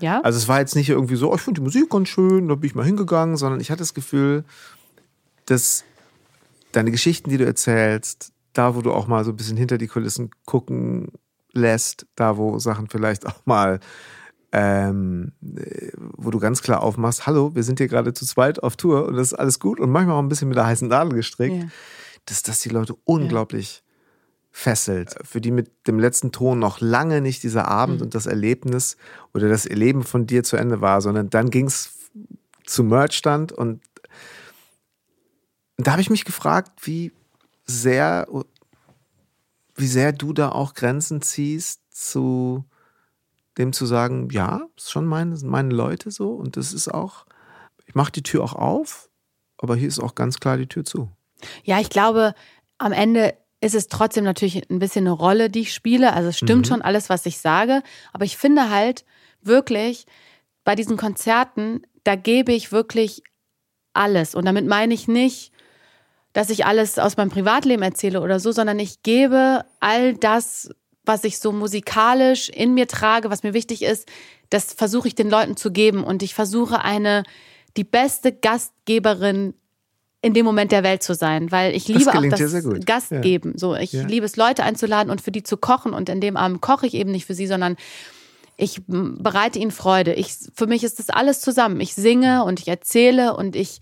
Ja. 0.00 0.20
Also 0.20 0.36
es 0.36 0.46
war 0.48 0.60
jetzt 0.60 0.76
nicht 0.76 0.90
irgendwie 0.90 1.16
so, 1.16 1.32
oh, 1.32 1.34
ich 1.34 1.40
finde 1.40 1.60
die 1.60 1.64
Musik 1.64 1.88
ganz 1.88 2.10
schön, 2.10 2.46
da 2.46 2.54
bin 2.54 2.68
ich 2.68 2.74
mal 2.74 2.84
hingegangen, 2.84 3.38
sondern 3.38 3.58
ich 3.58 3.70
hatte 3.70 3.80
das 3.80 3.94
Gefühl, 3.94 4.44
dass 5.46 5.82
deine 6.72 6.90
Geschichten, 6.90 7.30
die 7.30 7.38
du 7.38 7.46
erzählst, 7.46 8.32
da 8.52 8.74
wo 8.74 8.82
du 8.82 8.92
auch 8.92 9.06
mal 9.06 9.24
so 9.24 9.30
ein 9.30 9.36
bisschen 9.36 9.56
hinter 9.56 9.78
die 9.78 9.86
Kulissen 9.86 10.30
gucken 10.44 11.08
lässt, 11.52 12.06
da 12.14 12.36
wo 12.36 12.58
Sachen 12.58 12.88
vielleicht 12.88 13.26
auch 13.26 13.46
mal, 13.46 13.80
ähm, 14.52 15.32
wo 16.18 16.30
du 16.30 16.38
ganz 16.38 16.60
klar 16.60 16.82
aufmachst, 16.82 17.26
hallo, 17.26 17.54
wir 17.54 17.62
sind 17.62 17.78
hier 17.78 17.88
gerade 17.88 18.12
zu 18.12 18.26
zweit 18.26 18.62
auf 18.62 18.76
Tour 18.76 19.06
und 19.06 19.16
das 19.16 19.32
ist 19.32 19.38
alles 19.38 19.58
gut 19.58 19.80
und 19.80 19.90
manchmal 19.90 20.16
auch 20.16 20.22
ein 20.22 20.28
bisschen 20.28 20.48
mit 20.48 20.58
der 20.58 20.66
heißen 20.66 20.86
Nadel 20.86 21.14
gestrickt, 21.14 21.62
ja. 21.62 21.68
dass 22.26 22.42
das 22.42 22.60
die 22.60 22.68
Leute 22.68 22.94
unglaublich 23.04 23.82
fesselt, 24.58 25.14
für 25.22 25.40
die 25.40 25.52
mit 25.52 25.86
dem 25.86 26.00
letzten 26.00 26.32
Ton 26.32 26.58
noch 26.58 26.80
lange 26.80 27.20
nicht 27.20 27.44
dieser 27.44 27.68
Abend 27.68 27.98
mhm. 27.98 28.06
und 28.06 28.14
das 28.16 28.26
Erlebnis 28.26 28.96
oder 29.32 29.48
das 29.48 29.66
Erleben 29.66 30.02
von 30.02 30.26
dir 30.26 30.42
zu 30.42 30.56
Ende 30.56 30.80
war, 30.80 31.00
sondern 31.00 31.30
dann 31.30 31.50
ging 31.50 31.66
es 31.66 32.10
zum 32.66 32.88
Merchstand 32.88 33.52
und 33.52 33.80
da 35.76 35.92
habe 35.92 36.02
ich 36.02 36.10
mich 36.10 36.24
gefragt, 36.24 36.72
wie 36.86 37.12
sehr, 37.66 38.26
wie 39.76 39.86
sehr 39.86 40.10
du 40.12 40.32
da 40.32 40.48
auch 40.48 40.74
Grenzen 40.74 41.22
ziehst 41.22 41.80
zu 41.90 42.64
dem 43.58 43.72
zu 43.72 43.86
sagen, 43.86 44.28
ja, 44.32 44.62
ist 44.76 44.90
schon 44.90 45.06
meine, 45.06 45.38
meine 45.44 45.72
Leute 45.72 46.10
so 46.10 46.32
und 46.32 46.56
das 46.56 46.72
ist 46.72 46.88
auch, 46.88 47.26
ich 47.86 47.94
mache 47.94 48.10
die 48.10 48.24
Tür 48.24 48.42
auch 48.42 48.54
auf, 48.54 49.08
aber 49.56 49.76
hier 49.76 49.86
ist 49.86 50.00
auch 50.00 50.16
ganz 50.16 50.40
klar 50.40 50.56
die 50.56 50.66
Tür 50.66 50.84
zu. 50.84 51.08
Ja, 51.62 51.78
ich 51.78 51.90
glaube, 51.90 52.34
am 52.78 52.90
Ende 52.90 53.36
ist 53.60 53.74
es 53.74 53.88
trotzdem 53.88 54.24
natürlich 54.24 54.70
ein 54.70 54.78
bisschen 54.78 55.06
eine 55.06 55.12
Rolle, 55.12 55.50
die 55.50 55.60
ich 55.60 55.74
spiele. 55.74 56.12
Also 56.12 56.28
es 56.28 56.38
stimmt 56.38 56.66
mhm. 56.66 56.68
schon 56.68 56.82
alles, 56.82 57.08
was 57.08 57.26
ich 57.26 57.38
sage. 57.38 57.82
Aber 58.12 58.24
ich 58.24 58.36
finde 58.36 58.70
halt 58.70 59.04
wirklich, 59.42 60.06
bei 60.64 60.74
diesen 60.74 60.96
Konzerten, 60.96 61.82
da 62.04 62.14
gebe 62.14 62.52
ich 62.52 62.72
wirklich 62.72 63.22
alles. 63.94 64.34
Und 64.34 64.44
damit 64.44 64.66
meine 64.66 64.94
ich 64.94 65.08
nicht, 65.08 65.52
dass 66.32 66.50
ich 66.50 66.66
alles 66.66 66.98
aus 66.98 67.16
meinem 67.16 67.30
Privatleben 67.30 67.82
erzähle 67.82 68.20
oder 68.20 68.38
so, 68.38 68.52
sondern 68.52 68.78
ich 68.78 69.02
gebe 69.02 69.64
all 69.80 70.14
das, 70.14 70.70
was 71.04 71.24
ich 71.24 71.38
so 71.38 71.52
musikalisch 71.52 72.48
in 72.50 72.74
mir 72.74 72.86
trage, 72.86 73.30
was 73.30 73.42
mir 73.42 73.54
wichtig 73.54 73.82
ist, 73.82 74.08
das 74.50 74.72
versuche 74.72 75.08
ich 75.08 75.14
den 75.14 75.30
Leuten 75.30 75.56
zu 75.56 75.72
geben. 75.72 76.04
Und 76.04 76.22
ich 76.22 76.34
versuche 76.34 76.84
eine, 76.84 77.24
die 77.76 77.84
beste 77.84 78.32
Gastgeberin 78.32 79.54
in 80.20 80.34
dem 80.34 80.44
Moment 80.44 80.72
der 80.72 80.82
Welt 80.82 81.02
zu 81.02 81.14
sein, 81.14 81.52
weil 81.52 81.74
ich 81.74 81.86
liebe 81.86 82.04
das 82.04 82.14
auch 82.14 82.22
das 82.22 82.84
Gastgeben. 82.84 83.52
Ja. 83.52 83.58
So, 83.58 83.74
ich 83.76 83.92
ja. 83.92 84.04
liebe 84.04 84.26
es, 84.26 84.36
Leute 84.36 84.64
einzuladen 84.64 85.10
und 85.10 85.20
für 85.20 85.30
die 85.30 85.44
zu 85.44 85.56
kochen. 85.56 85.92
Und 85.92 86.08
in 86.08 86.20
dem 86.20 86.36
Abend 86.36 86.60
koche 86.60 86.86
ich 86.86 86.94
eben 86.94 87.12
nicht 87.12 87.26
für 87.26 87.34
sie, 87.34 87.46
sondern 87.46 87.76
ich 88.56 88.80
bereite 88.86 89.60
ihnen 89.60 89.70
Freude. 89.70 90.14
Ich, 90.14 90.34
für 90.54 90.66
mich 90.66 90.82
ist 90.82 90.98
das 90.98 91.10
alles 91.10 91.40
zusammen. 91.40 91.80
Ich 91.80 91.94
singe 91.94 92.42
und 92.44 92.58
ich 92.58 92.66
erzähle 92.66 93.36
und 93.36 93.54
ich 93.54 93.78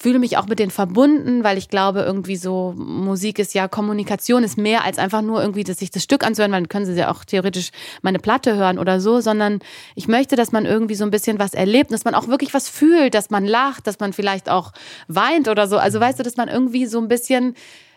fühle 0.00 0.20
mich 0.20 0.36
auch 0.36 0.46
mit 0.46 0.60
denen 0.60 0.70
verbunden, 0.70 1.42
weil 1.42 1.58
ich 1.58 1.68
glaube, 1.68 2.00
irgendwie 2.02 2.36
so 2.36 2.72
Musik 2.76 3.38
ist 3.40 3.52
ja 3.54 3.66
Kommunikation, 3.66 4.44
ist 4.44 4.56
mehr 4.56 4.84
als 4.84 4.98
einfach 4.98 5.22
nur 5.22 5.40
irgendwie, 5.40 5.64
dass 5.64 5.78
sich 5.78 5.90
das 5.90 6.04
Stück 6.04 6.24
anzuhören, 6.24 6.52
weil 6.52 6.60
dann 6.60 6.68
können 6.68 6.86
sie 6.86 6.94
ja 6.94 7.10
auch 7.10 7.24
theoretisch 7.24 7.70
meine 8.02 8.20
Platte 8.20 8.54
hören 8.54 8.78
oder 8.78 9.00
so, 9.00 9.20
sondern 9.20 9.58
ich 9.96 10.06
möchte, 10.06 10.36
dass 10.36 10.52
man 10.52 10.66
irgendwie 10.66 10.94
so 10.94 11.04
ein 11.04 11.10
bisschen 11.10 11.40
was 11.40 11.52
erlebt, 11.52 11.92
dass 11.92 12.04
man 12.04 12.14
auch 12.14 12.28
wirklich 12.28 12.54
was 12.54 12.68
fühlt, 12.68 13.14
dass 13.14 13.30
man 13.30 13.44
lacht, 13.44 13.88
dass 13.88 13.98
man 13.98 14.12
vielleicht 14.12 14.48
auch 14.48 14.72
weint 15.08 15.48
oder 15.48 15.66
so. 15.66 15.78
Also 15.78 15.98
weißt 15.98 16.20
du, 16.20 16.22
dass 16.22 16.36
man 16.36 16.48
irgendwie 16.48 16.86
so 16.86 17.00
ein 17.00 17.08
bisschen 17.08 17.54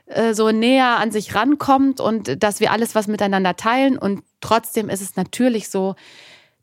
äh, 0.07 0.33
so 0.33 0.49
näher 0.49 0.97
an 0.97 1.11
sich 1.11 1.35
rankommt 1.35 1.99
und 1.99 2.41
dass 2.41 2.59
wir 2.59 2.71
alles 2.71 2.95
was 2.95 3.07
miteinander 3.07 3.55
teilen 3.55 3.99
und 3.99 4.23
trotzdem 4.39 4.89
ist 4.89 5.01
es 5.01 5.15
natürlich 5.15 5.69
so, 5.69 5.95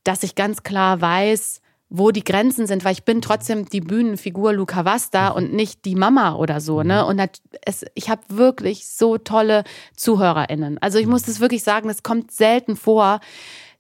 dass 0.02 0.24
ich 0.24 0.34
ganz 0.34 0.64
klar 0.64 1.00
weiß, 1.00 1.60
wo 1.90 2.10
die 2.10 2.24
Grenzen 2.24 2.66
sind, 2.66 2.84
weil 2.84 2.92
ich 2.92 3.04
bin 3.04 3.22
trotzdem 3.22 3.66
die 3.68 3.80
Bühnenfigur 3.80 4.52
Luca 4.52 4.84
Vasta 4.84 5.30
mhm. 5.30 5.36
und 5.36 5.52
nicht 5.54 5.84
die 5.84 5.94
Mama 5.94 6.34
oder 6.34 6.60
so, 6.60 6.82
ne? 6.82 7.02
Mhm. 7.02 7.08
Und 7.08 7.30
es, 7.64 7.84
ich 7.94 8.10
habe 8.10 8.22
wirklich 8.28 8.86
so 8.86 9.18
tolle 9.18 9.64
ZuhörerInnen. 9.96 10.78
Also 10.78 10.98
ich 10.98 11.06
muss 11.06 11.22
das 11.22 11.40
wirklich 11.40 11.62
sagen, 11.62 11.88
es 11.88 12.02
kommt 12.02 12.30
selten 12.30 12.76
vor, 12.76 13.20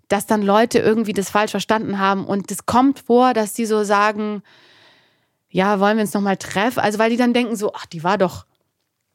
dass 0.08 0.26
dann 0.26 0.42
Leute 0.42 0.78
irgendwie 0.78 1.12
das 1.12 1.28
falsch 1.28 1.50
verstanden 1.50 1.98
haben 1.98 2.24
und 2.24 2.50
es 2.50 2.64
kommt 2.64 3.00
vor, 3.00 3.34
dass 3.34 3.52
die 3.52 3.66
so 3.66 3.84
sagen, 3.84 4.42
ja, 5.50 5.80
wollen 5.80 5.98
wir 5.98 6.02
uns 6.02 6.14
nochmal 6.14 6.38
treffen? 6.38 6.80
Also 6.80 6.98
weil 6.98 7.10
die 7.10 7.16
dann 7.18 7.34
denken 7.34 7.56
so, 7.56 7.72
ach, 7.74 7.86
die 7.86 8.04
war 8.04 8.16
doch 8.16 8.46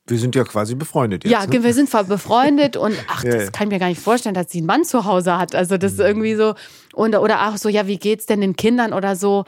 wir 0.08 0.20
sind 0.20 0.36
ja 0.36 0.44
quasi 0.44 0.76
befreundet 0.76 1.24
jetzt. 1.24 1.32
Ja, 1.32 1.46
ne? 1.46 1.64
wir 1.64 1.74
sind 1.74 1.90
befreundet 2.08 2.76
und 2.76 2.94
ach, 3.08 3.24
das 3.24 3.34
ja, 3.34 3.42
ja. 3.44 3.52
kann 3.52 3.68
ich 3.68 3.74
mir 3.74 3.80
gar 3.80 3.88
nicht 3.88 4.02
vorstellen, 4.02 4.36
dass 4.36 4.52
sie 4.52 4.58
einen 4.60 4.68
Mann 4.68 4.84
zu 4.84 5.06
Hause 5.06 5.38
hat. 5.38 5.56
Also 5.56 5.78
das 5.78 5.94
ist 5.94 6.00
mhm. 6.00 6.06
irgendwie 6.06 6.36
so 6.36 6.56
und 6.94 7.16
oder 7.16 7.48
auch 7.48 7.58
so, 7.58 7.70
ja, 7.70 7.88
wie 7.88 7.98
geht's 7.98 8.26
denn 8.26 8.42
den 8.42 8.56
Kindern 8.56 8.94
oder 8.94 9.16
so. 9.16 9.46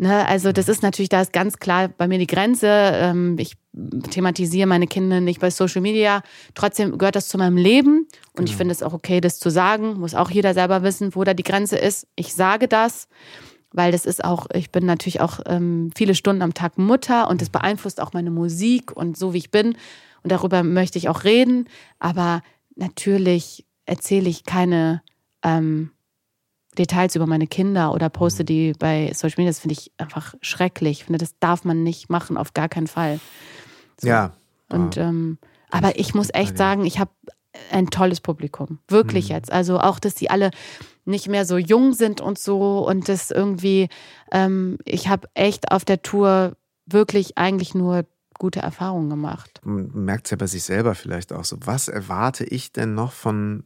Ne, 0.00 0.28
also 0.28 0.52
das 0.52 0.68
ist 0.68 0.82
natürlich, 0.82 1.08
da 1.08 1.20
ist 1.20 1.32
ganz 1.32 1.58
klar 1.58 1.88
bei 1.88 2.06
mir 2.06 2.18
die 2.18 2.28
Grenze. 2.28 2.68
Ähm, 2.68 3.36
ich 3.38 3.56
thematisiere 4.10 4.68
meine 4.68 4.86
Kinder 4.86 5.20
nicht 5.20 5.40
bei 5.40 5.50
Social 5.50 5.80
Media. 5.80 6.22
Trotzdem 6.54 6.98
gehört 6.98 7.16
das 7.16 7.28
zu 7.28 7.38
meinem 7.38 7.56
Leben 7.56 8.00
und 8.00 8.08
genau. 8.34 8.48
ich 8.48 8.56
finde 8.56 8.72
es 8.72 8.82
auch 8.82 8.92
okay, 8.92 9.20
das 9.20 9.40
zu 9.40 9.50
sagen. 9.50 9.98
Muss 9.98 10.14
auch 10.14 10.30
jeder 10.30 10.54
selber 10.54 10.82
wissen, 10.82 11.14
wo 11.14 11.24
da 11.24 11.34
die 11.34 11.42
Grenze 11.42 11.78
ist. 11.78 12.06
Ich 12.14 12.34
sage 12.34 12.68
das 12.68 13.08
weil 13.72 13.92
das 13.92 14.06
ist 14.06 14.24
auch, 14.24 14.46
ich 14.54 14.70
bin 14.70 14.86
natürlich 14.86 15.20
auch 15.20 15.40
ähm, 15.46 15.90
viele 15.94 16.14
Stunden 16.14 16.42
am 16.42 16.54
Tag 16.54 16.78
Mutter 16.78 17.28
und 17.28 17.42
das 17.42 17.50
beeinflusst 17.50 18.00
auch 18.00 18.12
meine 18.12 18.30
Musik 18.30 18.92
und 18.92 19.16
so 19.16 19.34
wie 19.34 19.38
ich 19.38 19.50
bin. 19.50 19.76
Und 20.22 20.32
darüber 20.32 20.62
möchte 20.62 20.98
ich 20.98 21.08
auch 21.08 21.24
reden. 21.24 21.68
Aber 21.98 22.42
natürlich 22.76 23.66
erzähle 23.86 24.28
ich 24.28 24.44
keine 24.44 25.02
ähm, 25.42 25.90
Details 26.78 27.16
über 27.16 27.26
meine 27.26 27.46
Kinder 27.46 27.92
oder 27.92 28.08
poste 28.08 28.44
die 28.44 28.72
bei 28.78 29.12
Social 29.14 29.34
Media. 29.38 29.50
Das 29.50 29.60
finde 29.60 29.74
ich 29.74 29.92
einfach 29.98 30.34
schrecklich. 30.40 31.00
Ich 31.00 31.04
finde, 31.04 31.18
das 31.18 31.38
darf 31.38 31.64
man 31.64 31.82
nicht 31.82 32.08
machen, 32.08 32.36
auf 32.36 32.54
gar 32.54 32.68
keinen 32.68 32.86
Fall. 32.86 33.20
So. 34.00 34.08
Ja. 34.08 34.32
Und 34.70 34.96
ähm, 34.96 35.38
aber 35.70 35.98
ich 35.98 36.14
muss 36.14 36.28
echt 36.32 36.56
sagen, 36.56 36.84
ich 36.84 36.98
habe 36.98 37.10
ein 37.70 37.88
tolles 37.88 38.20
Publikum. 38.20 38.78
Wirklich 38.88 39.28
mhm. 39.28 39.36
jetzt. 39.36 39.52
Also 39.52 39.80
auch, 39.80 39.98
dass 39.98 40.14
die 40.14 40.30
alle 40.30 40.50
nicht 41.08 41.28
mehr 41.28 41.44
so 41.44 41.56
jung 41.56 41.94
sind 41.94 42.20
und 42.20 42.38
so 42.38 42.86
und 42.86 43.08
das 43.08 43.30
irgendwie, 43.30 43.88
ähm, 44.30 44.78
ich 44.84 45.08
habe 45.08 45.28
echt 45.34 45.72
auf 45.72 45.84
der 45.84 46.02
Tour 46.02 46.56
wirklich 46.86 47.38
eigentlich 47.38 47.74
nur 47.74 48.04
gute 48.38 48.60
Erfahrungen 48.60 49.10
gemacht. 49.10 49.60
Man 49.64 49.90
merkt 49.92 50.26
es 50.26 50.30
ja 50.30 50.36
bei 50.36 50.46
sich 50.46 50.62
selber 50.62 50.94
vielleicht 50.94 51.32
auch 51.32 51.44
so. 51.44 51.56
Was 51.60 51.88
erwarte 51.88 52.44
ich 52.44 52.72
denn 52.72 52.94
noch 52.94 53.12
von, 53.12 53.64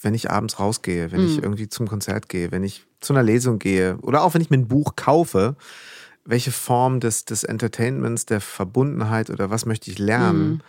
wenn 0.00 0.14
ich 0.14 0.30
abends 0.30 0.60
rausgehe, 0.60 1.10
wenn 1.10 1.22
mhm. 1.22 1.26
ich 1.26 1.42
irgendwie 1.42 1.68
zum 1.68 1.88
Konzert 1.88 2.28
gehe, 2.28 2.52
wenn 2.52 2.62
ich 2.62 2.86
zu 3.00 3.12
einer 3.12 3.22
Lesung 3.22 3.58
gehe 3.58 3.96
oder 4.02 4.22
auch 4.22 4.34
wenn 4.34 4.42
ich 4.42 4.50
mir 4.50 4.58
ein 4.58 4.68
Buch 4.68 4.94
kaufe? 4.94 5.56
Welche 6.24 6.52
Form 6.52 7.00
des, 7.00 7.24
des 7.24 7.42
Entertainments, 7.42 8.26
der 8.26 8.40
Verbundenheit 8.40 9.30
oder 9.30 9.50
was 9.50 9.66
möchte 9.66 9.90
ich 9.90 9.98
lernen? 9.98 10.48
Mhm. 10.48 10.60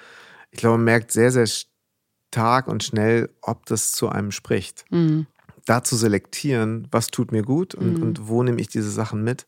Ich 0.50 0.60
glaube, 0.60 0.78
man 0.78 0.86
merkt 0.86 1.12
sehr, 1.12 1.32
sehr 1.32 1.46
stark 1.46 2.68
und 2.68 2.84
schnell, 2.84 3.30
ob 3.42 3.68
das 3.68 3.92
zu 3.92 4.10
einem 4.10 4.32
spricht. 4.32 4.86
Mhm 4.90 5.28
da 5.66 5.84
zu 5.84 5.96
selektieren, 5.96 6.88
was 6.92 7.08
tut 7.08 7.32
mir 7.32 7.44
gut 7.44 7.76
und, 7.76 7.98
mhm. 7.98 8.04
und 8.04 8.28
wo 8.28 8.44
nehme 8.44 8.60
ich 8.60 8.68
diese 8.68 8.92
Sachen 8.92 9.24
mit. 9.24 9.48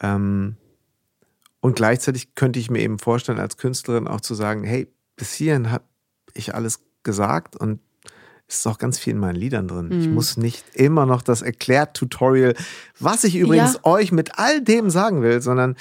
Ähm, 0.00 0.56
und 1.60 1.76
gleichzeitig 1.76 2.34
könnte 2.34 2.58
ich 2.58 2.70
mir 2.70 2.80
eben 2.80 2.98
vorstellen, 2.98 3.38
als 3.38 3.56
Künstlerin 3.56 4.08
auch 4.08 4.20
zu 4.20 4.34
sagen, 4.34 4.64
hey, 4.64 4.88
bis 5.16 5.32
hierhin 5.32 5.70
habe 5.70 5.84
ich 6.34 6.54
alles 6.54 6.80
gesagt 7.02 7.56
und 7.56 7.80
es 8.48 8.58
ist 8.58 8.66
auch 8.66 8.78
ganz 8.78 8.98
viel 8.98 9.14
in 9.14 9.18
meinen 9.18 9.36
Liedern 9.36 9.68
drin. 9.68 9.88
Mhm. 9.88 10.00
Ich 10.00 10.08
muss 10.08 10.36
nicht 10.36 10.64
immer 10.74 11.06
noch 11.06 11.22
das 11.22 11.40
Erklärt-Tutorial, 11.40 12.54
was 12.98 13.24
ich 13.24 13.36
übrigens 13.36 13.74
ja. 13.74 13.84
euch 13.84 14.12
mit 14.12 14.38
all 14.38 14.60
dem 14.60 14.90
sagen 14.90 15.22
will, 15.22 15.40
sondern 15.40 15.76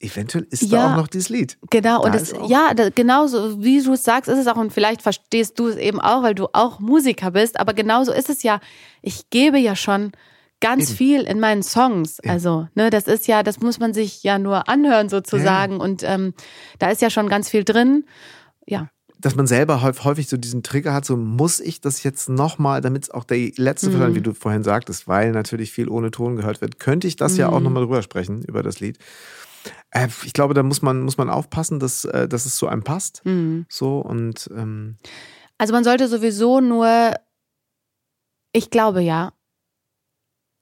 eventuell 0.00 0.46
ist 0.50 0.62
ja, 0.62 0.68
da 0.68 0.92
auch 0.92 0.96
noch 0.96 1.08
dieses 1.08 1.28
Lied. 1.28 1.58
Genau, 1.70 2.02
da 2.02 2.08
und 2.08 2.14
es, 2.14 2.34
ja, 2.48 2.74
da, 2.74 2.90
genauso 2.90 3.62
wie 3.62 3.82
du 3.82 3.92
es 3.92 4.02
sagst, 4.02 4.28
ist 4.28 4.38
es 4.38 4.46
auch, 4.46 4.56
und 4.56 4.72
vielleicht 4.72 5.02
verstehst 5.02 5.58
du 5.58 5.68
es 5.68 5.76
eben 5.76 6.00
auch, 6.00 6.22
weil 6.22 6.34
du 6.34 6.48
auch 6.52 6.80
Musiker 6.80 7.30
bist, 7.32 7.60
aber 7.60 7.74
genauso 7.74 8.12
ist 8.12 8.30
es 8.30 8.42
ja, 8.42 8.60
ich 9.02 9.30
gebe 9.30 9.58
ja 9.58 9.76
schon 9.76 10.12
ganz 10.60 10.90
eben. 10.90 10.96
viel 10.96 11.22
in 11.22 11.40
meinen 11.40 11.62
Songs. 11.62 12.18
Ja. 12.24 12.32
Also, 12.32 12.68
ne, 12.74 12.90
das 12.90 13.04
ist 13.04 13.26
ja, 13.26 13.42
das 13.42 13.60
muss 13.60 13.78
man 13.78 13.94
sich 13.94 14.22
ja 14.22 14.38
nur 14.38 14.68
anhören 14.68 15.08
sozusagen. 15.08 15.74
Ja. 15.74 15.82
Und 15.82 16.02
ähm, 16.02 16.34
da 16.78 16.90
ist 16.90 17.02
ja 17.02 17.10
schon 17.10 17.28
ganz 17.28 17.48
viel 17.48 17.64
drin. 17.64 18.04
Ja 18.66 18.88
dass 19.20 19.36
man 19.36 19.46
selber 19.46 19.82
häufig 19.82 20.28
so 20.28 20.36
diesen 20.36 20.62
Trigger 20.62 20.94
hat, 20.94 21.04
so 21.04 21.16
muss 21.16 21.60
ich 21.60 21.80
das 21.80 22.02
jetzt 22.02 22.28
nochmal, 22.28 22.80
damit 22.80 23.04
es 23.04 23.10
auch 23.10 23.24
der 23.24 23.50
letzte 23.56 23.90
mhm. 23.90 24.14
wie 24.14 24.20
du 24.20 24.32
vorhin 24.32 24.62
sagtest, 24.62 25.08
weil 25.08 25.32
natürlich 25.32 25.72
viel 25.72 25.88
ohne 25.88 26.10
Ton 26.10 26.36
gehört 26.36 26.60
wird, 26.60 26.78
könnte 26.78 27.06
ich 27.06 27.16
das 27.16 27.32
mhm. 27.32 27.38
ja 27.38 27.48
auch 27.50 27.58
mhm. 27.58 27.64
nochmal 27.64 27.82
drüber 27.84 28.02
sprechen, 28.02 28.42
über 28.42 28.62
das 28.62 28.80
Lied. 28.80 28.98
Äh, 29.90 30.08
ich 30.24 30.32
glaube, 30.32 30.54
da 30.54 30.62
muss 30.62 30.82
man, 30.82 31.02
muss 31.02 31.16
man 31.16 31.30
aufpassen, 31.30 31.80
dass, 31.80 32.04
äh, 32.04 32.28
dass 32.28 32.46
es 32.46 32.56
zu 32.56 32.68
einem 32.68 32.82
passt. 32.82 33.22
Mhm. 33.24 33.66
So 33.68 33.98
und 33.98 34.50
ähm 34.54 34.96
also 35.58 35.74
man 35.74 35.84
sollte 35.84 36.08
sowieso 36.08 36.60
nur, 36.60 37.14
ich 38.52 38.70
glaube 38.70 39.02
ja, 39.02 39.32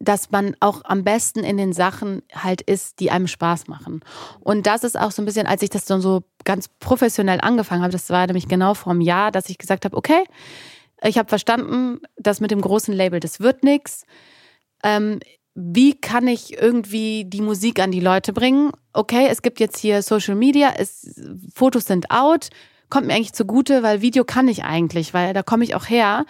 dass 0.00 0.30
man 0.30 0.56
auch 0.60 0.82
am 0.84 1.04
besten 1.04 1.40
in 1.40 1.56
den 1.56 1.72
Sachen 1.72 2.22
halt 2.32 2.62
ist, 2.62 3.00
die 3.00 3.10
einem 3.10 3.26
Spaß 3.26 3.66
machen. 3.66 4.00
Und 4.40 4.66
das 4.66 4.84
ist 4.84 4.98
auch 4.98 5.10
so 5.10 5.22
ein 5.22 5.24
bisschen, 5.24 5.46
als 5.46 5.62
ich 5.62 5.70
das 5.70 5.84
dann 5.84 6.00
so 6.00 6.22
ganz 6.44 6.68
professionell 6.80 7.40
angefangen 7.40 7.82
habe, 7.82 7.92
das 7.92 8.10
war 8.10 8.26
nämlich 8.26 8.48
genau 8.48 8.74
vor 8.74 8.92
einem 8.92 9.00
Jahr, 9.00 9.32
dass 9.32 9.48
ich 9.48 9.58
gesagt 9.58 9.84
habe, 9.84 9.96
okay, 9.96 10.24
ich 11.02 11.18
habe 11.18 11.28
verstanden, 11.28 12.00
dass 12.16 12.40
mit 12.40 12.50
dem 12.50 12.60
großen 12.60 12.94
Label, 12.94 13.20
das 13.20 13.40
wird 13.40 13.64
nichts. 13.64 14.04
Ähm, 14.82 15.20
wie 15.60 15.94
kann 16.00 16.28
ich 16.28 16.56
irgendwie 16.56 17.24
die 17.24 17.40
Musik 17.40 17.80
an 17.80 17.90
die 17.90 17.98
Leute 17.98 18.32
bringen? 18.32 18.70
Okay, 18.92 19.26
es 19.28 19.42
gibt 19.42 19.58
jetzt 19.58 19.76
hier 19.78 20.02
Social 20.02 20.36
Media, 20.36 20.72
es, 20.76 21.20
Fotos 21.52 21.86
sind 21.86 22.12
out, 22.12 22.50
kommt 22.90 23.08
mir 23.08 23.14
eigentlich 23.14 23.32
zugute, 23.32 23.82
weil 23.82 24.00
Video 24.00 24.22
kann 24.22 24.46
ich 24.46 24.62
eigentlich, 24.62 25.14
weil 25.14 25.34
da 25.34 25.42
komme 25.42 25.64
ich 25.64 25.74
auch 25.74 25.88
her. 25.88 26.26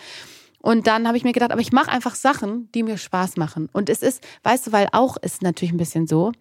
Und 0.63 0.87
dann 0.87 1.07
habe 1.07 1.19
ich 1.19 1.25
mir 1.25 1.33
gedacht, 1.33 1.53
aber 1.53 1.61
ich 1.61 1.73
mache 1.73 1.91
einfach 1.91 2.15
Sachen, 2.15 2.73
die 2.73 2.83
mir 2.83 2.97
Spaß 2.97 3.37
machen. 3.37 3.69
Und 3.75 3.91
es 3.91 4.03
ist, 4.03 4.27
weißt 4.45 4.67
du, 4.67 4.73
weil 4.73 4.89
auch 4.93 5.19
ist 5.19 5.43
natürlich 5.43 5.73
ein 5.73 5.79
bisschen 5.79 6.07
so, 6.07 6.33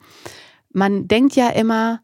man 0.71 1.09
denkt 1.09 1.35
ja 1.35 1.49
immer, 1.49 1.99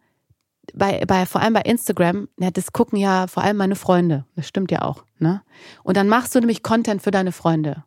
bei, 0.74 1.06
bei, 1.06 1.26
vor 1.26 1.40
allem 1.40 1.54
bei 1.54 1.62
Instagram, 1.62 2.28
ja, 2.38 2.52
das 2.52 2.74
gucken 2.74 3.00
ja 3.00 3.28
vor 3.28 3.44
allem 3.44 3.58
meine 3.58 3.78
Freunde. 3.78 4.26
Das 4.36 4.50
stimmt 4.50 4.70
ja 4.70 4.82
auch. 4.82 5.06
Ne? 5.18 5.44
Und 5.84 5.96
dann 5.96 6.10
machst 6.10 6.36
du 6.36 6.40
nämlich 6.40 6.62
Content 6.62 7.02
für 7.02 7.12
deine 7.12 7.32
Freunde. 7.32 7.86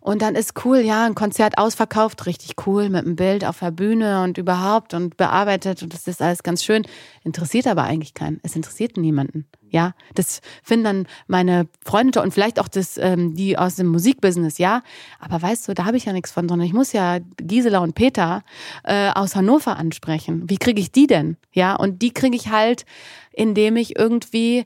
Und 0.00 0.22
dann 0.22 0.34
ist 0.34 0.64
cool, 0.64 0.78
ja, 0.78 1.04
ein 1.04 1.14
Konzert 1.14 1.58
ausverkauft, 1.58 2.26
richtig 2.26 2.66
cool, 2.66 2.88
mit 2.88 3.04
einem 3.04 3.16
Bild 3.16 3.44
auf 3.44 3.58
der 3.60 3.70
Bühne 3.70 4.22
und 4.22 4.38
überhaupt 4.38 4.94
und 4.94 5.16
bearbeitet 5.16 5.82
und 5.82 5.92
das 5.92 6.06
ist 6.06 6.22
alles 6.22 6.42
ganz 6.42 6.64
schön. 6.64 6.84
Interessiert 7.24 7.66
aber 7.66 7.84
eigentlich 7.84 8.14
keinen. 8.14 8.40
Es 8.42 8.56
interessiert 8.56 8.96
niemanden. 8.96 9.46
Ja, 9.70 9.94
das 10.14 10.40
finden 10.62 10.84
dann 10.84 11.06
meine 11.26 11.68
Freunde 11.84 12.22
und 12.22 12.32
vielleicht 12.32 12.58
auch 12.58 12.68
das, 12.68 12.96
ähm, 12.96 13.34
die 13.34 13.58
aus 13.58 13.76
dem 13.76 13.88
Musikbusiness, 13.88 14.56
ja. 14.58 14.82
Aber 15.18 15.42
weißt 15.42 15.68
du, 15.68 15.74
da 15.74 15.84
habe 15.84 15.98
ich 15.98 16.06
ja 16.06 16.12
nichts 16.12 16.32
von, 16.32 16.48
sondern 16.48 16.66
ich 16.66 16.72
muss 16.72 16.92
ja 16.92 17.18
Gisela 17.36 17.80
und 17.80 17.94
Peter 17.94 18.42
äh, 18.84 19.10
aus 19.10 19.36
Hannover 19.36 19.76
ansprechen. 19.76 20.48
Wie 20.48 20.56
kriege 20.56 20.80
ich 20.80 20.90
die 20.90 21.06
denn? 21.06 21.36
Ja, 21.52 21.76
und 21.76 22.00
die 22.00 22.12
kriege 22.12 22.36
ich 22.36 22.50
halt, 22.50 22.86
indem 23.32 23.76
ich 23.76 23.98
irgendwie 23.98 24.64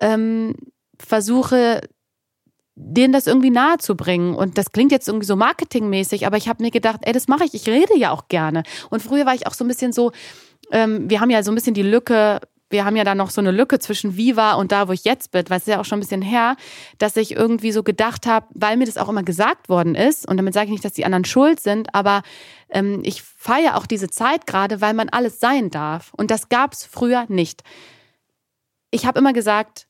ähm, 0.00 0.54
versuche, 0.98 1.82
denen 2.80 3.12
das 3.12 3.26
irgendwie 3.26 3.50
nahe 3.50 3.78
zu 3.78 3.96
bringen. 3.96 4.34
Und 4.34 4.56
das 4.56 4.70
klingt 4.72 4.92
jetzt 4.92 5.08
irgendwie 5.08 5.26
so 5.26 5.36
marketingmäßig, 5.36 6.26
aber 6.26 6.36
ich 6.36 6.48
habe 6.48 6.62
mir 6.62 6.70
gedacht, 6.70 7.00
ey, 7.02 7.12
das 7.12 7.28
mache 7.28 7.44
ich. 7.44 7.54
Ich 7.54 7.68
rede 7.68 7.98
ja 7.98 8.12
auch 8.12 8.28
gerne. 8.28 8.62
Und 8.88 9.02
früher 9.02 9.26
war 9.26 9.34
ich 9.34 9.46
auch 9.46 9.54
so 9.54 9.64
ein 9.64 9.68
bisschen 9.68 9.92
so, 9.92 10.12
ähm, 10.70 11.10
wir 11.10 11.20
haben 11.20 11.30
ja 11.30 11.42
so 11.42 11.50
ein 11.50 11.54
bisschen 11.56 11.74
die 11.74 11.82
Lücke, 11.82 12.40
wir 12.70 12.84
haben 12.84 12.96
ja 12.96 13.04
da 13.04 13.14
noch 13.14 13.30
so 13.30 13.40
eine 13.40 13.50
Lücke 13.50 13.78
zwischen 13.78 14.16
Viva 14.16 14.54
und 14.54 14.70
da, 14.70 14.88
wo 14.88 14.92
ich 14.92 15.04
jetzt 15.04 15.32
bin, 15.32 15.44
weil 15.48 15.56
es 15.56 15.66
ist 15.66 15.72
ja 15.72 15.80
auch 15.80 15.84
schon 15.84 15.98
ein 15.98 16.02
bisschen 16.02 16.22
her, 16.22 16.56
dass 16.98 17.16
ich 17.16 17.34
irgendwie 17.34 17.72
so 17.72 17.82
gedacht 17.82 18.26
habe, 18.26 18.46
weil 18.54 18.76
mir 18.76 18.84
das 18.84 18.98
auch 18.98 19.08
immer 19.08 19.22
gesagt 19.22 19.68
worden 19.68 19.94
ist, 19.94 20.28
und 20.28 20.36
damit 20.36 20.54
sage 20.54 20.66
ich 20.66 20.72
nicht, 20.72 20.84
dass 20.84 20.92
die 20.92 21.04
anderen 21.04 21.24
schuld 21.24 21.60
sind, 21.60 21.94
aber 21.94 22.22
ähm, 22.68 23.00
ich 23.04 23.22
feiere 23.22 23.76
auch 23.76 23.86
diese 23.86 24.08
Zeit 24.08 24.46
gerade, 24.46 24.80
weil 24.80 24.94
man 24.94 25.08
alles 25.08 25.40
sein 25.40 25.70
darf. 25.70 26.12
Und 26.16 26.30
das 26.30 26.48
gab 26.48 26.74
es 26.74 26.84
früher 26.84 27.24
nicht. 27.28 27.62
Ich 28.90 29.06
habe 29.06 29.18
immer 29.18 29.32
gesagt, 29.32 29.87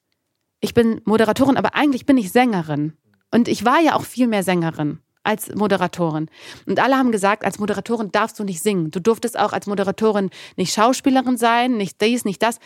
ich 0.60 0.74
bin 0.74 1.00
Moderatorin, 1.04 1.56
aber 1.56 1.74
eigentlich 1.74 2.06
bin 2.06 2.16
ich 2.16 2.32
Sängerin. 2.32 2.94
Und 3.30 3.48
ich 3.48 3.64
war 3.64 3.80
ja 3.80 3.94
auch 3.94 4.04
viel 4.04 4.26
mehr 4.26 4.42
Sängerin 4.42 5.00
als 5.22 5.54
Moderatorin. 5.54 6.30
Und 6.66 6.80
alle 6.80 6.96
haben 6.96 7.12
gesagt, 7.12 7.44
als 7.44 7.58
Moderatorin 7.58 8.10
darfst 8.10 8.38
du 8.38 8.44
nicht 8.44 8.62
singen. 8.62 8.90
Du 8.90 9.00
durftest 9.00 9.38
auch 9.38 9.52
als 9.52 9.66
Moderatorin 9.66 10.30
nicht 10.56 10.72
Schauspielerin 10.72 11.36
sein, 11.36 11.76
nicht 11.76 12.00
dies, 12.00 12.24
nicht 12.24 12.42
das. 12.42 12.58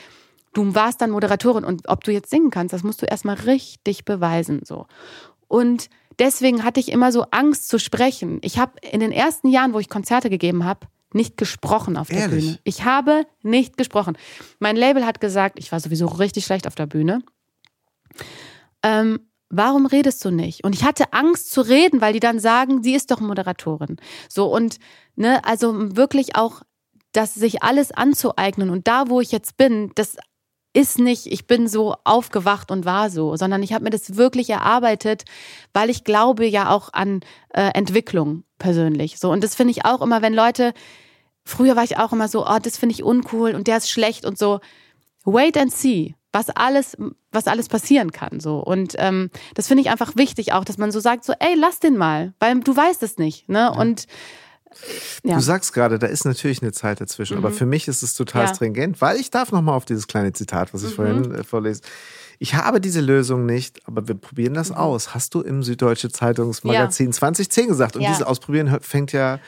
Du 0.52 0.74
warst 0.74 1.00
dann 1.00 1.10
Moderatorin 1.10 1.64
und 1.64 1.88
ob 1.88 2.04
du 2.04 2.12
jetzt 2.12 2.30
singen 2.30 2.50
kannst, 2.50 2.72
das 2.72 2.84
musst 2.84 3.02
du 3.02 3.06
erstmal 3.06 3.36
richtig 3.36 4.04
beweisen, 4.04 4.60
so. 4.64 4.86
Und 5.48 5.88
deswegen 6.18 6.62
hatte 6.62 6.78
ich 6.78 6.92
immer 6.92 7.10
so 7.10 7.24
Angst 7.30 7.68
zu 7.68 7.78
sprechen. 7.78 8.38
Ich 8.42 8.58
habe 8.58 8.72
in 8.90 9.00
den 9.00 9.12
ersten 9.12 9.48
Jahren, 9.48 9.72
wo 9.72 9.78
ich 9.78 9.88
Konzerte 9.88 10.30
gegeben 10.30 10.64
habe, 10.64 10.86
nicht 11.14 11.36
gesprochen 11.36 11.96
auf 11.96 12.08
der 12.08 12.18
Ehrlich? 12.18 12.44
Bühne. 12.44 12.58
Ich 12.64 12.84
habe 12.84 13.26
nicht 13.42 13.76
gesprochen. 13.76 14.16
Mein 14.60 14.76
Label 14.76 15.04
hat 15.04 15.20
gesagt, 15.20 15.58
ich 15.58 15.72
war 15.72 15.80
sowieso 15.80 16.06
richtig 16.06 16.44
schlecht 16.44 16.66
auf 16.66 16.74
der 16.74 16.86
Bühne. 16.86 17.22
Ähm, 18.82 19.20
warum 19.48 19.86
redest 19.86 20.24
du 20.24 20.30
nicht? 20.30 20.64
Und 20.64 20.74
ich 20.74 20.84
hatte 20.84 21.12
Angst 21.12 21.52
zu 21.52 21.60
reden, 21.60 22.00
weil 22.00 22.12
die 22.12 22.20
dann 22.20 22.40
sagen, 22.40 22.82
sie 22.82 22.94
ist 22.94 23.10
doch 23.10 23.20
Moderatorin. 23.20 23.96
So 24.28 24.52
und 24.52 24.78
ne, 25.14 25.44
also 25.44 25.96
wirklich 25.96 26.36
auch, 26.36 26.62
dass 27.12 27.34
sich 27.34 27.62
alles 27.62 27.92
anzueignen 27.92 28.70
und 28.70 28.88
da, 28.88 29.08
wo 29.08 29.20
ich 29.20 29.30
jetzt 29.30 29.56
bin, 29.56 29.92
das 29.94 30.16
ist 30.74 30.98
nicht, 30.98 31.26
ich 31.26 31.46
bin 31.46 31.68
so 31.68 31.94
aufgewacht 32.04 32.70
und 32.70 32.86
war 32.86 33.10
so, 33.10 33.36
sondern 33.36 33.62
ich 33.62 33.74
habe 33.74 33.84
mir 33.84 33.90
das 33.90 34.16
wirklich 34.16 34.48
erarbeitet, 34.48 35.24
weil 35.74 35.90
ich 35.90 36.04
glaube 36.04 36.46
ja 36.46 36.70
auch 36.70 36.92
an 36.94 37.20
äh, 37.50 37.70
Entwicklung 37.74 38.44
persönlich. 38.58 39.18
So 39.18 39.30
und 39.30 39.44
das 39.44 39.54
finde 39.54 39.72
ich 39.72 39.84
auch 39.84 40.00
immer, 40.00 40.22
wenn 40.22 40.32
Leute 40.32 40.72
früher 41.44 41.76
war 41.76 41.84
ich 41.84 41.98
auch 41.98 42.12
immer 42.12 42.28
so, 42.28 42.46
oh, 42.46 42.58
das 42.62 42.78
finde 42.78 42.94
ich 42.94 43.02
uncool 43.02 43.54
und 43.54 43.66
der 43.66 43.78
ist 43.78 43.90
schlecht 43.90 44.24
und 44.24 44.38
so. 44.38 44.60
Wait 45.24 45.56
and 45.56 45.72
see, 45.72 46.14
was 46.32 46.48
alles, 46.50 46.96
was 47.30 47.46
alles 47.46 47.68
passieren 47.68 48.10
kann. 48.12 48.40
So 48.40 48.58
und 48.58 48.94
ähm, 48.98 49.30
das 49.54 49.66
finde 49.68 49.82
ich 49.82 49.90
einfach 49.90 50.16
wichtig 50.16 50.52
auch, 50.52 50.64
dass 50.64 50.78
man 50.78 50.90
so 50.90 51.00
sagt, 51.00 51.24
so, 51.24 51.32
ey, 51.38 51.54
lass 51.56 51.78
den 51.80 51.96
mal, 51.96 52.32
weil 52.40 52.58
du 52.60 52.74
weißt 52.76 53.02
es 53.02 53.18
nicht, 53.18 53.48
ne? 53.48 53.72
Und 53.72 54.06
ja. 55.22 55.34
Du 55.34 55.40
sagst 55.42 55.74
gerade, 55.74 55.98
da 55.98 56.06
ist 56.06 56.24
natürlich 56.24 56.62
eine 56.62 56.72
Zeit 56.72 56.98
dazwischen, 57.00 57.36
aber 57.36 57.50
für 57.50 57.66
mich 57.66 57.88
ist 57.88 58.02
es 58.02 58.14
total 58.14 58.46
Ja. 58.46 58.54
stringent, 58.54 59.02
weil 59.02 59.18
ich 59.20 59.30
darf 59.30 59.52
noch 59.52 59.60
mal 59.60 59.74
auf 59.74 59.84
dieses 59.84 60.06
kleine 60.06 60.32
Zitat, 60.32 60.72
was 60.72 60.82
ich 60.82 60.94
vorhin 60.94 61.30
äh, 61.34 61.44
vorlese. 61.44 61.82
Ich 62.38 62.54
habe 62.54 62.80
diese 62.80 63.02
Lösung 63.02 63.44
nicht, 63.44 63.86
aber 63.86 64.08
wir 64.08 64.14
probieren 64.14 64.54
das 64.54 64.72
aus. 64.72 65.14
Hast 65.14 65.34
du 65.34 65.42
im 65.42 65.62
Süddeutsche 65.62 66.10
Zeitungsmagazin 66.10 67.12
2010 67.12 67.68
gesagt. 67.68 67.96
Und 67.96 68.02
Ja. 68.02 68.08
dieses 68.08 68.22
Ausprobieren 68.22 68.78
fängt 68.80 69.12
ja 69.12 69.38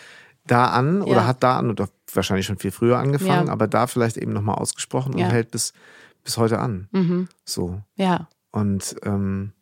da 0.47 0.67
an 0.67 1.01
oder 1.01 1.23
Ja. 1.23 1.27
hat 1.27 1.43
da 1.43 1.57
an 1.59 1.71
oder 1.71 1.89
wahrscheinlich 2.13 2.45
schon 2.45 2.59
viel 2.59 2.71
früher 2.71 2.99
angefangen, 2.99 3.47
Ja. 3.47 3.53
aber 3.53 3.67
da 3.67 3.87
vielleicht 3.87 4.19
eben 4.19 4.35
noch 4.35 4.43
mal 4.43 4.55
ausgesprochen 4.55 5.17
Ja. 5.17 5.25
und 5.25 5.33
hält 5.33 5.51
bis, 5.51 5.73
bis 6.25 6.37
heute 6.39 6.59
an. 6.59 6.89
Mhm. 6.93 7.29
So. 7.45 7.83
Ja. 7.97 8.29
Und 8.51 8.97
ähm, 9.05 9.53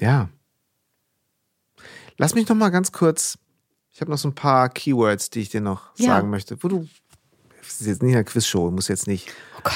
ja. 0.00 0.28
Lass 2.16 2.34
mich 2.34 2.48
noch 2.48 2.56
mal 2.56 2.70
ganz 2.70 2.92
kurz. 2.92 3.38
Ich 3.90 4.00
habe 4.00 4.10
noch 4.10 4.18
so 4.18 4.28
ein 4.28 4.34
paar 4.34 4.68
Keywords, 4.68 5.30
die 5.30 5.40
ich 5.40 5.48
dir 5.50 5.60
noch 5.60 5.96
Ja. 5.98 6.06
sagen 6.16 6.30
möchte. 6.30 6.62
Wo 6.62 6.68
du. 6.68 6.88
Das 7.66 7.80
ist 7.80 7.86
jetzt 7.86 8.02
nicht 8.02 8.14
eine 8.14 8.24
Quizshow, 8.24 8.70
muss 8.70 8.88
jetzt 8.88 9.06
nicht. 9.06 9.28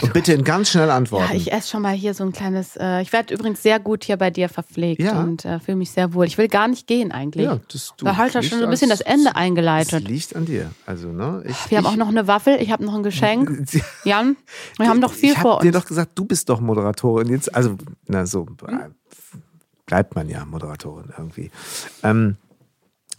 Und 0.03 0.13
bitte 0.13 0.35
in 0.35 0.45
ganz 0.45 0.71
schnell 0.71 0.91
antworten. 0.91 1.29
Oh 1.31 1.33
Ja, 1.33 1.39
ich 1.41 1.51
esse 1.51 1.71
schon 1.71 1.81
mal 1.83 1.95
hier 1.95 2.13
so 2.13 2.23
ein 2.23 2.33
kleines. 2.33 2.77
Äh, 2.77 3.01
ich 3.01 3.11
werde 3.13 3.33
übrigens 3.33 3.63
sehr 3.63 3.81
gut 3.81 4.05
hier 4.05 4.19
bei 4.19 4.31
dir 4.31 4.51
verpflegt 4.51 5.01
Ja. 5.01 5.21
und 5.23 5.47
äh, 5.47 5.59
fühle 5.61 5.79
mich 5.79 5.91
sehr 5.91 6.13
wohl. 6.13 6.27
Ich 6.27 6.37
will 6.37 6.49
gar 6.49 6.69
nicht 6.69 6.87
gehen 6.87 7.11
eigentlich. 7.11 7.47
Ja, 7.47 7.59
das- 7.73 7.95
du 7.97 8.05
da 8.05 8.17
hat 8.17 8.35
er 8.35 8.43
liegt 8.43 8.51
schon 8.51 8.59
so 8.61 8.65
ein 8.67 8.71
bisschen 8.71 8.91
als- 8.91 9.01
das 9.01 9.07
Ende 9.13 9.25
Das 9.27 9.35
eingeleitet. 9.37 10.07
liegt 10.07 10.37
an 10.37 10.45
dir. 10.45 10.71
Also, 10.85 11.09
ne? 11.09 11.43
Ich, 11.47 11.71
Wir 11.71 11.79
haben 11.79 11.85
ich, 11.87 11.91
auch 11.93 11.97
noch 11.97 12.09
eine 12.09 12.27
Waffel, 12.27 12.59
ich 12.61 12.71
habe 12.71 12.85
noch 12.85 12.95
ein 12.95 13.03
Geschenk. 13.03 13.67
Jan, 14.05 14.37
wir 14.77 14.89
haben 14.89 15.01
noch 15.01 15.13
viel 15.15 15.33
ich 15.33 15.39
vor 15.39 15.55
hab 15.55 15.61
dir 15.63 15.69
uns. 15.69 15.77
doch 15.79 15.87
gesagt, 15.87 16.11
du 16.17 16.27
bist 16.27 16.49
doch 16.51 16.61
Moderatorin. 16.61 17.29
Jetzt, 17.31 17.55
also, 17.55 17.77
na 18.07 18.27
so, 18.27 18.47
äh, 18.67 18.91
bleibt 19.87 20.15
man 20.15 20.29
ja 20.29 20.45
Moderatorin 20.45 21.13
irgendwie. 21.17 21.51
Ähm, 22.03 22.37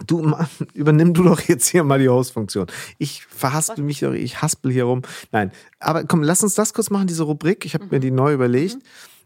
du, 0.06 0.36
übernimm 0.74 1.14
du 1.14 1.24
doch 1.24 1.41
jetzt 1.41 1.68
hier 1.68 1.84
mal 1.84 2.00
die 2.00 2.10
Hostfunktion. 2.10 2.68
Ich 2.97 3.26
verhaspel 3.26 3.84
mich 3.84 4.00
doch, 4.00 4.14
ich 4.14 4.41
haspel 4.41 4.72
hier 4.72 4.86
rum. 4.86 5.02
Nein, 5.32 5.52
aber 5.80 6.04
komm, 6.04 6.24
lass 6.24 6.43
uns 6.43 6.56
das 6.56 6.74
kurz 6.74 6.89
machen, 6.89 7.08
diese 7.08 7.24
Rubrik. 7.24 7.66
Ich 7.66 7.74
habe 7.74 7.88
mir 7.89 8.00
die 8.00 8.12
neu 8.12 8.34
überlegt. 8.34 8.78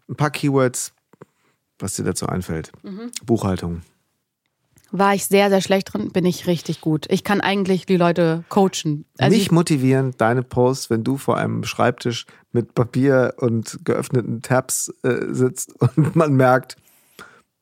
Ein 0.10 0.16
paar 0.16 0.32
Keywords, 0.32 0.94
was 1.80 1.96
dir 1.96 2.04
dazu 2.04 2.28
einfällt. 2.28 2.72
Mhm. 2.84 3.12
Buchhaltung. 3.26 3.82
War 4.96 5.16
ich 5.16 5.26
sehr, 5.26 5.50
sehr 5.50 5.62
schlecht 5.62 5.92
drin, 5.92 6.12
bin 6.12 6.24
ich 6.24 6.46
richtig 6.46 6.80
gut. 6.80 7.08
Ich 7.10 7.24
kann 7.24 7.42
eigentlich 7.42 7.88
die 7.88 7.98
Leute 7.98 8.44
coachen. 8.50 9.06
Also 9.18 9.34
Mich 9.34 9.46
ich, 9.46 9.52
motivieren 9.52 10.14
deine 10.20 10.44
Posts, 10.44 10.92
wenn 10.92 11.04
du 11.04 11.18
vor 11.18 11.36
einem 11.36 11.64
Schreibtisch 11.64 12.28
mit 12.52 12.76
Papier 12.76 13.34
und 13.38 13.80
geöffneten 13.86 14.44
Tabs 14.44 14.94
äh, 15.02 15.34
sitzt 15.34 15.74
und 15.98 16.16
man 16.16 16.34
merkt, 16.34 16.78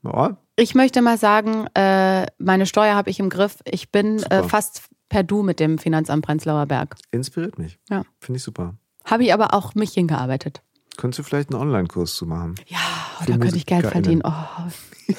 ja, 0.04 0.38
ich 0.62 0.76
möchte 0.76 1.02
mal 1.02 1.18
sagen, 1.18 1.68
äh, 1.74 2.26
meine 2.38 2.66
Steuer 2.66 2.96
habe 2.96 3.10
ich 3.10 3.20
im 3.20 3.30
Griff. 3.30 3.58
Ich 3.66 3.92
bin 3.92 4.22
äh, 4.24 4.44
fast 4.44 4.84
per 5.10 5.24
Du 5.24 5.44
mit 5.44 5.60
dem 5.60 5.78
Finanzamt 5.78 6.26
Prenzlauer 6.26 6.66
Berg. 6.66 6.96
inspiriert 7.12 7.60
mich. 7.60 7.78
Ja. 7.90 8.04
Finde 8.20 8.38
ich 8.38 8.44
super. 8.44 8.76
Habe 9.04 9.24
ich 9.24 9.34
aber 9.34 9.54
auch 9.54 9.76
mich 9.76 9.94
hingearbeitet. 9.94 10.62
Könntest 10.98 11.20
du 11.20 11.24
vielleicht 11.24 11.52
einen 11.52 11.62
Online-Kurs 11.62 12.16
zu 12.16 12.26
machen? 12.26 12.56
Ja, 12.68 12.78
Für 13.20 13.32
da 13.32 13.38
könnte 13.38 13.58
ich 13.58 13.66
Geld 13.66 13.88
verdienen. 13.88 14.22
Oh, 14.24 15.14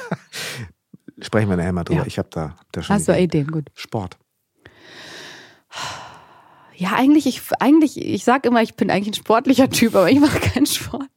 Sprechen 1.20 1.50
wir 1.50 1.56
nachher 1.56 1.72
mal 1.72 1.84
drüber. 1.84 2.00
Ja. 2.00 2.06
Ich 2.06 2.18
habe 2.18 2.28
da, 2.30 2.56
hab 2.58 2.72
da 2.72 2.82
schon 2.82 2.96
hast 2.96 3.08
du 3.08 3.12
Ideen. 3.12 3.24
Ideen? 3.24 3.46
Gut. 3.48 3.70
Sport. 3.74 4.18
Ja, 6.74 6.94
eigentlich, 6.94 7.26
ich, 7.26 7.42
eigentlich, 7.60 7.96
ich 7.96 8.24
sag 8.24 8.44
immer, 8.44 8.62
ich 8.62 8.74
bin 8.74 8.90
eigentlich 8.90 9.08
ein 9.08 9.14
sportlicher 9.14 9.70
Typ, 9.70 9.94
aber 9.94 10.10
ich 10.10 10.20
mache 10.20 10.40
keinen 10.40 10.66
Sport. 10.66 11.08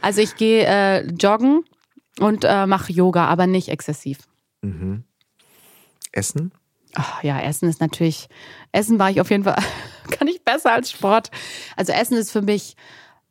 Also 0.00 0.20
ich 0.20 0.36
gehe 0.36 0.64
äh, 0.66 1.06
joggen 1.06 1.64
und 2.18 2.44
äh, 2.44 2.66
mache 2.66 2.92
Yoga, 2.92 3.26
aber 3.26 3.46
nicht 3.46 3.68
exzessiv. 3.68 4.18
Mhm. 4.62 5.04
Essen? 6.12 6.52
Ach, 6.94 7.22
ja, 7.22 7.40
Essen 7.40 7.68
ist 7.68 7.80
natürlich, 7.80 8.28
Essen 8.72 8.98
war 8.98 9.10
ich 9.10 9.20
auf 9.20 9.30
jeden 9.30 9.44
Fall, 9.44 9.62
kann 10.10 10.28
ich 10.28 10.44
besser 10.44 10.72
als 10.72 10.90
Sport. 10.90 11.30
Also 11.76 11.92
Essen 11.92 12.16
ist 12.16 12.32
für 12.32 12.42
mich, 12.42 12.76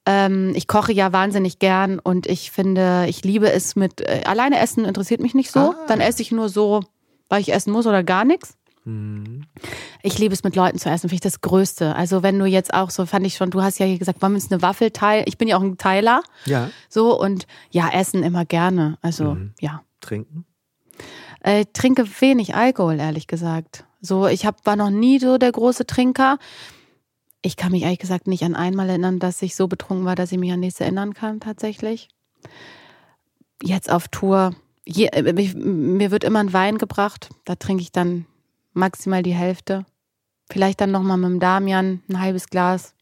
ähm, 0.05 0.53
ich 0.55 0.67
koche 0.67 0.93
ja 0.93 1.11
wahnsinnig 1.11 1.59
gern 1.59 1.99
und 1.99 2.25
ich 2.25 2.51
finde, 2.51 3.05
ich 3.09 3.23
liebe 3.23 3.51
es 3.51 3.75
mit, 3.75 4.01
äh, 4.01 4.23
alleine 4.25 4.59
Essen 4.59 4.86
interessiert 4.86 5.19
mich 5.21 5.34
nicht 5.34 5.51
so. 5.51 5.59
Ah. 5.59 5.86
Dann 5.88 5.99
esse 5.99 6.21
ich 6.21 6.32
nur 6.32 6.47
so, 6.49 6.82
weil 7.27 7.41
ich 7.41 7.53
essen 7.53 7.73
muss 7.73 7.86
oder 7.86 8.03
gar 8.03 8.23
nichts. 8.23 8.57
Mhm. 8.86 9.45
Ich 10.01 10.17
liebe 10.17 10.34
es 10.34 10.43
mit 10.43 10.55
Leuten 10.55 10.77
zu 10.80 10.89
essen, 10.89 11.09
finde 11.09 11.15
ich 11.15 11.21
das 11.21 11.41
Größte. 11.41 11.95
Also 11.95 12.23
wenn 12.23 12.39
du 12.39 12.45
jetzt 12.45 12.73
auch 12.73 12.89
so, 12.89 13.05
fand 13.05 13.25
ich 13.25 13.36
schon, 13.36 13.51
du 13.51 13.61
hast 13.61 13.80
ja 13.80 13.86
hier 13.86 13.99
gesagt, 13.99 14.21
wollen 14.21 14.34
wir 14.34 14.38
uns 14.38 14.51
eine 14.51 14.61
Waffel 14.61 14.91
teilen? 14.91 15.25
Ich 15.27 15.38
bin 15.38 15.47
ja 15.47 15.57
auch 15.57 15.61
ein 15.61 15.77
Teiler. 15.77 16.21
Ja. 16.45 16.69
So 16.89 17.19
und 17.19 17.45
ja, 17.71 17.89
essen 17.89 18.23
immer 18.23 18.45
gerne. 18.45 18.97
Also 19.01 19.36
Mhm. 19.36 19.53
ja. 19.59 19.84
Trinken? 20.01 20.45
Äh, 21.41 21.65
trinke 21.73 22.05
wenig 22.21 22.55
Alkohol, 22.55 22.99
ehrlich 22.99 23.27
gesagt. 23.27 23.86
So, 24.01 24.27
ich 24.27 24.45
hab, 24.45 24.65
war 24.65 24.75
noch 24.75 24.89
nie 24.89 25.19
so 25.19 25.38
der 25.38 25.51
große 25.51 25.86
Trinker. 25.86 26.38
Ich 27.41 27.55
kann 27.57 27.71
mich 27.71 27.84
ehrlich 27.84 27.99
gesagt 27.99 28.27
nicht 28.27 28.43
an 28.43 28.55
einmal 28.55 28.89
erinnern, 28.89 29.19
dass 29.19 29.41
ich 29.41 29.55
so 29.55 29.67
betrunken 29.67 30.05
war, 30.05 30.15
dass 30.15 30.32
ich 30.32 30.38
mich 30.38 30.51
an 30.51 30.59
nichts 30.61 30.80
erinnern 30.80 31.13
kann, 31.13 31.39
tatsächlich. 31.39 32.09
Jetzt 33.61 33.91
auf 33.91 34.07
Tour. 34.07 34.53
Je, 34.86 35.07
äh, 35.07 35.53
mir 35.53 36.11
wird 36.11 36.23
immer 36.23 36.39
ein 36.39 36.53
Wein 36.53 36.77
gebracht. 36.77 37.30
Da 37.45 37.55
trinke 37.55 37.82
ich 37.84 37.91
dann 37.91 38.25
maximal 38.80 39.21
die 39.23 39.34
Hälfte. 39.34 39.86
Vielleicht 40.51 40.82
dann 40.82 40.91
nochmal 40.91 41.17
mit 41.17 41.30
dem 41.30 41.39
Damian 41.39 42.01
ein 42.09 42.19
halbes 42.19 42.47
Glas. 42.47 42.93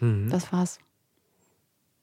Mhm. 0.00 0.28
Das 0.30 0.52
war's. 0.52 0.78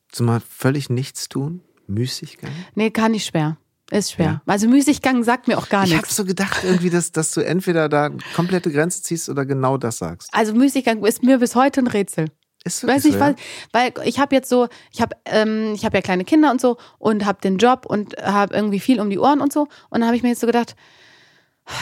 Zumal 0.09 0.39
völlig 0.39 0.89
nichts 0.89 1.27
tun? 1.27 1.61
Müßiggang? 1.87 2.51
Nee, 2.75 2.91
kann 2.91 3.13
ich 3.13 3.25
schwer. 3.25 3.57
Ist 3.91 4.13
schwer. 4.13 4.41
Also 4.45 4.67
Müßiggang 4.67 5.23
sagt 5.23 5.47
mir 5.47 5.57
auch 5.57 5.69
gar 5.69 5.83
Ich 5.83 5.91
habe 5.91 6.01
nichts. 6.03 6.15
so 6.15 6.23
gedacht, 6.25 6.63
irgendwie, 6.63 6.89
dass, 6.89 7.11
dass 7.11 7.31
du 7.31 7.41
entweder 7.41 7.89
da 7.89 8.09
komplette 8.35 8.71
Grenze 8.71 9.03
ziehst 9.03 9.29
oder 9.29 9.45
genau 9.45 9.77
das 9.77 9.97
sagst. 9.97 10.29
Also 10.31 10.53
Müßiggang 10.53 11.03
ist 11.03 11.21
mir 11.21 11.37
bis 11.39 11.55
heute 11.55 11.81
ein 11.81 11.87
Rätsel. 11.87 12.29
Ist 12.63 12.87
Weiß 12.87 13.03
nicht, 13.03 13.15
so, 13.15 13.19
ja? 13.19 13.35
weil, 13.73 13.93
weil 13.97 14.07
ich 14.07 14.19
habe 14.19 14.33
jetzt 14.33 14.47
so, 14.47 14.69
ich 14.91 15.01
habe 15.01 15.15
ähm, 15.25 15.73
ich 15.75 15.83
habe 15.83 15.97
ja 15.97 16.01
kleine 16.01 16.23
Kinder 16.23 16.49
und 16.49 16.61
so 16.61 16.77
und 16.97 17.25
habe 17.25 17.41
den 17.41 17.57
Job 17.57 17.85
und 17.85 18.15
habe 18.17 18.55
irgendwie 18.55 18.79
viel 18.79 19.01
um 19.01 19.09
die 19.09 19.19
Ohren 19.19 19.41
und 19.41 19.51
so 19.51 19.63
und 19.89 19.99
dann 19.99 20.05
habe 20.05 20.15
ich 20.15 20.23
mir 20.23 20.29
jetzt 20.29 20.39
so 20.39 20.47
gedacht, 20.47 20.75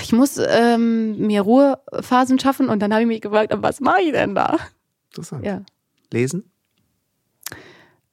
ich 0.04 0.14
muss 0.14 0.38
ähm, 0.38 1.18
mir 1.18 1.42
Ruhephasen 1.42 2.40
schaffen 2.40 2.70
und 2.70 2.80
dann 2.80 2.94
habe 2.94 3.02
ich 3.02 3.08
mich 3.08 3.22
gefragt, 3.22 3.54
was 3.56 3.80
mache 3.80 4.02
ich 4.02 4.12
denn 4.12 4.36
da? 4.36 4.58
Interessant. 5.10 5.46
Ja, 5.46 5.62
Lesen? 6.12 6.52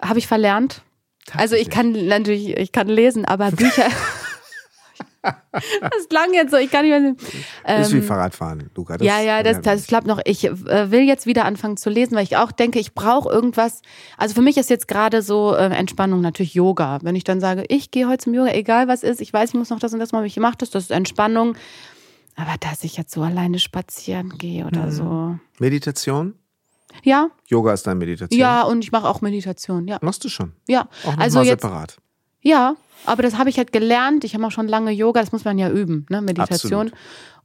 habe 0.00 0.18
ich 0.18 0.26
verlernt. 0.26 0.82
Also 1.34 1.56
ich 1.56 1.68
kann 1.68 1.92
natürlich, 1.92 2.56
ich 2.56 2.72
kann 2.72 2.88
lesen, 2.88 3.24
aber 3.24 3.50
Bücher. 3.50 3.86
das 5.52 6.08
klang 6.08 6.32
jetzt 6.32 6.50
so, 6.52 6.56
ich 6.56 6.70
kann 6.70 6.84
nicht 6.88 7.18
mehr. 7.64 7.80
ist 7.80 7.92
wie 7.92 7.98
Ähm, 7.98 8.02
Fahrradfahren, 8.02 8.70
Luca. 8.74 8.96
Das, 8.96 9.06
ja, 9.06 9.20
ja, 9.20 9.42
das, 9.42 9.60
das 9.62 9.86
klappt 9.86 10.06
noch. 10.06 10.20
Ich 10.24 10.44
äh, 10.44 10.90
will 10.90 11.02
jetzt 11.02 11.26
wieder 11.26 11.44
anfangen 11.44 11.76
zu 11.76 11.90
lesen, 11.90 12.14
weil 12.16 12.22
ich 12.24 12.36
auch 12.36 12.52
denke, 12.52 12.78
ich 12.78 12.94
brauche 12.94 13.28
irgendwas. 13.28 13.82
Also 14.16 14.34
für 14.34 14.42
mich 14.42 14.56
ist 14.56 14.70
jetzt 14.70 14.86
gerade 14.88 15.22
so 15.22 15.54
äh, 15.54 15.66
Entspannung 15.74 16.20
natürlich 16.20 16.54
Yoga. 16.54 16.98
Wenn 17.02 17.16
ich 17.16 17.24
dann 17.24 17.40
sage, 17.40 17.64
ich 17.68 17.90
gehe 17.90 18.08
heute 18.08 18.24
zum 18.24 18.34
Yoga, 18.34 18.52
egal 18.52 18.86
was 18.88 19.02
ist, 19.02 19.20
ich 19.20 19.32
weiß, 19.32 19.50
ich 19.50 19.54
muss 19.54 19.70
noch 19.70 19.80
das 19.80 19.92
und 19.92 19.98
das 19.98 20.12
machen, 20.12 20.24
ich 20.26 20.36
mache 20.38 20.56
das, 20.58 20.70
das 20.70 20.84
ist 20.84 20.90
Entspannung. 20.90 21.56
Aber 22.36 22.54
dass 22.60 22.84
ich 22.84 22.96
jetzt 22.96 23.12
so 23.12 23.22
alleine 23.22 23.58
spazieren 23.58 24.38
gehe 24.38 24.64
oder 24.66 24.86
Mhm. 24.86 24.90
so. 24.92 25.38
Meditation? 25.58 26.34
Ja, 27.02 27.28
Yoga 27.48 27.72
ist 27.74 27.86
deine 27.86 27.96
Meditation? 27.98 28.38
ja, 28.40 28.62
und 28.62 28.82
ich 28.84 28.92
mache 28.92 29.08
auch 29.08 29.20
Meditation, 29.20 29.86
ja. 29.88 29.98
Machst 30.00 30.24
du 30.24 30.28
schon? 30.28 30.52
Ja, 30.68 30.88
Auch 31.04 31.18
also 31.18 31.38
mal 31.40 31.44
jetzt, 31.46 31.62
separat. 31.62 31.98
ja, 32.40 32.76
aber 33.06 33.22
das 33.22 33.38
habe 33.38 33.50
ich 33.50 33.58
halt 33.58 33.72
gelernt. 33.72 34.24
Ich 34.24 34.34
habe 34.34 34.46
auch 34.46 34.50
schon 34.50 34.68
lange 34.68 34.90
Yoga, 34.90 35.20
das 35.20 35.32
muss 35.32 35.44
man 35.44 35.58
ja 35.58 35.70
üben, 35.70 36.06
ne? 36.08 36.20
Meditation. 36.20 36.88
Absolut. 36.88 36.92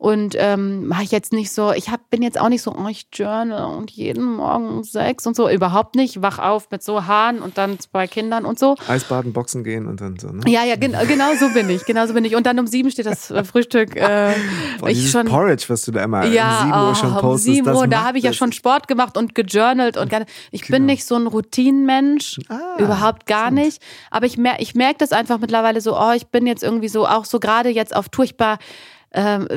Und 0.03 0.35
ähm, 0.37 0.87
mache 0.87 1.03
ich 1.03 1.11
jetzt 1.11 1.31
nicht 1.31 1.53
so, 1.53 1.71
ich 1.71 1.89
hab, 1.89 2.09
bin 2.09 2.21
jetzt 2.21 2.37
auch 2.37 2.49
nicht 2.49 2.61
so, 2.61 2.75
oh, 2.75 2.87
ich 2.89 3.07
journal 3.13 3.73
und 3.77 3.89
jeden 3.89 4.25
Morgen 4.35 4.67
um 4.67 4.83
sechs 4.83 5.25
und 5.25 5.33
so, 5.33 5.47
überhaupt 5.47 5.95
nicht. 5.95 6.21
Wach 6.21 6.39
auf 6.39 6.69
mit 6.71 6.83
so 6.83 7.05
Haaren 7.05 7.39
und 7.39 7.57
dann 7.57 7.79
zwei 7.79 8.05
Kindern 8.07 8.43
und 8.43 8.59
so. 8.59 8.75
Eisbaden, 8.89 9.31
Boxen 9.31 9.63
gehen 9.63 9.87
und 9.87 10.01
dann 10.01 10.19
so, 10.19 10.27
ne? 10.27 10.41
Ja, 10.45 10.65
ja, 10.65 10.75
gen 10.75 10.93
genau 11.07 11.33
so 11.39 11.47
bin 11.53 11.69
ich, 11.69 11.85
genau 11.85 12.05
so 12.05 12.13
bin 12.13 12.25
ich. 12.25 12.35
Und 12.35 12.45
dann 12.45 12.59
um 12.59 12.67
sieben 12.67 12.91
steht 12.91 13.05
das 13.05 13.31
äh, 13.31 13.45
Frühstück. 13.45 13.95
Äh, 13.95 14.33
Boah, 14.81 14.89
ich 14.89 15.09
schon, 15.09 15.25
Porridge, 15.25 15.63
was 15.69 15.83
du 15.83 15.93
da 15.93 16.03
immer 16.03 16.25
ja, 16.25 16.63
um 16.63 16.65
7 16.65 16.81
Uhr 16.81 16.95
schon 16.95 17.11
oh, 17.13 17.15
um 17.15 17.21
postest. 17.21 17.55
7 17.55 17.65
das 17.65 17.77
Uhr, 17.77 17.87
da 17.87 18.03
habe 18.03 18.17
ich 18.17 18.25
ja 18.25 18.33
schon 18.33 18.51
Sport 18.51 18.89
gemacht 18.89 19.15
und 19.17 19.35
gejournalt 19.35 19.95
und 19.95 20.09
gar, 20.09 20.25
ich 20.51 20.67
bin 20.67 20.81
Genau. 20.81 20.85
nicht 20.91 21.05
so 21.05 21.15
ein 21.15 21.27
Routinenmensch, 21.27 22.41
Ah, 22.49 22.75
überhaupt 22.77 23.25
gar 23.25 23.47
interessant. 23.47 23.55
nicht. 23.55 23.81
Aber 24.11 24.25
ich 24.25 24.37
merke 24.37 24.61
ich 24.61 24.75
merk 24.75 24.97
das 24.97 25.13
einfach 25.13 25.39
mittlerweile 25.39 25.79
so, 25.79 25.97
oh, 25.97 26.11
ich 26.13 26.27
bin 26.27 26.45
jetzt 26.45 26.61
irgendwie 26.61 26.89
so, 26.89 27.07
auch 27.07 27.23
so 27.23 27.39
gerade 27.39 27.69
jetzt 27.69 27.95
auf 27.95 28.09
Tour, 28.09 28.25
ich 28.25 28.35
war 28.37 28.57
ähm, 29.13 29.47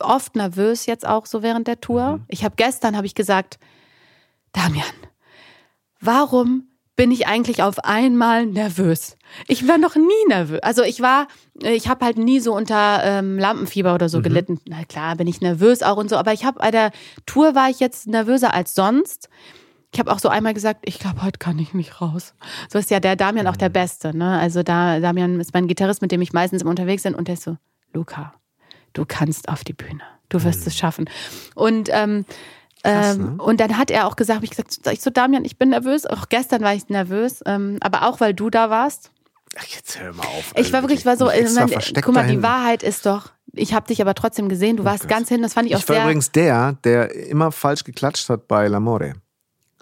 oft 0.00 0.36
nervös 0.36 0.86
jetzt 0.86 1.06
auch 1.06 1.26
so 1.26 1.42
während 1.42 1.66
der 1.68 1.80
Tour. 1.80 2.18
Mhm. 2.18 2.24
Ich 2.28 2.44
habe 2.44 2.54
gestern, 2.56 2.96
habe 2.96 3.06
ich 3.06 3.14
gesagt, 3.14 3.58
Damian, 4.52 4.84
warum 6.00 6.68
bin 6.96 7.10
ich 7.10 7.26
eigentlich 7.26 7.62
auf 7.62 7.78
einmal 7.84 8.46
nervös? 8.46 9.16
Ich 9.48 9.68
war 9.68 9.76
noch 9.76 9.96
nie 9.96 10.26
nervös. 10.28 10.60
Also 10.62 10.82
ich 10.82 11.00
war, 11.02 11.26
ich 11.62 11.88
habe 11.88 12.04
halt 12.04 12.16
nie 12.16 12.40
so 12.40 12.54
unter 12.54 13.02
ähm, 13.04 13.38
Lampenfieber 13.38 13.94
oder 13.94 14.06
Mhm. 14.06 14.10
so 14.10 14.22
gelitten. 14.22 14.60
Na 14.66 14.84
klar, 14.84 15.16
bin 15.16 15.26
ich 15.26 15.40
nervös 15.42 15.82
auch 15.82 15.98
und 15.98 16.08
so, 16.08 16.16
aber 16.16 16.32
ich 16.32 16.44
habe 16.44 16.58
bei 16.60 16.70
der 16.70 16.92
Tour 17.26 17.54
war 17.54 17.68
ich 17.68 17.80
jetzt 17.80 18.06
nervöser 18.06 18.54
als 18.54 18.74
sonst. 18.74 19.28
Ich 19.92 20.00
habe 20.00 20.10
auch 20.10 20.18
so 20.18 20.28
einmal 20.28 20.52
gesagt, 20.54 20.80
ich 20.84 20.98
glaube, 20.98 21.22
heute 21.22 21.38
kann 21.38 21.58
ich 21.58 21.72
nicht 21.74 22.00
raus. 22.00 22.34
So 22.70 22.78
ist 22.78 22.90
ja 22.90 23.00
der 23.00 23.16
Damian 23.16 23.46
auch 23.46 23.56
der 23.56 23.68
Beste. 23.68 24.16
Ne? 24.16 24.38
Also 24.38 24.62
da, 24.62 24.98
Damian 25.00 25.38
ist 25.40 25.54
mein 25.54 25.68
Gitarrist, 25.68 26.02
mit 26.02 26.12
dem 26.12 26.20
ich 26.22 26.32
meistens 26.32 26.62
unterwegs 26.62 27.02
bin. 27.04 27.14
Und 27.14 27.28
der 27.28 27.34
ist 27.34 27.44
so, 27.44 27.56
Luca, 27.92 28.34
du 28.96 29.04
kannst 29.06 29.48
auf 29.48 29.64
die 29.64 29.72
Bühne. 29.72 30.02
Du 30.28 30.42
wirst 30.42 30.66
es 30.66 30.76
schaffen. 30.76 31.08
Und 31.54 31.88
ähm, 31.92 32.24
Krass, 32.82 33.16
ähm, 33.16 33.36
ne? 33.36 33.42
Und 33.42 33.60
dann 33.60 33.78
hat 33.78 33.90
er 33.90 34.06
auch 34.06 34.16
gesagt, 34.16 34.42
ich 34.42 34.50
gesagt, 34.50 34.78
ich 34.92 35.00
so, 35.00 35.10
Damian, 35.10 35.44
ich 35.44 35.58
bin 35.58 35.70
nervös. 35.70 36.06
Auch 36.06 36.28
gestern 36.28 36.62
war 36.62 36.74
ich 36.74 36.88
nervös, 36.88 37.42
ähm, 37.46 37.78
aber 37.80 38.08
auch 38.08 38.20
weil 38.20 38.34
du 38.34 38.50
da 38.50 38.70
warst. 38.70 39.10
Ach, 39.58 39.64
jetzt 39.64 39.98
hör 40.00 40.12
mal 40.12 40.24
auf. 40.24 40.52
Ich 40.56 40.72
war 40.72 40.82
wirklich, 40.82 41.00
ich 41.00 41.06
war 41.06 41.16
so, 41.16 41.30
ich 41.30 41.52
mein, 41.54 41.68
versteckt 41.68 42.04
guck 42.04 42.14
mal, 42.14 42.26
die. 42.26 42.42
Wahrheit 42.42 42.82
ist 42.82 43.06
doch, 43.06 43.32
ich 43.52 43.72
habe 43.74 43.86
dich 43.86 44.00
aber 44.02 44.14
trotzdem 44.14 44.48
gesehen. 44.48 44.76
Du 44.76 44.84
warst 44.84 45.02
Gott. 45.02 45.10
ganz 45.10 45.28
hin, 45.28 45.42
das 45.42 45.54
fand 45.54 45.68
ich 45.68 45.76
auch 45.76 45.80
Ich 45.80 45.88
war 45.88 45.96
sehr. 45.96 46.04
übrigens 46.04 46.32
der, 46.32 46.72
der 46.84 47.14
immer 47.14 47.52
falsch 47.52 47.84
geklatscht 47.84 48.28
hat 48.28 48.48
bei 48.48 48.66
L'Amore. 48.66 49.14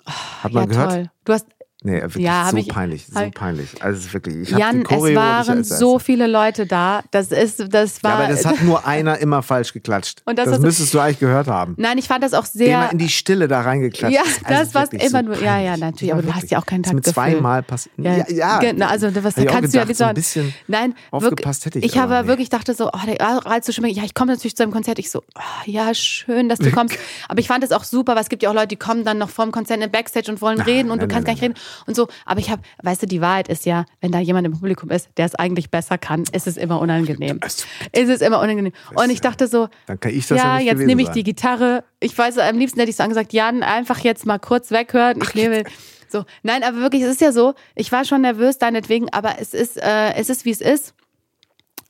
Hat 0.06 0.52
man 0.52 0.64
ja, 0.64 0.68
gehört? 0.68 0.90
toll. 0.90 1.10
Du 1.24 1.32
hast, 1.32 1.46
Nee, 1.86 2.00
wirklich 2.00 2.24
Ja, 2.24 2.48
so 2.50 2.56
ich- 2.56 2.68
peinlich, 2.68 3.06
so 3.12 3.20
ich- 3.20 3.34
peinlich. 3.34 3.68
Also 3.82 3.98
es 3.98 4.12
wirklich, 4.14 4.36
ich 4.50 4.56
Jan, 4.56 4.80
es 4.80 4.88
Choreo 4.88 5.16
waren 5.16 5.58
nicht 5.58 5.70
als 5.70 5.78
so 5.78 5.98
viele 5.98 6.26
Leute 6.26 6.64
da. 6.66 7.02
Das 7.10 7.30
ist, 7.30 7.62
das 7.74 8.02
war. 8.02 8.10
Ja, 8.12 8.16
aber 8.24 8.28
das 8.34 8.46
hat 8.46 8.62
nur 8.62 8.86
einer 8.86 9.18
immer 9.18 9.42
falsch 9.42 9.74
geklatscht. 9.74 10.22
Und 10.24 10.38
das 10.38 10.48
das 10.48 10.60
müsstest 10.60 10.94
du 10.94 10.98
eigentlich 11.00 11.18
gehört 11.18 11.46
haben. 11.46 11.74
Nein, 11.76 11.98
ich 11.98 12.08
fand 12.08 12.24
das 12.24 12.32
auch 12.32 12.46
sehr. 12.46 12.68
immer 12.78 12.92
in 12.92 12.96
die 12.96 13.10
Stille 13.10 13.48
da 13.48 13.60
reingeklatscht. 13.60 14.16
Ja, 14.16 14.22
ist. 14.22 14.40
das 14.48 14.72
wirklich 14.72 15.02
immer 15.04 15.22
nur- 15.22 15.36
ja, 15.36 15.58
ja, 15.58 15.72
peinlich. 15.72 15.80
natürlich, 15.80 16.12
aber 16.14 16.22
du 16.22 16.34
hast 16.34 16.50
ja 16.50 16.58
auch 16.58 16.64
kein 16.64 16.80
Das 16.80 16.90
ist 16.90 16.94
mir 16.94 17.02
Taktgefühl. 17.02 17.32
zweimal 17.34 17.62
passiert. 17.62 17.94
Ja, 17.98 18.24
ja. 18.30 18.58
Genau, 18.60 18.86
also 18.86 19.14
was 19.22 19.36
ich 19.36 19.46
auch 19.46 19.52
kannst 19.52 19.74
du 19.74 19.78
ja 19.78 19.84
gedacht, 19.84 19.88
nicht 19.88 19.98
so 19.98 20.04
ein 20.04 20.14
bisschen 20.14 20.54
Nein, 20.66 20.94
aufgepasst 21.10 21.66
hätte 21.66 21.80
ich 21.80 21.84
Ich 21.84 21.98
habe 21.98 22.14
nicht. 22.16 22.26
wirklich 22.28 22.48
dachte 22.48 22.72
so, 22.72 22.88
oh, 22.88 22.98
der 23.06 23.20
Ralf 23.20 23.62
zu 23.62 23.74
schwimmen. 23.74 23.90
Ja, 23.92 24.04
ich 24.04 24.14
komme 24.14 24.32
natürlich 24.32 24.56
zu 24.56 24.62
einem 24.62 24.72
Konzert. 24.72 24.98
Ich 24.98 25.10
so, 25.10 25.22
oh, 25.36 25.40
ja, 25.66 25.92
schön, 25.92 26.48
dass 26.48 26.58
du 26.60 26.70
kommst. 26.72 26.96
Aber 27.28 27.40
ich 27.40 27.46
fand 27.48 27.62
es 27.62 27.72
auch 27.72 27.84
super, 27.84 28.14
weil 28.14 28.22
es 28.22 28.30
gibt 28.30 28.42
ja 28.42 28.48
auch 28.48 28.54
Leute, 28.54 28.68
die 28.68 28.76
kommen 28.76 29.04
dann 29.04 29.18
noch 29.18 29.28
vorm 29.28 29.52
Konzert 29.52 29.76
in 29.76 29.82
den 29.82 29.90
Backstage 29.90 30.30
und 30.32 30.40
wollen 30.40 30.62
reden 30.62 30.90
und 30.90 31.02
du 31.02 31.08
kannst 31.08 31.26
gar 31.26 31.34
nicht 31.34 31.42
reden 31.42 31.54
und 31.86 31.94
so. 31.94 32.08
Aber 32.24 32.40
ich 32.40 32.50
habe, 32.50 32.62
weißt 32.82 33.02
du, 33.02 33.06
die 33.06 33.20
Wahrheit 33.20 33.48
ist 33.48 33.66
ja, 33.66 33.84
wenn 34.00 34.12
da 34.12 34.18
jemand 34.18 34.46
im 34.46 34.52
Publikum 34.52 34.90
ist, 34.90 35.08
der 35.16 35.26
es 35.26 35.34
eigentlich 35.34 35.70
besser 35.70 35.98
kann, 35.98 36.24
ist 36.32 36.46
es 36.46 36.56
immer 36.56 36.80
unangenehm. 36.80 37.38
Also, 37.40 37.64
Ist 37.92 38.08
es 38.08 38.20
immer 38.20 38.40
unangenehm. 38.40 38.72
Und 38.94 39.10
ich 39.10 39.20
dachte 39.20 39.46
so, 39.48 39.68
Dann 39.86 40.00
kann 40.00 40.12
ich 40.12 40.26
das 40.26 40.38
ja, 40.38 40.58
ja, 40.58 40.72
jetzt 40.72 40.86
nehme 40.86 41.02
ich 41.02 41.10
die 41.10 41.22
Gitarre. 41.22 41.84
Ich 42.00 42.16
weiß, 42.16 42.38
am 42.38 42.58
liebsten 42.58 42.78
hätte 42.80 42.90
ich 42.90 42.96
so 42.96 43.02
angesagt, 43.02 43.32
Jan, 43.32 43.62
einfach 43.62 44.00
jetzt 44.00 44.26
mal 44.26 44.38
kurz 44.38 44.70
weghören. 44.70 45.20
Ich 45.22 45.34
nehme 45.34 45.64
so. 46.08 46.24
Nein, 46.42 46.62
aber 46.62 46.78
wirklich, 46.78 47.02
es 47.02 47.10
ist 47.10 47.20
ja 47.20 47.32
so. 47.32 47.54
Ich 47.74 47.90
war 47.90 48.04
schon 48.04 48.20
nervös 48.22 48.58
deinetwegen, 48.58 49.08
aber 49.12 49.36
es 49.40 49.52
ist, 49.52 49.76
äh, 49.76 50.14
es 50.14 50.30
ist 50.30 50.44
wie 50.44 50.50
es 50.50 50.60
ist. 50.60 50.94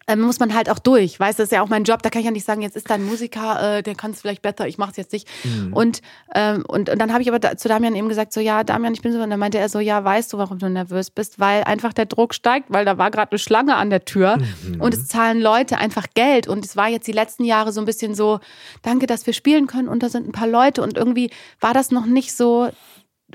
Ähm, 0.07 0.21
muss 0.21 0.39
man 0.39 0.55
halt 0.55 0.69
auch 0.69 0.79
durch. 0.79 1.19
Weißt 1.19 1.39
du, 1.39 1.43
das 1.43 1.49
ist 1.49 1.53
ja 1.57 1.63
auch 1.63 1.69
mein 1.69 1.85
Job. 1.85 2.03
Da 2.03 2.11
kann 2.11 2.21
ich 2.21 2.27
ja 2.27 2.31
nicht 2.31 2.47
sagen, 2.47 2.61
jetzt 2.63 2.77
ist 2.77 2.91
da 2.91 2.95
ein 2.95 3.05
Musiker, 3.05 3.79
äh, 3.79 3.83
der 3.83 3.95
kann 3.95 4.11
es 4.11 4.21
vielleicht 4.21 4.43
besser, 4.43 4.67
ich 4.69 4.77
mache 4.79 4.91
es 4.91 4.97
jetzt 4.97 5.13
nicht. 5.13 5.27
Mhm. 5.45 5.73
Und, 5.73 6.03
ähm, 6.35 6.65
und, 6.69 6.91
und 6.91 6.99
dann 6.99 7.13
habe 7.13 7.23
ich 7.23 7.29
aber 7.29 7.39
da, 7.39 7.57
zu 7.57 7.69
Damian 7.69 7.95
eben 7.95 8.09
gesagt, 8.09 8.33
so, 8.33 8.41
ja, 8.41 8.65
Damian, 8.65 8.93
ich 8.95 9.03
bin 9.03 9.13
so. 9.13 9.21
Und 9.21 9.31
dann 9.31 9.39
meinte 9.41 9.59
er 9.59 9.69
so, 9.69 9.81
ja, 9.81 10.05
weißt 10.05 10.33
du, 10.33 10.39
warum 10.39 10.59
du 10.59 10.69
nervös 10.69 11.11
bist? 11.11 11.41
Weil 11.41 11.65
einfach 11.65 11.93
der 11.93 12.07
Druck 12.07 12.35
steigt, 12.35 12.67
weil 12.71 12.85
da 12.85 12.99
war 12.99 13.11
gerade 13.11 13.33
eine 13.33 13.39
Schlange 13.39 13.77
an 13.77 13.91
der 13.91 14.05
Tür 14.05 14.37
Mhm. 14.37 14.81
und 14.81 14.93
es 14.95 15.07
zahlen 15.07 15.41
Leute 15.41 15.79
einfach 15.79 16.07
Geld. 16.15 16.49
Und 16.49 16.65
es 16.65 16.77
war 16.77 16.89
jetzt 16.89 17.07
die 17.07 17.13
letzten 17.13 17.45
Jahre 17.45 17.73
so 17.73 17.81
ein 17.81 17.87
bisschen 17.87 18.15
so, 18.15 18.41
danke, 18.83 19.07
dass 19.07 19.27
wir 19.27 19.33
spielen 19.33 19.67
können 19.67 19.89
und 19.89 20.03
da 20.03 20.09
sind 20.09 20.29
ein 20.29 20.33
paar 20.33 20.49
Leute. 20.49 20.83
Und 20.83 20.97
irgendwie 20.97 21.31
war 21.61 21.73
das 21.75 21.91
noch 21.91 22.07
nicht 22.07 22.37
so. 22.37 22.69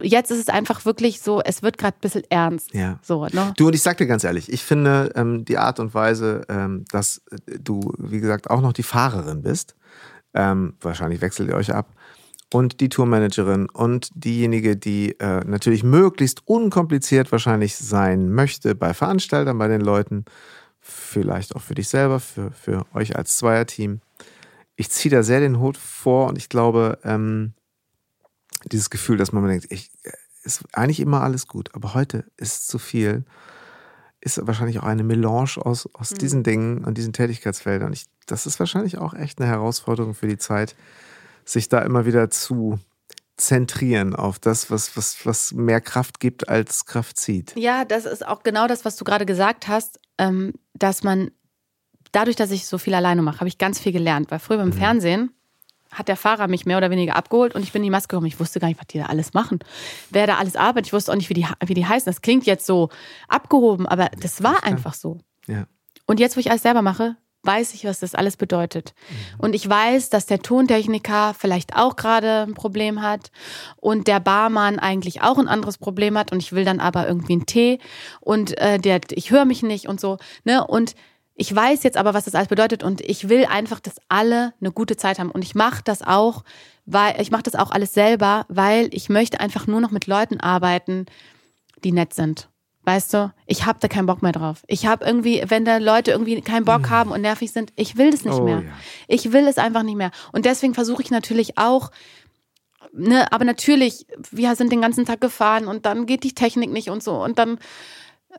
Jetzt 0.01 0.31
ist 0.31 0.39
es 0.39 0.49
einfach 0.49 0.85
wirklich 0.85 1.21
so, 1.21 1.41
es 1.41 1.63
wird 1.63 1.77
gerade 1.77 1.97
ein 1.97 2.01
bisschen 2.01 2.23
ernst. 2.29 2.73
Ja. 2.73 2.99
So, 3.01 3.25
ne? 3.25 3.53
Du 3.57 3.67
und 3.67 3.73
ich 3.73 3.81
sag 3.81 3.97
dir 3.97 4.07
ganz 4.07 4.23
ehrlich, 4.23 4.51
ich 4.51 4.63
finde 4.63 5.11
ähm, 5.15 5.45
die 5.45 5.57
Art 5.57 5.79
und 5.79 5.93
Weise, 5.93 6.41
ähm, 6.49 6.85
dass 6.91 7.21
äh, 7.31 7.59
du, 7.59 7.93
wie 7.97 8.19
gesagt, 8.19 8.49
auch 8.49 8.61
noch 8.61 8.73
die 8.73 8.83
Fahrerin 8.83 9.41
bist, 9.41 9.75
ähm, 10.33 10.75
wahrscheinlich 10.81 11.21
wechselt 11.21 11.49
ihr 11.49 11.55
euch 11.55 11.73
ab, 11.73 11.93
und 12.51 12.79
die 12.79 12.89
Tourmanagerin 12.89 13.69
und 13.69 14.09
diejenige, 14.15 14.75
die 14.75 15.19
äh, 15.19 15.43
natürlich 15.45 15.83
möglichst 15.83 16.47
unkompliziert 16.47 17.31
wahrscheinlich 17.31 17.75
sein 17.75 18.31
möchte 18.31 18.73
bei 18.75 18.93
Veranstaltern, 18.93 19.57
bei 19.57 19.67
den 19.67 19.81
Leuten, 19.81 20.25
vielleicht 20.79 21.55
auch 21.55 21.61
für 21.61 21.75
dich 21.75 21.89
selber, 21.89 22.19
für, 22.19 22.51
für 22.51 22.85
euch 22.93 23.15
als 23.15 23.37
Zweierteam. 23.37 24.01
Ich 24.75 24.89
ziehe 24.89 25.13
da 25.13 25.23
sehr 25.23 25.41
den 25.41 25.59
Hut 25.59 25.77
vor 25.77 26.27
und 26.27 26.37
ich 26.37 26.49
glaube, 26.49 26.97
ähm, 27.03 27.53
dieses 28.65 28.89
Gefühl, 28.89 29.17
dass 29.17 29.31
man 29.31 29.47
denkt, 29.47 29.67
ich, 29.69 29.91
ist 30.43 30.63
eigentlich 30.73 30.99
immer 30.99 31.21
alles 31.21 31.47
gut, 31.47 31.69
aber 31.73 31.93
heute 31.93 32.25
ist 32.37 32.67
zu 32.67 32.79
viel, 32.79 33.25
ist 34.21 34.45
wahrscheinlich 34.45 34.79
auch 34.79 34.83
eine 34.83 35.03
Melange 35.03 35.57
aus, 35.57 35.87
aus 35.93 36.09
diesen 36.09 36.43
Dingen 36.43 36.83
und 36.83 36.97
diesen 36.97 37.13
Tätigkeitsfeldern. 37.13 37.93
Ich, 37.93 38.07
das 38.25 38.45
ist 38.45 38.59
wahrscheinlich 38.59 38.97
auch 38.97 39.13
echt 39.13 39.39
eine 39.39 39.49
Herausforderung 39.49 40.13
für 40.13 40.27
die 40.27 40.37
Zeit, 40.37 40.75
sich 41.45 41.69
da 41.69 41.79
immer 41.79 42.05
wieder 42.05 42.29
zu 42.29 42.79
zentrieren 43.37 44.15
auf 44.15 44.37
das, 44.37 44.69
was, 44.69 44.97
was, 44.97 45.25
was 45.25 45.53
mehr 45.53 45.79
Kraft 45.79 46.19
gibt, 46.19 46.49
als 46.49 46.85
Kraft 46.85 47.17
zieht. 47.17 47.55
Ja, 47.55 47.85
das 47.85 48.05
ist 48.05 48.27
auch 48.27 48.43
genau 48.43 48.67
das, 48.67 48.83
was 48.83 48.97
du 48.97 49.05
gerade 49.05 49.25
gesagt 49.25 49.69
hast, 49.69 49.99
ähm, 50.17 50.53
dass 50.73 51.03
man 51.03 51.31
dadurch, 52.11 52.35
dass 52.35 52.51
ich 52.51 52.65
so 52.65 52.77
viel 52.77 52.93
alleine 52.93 53.21
mache, 53.21 53.39
habe 53.39 53.47
ich 53.47 53.57
ganz 53.57 53.79
viel 53.79 53.93
gelernt. 53.93 54.29
Weil 54.31 54.39
früher 54.39 54.57
beim 54.57 54.73
Fernsehen 54.73 55.31
hat 55.91 56.07
der 56.07 56.17
Fahrer 56.17 56.47
mich 56.47 56.65
mehr 56.65 56.77
oder 56.77 56.91
weniger 56.91 57.15
abgeholt 57.15 57.55
und 57.55 57.63
ich 57.63 57.71
bin 57.71 57.81
in 57.81 57.85
die 57.85 57.89
Maske 57.89 58.09
gekommen. 58.09 58.27
Ich 58.27 58.39
wusste 58.39 58.59
gar 58.59 58.67
nicht, 58.67 58.79
was 58.79 58.87
die 58.87 58.99
da 58.99 59.05
alles 59.05 59.33
machen. 59.33 59.59
Wer 60.09 60.27
da 60.27 60.37
alles 60.37 60.55
arbeitet. 60.55 60.87
Ich 60.87 60.93
wusste 60.93 61.11
auch 61.11 61.15
nicht, 61.15 61.29
wie 61.29 61.33
die, 61.33 61.47
wie 61.65 61.73
die 61.73 61.85
heißen. 61.85 62.05
Das 62.05 62.21
klingt 62.21 62.45
jetzt 62.45 62.65
so 62.65 62.89
abgehoben, 63.27 63.87
aber 63.87 64.09
das 64.19 64.43
war 64.43 64.63
einfach 64.63 64.93
so. 64.93 65.19
Ja. 65.47 65.65
Und 66.05 66.19
jetzt, 66.19 66.35
wo 66.35 66.39
ich 66.39 66.49
alles 66.49 66.63
selber 66.63 66.81
mache, 66.81 67.15
weiß 67.43 67.73
ich, 67.73 67.85
was 67.85 67.99
das 67.99 68.15
alles 68.15 68.35
bedeutet. 68.35 68.93
Und 69.37 69.55
ich 69.55 69.67
weiß, 69.67 70.09
dass 70.09 70.25
der 70.25 70.41
Tontechniker 70.41 71.33
vielleicht 71.37 71.75
auch 71.75 71.95
gerade 71.95 72.41
ein 72.41 72.53
Problem 72.53 73.01
hat 73.01 73.31
und 73.77 74.07
der 74.07 74.19
Barmann 74.19 74.77
eigentlich 74.77 75.21
auch 75.21 75.37
ein 75.37 75.47
anderes 75.47 75.77
Problem 75.77 76.17
hat 76.17 76.31
und 76.31 76.39
ich 76.39 76.51
will 76.51 76.65
dann 76.65 76.79
aber 76.79 77.07
irgendwie 77.07 77.33
einen 77.33 77.45
Tee 77.45 77.79
und 78.19 78.57
äh, 78.57 78.77
der, 78.77 78.99
ich 79.11 79.31
höre 79.31 79.45
mich 79.45 79.63
nicht 79.63 79.87
und 79.87 80.01
so. 80.01 80.17
Ne? 80.43 80.65
Und 80.65 80.95
ich 81.41 81.55
weiß 81.55 81.83
jetzt 81.83 81.95
aber, 81.95 82.13
was 82.13 82.25
das 82.25 82.35
alles 82.35 82.49
bedeutet 82.49 82.83
und 82.83 82.99
ich 82.99 83.29
will 83.29 83.45
einfach, 83.45 83.79
dass 83.79 83.95
alle 84.09 84.53
eine 84.59 84.73
gute 84.73 84.97
Zeit 84.97 85.19
haben. 85.19 85.31
Und 85.31 85.41
ich 85.41 85.55
mache 85.55 85.81
das 85.85 86.01
auch, 86.01 86.43
weil 86.85 87.19
ich 87.21 87.31
mache 87.31 87.43
das 87.43 87.55
auch 87.55 87.71
alles 87.71 87.93
selber, 87.93 88.45
weil 88.49 88.89
ich 88.91 89.07
möchte 89.07 89.39
einfach 89.39 89.65
nur 89.65 89.79
noch 89.79 89.91
mit 89.91 90.05
Leuten 90.05 90.41
arbeiten, 90.41 91.05
die 91.85 91.93
nett 91.93 92.13
sind. 92.13 92.49
Weißt 92.83 93.13
du, 93.13 93.31
ich 93.45 93.65
habe 93.65 93.79
da 93.79 93.87
keinen 93.87 94.05
Bock 94.05 94.21
mehr 94.21 94.33
drauf. 94.33 94.63
Ich 94.67 94.85
habe 94.85 95.05
irgendwie, 95.05 95.41
wenn 95.47 95.63
da 95.63 95.77
Leute 95.77 96.11
irgendwie 96.11 96.41
keinen 96.41 96.65
Bock 96.65 96.89
haben 96.89 97.11
und 97.11 97.21
nervig 97.21 97.51
sind, 97.53 97.71
ich 97.77 97.95
will 97.95 98.11
das 98.11 98.25
nicht 98.25 98.33
Oh, 98.39 98.43
mehr. 98.43 98.63
ja. 98.63 98.71
Ich 99.07 99.31
will 99.31 99.47
es 99.47 99.57
einfach 99.57 99.83
nicht 99.83 99.95
mehr. 99.95 100.11
Und 100.33 100.43
deswegen 100.43 100.73
versuche 100.73 101.01
ich 101.03 101.09
natürlich 101.09 101.57
auch, 101.57 101.91
ne, 102.91 103.31
aber 103.31 103.45
natürlich, 103.45 104.07
wir 104.31 104.55
sind 104.57 104.73
den 104.73 104.81
ganzen 104.81 105.05
Tag 105.05 105.21
gefahren 105.21 105.67
und 105.67 105.85
dann 105.85 106.05
geht 106.05 106.23
die 106.25 106.35
Technik 106.35 106.71
nicht 106.71 106.89
und 106.89 107.01
so. 107.01 107.13
Und 107.23 107.39
dann 107.39 107.59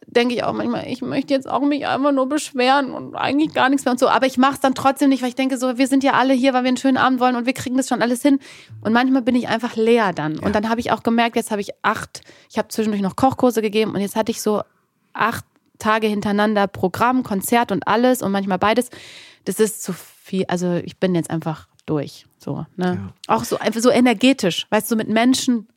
denke 0.06 0.34
ich 0.34 0.44
auch 0.44 0.52
manchmal, 0.52 0.86
ich 0.86 1.02
möchte 1.02 1.34
jetzt 1.34 1.48
auch 1.48 1.60
mich 1.60 1.86
einfach 1.86 2.12
nur 2.12 2.28
beschweren 2.28 2.92
und 2.92 3.14
eigentlich 3.14 3.52
gar 3.52 3.68
nichts 3.68 3.84
mehr 3.84 3.92
und 3.92 3.98
so. 3.98 4.08
Aber 4.08 4.26
ich 4.26 4.38
mache 4.38 4.54
es 4.54 4.60
dann 4.60 4.74
trotzdem 4.74 5.08
nicht, 5.08 5.22
weil 5.22 5.30
ich 5.30 5.34
denke 5.34 5.56
so, 5.56 5.78
wir 5.78 5.86
sind 5.88 6.04
ja 6.04 6.12
alle 6.12 6.32
hier, 6.32 6.54
weil 6.54 6.62
wir 6.62 6.68
einen 6.68 6.76
schönen 6.76 6.96
Abend 6.96 7.20
wollen 7.20 7.36
und 7.36 7.46
wir 7.46 7.52
kriegen 7.52 7.76
das 7.76 7.88
schon 7.88 8.02
alles 8.02 8.22
hin. 8.22 8.38
Und 8.82 8.92
manchmal 8.92 9.22
bin 9.22 9.34
ich 9.34 9.48
einfach 9.48 9.76
leer 9.76 10.12
dann. 10.12 10.38
Und 10.38 10.54
dann 10.54 10.68
habe 10.68 10.80
ich 10.80 10.92
auch 10.92 11.02
gemerkt, 11.02 11.36
jetzt 11.36 11.50
habe 11.50 11.60
ich 11.60 11.70
acht, 11.82 12.22
ich 12.48 12.58
habe 12.58 12.68
zwischendurch 12.68 13.02
noch 13.02 13.16
Kochkurse 13.16 13.62
gegeben 13.62 13.94
und 13.94 14.00
jetzt 14.00 14.16
hatte 14.16 14.30
ich 14.30 14.42
so 14.42 14.62
acht 15.12 15.44
Tage 15.78 16.06
hintereinander 16.06 16.66
Programm, 16.66 17.22
Konzert 17.22 17.72
und 17.72 17.88
alles 17.88 18.22
und 18.22 18.30
manchmal 18.32 18.58
beides. 18.58 18.90
Das 19.44 19.58
ist 19.58 19.82
zu 19.82 19.92
viel. 19.92 20.44
Also 20.46 20.74
ich 20.74 20.98
bin 20.98 21.14
jetzt 21.14 21.30
einfach 21.30 21.66
durch. 21.86 22.26
So, 22.38 22.64
ne? 22.76 23.12
Auch 23.26 23.44
so 23.44 23.58
einfach 23.58 23.80
so 23.80 23.90
energetisch, 23.90 24.66
weißt 24.70 24.90
du, 24.90 24.96
mit 24.96 25.08
Menschen 25.08 25.68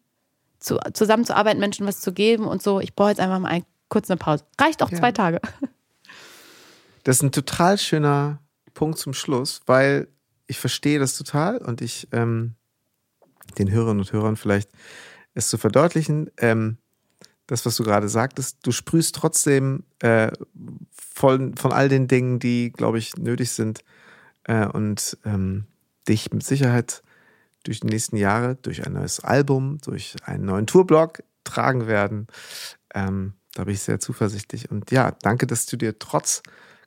zu, 0.60 0.80
zusammenzuarbeiten, 0.94 1.60
Menschen 1.60 1.86
was 1.88 2.00
zu 2.00 2.14
geben 2.14 2.46
und 2.46 2.62
so. 2.62 2.80
Ich 2.80 2.96
brauche 2.96 3.10
jetzt 3.10 3.20
einfach 3.20 3.40
mal 3.40 3.50
ein, 3.50 3.66
kurz 3.94 4.10
eine 4.10 4.18
Pause. 4.18 4.44
Reicht 4.60 4.84
auch 4.84 4.92
Ja. 4.92 4.98
zwei 4.98 5.12
Tage. 5.12 5.40
Das 7.04 7.18
ist 7.18 7.24
ein 7.24 7.32
total 7.32 7.78
schöner 7.78 8.40
Punkt 8.74 8.98
zum 8.98 9.14
Schluss, 9.14 9.62
weil 9.66 10.08
ich 10.48 10.58
verstehe 10.58 11.00
das 11.00 11.18
total 11.18 11.58
und 11.58 11.82
ich 11.82 12.08
ähm, 12.12 12.56
den 13.58 13.70
Hörerinnen 13.70 14.00
und 14.00 14.12
Hörern 14.12 14.36
vielleicht 14.36 14.70
es 15.34 15.50
zu 15.50 15.58
verdeutlichen, 15.58 16.32
ähm, 16.38 16.78
das, 17.48 17.66
was 17.66 17.76
du 17.76 17.84
gerade 17.84 18.08
sagtest, 18.08 18.60
du 18.64 18.72
sprühst 18.72 19.16
trotzdem 19.16 19.84
äh, 20.00 20.32
von, 20.92 21.56
von 21.56 21.72
all 21.74 21.90
den 21.90 22.08
Dingen, 22.08 22.40
die, 22.40 22.72
glaube 22.72 22.98
ich, 23.00 23.18
nötig 23.18 23.52
sind 23.52 23.84
äh, 24.46 24.66
und 24.66 25.18
ähm, 25.26 25.66
dich 26.08 26.32
mit 26.32 26.44
Sicherheit 26.44 27.04
durch 27.64 27.82
die 27.82 27.88
nächsten 27.88 28.16
Jahre, 28.18 28.56
durch 28.62 28.86
ein 28.86 28.94
neues 28.94 29.20
Album, 29.20 29.80
durch 29.84 30.16
einen 30.24 30.46
neuen 30.46 30.68
Tourblock 30.68 31.24
tragen 31.44 31.88
werden. 31.88 32.28
Ähm, 32.94 33.34
da 33.56 33.64
bin 33.66 33.74
ich 33.74 33.82
sehr 33.82 34.00
zuversichtlich. 34.00 34.70
Und 34.72 34.92
ja, 34.92 35.12
danke, 35.22 35.48
dass 35.48 35.66
du 35.66 35.78
dir 35.78 35.98
trotz 36.00 36.42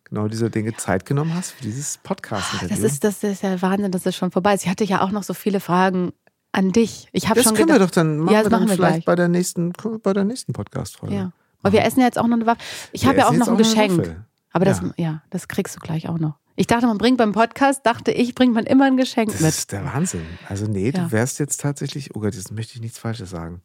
genau 0.04 0.28
dieser 0.28 0.50
Dinge 0.50 0.74
Zeit 0.76 1.04
genommen 1.06 1.34
hast 1.34 1.52
für 1.52 1.62
dieses 1.62 1.98
Podcast-Interview. 1.98 2.68
Das 2.82 2.92
ist, 2.92 3.04
das 3.04 3.22
ist 3.24 3.42
ja 3.42 3.60
Wahnsinn, 3.62 3.90
dass 3.92 4.06
es 4.06 4.14
schon 4.16 4.30
vorbei 4.30 4.54
ist. 4.54 4.64
Ich 4.64 4.68
hatte 4.70 4.84
ja 4.84 5.00
auch 5.00 5.10
noch 5.10 5.22
so 5.24 5.34
viele 5.34 5.60
Fragen 5.60 6.12
an 6.52 6.70
dich. 6.72 7.08
Ich 7.12 7.26
habe 7.28 7.36
das 7.36 7.44
schon 7.44 7.54
können 7.54 7.66
gedacht, 7.68 7.80
wir 7.80 7.86
doch 7.86 7.90
dann 7.92 8.18
machen 8.18 8.32
Ja, 8.34 8.38
wir 8.40 8.44
das 8.44 8.50
dann 8.50 8.60
machen 8.60 8.68
wir 8.70 8.76
vielleicht 8.76 8.94
gleich. 8.96 9.04
bei 9.04 9.14
der 9.16 9.28
nächsten 9.28 9.72
bei 10.02 10.12
der 10.12 10.24
nächsten 10.24 10.52
Podcast-Folge. 10.52 11.14
ja. 11.14 11.32
Aber 11.62 11.72
wir 11.72 11.82
essen 11.84 11.98
ja 12.00 12.06
jetzt 12.06 12.18
auch 12.18 12.26
noch 12.28 12.36
eine 12.36 12.46
Waffe. 12.46 12.60
Ich 12.92 13.06
habe 13.06 13.18
ja 13.18 13.26
auch 13.26 13.32
noch 13.32 13.48
ein 13.48 13.54
auch 13.54 13.58
Geschenk. 13.58 14.16
Aber 14.52 14.64
das, 14.64 14.80
Ja. 14.80 14.92
ja. 14.96 15.22
das 15.30 15.48
kriegst 15.48 15.74
du 15.74 15.80
gleich 15.80 16.08
auch 16.08 16.18
noch. 16.18 16.38
Ich 16.54 16.66
dachte, 16.68 16.86
man 16.86 16.96
bringt 16.96 17.18
beim 17.18 17.32
Podcast, 17.32 17.84
dachte 17.84 18.12
ich, 18.12 18.34
bringt 18.34 18.54
man 18.54 18.64
immer 18.64 18.84
ein 18.84 18.96
Geschenk 18.96 19.32
Das 19.32 19.40
mit. 19.40 19.48
ist 19.50 19.72
der 19.72 19.84
Wahnsinn. 19.84 20.22
Also 20.48 20.66
nee, 20.66 20.90
Ja. 20.90 21.04
du 21.04 21.12
wärst 21.12 21.38
jetzt 21.40 21.60
tatsächlich, 21.60 22.14
oh 22.14 22.20
Gott, 22.20 22.34
jetzt 22.34 22.52
möchte 22.52 22.74
ich 22.74 22.80
nichts 22.80 22.98
Falsches 22.98 23.30
sagen. 23.30 23.62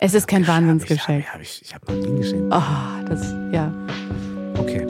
Es 0.00 0.14
ist 0.14 0.28
kein 0.28 0.42
Hab 0.46 0.48
ich- 0.48 0.54
Wahnsinnsgeschenk. 0.68 1.26
Hab 1.32 1.40
ich, 1.40 1.62
ich, 1.64 1.74
habe 1.74 1.92
noch 1.92 2.00
nie 2.00 2.08
ein 2.08 2.16
Geschenk. 2.18 2.54
Oh, 2.54 3.04
das, 3.08 3.34
ja. 3.52 3.72
Okay. 4.58 4.86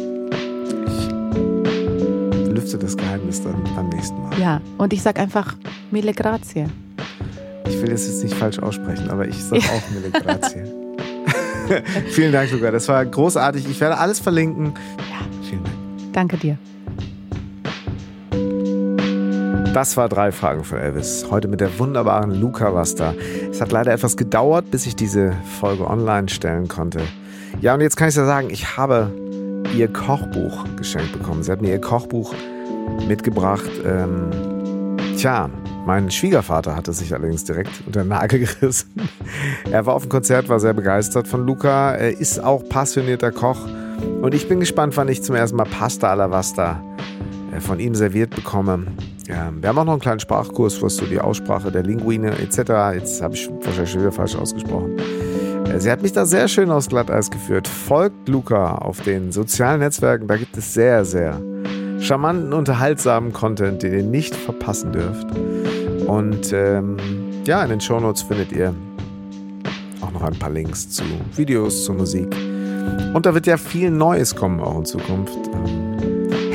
Ich 2.42 2.48
lüfte 2.50 2.78
das 2.78 2.96
Geheimnis 2.96 3.42
dann 3.42 3.62
beim 3.74 3.88
nächsten 3.88 4.20
Mal. 4.22 4.38
Ja. 4.38 4.60
Und 4.76 4.92
ich 4.92 5.02
sag 5.02 5.18
einfach, 5.18 5.56
mille 5.90 6.12
grazie. 6.12 6.66
Ich 7.66 7.80
will 7.80 7.88
das 7.90 8.06
jetzt 8.06 8.22
nicht 8.22 8.34
falsch 8.34 8.58
aussprechen, 8.58 9.10
aber 9.10 9.26
ich 9.26 9.36
sage 9.42 9.62
auch 9.62 9.90
Mille 9.90 10.10
Grazie. 10.10 10.64
Vielen 12.10 12.32
Dank, 12.32 12.50
Luca. 12.50 12.70
Das 12.70 12.88
war 12.88 13.04
großartig. 13.04 13.68
Ich 13.68 13.78
werde 13.80 13.98
alles 13.98 14.18
verlinken. 14.20 14.72
Ja. 15.10 15.26
Vielen 15.48 15.64
Dank. 15.64 15.76
Danke 16.12 16.36
dir. 16.38 16.58
Das 19.74 19.96
war 19.96 20.08
drei 20.08 20.32
Fragen 20.32 20.64
von 20.64 20.78
Elvis. 20.78 21.26
Heute 21.30 21.46
mit 21.46 21.60
der 21.60 21.78
wunderbaren 21.78 22.30
Luca 22.30 22.74
Wasta. 22.74 23.14
Es 23.50 23.60
hat 23.60 23.70
leider 23.70 23.92
etwas 23.92 24.16
gedauert, 24.16 24.70
bis 24.70 24.86
ich 24.86 24.96
diese 24.96 25.32
Folge 25.60 25.86
online 25.86 26.28
stellen 26.28 26.68
konnte. 26.68 27.00
Ja, 27.60 27.74
und 27.74 27.82
jetzt 27.82 27.96
kann 27.96 28.08
ich 28.08 28.14
ja 28.14 28.24
sagen, 28.24 28.48
ich 28.50 28.76
habe 28.78 29.12
ihr 29.76 29.92
Kochbuch 29.92 30.64
geschenkt 30.76 31.12
bekommen. 31.12 31.42
Sie 31.42 31.52
hat 31.52 31.60
mir 31.60 31.70
ihr 31.70 31.80
Kochbuch 31.80 32.34
mitgebracht. 33.06 33.70
Ähm, 33.84 34.30
tja, 35.18 35.50
mein 35.86 36.10
Schwiegervater 36.10 36.74
hatte 36.74 36.92
sich 36.94 37.12
allerdings 37.12 37.44
direkt 37.44 37.82
unter 37.86 38.02
den 38.02 38.08
Nagel 38.08 38.40
gerissen. 38.40 38.90
Er 39.70 39.84
war 39.84 39.94
auf 39.94 40.02
dem 40.02 40.08
Konzert, 40.08 40.48
war 40.48 40.60
sehr 40.60 40.74
begeistert 40.74 41.28
von 41.28 41.46
Luca. 41.46 41.94
Er 41.94 42.18
ist 42.18 42.42
auch 42.42 42.66
passionierter 42.68 43.32
Koch. 43.32 43.60
Und 44.22 44.34
ich 44.34 44.48
bin 44.48 44.60
gespannt, 44.60 44.96
wann 44.96 45.08
ich 45.08 45.22
zum 45.22 45.34
ersten 45.34 45.56
Mal 45.56 45.66
Pasta 45.66 46.10
alla 46.10 46.30
Vasta 46.30 46.82
von 47.60 47.80
ihm 47.80 47.94
serviert 47.94 48.34
bekomme. 48.34 48.86
Ja, 49.26 49.52
wir 49.54 49.68
haben 49.68 49.78
auch 49.78 49.84
noch 49.84 49.92
einen 49.92 50.00
kleinen 50.00 50.20
Sprachkurs, 50.20 50.80
was 50.82 50.96
so 50.96 51.06
die 51.06 51.20
Aussprache 51.20 51.70
der 51.70 51.82
Linguine 51.82 52.30
etc. 52.38 52.58
Jetzt 52.94 53.22
habe 53.22 53.34
ich 53.34 53.48
wahrscheinlich 53.62 53.90
schon 53.90 54.00
wieder 54.00 54.12
falsch 54.12 54.36
ausgesprochen. 54.36 54.96
Äh, 55.66 55.80
Sie 55.80 55.90
hat 55.90 56.02
mich 56.02 56.12
da 56.12 56.24
sehr 56.26 56.48
schön 56.48 56.70
aufs 56.70 56.88
Glatteis 56.88 57.30
geführt. 57.30 57.68
Folgt 57.68 58.28
Luca 58.28 58.76
auf 58.76 59.00
den 59.02 59.32
sozialen 59.32 59.80
Netzwerken, 59.80 60.26
da 60.26 60.36
gibt 60.36 60.56
es 60.56 60.74
sehr, 60.74 61.04
sehr 61.04 61.40
charmanten, 62.00 62.52
unterhaltsamen 62.52 63.32
Content, 63.32 63.82
den 63.82 63.92
ihr 63.92 64.02
nicht 64.02 64.34
verpassen 64.34 64.92
dürft. 64.92 65.26
Und 66.06 66.52
ähm, 66.52 66.96
ja, 67.46 67.62
in 67.62 67.70
den 67.70 67.80
Shownotes 67.80 68.22
findet 68.22 68.52
ihr 68.52 68.74
auch 70.00 70.12
noch 70.12 70.22
ein 70.22 70.38
paar 70.38 70.50
Links 70.50 70.88
zu 70.88 71.04
Videos, 71.34 71.84
zur 71.84 71.96
Musik. 71.96 72.34
Und 73.14 73.26
da 73.26 73.34
wird 73.34 73.46
ja 73.46 73.56
viel 73.56 73.90
Neues 73.90 74.34
kommen 74.34 74.60
auch 74.60 74.78
in 74.78 74.84
Zukunft. 74.84 75.38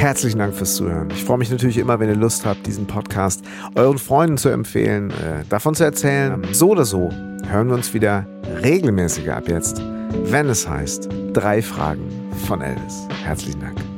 Ähm, 0.04 0.08
Herzlichen 0.08 0.40
Dank 0.40 0.54
fürs 0.54 0.76
Zuhören. 0.76 1.10
Ich 1.12 1.24
freue 1.24 1.38
mich 1.38 1.50
natürlich 1.50 1.78
immer, 1.78 2.00
wenn 2.00 2.10
ihr 2.10 2.16
Lust 2.16 2.46
habt, 2.46 2.68
diesen 2.68 2.86
Podcast 2.86 3.44
euren 3.76 3.98
Freunden 3.98 4.38
zu 4.38 4.50
empfehlen, 4.50 5.12
äh, 5.12 5.44
davon 5.50 5.76
zu 5.76 5.84
erzählen. 5.84 6.42
So 6.52 6.70
oder 6.70 6.86
so 6.86 7.10
hören 7.48 7.68
wir 7.68 7.76
uns 7.76 7.94
wieder 7.94 8.28
regelmäßiger 8.62 9.38
ab 9.38 9.48
jetzt, 9.48 9.82
wenn 10.26 10.50
es 10.50 10.68
heißt 10.68 11.10
drei 11.34 11.62
Fragen 11.62 12.10
von 12.46 12.62
Elvis. 12.62 13.08
Herzlichen 13.24 13.62
Dank. 13.62 13.93